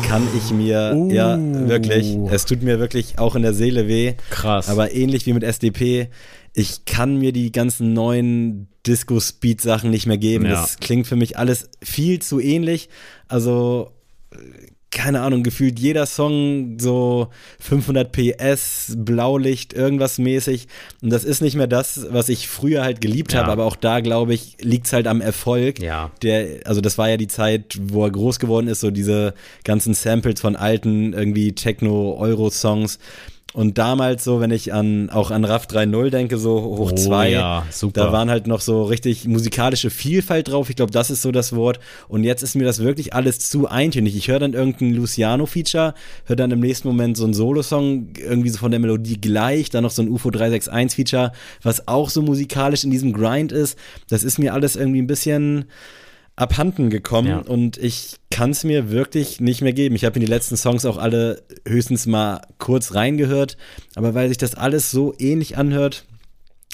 Kann 0.07 0.23
ich 0.37 0.51
mir, 0.51 0.93
uh. 0.95 1.11
ja, 1.11 1.37
wirklich, 1.67 2.15
es 2.31 2.45
tut 2.45 2.61
mir 2.61 2.79
wirklich 2.79 3.17
auch 3.17 3.35
in 3.35 3.41
der 3.41 3.53
Seele 3.53 3.87
weh. 3.87 4.13
Krass. 4.29 4.69
Aber 4.69 4.93
ähnlich 4.93 5.25
wie 5.25 5.33
mit 5.33 5.43
SDP, 5.43 6.09
ich 6.53 6.85
kann 6.85 7.17
mir 7.17 7.33
die 7.33 7.51
ganzen 7.51 7.93
neuen 7.93 8.67
Disco-Speed-Sachen 8.85 9.89
nicht 9.89 10.05
mehr 10.05 10.17
geben. 10.17 10.45
Ja. 10.45 10.51
Das 10.51 10.77
klingt 10.77 11.07
für 11.07 11.15
mich 11.15 11.37
alles 11.37 11.69
viel 11.83 12.19
zu 12.19 12.39
ähnlich. 12.39 12.89
Also 13.27 13.91
keine 14.89 15.21
Ahnung, 15.21 15.43
gefühlt 15.43 15.79
jeder 15.79 16.05
Song 16.05 16.79
so 16.79 17.27
500 17.59 18.11
PS, 18.11 18.93
Blaulicht, 18.97 19.73
irgendwas 19.73 20.17
mäßig. 20.17 20.67
Und 21.01 21.11
das 21.11 21.23
ist 21.25 21.41
nicht 21.41 21.55
mehr 21.55 21.67
das, 21.67 22.07
was 22.09 22.29
ich 22.29 22.47
früher 22.47 22.83
halt 22.83 23.01
geliebt 23.01 23.33
ja. 23.33 23.41
habe, 23.41 23.51
aber 23.51 23.65
auch 23.65 23.75
da, 23.75 23.99
glaube 23.99 24.33
ich, 24.33 24.55
liegt 24.61 24.87
es 24.87 24.93
halt 24.93 25.07
am 25.07 25.19
Erfolg. 25.19 25.79
Ja. 25.79 26.11
Der, 26.23 26.61
also 26.65 26.79
das 26.79 26.97
war 26.97 27.09
ja 27.09 27.17
die 27.17 27.27
Zeit, 27.27 27.77
wo 27.81 28.05
er 28.05 28.11
groß 28.11 28.39
geworden 28.39 28.67
ist, 28.67 28.79
so 28.79 28.89
diese 28.89 29.33
ganzen 29.65 29.93
Samples 29.93 30.39
von 30.39 30.55
alten 30.55 31.13
irgendwie 31.13 31.53
Techno-Euro-Songs. 31.53 32.99
Und 33.57 33.79
damals 33.79 34.23
so, 34.23 34.39
wenn 34.39 34.51
ich 34.51 34.71
an 34.71 35.09
auch 35.09 35.31
an 35.31 35.43
RAF 35.43 35.65
3.0 35.65 36.11
denke, 36.11 36.37
so 36.37 36.61
hoch 36.61 36.91
2, 36.91 37.27
oh, 37.27 37.31
ja, 37.31 37.65
da 37.91 38.11
waren 38.11 38.29
halt 38.29 38.45
noch 38.45 38.61
so 38.61 38.83
richtig 38.83 39.25
musikalische 39.25 39.89
Vielfalt 39.89 40.49
drauf. 40.49 40.69
Ich 40.69 40.75
glaube, 40.75 40.91
das 40.91 41.09
ist 41.09 41.23
so 41.23 41.31
das 41.31 41.55
Wort. 41.55 41.79
Und 42.07 42.23
jetzt 42.23 42.43
ist 42.43 42.53
mir 42.53 42.65
das 42.65 42.83
wirklich 42.83 43.15
alles 43.15 43.39
zu 43.39 43.67
eintönig. 43.67 44.15
Ich 44.15 44.27
höre 44.27 44.37
dann 44.37 44.53
irgendein 44.53 44.93
Luciano-Feature, 44.93 45.95
höre 46.25 46.35
dann 46.35 46.51
im 46.51 46.59
nächsten 46.59 46.87
Moment 46.87 47.17
so 47.17 47.23
einen 47.23 47.33
Solo-Song, 47.33 48.09
irgendwie 48.15 48.49
so 48.49 48.59
von 48.59 48.69
der 48.69 48.79
Melodie 48.79 49.19
gleich, 49.19 49.71
dann 49.71 49.81
noch 49.81 49.89
so 49.89 50.03
ein 50.03 50.09
UFO 50.09 50.29
361-Feature, 50.29 51.31
was 51.63 51.87
auch 51.87 52.11
so 52.11 52.21
musikalisch 52.21 52.83
in 52.83 52.91
diesem 52.91 53.11
Grind 53.11 53.51
ist. 53.51 53.75
Das 54.07 54.23
ist 54.23 54.37
mir 54.37 54.53
alles 54.53 54.75
irgendwie 54.75 55.01
ein 55.01 55.07
bisschen 55.07 55.65
abhanden 56.37 56.89
gekommen 56.89 57.27
ja. 57.27 57.39
und 57.39 57.77
ich 57.77 58.15
kann 58.29 58.51
es 58.51 58.63
mir 58.63 58.91
wirklich 58.91 59.41
nicht 59.41 59.61
mehr 59.61 59.73
geben. 59.73 59.95
Ich 59.95 60.05
habe 60.05 60.15
in 60.15 60.21
die 60.21 60.31
letzten 60.31 60.55
Songs 60.55 60.85
auch 60.85 60.97
alle 60.97 61.41
höchstens 61.67 62.05
mal 62.05 62.41
kurz 62.59 62.93
reingehört, 62.93 63.57
aber 63.95 64.13
weil 64.13 64.29
sich 64.29 64.37
das 64.37 64.53
alles 64.53 64.91
so 64.91 65.15
ähnlich 65.17 65.57
anhört, 65.57 66.05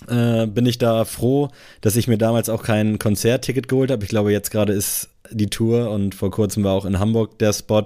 äh, 0.09 0.47
bin 0.47 0.66
ich 0.66 0.80
da 0.80 1.05
froh, 1.05 1.49
dass 1.80 1.95
ich 1.95 2.09
mir 2.09 2.18
damals 2.18 2.49
auch 2.49 2.61
kein 2.61 2.99
Konzertticket 2.99 3.70
geholt 3.70 3.89
habe. 3.89 4.03
Ich 4.03 4.09
glaube, 4.09 4.34
jetzt 4.34 4.51
gerade 4.51 4.74
ist 4.74 5.09
die 5.32 5.49
Tour 5.49 5.89
und 5.89 6.14
vor 6.14 6.30
kurzem 6.30 6.66
war 6.66 6.74
auch 6.74 6.86
in 6.86 6.99
Hamburg 6.99 7.39
der 7.39 7.53
Spot. 7.53 7.84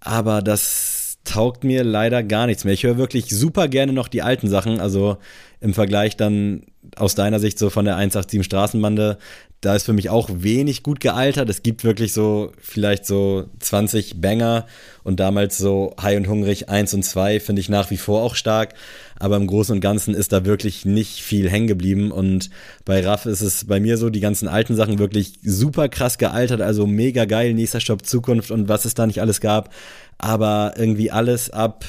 Aber 0.00 0.42
das 0.42 1.18
taugt 1.22 1.62
mir 1.62 1.84
leider 1.84 2.24
gar 2.24 2.46
nichts 2.46 2.64
mehr. 2.64 2.74
Ich 2.74 2.82
höre 2.82 2.98
wirklich 2.98 3.26
super 3.26 3.68
gerne 3.68 3.92
noch 3.92 4.08
die 4.08 4.22
alten 4.22 4.48
Sachen. 4.48 4.80
Also 4.80 5.18
im 5.60 5.74
Vergleich 5.74 6.16
dann 6.16 6.62
aus 6.96 7.14
deiner 7.14 7.40
Sicht 7.40 7.58
so 7.58 7.70
von 7.70 7.84
der 7.84 7.96
187 7.96 8.44
Straßenbande, 8.44 9.18
da 9.62 9.74
ist 9.74 9.84
für 9.84 9.92
mich 9.92 10.10
auch 10.10 10.28
wenig 10.32 10.82
gut 10.82 11.00
gealtert. 11.00 11.48
Es 11.48 11.62
gibt 11.62 11.82
wirklich 11.82 12.12
so 12.12 12.52
vielleicht 12.60 13.06
so 13.06 13.46
20 13.60 14.20
Banger 14.20 14.66
und 15.02 15.18
damals 15.18 15.56
so 15.56 15.94
High 16.00 16.18
und 16.18 16.28
Hungrig 16.28 16.68
1 16.68 16.92
und 16.94 17.02
2 17.02 17.40
finde 17.40 17.60
ich 17.60 17.68
nach 17.68 17.90
wie 17.90 17.96
vor 17.96 18.22
auch 18.22 18.34
stark. 18.34 18.74
Aber 19.18 19.36
im 19.36 19.46
Großen 19.46 19.74
und 19.74 19.80
Ganzen 19.80 20.14
ist 20.14 20.32
da 20.32 20.44
wirklich 20.44 20.84
nicht 20.84 21.22
viel 21.22 21.48
hängen 21.48 21.68
geblieben. 21.68 22.12
Und 22.12 22.50
bei 22.84 23.04
Raff 23.04 23.24
ist 23.24 23.40
es 23.40 23.64
bei 23.64 23.80
mir 23.80 23.96
so, 23.96 24.10
die 24.10 24.20
ganzen 24.20 24.46
alten 24.46 24.76
Sachen 24.76 24.98
wirklich 24.98 25.38
super 25.42 25.88
krass 25.88 26.18
gealtert, 26.18 26.60
also 26.60 26.86
mega 26.86 27.24
geil, 27.24 27.54
nächster 27.54 27.80
Stopp 27.80 28.04
Zukunft 28.04 28.50
und 28.50 28.68
was 28.68 28.84
es 28.84 28.94
da 28.94 29.06
nicht 29.06 29.22
alles 29.22 29.40
gab. 29.40 29.72
Aber 30.18 30.74
irgendwie 30.76 31.10
alles 31.10 31.50
ab 31.50 31.86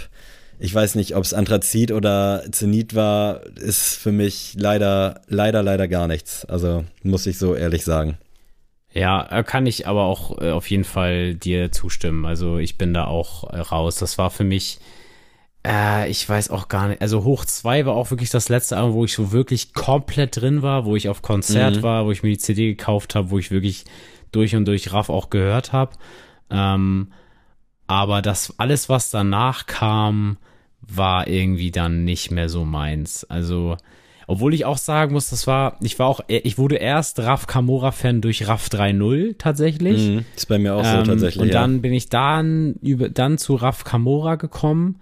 ich 0.59 0.73
weiß 0.73 0.95
nicht, 0.95 1.15
ob 1.15 1.23
es 1.23 1.33
Anthrazit 1.33 1.91
oder 1.91 2.43
Zenit 2.51 2.95
war, 2.95 3.45
ist 3.57 3.95
für 3.95 4.11
mich 4.11 4.55
leider, 4.57 5.21
leider, 5.27 5.61
leider 5.61 5.87
gar 5.87 6.07
nichts. 6.07 6.45
Also 6.45 6.83
muss 7.03 7.27
ich 7.27 7.37
so 7.37 7.53
ehrlich 7.53 7.83
sagen. 7.83 8.17
Ja, 8.93 9.27
äh, 9.29 9.43
kann 9.43 9.67
ich 9.67 9.87
aber 9.87 10.05
auch 10.05 10.41
äh, 10.41 10.51
auf 10.51 10.69
jeden 10.69 10.83
Fall 10.83 11.35
dir 11.35 11.71
zustimmen. 11.71 12.25
Also 12.25 12.57
ich 12.57 12.77
bin 12.77 12.93
da 12.93 13.05
auch 13.05 13.43
äh, 13.51 13.59
raus. 13.59 13.97
Das 13.97 14.17
war 14.17 14.31
für 14.31 14.43
mich, 14.43 14.79
äh, 15.65 16.09
ich 16.09 16.27
weiß 16.27 16.49
auch 16.49 16.67
gar 16.67 16.87
nicht. 16.87 17.01
Also 17.01 17.23
Hoch 17.23 17.45
2 17.45 17.85
war 17.85 17.93
auch 17.93 18.09
wirklich 18.09 18.31
das 18.31 18.49
letzte 18.49 18.77
Album, 18.77 18.93
wo 18.93 19.05
ich 19.05 19.13
so 19.13 19.31
wirklich 19.31 19.75
komplett 19.75 20.41
drin 20.41 20.63
war, 20.63 20.85
wo 20.85 20.95
ich 20.95 21.09
auf 21.09 21.21
Konzert 21.21 21.77
mhm. 21.77 21.83
war, 21.83 22.05
wo 22.05 22.11
ich 22.11 22.23
mir 22.23 22.29
die 22.29 22.39
CD 22.39 22.67
gekauft 22.69 23.13
habe, 23.13 23.29
wo 23.29 23.37
ich 23.37 23.51
wirklich 23.51 23.85
durch 24.31 24.55
und 24.55 24.65
durch 24.65 24.91
Raff 24.91 25.09
auch 25.09 25.29
gehört 25.29 25.73
habe. 25.73 25.91
Ähm, 26.49 27.11
aber 27.85 28.23
das 28.23 28.55
alles, 28.57 28.89
was 28.89 29.11
danach 29.11 29.67
kam, 29.67 30.37
war 30.81 31.27
irgendwie 31.27 31.71
dann 31.71 32.03
nicht 32.03 32.31
mehr 32.31 32.49
so 32.49 32.65
meins. 32.65 33.23
Also, 33.25 33.77
obwohl 34.27 34.53
ich 34.53 34.65
auch 34.65 34.77
sagen 34.77 35.13
muss, 35.13 35.29
das 35.29 35.47
war, 35.47 35.77
ich 35.81 35.99
war 35.99 36.07
auch, 36.07 36.21
ich 36.27 36.57
wurde 36.57 36.75
erst 36.75 37.19
Raf 37.19 37.47
Kamora 37.47 37.91
Fan 37.91 38.21
durch 38.21 38.47
Raf 38.47 38.67
3.0 38.67 39.35
tatsächlich. 39.37 40.09
Mhm, 40.09 40.25
ist 40.35 40.47
bei 40.47 40.57
mir 40.57 40.75
auch 40.75 40.83
ähm, 40.83 41.05
so 41.05 41.11
tatsächlich. 41.11 41.41
Und 41.41 41.53
dann 41.53 41.81
bin 41.81 41.93
ich 41.93 42.09
dann 42.09 42.75
über, 42.81 43.09
dann 43.09 43.37
zu 43.37 43.55
Raf 43.55 43.83
Kamora 43.83 44.35
gekommen, 44.35 44.99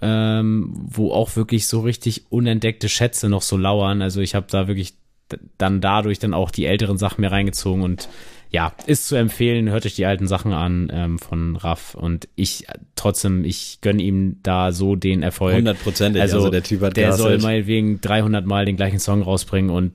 ähm, 0.00 0.72
wo 0.74 1.12
auch 1.12 1.36
wirklich 1.36 1.66
so 1.66 1.80
richtig 1.80 2.26
unentdeckte 2.30 2.88
Schätze 2.88 3.28
noch 3.28 3.42
so 3.42 3.56
lauern. 3.56 4.02
Also 4.02 4.20
ich 4.20 4.34
habe 4.34 4.46
da 4.50 4.68
wirklich 4.68 4.94
dann 5.58 5.80
dadurch 5.80 6.18
dann 6.18 6.34
auch 6.34 6.50
die 6.50 6.66
älteren 6.66 6.98
Sachen 6.98 7.20
mehr 7.22 7.32
reingezogen 7.32 7.82
und 7.82 8.08
ja, 8.52 8.74
ist 8.86 9.08
zu 9.08 9.16
empfehlen. 9.16 9.70
Hört 9.70 9.86
euch 9.86 9.94
die 9.94 10.04
alten 10.04 10.26
Sachen 10.26 10.52
an 10.52 10.90
ähm, 10.92 11.18
von 11.18 11.56
Raff 11.56 11.94
und 11.94 12.28
ich 12.36 12.66
trotzdem, 12.96 13.44
ich 13.44 13.78
gönne 13.80 14.02
ihm 14.02 14.36
da 14.42 14.72
so 14.72 14.94
den 14.94 15.22
Erfolg. 15.22 15.56
Hundertprozentig. 15.56 16.20
Also, 16.20 16.36
also 16.36 16.50
der 16.50 16.62
Typ 16.62 16.82
hat 16.82 16.96
Der 16.96 17.14
soll 17.14 17.38
meinetwegen 17.38 18.02
300 18.02 18.44
Mal 18.44 18.66
den 18.66 18.76
gleichen 18.76 18.98
Song 18.98 19.22
rausbringen 19.22 19.70
und 19.70 19.92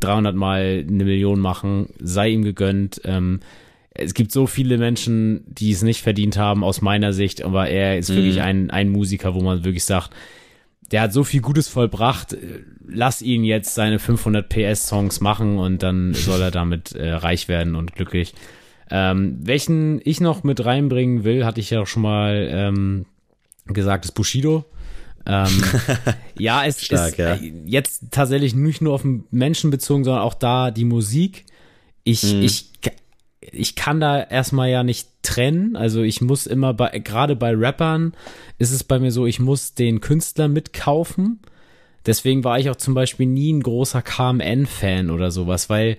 300 0.00 0.36
Mal 0.36 0.84
eine 0.88 1.04
Million 1.04 1.40
machen. 1.40 1.88
Sei 1.98 2.28
ihm 2.28 2.44
gegönnt. 2.44 3.00
Ähm, 3.04 3.40
es 3.90 4.14
gibt 4.14 4.30
so 4.30 4.46
viele 4.46 4.78
Menschen, 4.78 5.42
die 5.48 5.72
es 5.72 5.82
nicht 5.82 6.02
verdient 6.02 6.38
haben, 6.38 6.62
aus 6.62 6.80
meiner 6.80 7.12
Sicht, 7.12 7.42
aber 7.42 7.68
er 7.68 7.98
ist 7.98 8.10
mhm. 8.10 8.14
wirklich 8.14 8.40
ein, 8.40 8.70
ein 8.70 8.90
Musiker, 8.90 9.34
wo 9.34 9.42
man 9.42 9.64
wirklich 9.64 9.84
sagt, 9.84 10.12
der 10.90 11.02
hat 11.02 11.12
so 11.12 11.24
viel 11.24 11.40
Gutes 11.40 11.68
vollbracht, 11.68 12.36
lass 12.86 13.22
ihn 13.22 13.44
jetzt 13.44 13.74
seine 13.74 13.98
500 13.98 14.48
PS 14.48 14.88
Songs 14.88 15.20
machen 15.20 15.58
und 15.58 15.82
dann 15.82 16.14
soll 16.14 16.40
er 16.40 16.50
damit 16.50 16.92
äh, 16.92 17.10
reich 17.10 17.48
werden 17.48 17.74
und 17.74 17.94
glücklich. 17.94 18.34
Ähm, 18.90 19.38
welchen 19.42 20.00
ich 20.04 20.20
noch 20.20 20.44
mit 20.44 20.64
reinbringen 20.64 21.24
will, 21.24 21.44
hatte 21.44 21.60
ich 21.60 21.70
ja 21.70 21.82
auch 21.82 21.86
schon 21.86 22.02
mal 22.02 22.48
ähm, 22.50 23.06
gesagt, 23.66 24.06
ist 24.06 24.12
Bushido. 24.12 24.64
Ähm, 25.26 25.62
ja, 26.38 26.64
es 26.64 26.82
Stark, 26.82 27.10
ist 27.10 27.18
ja. 27.18 27.34
Äh, 27.34 27.52
jetzt 27.66 28.04
tatsächlich 28.10 28.54
nicht 28.54 28.80
nur 28.80 28.94
auf 28.94 29.02
den 29.02 29.24
Menschen 29.30 29.70
bezogen, 29.70 30.04
sondern 30.04 30.22
auch 30.22 30.34
da 30.34 30.70
die 30.70 30.86
Musik. 30.86 31.44
Ich, 32.02 32.22
mhm. 32.22 32.42
ich, 32.42 32.70
ich 33.52 33.74
kann 33.74 34.00
da 34.00 34.22
erstmal 34.22 34.70
ja 34.70 34.82
nicht 34.82 35.08
trennen. 35.22 35.76
Also 35.76 36.02
ich 36.02 36.20
muss 36.20 36.46
immer 36.46 36.74
bei, 36.74 36.98
gerade 36.98 37.36
bei 37.36 37.54
Rappern 37.54 38.12
ist 38.58 38.72
es 38.72 38.84
bei 38.84 38.98
mir 38.98 39.12
so, 39.12 39.26
ich 39.26 39.40
muss 39.40 39.74
den 39.74 40.00
Künstler 40.00 40.48
mitkaufen. 40.48 41.40
Deswegen 42.06 42.44
war 42.44 42.58
ich 42.58 42.70
auch 42.70 42.76
zum 42.76 42.94
Beispiel 42.94 43.26
nie 43.26 43.52
ein 43.52 43.62
großer 43.62 44.02
KMN-Fan 44.02 45.10
oder 45.10 45.30
sowas, 45.30 45.68
weil 45.68 45.98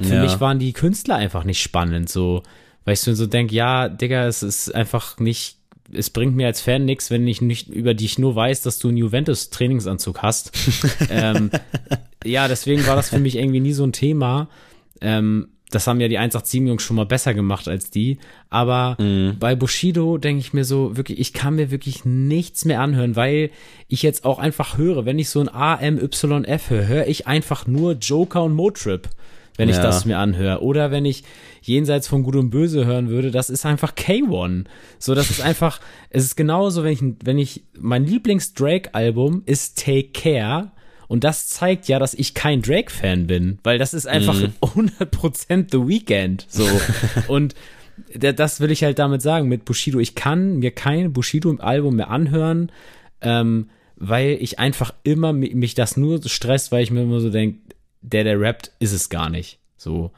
für 0.00 0.14
ja. 0.14 0.22
mich 0.22 0.40
waren 0.40 0.58
die 0.58 0.72
Künstler 0.72 1.16
einfach 1.16 1.44
nicht 1.44 1.60
spannend, 1.60 2.08
so, 2.08 2.42
weil 2.84 2.94
ich 2.94 3.00
so 3.00 3.26
denke, 3.26 3.54
ja, 3.54 3.88
Digga, 3.88 4.26
es 4.26 4.44
ist 4.44 4.72
einfach 4.72 5.18
nicht, 5.18 5.56
es 5.92 6.10
bringt 6.10 6.36
mir 6.36 6.46
als 6.46 6.60
Fan 6.60 6.84
nichts, 6.84 7.10
wenn 7.10 7.26
ich 7.26 7.40
nicht 7.40 7.68
über 7.68 7.94
dich 7.94 8.18
nur 8.18 8.36
weiß, 8.36 8.62
dass 8.62 8.78
du 8.78 8.88
einen 8.88 8.98
Juventus-Trainingsanzug 8.98 10.22
hast. 10.22 10.52
ähm, 11.10 11.50
ja, 12.24 12.46
deswegen 12.46 12.86
war 12.86 12.94
das 12.94 13.08
für 13.08 13.18
mich 13.18 13.36
irgendwie 13.36 13.60
nie 13.60 13.72
so 13.72 13.84
ein 13.84 13.92
Thema. 13.92 14.48
Ähm, 15.00 15.48
das 15.70 15.86
haben 15.86 16.00
ja 16.00 16.08
die 16.08 16.18
187-Jungs 16.18 16.82
schon 16.82 16.96
mal 16.96 17.06
besser 17.06 17.34
gemacht 17.34 17.68
als 17.68 17.90
die. 17.90 18.18
Aber 18.48 18.96
mhm. 18.98 19.36
bei 19.38 19.54
Bushido 19.54 20.16
denke 20.16 20.40
ich 20.40 20.52
mir 20.52 20.64
so, 20.64 20.96
wirklich, 20.96 21.18
ich 21.18 21.32
kann 21.32 21.56
mir 21.56 21.70
wirklich 21.70 22.04
nichts 22.04 22.64
mehr 22.64 22.80
anhören, 22.80 23.16
weil 23.16 23.50
ich 23.86 24.02
jetzt 24.02 24.24
auch 24.24 24.38
einfach 24.38 24.78
höre, 24.78 25.04
wenn 25.04 25.18
ich 25.18 25.28
so 25.28 25.40
ein 25.40 25.48
AMYF 25.48 26.70
höre, 26.70 26.88
höre 26.88 27.06
ich 27.06 27.26
einfach 27.26 27.66
nur 27.66 27.92
Joker 27.92 28.44
und 28.44 28.54
Motrip, 28.54 29.08
wenn 29.56 29.68
ja. 29.68 29.74
ich 29.74 29.82
das 29.82 30.06
mir 30.06 30.18
anhöre. 30.18 30.62
Oder 30.62 30.90
wenn 30.90 31.04
ich 31.04 31.24
jenseits 31.60 32.08
von 32.08 32.22
Gut 32.22 32.36
und 32.36 32.48
Böse 32.48 32.86
hören 32.86 33.10
würde, 33.10 33.30
das 33.30 33.50
ist 33.50 33.66
einfach 33.66 33.92
K1. 33.92 34.64
So, 34.98 35.14
das 35.14 35.30
ist 35.30 35.42
einfach, 35.42 35.80
es 36.08 36.24
ist 36.24 36.36
genauso, 36.36 36.82
wenn 36.82 36.92
ich, 36.92 37.02
wenn 37.24 37.38
ich, 37.38 37.64
mein 37.78 38.06
Lieblings-Drake-Album 38.06 39.42
ist 39.44 39.78
Take 39.78 40.10
Care 40.12 40.72
und 41.08 41.24
das 41.24 41.48
zeigt 41.48 41.88
ja, 41.88 41.98
dass 41.98 42.14
ich 42.14 42.34
kein 42.34 42.62
Drake-Fan 42.62 43.26
bin, 43.26 43.58
weil 43.64 43.78
das 43.78 43.94
ist 43.94 44.06
einfach 44.06 44.34
mhm. 44.34 44.52
100% 44.62 45.68
The 45.72 45.88
Weekend. 45.88 46.46
So. 46.48 46.68
und 47.28 47.54
das 48.14 48.60
will 48.60 48.70
ich 48.70 48.84
halt 48.84 48.98
damit 48.98 49.22
sagen 49.22 49.48
mit 49.48 49.64
Bushido. 49.64 49.98
Ich 49.98 50.14
kann 50.14 50.58
mir 50.58 50.70
kein 50.70 51.12
Bushido-Album 51.12 51.96
mehr 51.96 52.10
anhören, 52.10 52.70
ähm, 53.22 53.70
weil 53.96 54.36
ich 54.40 54.58
einfach 54.58 54.94
immer 55.02 55.32
mich 55.32 55.74
das 55.74 55.96
nur 55.96 56.22
stresst, 56.22 56.70
weil 56.70 56.84
ich 56.84 56.90
mir 56.90 57.02
immer 57.02 57.20
so 57.20 57.30
denke, 57.30 57.58
der, 58.02 58.24
der 58.24 58.40
rappt, 58.40 58.70
ist 58.78 58.92
es 58.92 59.08
gar 59.08 59.30
nicht. 59.30 59.58
So. 59.76 60.12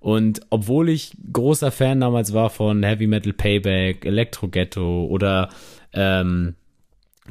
Und 0.00 0.40
obwohl 0.48 0.88
ich 0.88 1.12
großer 1.32 1.70
Fan 1.70 2.00
damals 2.00 2.32
war 2.32 2.50
von 2.50 2.82
Heavy 2.82 3.06
Metal 3.06 3.32
Payback, 3.32 4.04
Electro 4.04 4.48
Ghetto 4.48 5.04
oder 5.04 5.50
ähm, 5.92 6.54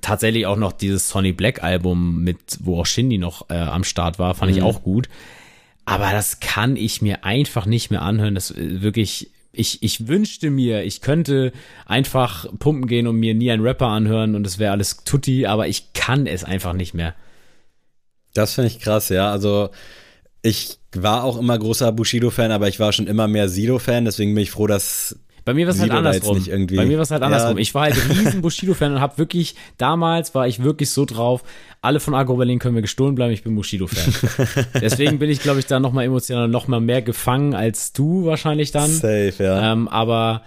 tatsächlich 0.02 0.45
auch 0.45 0.58
noch 0.58 0.72
dieses 0.72 1.10
Sonny 1.10 1.32
Black 1.32 1.64
Album 1.64 2.24
mit, 2.24 2.38
wo 2.62 2.80
auch 2.80 2.86
Shindy 2.86 3.18
noch 3.18 3.50
äh, 3.50 3.56
am 3.56 3.84
Start 3.84 4.20
war, 4.20 4.36
fand 4.36 4.52
mhm. 4.52 4.58
ich 4.58 4.64
auch 4.64 4.84
gut. 4.84 5.10
Aber 5.86 6.12
das 6.12 6.39
kann 6.39 6.76
ich 6.76 7.02
mir 7.02 7.26
einfach 7.26 7.66
nicht 7.66 7.89
mehr 7.89 8.02
anhören. 8.02 8.36
Das 8.36 8.52
äh, 8.52 8.82
wirklich, 8.82 9.32
ich, 9.52 9.82
ich 9.82 10.08
wünschte 10.08 10.50
mir, 10.50 10.84
ich 10.84 11.02
könnte 11.02 11.52
einfach 11.86 12.45
pumpen 12.60 12.88
gehen 12.88 13.08
und 13.08 13.16
mir 13.16 13.34
nie 13.34 13.52
einen 13.52 13.64
Rapper 13.64 13.88
anhören 13.88 14.36
und 14.36 14.45
es 14.45 14.60
wäre 14.60 14.72
alles 14.72 15.04
tutti, 15.04 15.45
aber 15.45 15.68
ich 15.68 15.93
kann 15.93 16.28
es 16.28 16.43
einfach 16.43 16.74
nicht 16.74 16.93
mehr. 16.93 17.16
Das 18.34 18.54
finde 18.54 18.68
ich 18.68 18.80
krass, 18.80 19.10
ja. 19.10 19.32
Also 19.32 19.70
ich 20.41 20.78
war 20.93 21.24
auch 21.24 21.38
immer 21.38 21.58
großer 21.58 21.91
Bushido-Fan, 21.91 22.52
aber 22.52 22.68
ich 22.68 22.80
war 22.80 22.93
schon 22.93 23.08
immer 23.08 23.28
mehr 23.28 23.50
Sido-Fan, 23.50 24.06
deswegen 24.06 24.34
bin 24.34 24.43
ich 24.43 24.52
froh, 24.52 24.68
dass 24.68 25.18
bei 25.50 25.56
mir 25.56 25.66
war 25.66 25.74
es 25.74 25.82
halt 25.82 25.91
andersrum. 25.91 26.45
Bei 26.45 26.86
mir 26.86 26.97
war 26.97 27.02
es 27.02 27.10
halt 27.10 27.24
andersrum. 27.24 27.58
Ja. 27.58 27.62
Ich 27.62 27.74
war 27.74 27.82
halt 27.84 27.95
riesen 28.08 28.41
Bushido-Fan 28.43 28.93
und 28.93 29.02
habe 29.02 29.18
wirklich, 29.18 29.56
damals 29.78 30.36
war 30.36 30.47
ich 30.47 30.62
wirklich 30.62 30.91
so 30.91 31.06
drauf, 31.06 31.43
alle 31.82 32.00
von 32.00 32.14
Agro 32.14 32.36
Berlin 32.36 32.60
können 32.60 32.76
mir 32.76 32.84
gestohlen 32.84 33.16
bleiben, 33.16 33.34
ich 33.34 33.41
bin 33.41 33.56
Bushido-Fan. 33.56 34.14
Deswegen 34.80 35.18
bin 35.18 35.32
ich, 35.32 35.41
glaube 35.41 35.58
ich, 35.58 35.66
da 35.66 35.80
nochmal 35.80 36.06
emotional 36.06 36.47
nochmal 36.47 36.82
mehr 36.82 37.02
gefangen 37.02 37.56
als 37.56 37.93
du 37.93 38.26
wahrscheinlich 38.26 38.72
dann. 38.72 38.91
Safe, 38.91 39.34
ja. 39.39 39.72
Ähm, 39.72 39.88
aber 39.88 40.43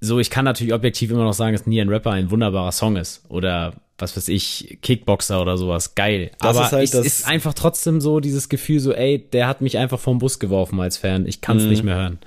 so, 0.00 0.18
ich 0.18 0.30
kann 0.30 0.46
natürlich 0.46 0.72
objektiv 0.72 1.10
immer 1.10 1.24
noch 1.24 1.34
sagen, 1.34 1.54
dass 1.54 1.66
Nie 1.66 1.82
ein 1.82 1.90
Rapper 1.90 2.12
ein 2.12 2.30
wunderbarer 2.30 2.72
Song 2.72 2.96
ist. 2.96 3.24
Oder 3.28 3.74
was 3.98 4.16
weiß 4.16 4.28
ich, 4.28 4.78
Kickboxer 4.80 5.38
oder 5.38 5.58
sowas. 5.58 5.94
Geil. 5.94 6.30
Das 6.40 6.56
aber 6.56 6.64
ist 6.64 6.72
halt 6.72 6.94
es 6.94 7.06
ist 7.06 7.28
einfach 7.28 7.52
trotzdem 7.52 8.00
so 8.00 8.20
dieses 8.20 8.48
Gefühl 8.48 8.80
so, 8.80 8.94
ey, 8.94 9.18
der 9.18 9.48
hat 9.48 9.60
mich 9.60 9.76
einfach 9.76 10.00
vom 10.00 10.18
Bus 10.18 10.38
geworfen 10.38 10.80
als 10.80 10.96
Fan. 10.96 11.26
Ich 11.26 11.42
kann 11.42 11.58
es 11.58 11.64
mhm. 11.64 11.68
nicht 11.68 11.82
mehr 11.82 11.96
hören. 11.96 12.18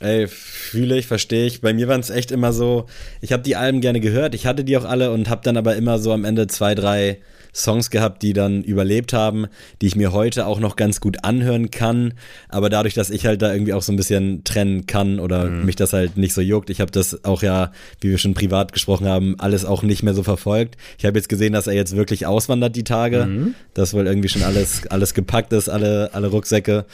Ey, 0.00 0.26
fühle 0.28 0.98
ich, 0.98 1.06
verstehe 1.06 1.46
ich. 1.46 1.60
Bei 1.60 1.74
mir 1.74 1.86
waren 1.86 2.00
es 2.00 2.10
echt 2.10 2.30
immer 2.30 2.52
so, 2.52 2.86
ich 3.20 3.32
habe 3.32 3.42
die 3.42 3.56
Alben 3.56 3.80
gerne 3.80 4.00
gehört, 4.00 4.34
ich 4.34 4.46
hatte 4.46 4.64
die 4.64 4.76
auch 4.78 4.84
alle 4.84 5.12
und 5.12 5.28
habe 5.28 5.42
dann 5.44 5.56
aber 5.58 5.76
immer 5.76 5.98
so 5.98 6.12
am 6.12 6.24
Ende 6.24 6.46
zwei, 6.46 6.74
drei 6.74 7.18
Songs 7.54 7.90
gehabt, 7.90 8.22
die 8.22 8.32
dann 8.32 8.62
überlebt 8.62 9.12
haben, 9.12 9.46
die 9.80 9.86
ich 9.86 9.96
mir 9.96 10.12
heute 10.12 10.46
auch 10.46 10.60
noch 10.60 10.76
ganz 10.76 11.00
gut 11.00 11.24
anhören 11.24 11.70
kann. 11.70 12.14
Aber 12.48 12.70
dadurch, 12.70 12.94
dass 12.94 13.10
ich 13.10 13.26
halt 13.26 13.42
da 13.42 13.52
irgendwie 13.52 13.72
auch 13.72 13.82
so 13.82 13.92
ein 13.92 13.96
bisschen 13.96 14.44
trennen 14.44 14.86
kann 14.86 15.20
oder 15.20 15.46
mhm. 15.46 15.64
mich 15.64 15.76
das 15.76 15.92
halt 15.92 16.16
nicht 16.16 16.34
so 16.34 16.40
juckt, 16.40 16.70
ich 16.70 16.80
habe 16.80 16.90
das 16.90 17.24
auch 17.24 17.42
ja, 17.42 17.72
wie 18.00 18.10
wir 18.10 18.18
schon 18.18 18.34
privat 18.34 18.72
gesprochen 18.72 19.06
haben, 19.06 19.36
alles 19.38 19.64
auch 19.64 19.82
nicht 19.82 20.02
mehr 20.02 20.14
so 20.14 20.22
verfolgt. 20.22 20.76
Ich 20.98 21.04
habe 21.04 21.18
jetzt 21.18 21.28
gesehen, 21.28 21.52
dass 21.52 21.66
er 21.66 21.74
jetzt 21.74 21.96
wirklich 21.96 22.26
auswandert 22.26 22.76
die 22.76 22.84
Tage, 22.84 23.26
mhm. 23.26 23.54
dass 23.74 23.94
wohl 23.94 24.06
irgendwie 24.06 24.28
schon 24.28 24.42
alles, 24.42 24.86
alles 24.90 25.14
gepackt 25.14 25.52
ist, 25.52 25.68
alle, 25.68 26.10
alle 26.12 26.28
Rucksäcke. 26.28 26.84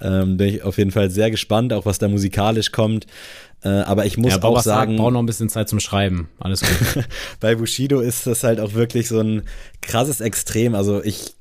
Ähm, 0.00 0.36
bin 0.36 0.48
ich 0.48 0.62
auf 0.62 0.78
jeden 0.78 0.90
Fall 0.90 1.10
sehr 1.10 1.30
gespannt, 1.30 1.72
auch 1.72 1.86
was 1.86 1.98
da 1.98 2.08
musikalisch 2.08 2.72
kommt. 2.72 3.06
Äh, 3.62 3.68
aber 3.68 4.06
ich 4.06 4.16
muss 4.18 4.32
ja, 4.32 4.42
auch 4.42 4.60
sagen. 4.60 4.92
Sagt, 4.92 5.00
brauch 5.00 5.10
noch 5.10 5.20
ein 5.20 5.26
bisschen 5.26 5.48
Zeit 5.48 5.68
zum 5.68 5.80
Schreiben. 5.80 6.28
Alles 6.38 6.60
gut. 6.60 7.04
bei 7.40 7.54
Bushido 7.54 8.00
ist 8.00 8.26
das 8.26 8.44
halt 8.44 8.60
auch 8.60 8.74
wirklich 8.74 9.08
so 9.08 9.20
ein 9.20 9.42
krasses 9.80 10.20
Extrem. 10.20 10.74
Also 10.74 11.02
ich 11.02 11.34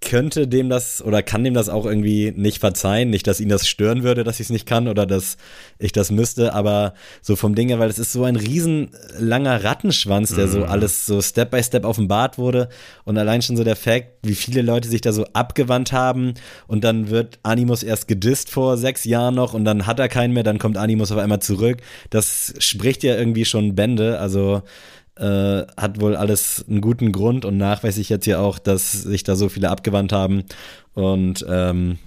könnte 0.00 0.46
dem 0.46 0.68
das 0.68 1.02
oder 1.02 1.22
kann 1.22 1.42
dem 1.42 1.54
das 1.54 1.68
auch 1.68 1.84
irgendwie 1.84 2.32
nicht 2.34 2.60
verzeihen. 2.60 3.10
Nicht, 3.10 3.26
dass 3.26 3.40
ihn 3.40 3.48
das 3.48 3.66
stören 3.66 4.04
würde, 4.04 4.22
dass 4.22 4.36
ich 4.36 4.46
es 4.46 4.50
nicht 4.50 4.66
kann 4.66 4.86
oder 4.86 5.06
dass 5.06 5.36
ich 5.78 5.92
das 5.92 6.10
müsste, 6.10 6.54
aber 6.54 6.94
so 7.20 7.34
vom 7.34 7.54
Ding 7.54 7.68
her, 7.68 7.78
weil 7.78 7.90
es 7.90 7.98
ist 7.98 8.12
so 8.12 8.24
ein 8.24 8.36
riesen 8.36 8.90
langer 9.18 9.64
Rattenschwanz, 9.64 10.34
der 10.34 10.46
so 10.46 10.58
mhm. 10.60 10.64
alles 10.64 11.04
so 11.04 11.20
Step 11.20 11.50
by 11.50 11.62
Step 11.62 11.84
offenbart 11.84 12.38
wurde 12.38 12.68
und 13.04 13.18
allein 13.18 13.42
schon 13.42 13.56
so 13.56 13.64
der 13.64 13.76
Fakt, 13.76 14.08
wie 14.22 14.34
viele 14.34 14.62
Leute 14.62 14.88
sich 14.88 15.00
da 15.00 15.12
so 15.12 15.24
abgewandt 15.32 15.92
haben 15.92 16.34
und 16.68 16.84
dann 16.84 17.10
wird 17.10 17.40
Animus 17.42 17.82
erst 17.82 18.06
gedisst 18.06 18.50
vor 18.50 18.76
sechs 18.76 19.04
Jahren 19.04 19.34
noch 19.34 19.52
und 19.52 19.64
dann 19.64 19.86
hat 19.86 19.98
er 19.98 20.08
keinen 20.08 20.32
mehr, 20.32 20.44
dann 20.44 20.58
kommt 20.58 20.76
Animus 20.76 21.10
auf 21.10 21.18
einmal 21.18 21.40
zurück. 21.40 21.78
Das 22.10 22.54
spricht 22.58 23.02
ja 23.02 23.16
irgendwie 23.16 23.44
schon 23.44 23.74
Bände, 23.74 24.20
also 24.20 24.62
äh, 25.18 25.66
hat 25.76 26.00
wohl 26.00 26.16
alles 26.16 26.64
einen 26.68 26.80
guten 26.80 27.12
Grund 27.12 27.44
und 27.44 27.56
nachweislich 27.56 28.08
jetzt 28.08 28.24
hier 28.24 28.40
auch, 28.40 28.58
dass 28.58 28.92
sich 28.92 29.24
da 29.24 29.36
so 29.36 29.48
viele 29.48 29.70
abgewandt 29.70 30.12
haben. 30.12 30.44
Und 30.94 31.44
ähm, 31.48 31.98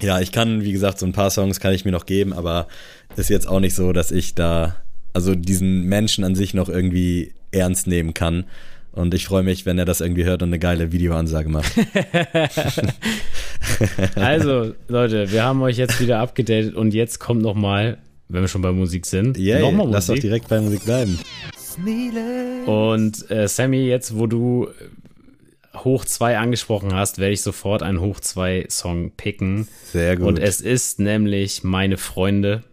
ja, 0.00 0.20
ich 0.20 0.32
kann, 0.32 0.62
wie 0.62 0.72
gesagt, 0.72 0.98
so 0.98 1.06
ein 1.06 1.12
paar 1.12 1.30
Songs 1.30 1.60
kann 1.60 1.72
ich 1.72 1.84
mir 1.84 1.92
noch 1.92 2.06
geben, 2.06 2.32
aber 2.32 2.68
ist 3.16 3.30
jetzt 3.30 3.48
auch 3.48 3.60
nicht 3.60 3.74
so, 3.74 3.92
dass 3.92 4.10
ich 4.10 4.34
da, 4.34 4.76
also 5.12 5.34
diesen 5.34 5.84
Menschen 5.84 6.24
an 6.24 6.34
sich 6.34 6.54
noch 6.54 6.68
irgendwie 6.68 7.32
ernst 7.50 7.86
nehmen 7.86 8.14
kann. 8.14 8.44
Und 8.92 9.14
ich 9.14 9.26
freue 9.26 9.42
mich, 9.42 9.64
wenn 9.64 9.78
er 9.78 9.84
das 9.84 10.00
irgendwie 10.00 10.24
hört 10.24 10.42
und 10.42 10.48
eine 10.48 10.58
geile 10.58 10.90
Videoansage 10.90 11.48
macht. 11.48 11.72
also, 14.16 14.72
Leute, 14.88 15.30
wir 15.30 15.44
haben 15.44 15.62
euch 15.62 15.76
jetzt 15.76 16.00
wieder 16.00 16.18
abgedatet 16.18 16.74
und 16.74 16.94
jetzt 16.94 17.20
kommt 17.20 17.42
noch 17.42 17.54
mal, 17.54 17.98
wenn 18.28 18.40
wir 18.40 18.48
schon 18.48 18.62
bei 18.62 18.72
Musik 18.72 19.06
sind, 19.06 19.38
yeah, 19.38 19.60
nochmal 19.60 19.86
Musik. 19.86 19.94
Lass 19.94 20.06
doch 20.06 20.18
direkt 20.18 20.48
bei 20.48 20.60
Musik 20.60 20.84
bleiben. 20.84 21.18
Und 22.66 23.30
äh, 23.30 23.48
Sammy, 23.48 23.86
jetzt 23.86 24.16
wo 24.16 24.26
du 24.26 24.68
Hoch 25.84 26.04
2 26.04 26.38
angesprochen 26.38 26.94
hast, 26.94 27.18
werde 27.18 27.32
ich 27.32 27.42
sofort 27.42 27.82
einen 27.82 28.00
Hoch 28.00 28.20
2 28.20 28.66
Song 28.68 29.12
picken. 29.12 29.68
Sehr 29.92 30.16
gut. 30.16 30.26
Und 30.26 30.38
es 30.38 30.60
ist 30.60 30.98
nämlich 30.98 31.64
Meine 31.64 31.96
Freunde. 31.96 32.64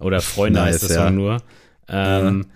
Oder 0.00 0.20
Freunde 0.20 0.60
nice, 0.60 0.74
heißt 0.74 0.82
das 0.84 0.90
ja. 0.96 1.06
Song 1.06 1.14
nur. 1.14 1.42
Ähm, 1.88 2.46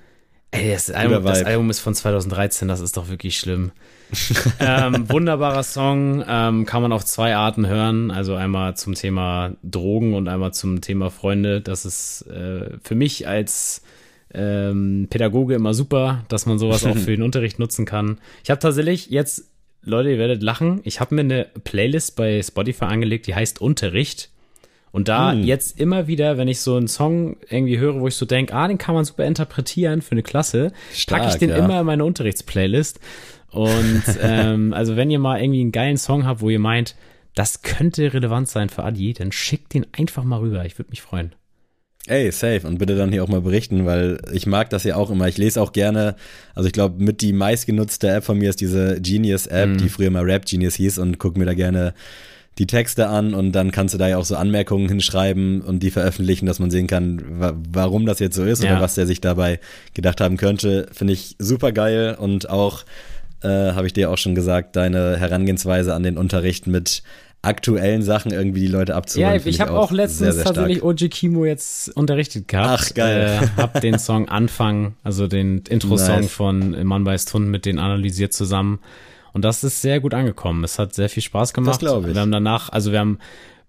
ja. 0.53 0.59
Ey, 0.61 0.73
das 0.73 0.91
Album, 0.91 1.25
das 1.25 1.43
Album, 1.45 1.71
ist 1.71 1.81
von 1.81 1.95
2013, 1.95 2.69
das 2.69 2.81
ist 2.81 2.99
doch 2.99 3.09
wirklich 3.09 3.39
schlimm. 3.39 3.73
ähm, 4.61 5.09
wunderbarer 5.09 5.63
Song, 5.63 6.23
ähm, 6.29 6.67
kann 6.67 6.83
man 6.83 6.93
auf 6.93 7.07
zwei 7.07 7.35
Arten 7.35 7.67
hören. 7.67 8.11
Also 8.11 8.35
einmal 8.35 8.77
zum 8.77 8.95
Thema 8.95 9.53
Drogen 9.63 10.13
und 10.15 10.29
einmal 10.29 10.53
zum 10.53 10.83
Thema 10.83 11.11
Freunde. 11.11 11.63
Das 11.63 11.87
ist 11.87 12.27
äh, 12.29 12.77
für 12.83 12.95
mich 12.95 13.27
als 13.27 13.83
ähm, 14.35 15.07
Pädagoge 15.11 15.55
immer 15.55 15.75
super, 15.75 16.25
dass 16.29 16.47
man 16.47 16.59
sowas 16.59 16.85
auch 16.85 16.97
für 16.99 17.11
den 17.11 17.23
Unterricht 17.23 17.59
nutzen 17.59 17.85
kann. 17.85 18.19
Ich 18.45 18.51
habe 18.51 18.61
tatsächlich 18.61 19.11
jetzt, 19.11 19.51
Leute, 19.83 20.11
ihr 20.11 20.19
werdet 20.19 20.43
lachen, 20.43 20.81
ich 20.85 21.01
habe 21.01 21.15
mir 21.15 21.23
eine 21.23 21.47
Playlist 21.65 22.17
bei 22.17 22.43
Spotify 22.43 22.87
angelegt, 22.87 23.27
die 23.27 23.35
heißt 23.35 23.61
Unterricht. 23.61 24.31
Und 24.91 25.09
da 25.09 25.33
hm. 25.33 25.45
jetzt 25.45 25.81
immer 25.81 26.07
wieder, 26.07 26.37
wenn 26.37 26.49
ich 26.49 26.61
so 26.61 26.77
einen 26.77 26.89
Song 26.89 27.37
irgendwie 27.49 27.79
höre, 27.79 28.01
wo 28.01 28.09
ich 28.09 28.15
so 28.15 28.27
denke, 28.27 28.55
ah, 28.55 28.69
den 28.69 28.77
kann 28.77 28.95
man 28.95 29.07
super 29.07 29.25
interpretieren 29.25 30.03
für 30.03 30.13
eine 30.13 30.23
Klasse, 30.23 30.73
packe 31.07 31.29
ich 31.29 31.37
den 31.37 31.49
ja. 31.49 31.57
immer 31.57 31.81
in 31.81 31.87
meine 31.87 32.05
Unterrichtsplaylist. 32.05 33.01
Und 33.51 34.03
ähm, 34.23 34.75
also 34.75 34.97
wenn 34.97 35.11
ihr 35.11 35.19
mal 35.19 35.41
irgendwie 35.41 35.63
einen 35.63 35.73
geilen 35.73 35.97
Song 35.97 36.27
habt, 36.27 36.43
wo 36.43 36.51
ihr 36.51 36.59
meint, 36.59 36.95
das 37.35 37.63
könnte 37.63 38.13
relevant 38.13 38.49
sein 38.49 38.69
für 38.69 38.85
Adi, 38.85 39.15
dann 39.15 39.33
schickt 39.33 39.73
den 39.73 39.87
einfach 39.93 40.25
mal 40.25 40.41
rüber. 40.41 40.65
Ich 40.67 40.79
würde 40.79 40.91
mich 40.91 41.01
freuen. 41.01 41.35
Ey, 42.09 42.33
safe. 42.33 42.67
Und 42.67 42.79
bitte 42.79 42.97
dann 42.97 43.13
hier 43.13 43.23
auch 43.23 43.29
mal 43.29 43.43
berichten, 43.43 43.87
weil 43.87 44.19
ich 44.33 44.47
mag 44.47 44.71
das 44.71 44.83
ja 44.83 44.97
auch 44.97 45.11
immer. 45.11 45.29
Ich 45.29 45.39
lese 45.39 45.63
auch 45.63 45.73
gerne, 45.73 46.17
also 46.55 46.67
ich 46.67 46.73
glaube, 46.73 47.03
mit 47.03 47.21
die 47.21 47.33
meistgenutzte 47.33 48.09
App 48.09 48.25
von 48.25 48.39
mir 48.39 48.51
ist 48.51 48.61
diese 48.61 49.01
Genius-App, 49.01 49.69
mhm. 49.69 49.79
die 49.79 49.89
früher 49.89 50.11
mal 50.11 50.25
Rap 50.25 50.45
Genius 50.45 50.75
hieß 50.75 50.99
und 50.99 51.19
guck 51.19 51.37
mir 51.37 51.45
da 51.45 51.55
gerne 51.55 51.95
die 52.59 52.67
Texte 52.67 53.09
an 53.09 53.35
und 53.35 53.53
dann 53.53 53.71
kannst 53.71 53.95
du 53.95 53.99
da 53.99 54.09
ja 54.09 54.19
auch 54.19 54.25
so 54.25 54.37
Anmerkungen 54.37 54.89
hinschreiben 54.89 55.63
und 55.63 55.83
die 55.83 55.91
veröffentlichen, 55.91 56.45
dass 56.47 56.59
man 56.59 56.71
sehen 56.71 56.87
kann, 56.87 57.23
wa 57.41 57.55
warum 57.71 58.05
das 58.05 58.19
jetzt 58.19 58.37
so 58.37 58.45
ist 58.45 58.63
ja. 58.63 58.73
oder 58.73 58.83
was 58.83 58.95
der 58.95 59.07
sich 59.07 59.21
dabei 59.21 59.59
gedacht 59.95 60.21
haben 60.21 60.37
könnte. 60.37 60.89
Finde 60.93 61.15
ich 61.15 61.37
super 61.39 61.73
geil 61.73 62.17
und 62.19 62.51
auch, 62.51 62.85
äh, 63.43 63.49
habe 63.49 63.87
ich 63.87 63.95
dir 63.95 64.11
auch 64.11 64.19
schon 64.19 64.35
gesagt, 64.35 64.77
deine 64.77 65.17
Herangehensweise 65.17 65.95
an 65.95 66.03
den 66.03 66.19
Unterricht 66.19 66.67
mit 66.67 67.03
aktuellen 67.43 68.03
Sachen 68.03 68.33
irgendwie 68.33 68.61
die 68.61 68.69
Leute 68.69 68.95
abzuholen. 68.95 69.41
Ja, 69.41 69.47
ich 69.47 69.61
habe 69.61 69.73
auch, 69.73 69.89
auch 69.89 69.91
letztens 69.91 70.19
sehr, 70.19 70.33
sehr 70.33 70.45
tatsächlich 70.45 70.83
Oji 70.83 71.09
Kimo 71.09 71.45
jetzt 71.45 71.95
unterrichtet 71.97 72.47
gehabt. 72.47 72.81
Ach, 72.83 72.95
geil. 72.95 73.41
Äh, 73.43 73.61
hab 73.61 73.81
den 73.81 73.99
Song 73.99 74.29
Anfang, 74.29 74.95
also 75.03 75.27
den 75.27 75.59
Intro-Song 75.59 76.21
nice. 76.21 76.31
von 76.31 76.87
Mann 76.87 77.03
beißt 77.03 77.35
Hund 77.35 77.49
mit 77.49 77.67
denen 77.67 77.81
analysiert 77.81 78.33
zusammen. 78.33 78.79
Und 79.33 79.45
das 79.45 79.65
ist 79.65 79.83
sehr 79.83 79.99
gut 79.99 80.15
angekommen. 80.15 80.63
Es 80.63 80.79
hat 80.79 80.95
sehr 80.95 81.09
viel 81.09 81.23
Spaß 81.23 81.53
gemacht. 81.53 81.75
Das 81.75 81.79
glaube 81.81 82.09
ich. 82.09 82.15
Wir 82.15 82.21
haben 82.21 82.33
danach, 82.33 82.69
also 82.69 82.93
wir 82.93 83.01
haben 83.01 83.19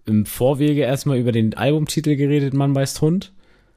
im 0.06 0.26
Vorwege 0.26 0.82
erstmal 0.82 1.18
über 1.18 1.32
den 1.32 1.56
Albumtitel 1.56 2.16
geredet, 2.16 2.54
Mann 2.54 2.74
beißt 2.74 3.02
Hund 3.02 3.32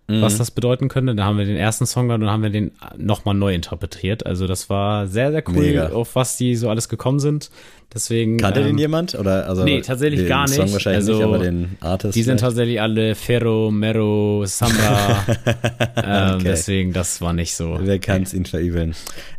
mhm. 0.09 0.23
was 0.23 0.39
das 0.39 0.51
bedeuten 0.51 0.89
könnte. 0.89 1.15
Da 1.15 1.25
haben 1.25 1.39
wir 1.39 1.45
den 1.45 1.57
ersten 1.57 1.87
Song 1.87 2.09
gehört 2.09 2.23
und 2.23 2.31
haben 2.31 2.43
wir 2.43 2.51
den 2.51 2.73
nochmal 2.97 3.35
neu 3.35 3.55
interpretiert. 3.55 4.27
Also 4.27 4.47
das 4.47 4.71
war 4.71 5.07
sehr, 5.07 5.33
sehr 5.33 5.43
cool, 5.49 5.55
Mega. 5.55 5.89
auf 5.91 6.15
was 6.15 6.37
die 6.37 6.57
so 6.57 6.69
alles 6.71 6.89
gekommen 6.89 7.19
sind. 7.19 7.51
Deswegen. 7.95 8.37
Kannte 8.37 8.61
ähm, 8.61 8.67
den 8.67 8.79
jemand? 8.79 9.15
Oder, 9.15 9.49
also 9.49 9.65
nee, 9.65 9.81
tatsächlich 9.81 10.29
gar 10.29 10.45
nicht. 10.45 10.57
Song 10.57 10.73
wahrscheinlich 10.73 11.09
also, 11.09 11.15
nicht, 11.15 11.25
aber 11.25 11.39
den 11.39 11.77
Artist. 11.81 12.17
Die 12.17 12.23
sind 12.23 12.41
tatsächlich 12.41 12.81
alle 12.81 13.15
Ferro, 13.15 13.71
Mero, 13.71 14.45
Samba. 14.45 15.25
ähm, 15.97 16.35
okay. 16.35 16.45
Deswegen, 16.45 16.93
das 16.93 17.21
war 17.21 17.33
nicht 17.33 17.55
so. 17.55 17.79
Wer 17.81 17.99
kann 17.99 18.23
es 18.23 18.35
ihn 18.35 18.45
verübeln? 18.45 18.95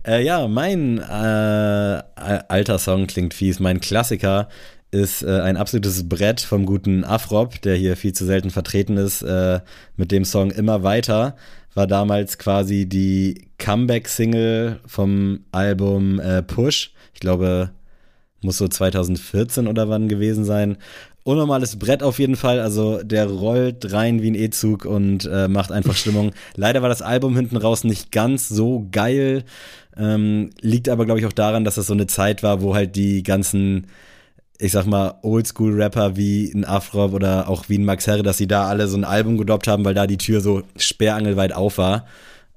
Äh, 0.08 0.24
ja, 0.24 0.48
mein 0.48 1.00
äh, 1.00 2.02
alter 2.48 2.80
Song 2.80 3.08
klingt 3.08 3.34
fies. 3.34 3.60
Mein 3.60 3.82
Klassiker 3.82 4.48
ist 4.92 5.24
äh, 5.24 5.42
ein 5.42 5.58
absolutes 5.58 6.08
Brett 6.08 6.42
vom 6.42 6.66
guten 6.66 7.04
Afrop, 7.04 7.62
der 7.62 7.76
hier 7.76 7.98
viel 7.98 8.14
zu 8.14 8.26
selten 8.26 8.50
vertreten 8.50 8.98
ist, 8.98 9.22
äh, 9.22 9.60
mit 9.96 10.12
dem 10.12 10.26
Song 10.26 10.52
Immer 10.52 10.84
weiter. 10.84 11.36
War 11.74 11.88
damals 11.88 12.38
quasi 12.38 12.88
die 12.88 13.50
Comeback-Single 13.60 14.80
vom 14.86 15.42
Album 15.52 16.20
äh, 16.20 16.42
Push. 16.42 16.94
Ich 17.14 17.20
glaube, 17.20 17.72
muss 18.42 18.58
so 18.58 18.68
2014 18.68 19.68
oder 19.68 19.90
wann 19.90 20.08
gewesen 20.08 20.46
sein. 20.46 20.78
Unnormales 21.24 21.78
Brett 21.78 22.04
auf 22.04 22.20
jeden 22.20 22.38
Fall. 22.38 22.62
Also 22.62 23.04
der 23.04 23.28
rollt 23.28 23.92
rein 23.92 24.22
wie 24.22 24.32
ein 24.32 24.36
E-Zug 24.36 24.86
und 24.86 25.26
äh, 25.26 25.50
macht 25.50 25.72
einfach 25.72 25.96
Stimmung. 25.98 26.32
Leider 26.56 26.82
war 26.82 26.90
das 26.90 27.02
Album 27.02 27.36
hinten 27.36 27.58
raus 27.58 27.84
nicht 27.84 28.12
ganz 28.12 28.48
so 28.48 28.88
geil. 28.92 29.44
Ähm, 29.98 30.52
liegt 30.62 30.88
aber, 30.88 31.06
glaube 31.06 31.20
ich, 31.20 31.26
auch 31.26 31.34
daran, 31.34 31.66
dass 31.66 31.76
das 31.76 31.88
so 31.88 31.94
eine 31.94 32.08
Zeit 32.08 32.44
war, 32.44 32.62
wo 32.62 32.76
halt 32.76 32.96
die 32.96 33.24
ganzen 33.24 33.88
ich 34.60 34.72
sag 34.72 34.86
mal, 34.86 35.16
Oldschool-Rapper 35.22 36.16
wie 36.16 36.52
ein 36.54 36.66
Afro 36.66 37.06
oder 37.06 37.48
auch 37.48 37.70
wie 37.70 37.78
ein 37.78 37.86
Max 37.86 38.08
Herre, 38.08 38.24
dass 38.24 38.38
sie 38.38 38.48
da 38.48 38.68
alle 38.68 38.88
so 38.88 38.98
ein 38.98 39.04
Album 39.04 39.38
gedoppt 39.38 39.68
haben, 39.68 39.86
weil 39.86 39.94
da 39.94 40.08
die 40.08 40.18
Tür 40.18 40.42
so 40.42 40.64
sperrangelweit 40.76 41.54
auf 41.54 41.78
war. 41.78 42.06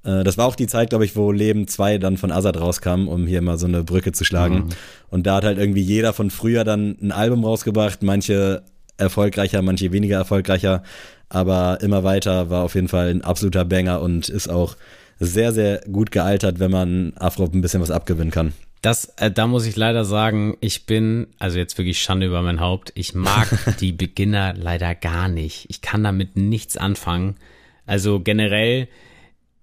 Äh, 0.03 0.23
das 0.23 0.37
war 0.37 0.47
auch 0.47 0.55
die 0.55 0.67
Zeit, 0.67 0.89
glaube 0.89 1.05
ich, 1.05 1.15
wo 1.15 1.31
Leben 1.31 1.67
2 1.67 1.97
dann 1.99 2.17
von 2.17 2.31
Azad 2.31 2.59
rauskam, 2.59 3.07
um 3.07 3.27
hier 3.27 3.41
mal 3.41 3.57
so 3.57 3.67
eine 3.67 3.83
Brücke 3.83 4.11
zu 4.11 4.23
schlagen. 4.23 4.55
Mhm. 4.55 4.69
Und 5.09 5.27
da 5.27 5.35
hat 5.35 5.43
halt 5.43 5.57
irgendwie 5.57 5.81
jeder 5.81 6.13
von 6.13 6.31
früher 6.31 6.63
dann 6.63 6.97
ein 7.01 7.11
Album 7.11 7.43
rausgebracht, 7.43 8.01
manche 8.01 8.63
erfolgreicher, 8.97 9.61
manche 9.61 9.91
weniger 9.91 10.17
erfolgreicher, 10.17 10.83
aber 11.29 11.79
immer 11.81 12.03
weiter 12.03 12.49
war 12.49 12.63
auf 12.63 12.75
jeden 12.75 12.87
Fall 12.87 13.09
ein 13.09 13.23
absoluter 13.23 13.65
Banger 13.65 14.01
und 14.01 14.29
ist 14.29 14.49
auch 14.49 14.75
sehr, 15.19 15.51
sehr 15.51 15.81
gut 15.91 16.11
gealtert, 16.11 16.59
wenn 16.59 16.71
man 16.71 17.13
Afro 17.15 17.45
ein 17.45 17.61
bisschen 17.61 17.81
was 17.81 17.91
abgewinnen 17.91 18.31
kann. 18.31 18.53
Das, 18.81 19.05
äh, 19.17 19.29
da 19.29 19.45
muss 19.45 19.65
ich 19.65 19.75
leider 19.75 20.05
sagen, 20.05 20.57
ich 20.59 20.85
bin, 20.85 21.27
also 21.37 21.59
jetzt 21.59 21.77
wirklich 21.77 22.01
Schande 22.01 22.25
über 22.25 22.41
mein 22.41 22.59
Haupt, 22.59 22.91
ich 22.95 23.13
mag 23.13 23.47
die 23.79 23.91
Beginner 23.91 24.53
leider 24.55 24.95
gar 24.95 25.27
nicht. 25.27 25.67
Ich 25.69 25.81
kann 25.81 26.03
damit 26.03 26.35
nichts 26.35 26.77
anfangen. 26.77 27.35
Also 27.85 28.19
generell, 28.19 28.87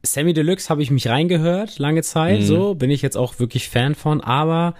Sammy 0.05 0.35
Deluxe 0.35 0.69
habe 0.69 0.83
ich 0.83 0.91
mich 0.91 1.09
reingehört, 1.09 1.79
lange 1.79 2.03
Zeit, 2.03 2.41
mhm. 2.41 2.45
so, 2.45 2.75
bin 2.75 2.91
ich 2.91 3.03
jetzt 3.03 3.16
auch 3.16 3.41
wirklich 3.41 3.69
Fan 3.69 3.95
von, 3.95 4.21
aber 4.21 4.75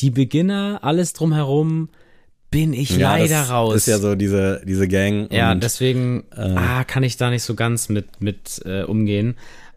die 0.00 0.10
Beginner, 0.10 0.80
alles 0.82 1.12
drumherum, 1.12 1.88
bin 2.50 2.72
ich 2.72 2.96
ja, 2.96 3.16
leider 3.16 3.40
das 3.40 3.50
raus. 3.50 3.74
Ist 3.76 3.86
ja 3.86 3.98
so 3.98 4.14
diese, 4.14 4.62
diese 4.64 4.88
Gang. 4.88 5.30
Ja, 5.32 5.52
und, 5.52 5.62
deswegen 5.62 6.24
äh, 6.34 6.54
ah, 6.56 6.84
kann 6.84 7.02
ich 7.02 7.16
da 7.16 7.30
nicht 7.30 7.42
so 7.42 7.54
ganz 7.54 7.88
mit, 7.88 8.20
mit 8.20 8.62
äh, 8.64 8.82
umgehen. 8.82 9.36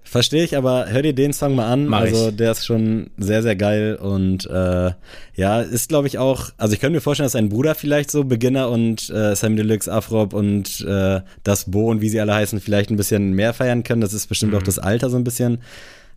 Verstehe 0.10 0.44
ich, 0.44 0.58
aber 0.58 0.88
hör 0.90 1.04
dir 1.04 1.14
den 1.14 1.34
Song 1.34 1.54
mal 1.54 1.72
an. 1.72 1.86
Mach 1.86 2.00
also 2.02 2.30
ich. 2.30 2.36
der 2.36 2.52
ist 2.54 2.66
schon 2.66 3.12
sehr, 3.18 3.44
sehr 3.44 3.56
geil 3.56 3.96
und 3.96 4.48
äh, 4.50 4.92
ja, 5.36 5.62
ist 5.62 5.90
glaube 5.90 6.08
ich 6.08 6.18
auch, 6.18 6.50
also 6.58 6.74
ich 6.74 6.80
könnte 6.80 6.96
mir 6.96 7.02
vorstellen, 7.02 7.26
dass 7.26 7.34
sein 7.34 7.50
Bruder 7.50 7.76
vielleicht 7.76 8.10
so 8.10 8.24
Beginner 8.24 8.70
und 8.72 9.08
äh, 9.12 9.36
Sam 9.36 9.56
Deluxe, 9.56 9.92
Afrop 9.92 10.34
und 10.34 10.82
äh, 10.82 11.22
das 11.44 11.66
Bo 11.70 11.92
und 11.92 12.02
wie 12.02 12.10
sie 12.10 12.20
alle 12.20 12.34
heißen, 12.34 12.60
vielleicht 12.60 12.90
ein 12.90 12.98
bisschen 12.98 13.34
mehr 13.34 13.54
feiern 13.54 13.84
können. 13.84 14.02
Das 14.02 14.14
ist 14.14 14.26
bestimmt 14.26 14.54
Mhm. 14.54 14.58
auch 14.58 14.64
das 14.64 14.80
Alter 14.80 15.12
so 15.12 15.18
ein 15.18 15.24
bisschen. 15.24 15.60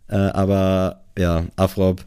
Äh, 0.09 0.15
aber 0.15 1.01
ja, 1.15 1.45
Afrop 1.55 2.03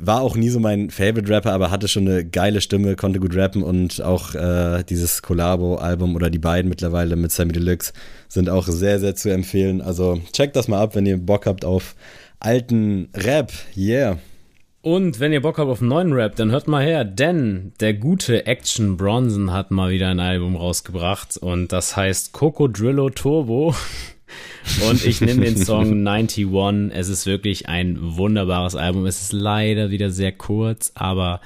war 0.00 0.20
auch 0.20 0.36
nie 0.36 0.48
so 0.48 0.60
mein 0.60 0.90
Favorite-Rapper, 0.90 1.52
aber 1.52 1.70
hatte 1.70 1.88
schon 1.88 2.08
eine 2.08 2.24
geile 2.24 2.60
Stimme, 2.60 2.96
konnte 2.96 3.20
gut 3.20 3.34
rappen 3.34 3.62
und 3.62 4.00
auch 4.02 4.34
äh, 4.34 4.84
dieses 4.84 5.22
Collabo-Album 5.22 6.14
oder 6.14 6.30
die 6.30 6.38
beiden 6.38 6.68
mittlerweile 6.68 7.16
mit 7.16 7.32
Sammy 7.32 7.52
Deluxe 7.52 7.92
sind 8.28 8.48
auch 8.48 8.66
sehr, 8.68 9.00
sehr 9.00 9.14
zu 9.16 9.30
empfehlen. 9.30 9.80
Also 9.80 10.20
checkt 10.32 10.56
das 10.56 10.68
mal 10.68 10.80
ab, 10.80 10.94
wenn 10.94 11.06
ihr 11.06 11.18
Bock 11.18 11.46
habt 11.46 11.64
auf 11.64 11.96
alten 12.40 13.08
Rap. 13.14 13.52
Yeah. 13.76 14.18
Und 14.80 15.18
wenn 15.18 15.32
ihr 15.32 15.42
Bock 15.42 15.58
habt 15.58 15.68
auf 15.68 15.80
neuen 15.80 16.12
Rap, 16.12 16.36
dann 16.36 16.52
hört 16.52 16.68
mal 16.68 16.84
her, 16.84 17.04
denn 17.04 17.72
der 17.80 17.94
gute 17.94 18.46
Action 18.46 18.96
Bronson 18.96 19.52
hat 19.52 19.70
mal 19.70 19.90
wieder 19.90 20.08
ein 20.08 20.20
Album 20.20 20.54
rausgebracht 20.54 21.36
und 21.36 21.72
das 21.72 21.96
heißt 21.96 22.32
Coco 22.32 22.68
Drillo 22.68 23.10
Turbo. 23.10 23.74
Und 24.88 25.04
ich 25.04 25.20
nehme 25.20 25.44
den 25.44 25.56
Song 25.56 26.06
91. 26.06 26.46
Es 26.92 27.08
ist 27.08 27.26
wirklich 27.26 27.68
ein 27.68 27.96
wunderbares 28.00 28.74
Album. 28.74 29.06
Es 29.06 29.20
ist 29.22 29.32
leider 29.32 29.90
wieder 29.90 30.10
sehr 30.10 30.32
kurz, 30.32 30.92
aber 30.94 31.40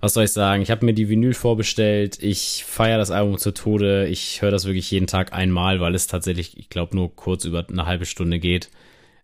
was 0.00 0.14
soll 0.14 0.24
ich 0.24 0.32
sagen? 0.32 0.62
Ich 0.62 0.70
habe 0.70 0.84
mir 0.84 0.94
die 0.94 1.08
Vinyl 1.08 1.34
vorbestellt. 1.34 2.18
Ich 2.20 2.64
feiere 2.66 2.98
das 2.98 3.10
Album 3.10 3.38
zu 3.38 3.52
Tode. 3.52 4.06
Ich 4.08 4.42
höre 4.42 4.50
das 4.50 4.64
wirklich 4.64 4.90
jeden 4.90 5.06
Tag 5.06 5.32
einmal, 5.32 5.80
weil 5.80 5.94
es 5.94 6.06
tatsächlich, 6.06 6.56
ich 6.58 6.68
glaube, 6.68 6.96
nur 6.96 7.14
kurz 7.14 7.44
über 7.44 7.66
eine 7.68 7.86
halbe 7.86 8.06
Stunde 8.06 8.38
geht. 8.38 8.70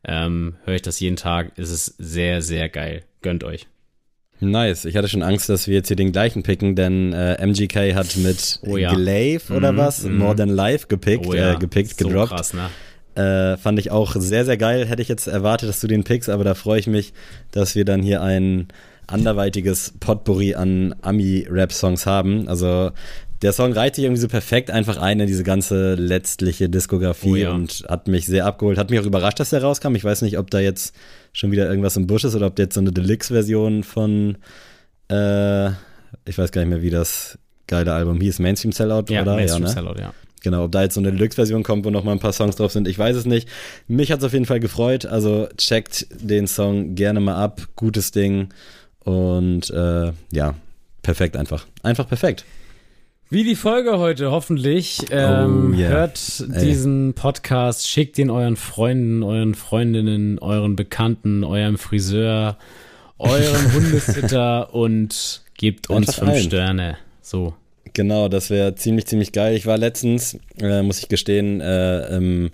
Ähm, 0.04 0.56
höre 0.64 0.76
ich 0.76 0.82
das 0.82 1.00
jeden 1.00 1.16
Tag. 1.16 1.52
Es 1.56 1.70
ist 1.70 1.94
sehr, 1.98 2.42
sehr 2.42 2.68
geil. 2.68 3.04
Gönnt 3.22 3.44
euch. 3.44 3.66
Nice. 4.40 4.84
Ich 4.84 4.96
hatte 4.96 5.08
schon 5.08 5.22
Angst, 5.22 5.48
dass 5.48 5.66
wir 5.66 5.74
jetzt 5.74 5.88
hier 5.88 5.96
den 5.96 6.12
gleichen 6.12 6.42
picken, 6.42 6.76
denn 6.76 7.12
äh, 7.12 7.44
MGK 7.44 7.94
hat 7.94 8.16
mit 8.16 8.60
Oh 8.62 8.76
ja. 8.76 8.94
Glaive 8.94 9.52
oder 9.52 9.72
Mhm, 9.72 9.76
was 9.76 10.02
mhm. 10.04 10.18
More 10.18 10.36
Than 10.36 10.48
Life 10.50 10.86
gepickt, 10.88 11.26
Oh 11.26 11.34
ja, 11.34 11.54
äh, 11.54 11.56
gepickt, 11.56 11.98
so 11.98 12.06
gedroppt. 12.08 12.30
krass, 12.32 12.54
ne? 12.54 12.68
Äh, 13.20 13.56
fand 13.56 13.80
ich 13.80 13.90
auch 13.90 14.14
sehr, 14.16 14.44
sehr 14.44 14.56
geil. 14.56 14.86
Hätte 14.86 15.02
ich 15.02 15.08
jetzt 15.08 15.26
erwartet, 15.26 15.68
dass 15.68 15.80
du 15.80 15.88
den 15.88 16.04
pickst, 16.04 16.28
aber 16.30 16.44
da 16.44 16.54
freue 16.54 16.78
ich 16.78 16.86
mich, 16.86 17.12
dass 17.50 17.74
wir 17.74 17.84
dann 17.84 18.00
hier 18.02 18.22
ein 18.22 18.68
anderweitiges 19.08 19.94
Potpourri 19.98 20.54
an 20.54 20.94
Ami-Rap-Songs 21.02 22.06
haben. 22.06 22.46
Also 22.48 22.90
der 23.42 23.52
Song 23.52 23.72
reiht 23.72 23.94
sich 23.96 24.04
irgendwie 24.04 24.20
so 24.20 24.28
perfekt 24.28 24.70
einfach 24.70 24.98
ein 24.98 25.18
in 25.20 25.26
diese 25.26 25.44
ganze 25.44 25.94
letztliche 25.94 26.68
Diskografie 26.68 27.30
Oh 27.32 27.36
ja. 27.36 27.50
und 27.52 27.84
hat 27.88 28.06
mich 28.06 28.26
sehr 28.26 28.46
abgeholt. 28.46 28.78
Hat 28.78 28.90
mich 28.90 29.00
auch 29.00 29.06
überrascht, 29.06 29.40
dass 29.40 29.50
der 29.50 29.62
rauskam. 29.62 29.94
Ich 29.94 30.04
weiß 30.04 30.22
nicht, 30.22 30.38
ob 30.38 30.50
da 30.50 30.60
jetzt 30.60 30.94
schon 31.32 31.50
wieder 31.50 31.68
irgendwas 31.68 31.96
im 31.96 32.06
Busch 32.06 32.24
ist 32.24 32.34
oder 32.34 32.46
ob 32.46 32.56
der 32.56 32.66
jetzt 32.66 32.74
so 32.74 32.80
eine 32.80 32.92
Deluxe-Version 32.92 33.84
von, 33.84 34.38
äh, 35.10 35.68
ich 36.24 36.36
weiß 36.36 36.52
gar 36.52 36.62
nicht 36.62 36.70
mehr, 36.70 36.82
wie 36.82 36.90
das 36.90 37.38
geile 37.66 37.92
Album 37.92 38.20
hieß, 38.20 38.38
Mainstream 38.38 38.72
Sellout, 38.72 39.04
Ja, 39.08 39.22
oder? 39.22 39.36
Mainstream 39.36 39.62
ja, 39.62 39.68
ne? 39.68 39.74
Sellout, 39.74 40.00
ja. 40.00 40.14
Genau, 40.42 40.64
ob 40.64 40.72
da 40.72 40.82
jetzt 40.82 40.94
so 40.94 41.00
eine 41.00 41.12
Deluxe-Version 41.12 41.62
kommt, 41.62 41.84
wo 41.84 41.90
noch 41.90 42.04
mal 42.04 42.12
ein 42.12 42.20
paar 42.20 42.32
Songs 42.32 42.56
drauf 42.56 42.72
sind, 42.72 42.86
ich 42.86 42.98
weiß 42.98 43.16
es 43.16 43.26
nicht. 43.26 43.48
Mich 43.88 44.12
hat 44.12 44.20
es 44.20 44.24
auf 44.24 44.32
jeden 44.32 44.46
Fall 44.46 44.60
gefreut. 44.60 45.04
Also 45.04 45.48
checkt 45.56 46.06
den 46.10 46.46
Song 46.46 46.94
gerne 46.94 47.20
mal 47.20 47.34
ab. 47.36 47.62
Gutes 47.76 48.12
Ding. 48.12 48.48
Und 49.00 49.70
äh, 49.70 50.12
ja, 50.32 50.54
perfekt 51.02 51.36
einfach. 51.36 51.66
Einfach 51.82 52.08
perfekt. 52.08 52.44
Wie 53.30 53.44
die 53.44 53.56
Folge 53.56 53.98
heute, 53.98 54.30
hoffentlich. 54.30 55.00
Ähm, 55.10 55.72
Oh, 55.74 55.76
yeah. 55.76 55.90
Hört 55.90 56.18
Ey. 56.54 56.64
diesen 56.64 57.12
Podcast, 57.12 57.86
schickt 57.86 58.18
ihn 58.18 58.30
euren 58.30 58.56
Freunden, 58.56 59.22
euren 59.22 59.54
Freundinnen, 59.54 60.38
euren 60.38 60.76
Bekannten, 60.76 61.44
eurem 61.44 61.76
Friseur, 61.76 62.56
eurem 63.18 63.72
Hundesitter 63.74 64.72
und 64.74 65.42
gebt 65.58 65.90
uns 65.90 66.08
Einfach 66.08 66.14
fünf 66.20 66.30
allen. 66.30 66.42
Sterne. 66.42 66.98
So. 67.20 67.54
Genau, 67.92 68.28
das 68.28 68.48
wäre 68.48 68.74
ziemlich, 68.76 69.06
ziemlich 69.06 69.32
geil. 69.32 69.56
Ich 69.56 69.66
war 69.66 69.76
letztens, 69.76 70.38
äh, 70.60 70.82
muss 70.82 71.00
ich 71.00 71.08
gestehen, 71.08 71.60
äh, 71.60 72.16
im 72.16 72.50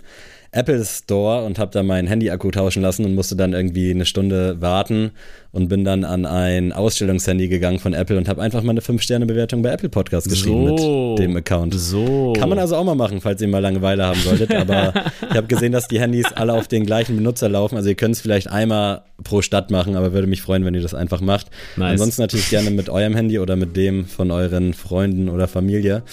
Apple 0.55 0.83
Store 0.85 1.43
und 1.45 1.59
habe 1.59 1.71
da 1.71 1.83
meinen 1.83 2.07
Handy-Akku 2.07 2.49
tauschen 2.51 2.81
lassen 2.81 3.03
und 3.05 3.13
musste 3.13 3.35
dann 3.35 3.53
irgendwie 3.53 3.91
eine 3.91 4.05
Stunde 4.05 4.61
warten 4.61 5.11
und 5.51 5.67
bin 5.67 5.83
dann 5.83 6.03
an 6.03 6.25
ein 6.25 6.71
Ausstellungshandy 6.71 7.47
gegangen 7.47 7.79
von 7.79 7.93
Apple 7.93 8.17
und 8.17 8.27
habe 8.27 8.41
einfach 8.41 8.63
mal 8.63 8.71
eine 8.71 8.81
5-Sterne-Bewertung 8.81 9.61
bei 9.61 9.69
Apple 9.69 9.89
Podcast 9.89 10.29
geschrieben 10.29 10.77
So. 10.77 11.09
mit 11.11 11.19
dem 11.19 11.35
Account. 11.37 11.73
So. 11.73 12.33
Kann 12.33 12.49
man 12.49 12.59
also 12.59 12.75
auch 12.75 12.83
mal 12.83 12.95
machen, 12.95 13.21
falls 13.21 13.41
ihr 13.41 13.47
mal 13.47 13.59
Langeweile 13.59 14.05
haben 14.05 14.19
solltet. 14.19 14.53
Aber 14.53 14.93
ich 15.29 15.35
habe 15.35 15.47
gesehen, 15.47 15.71
dass 15.71 15.87
die 15.87 15.99
Handys 15.99 16.25
alle 16.33 16.53
auf 16.53 16.67
den 16.67 16.85
gleichen 16.85 17.15
Benutzer 17.15 17.49
laufen. 17.49 17.75
Also 17.77 17.89
ihr 17.89 17.95
könnt 17.95 18.15
es 18.15 18.21
vielleicht 18.21 18.49
einmal 18.49 19.03
pro 19.23 19.41
Stadt 19.41 19.71
machen, 19.71 19.95
aber 19.95 20.13
würde 20.13 20.27
mich 20.27 20.41
freuen, 20.41 20.65
wenn 20.65 20.73
ihr 20.73 20.81
das 20.81 20.93
einfach 20.93 21.21
macht. 21.21 21.47
Nice. 21.77 21.91
Ansonsten 21.91 22.21
natürlich 22.21 22.49
gerne 22.49 22.71
mit 22.71 22.89
eurem 22.89 23.15
Handy 23.15 23.39
oder 23.39 23.55
mit 23.55 23.77
dem 23.77 24.05
von 24.05 24.31
euren 24.31 24.73
Freunden 24.73 25.29
oder 25.29 25.47
Familie. 25.47 26.03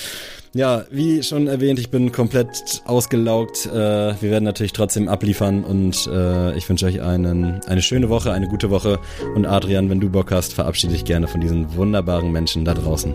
Ja, 0.54 0.84
wie 0.90 1.22
schon 1.22 1.46
erwähnt, 1.46 1.78
ich 1.78 1.90
bin 1.90 2.12
komplett 2.12 2.82
ausgelaugt. 2.84 3.64
Äh, 3.66 3.72
wir 3.72 4.30
werden 4.30 4.44
natürlich 4.44 4.74
trotzdem 4.74 5.08
abliefern 5.08 5.64
und 5.64 6.06
äh, 6.12 6.54
ich 6.58 6.68
wünsche 6.68 6.84
euch 6.84 7.00
einen, 7.00 7.60
eine 7.66 7.80
schöne 7.80 8.10
Woche, 8.10 8.32
eine 8.32 8.48
gute 8.48 8.68
Woche. 8.68 8.98
Und 9.34 9.46
Adrian, 9.46 9.88
wenn 9.88 10.00
du 10.00 10.10
Bock 10.10 10.30
hast, 10.30 10.52
verabschiede 10.52 10.92
dich 10.92 11.06
gerne 11.06 11.26
von 11.26 11.40
diesen 11.40 11.74
wunderbaren 11.74 12.30
Menschen 12.32 12.66
da 12.66 12.74
draußen. 12.74 13.14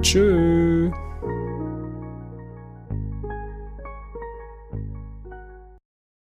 Tschüss. 0.00 0.92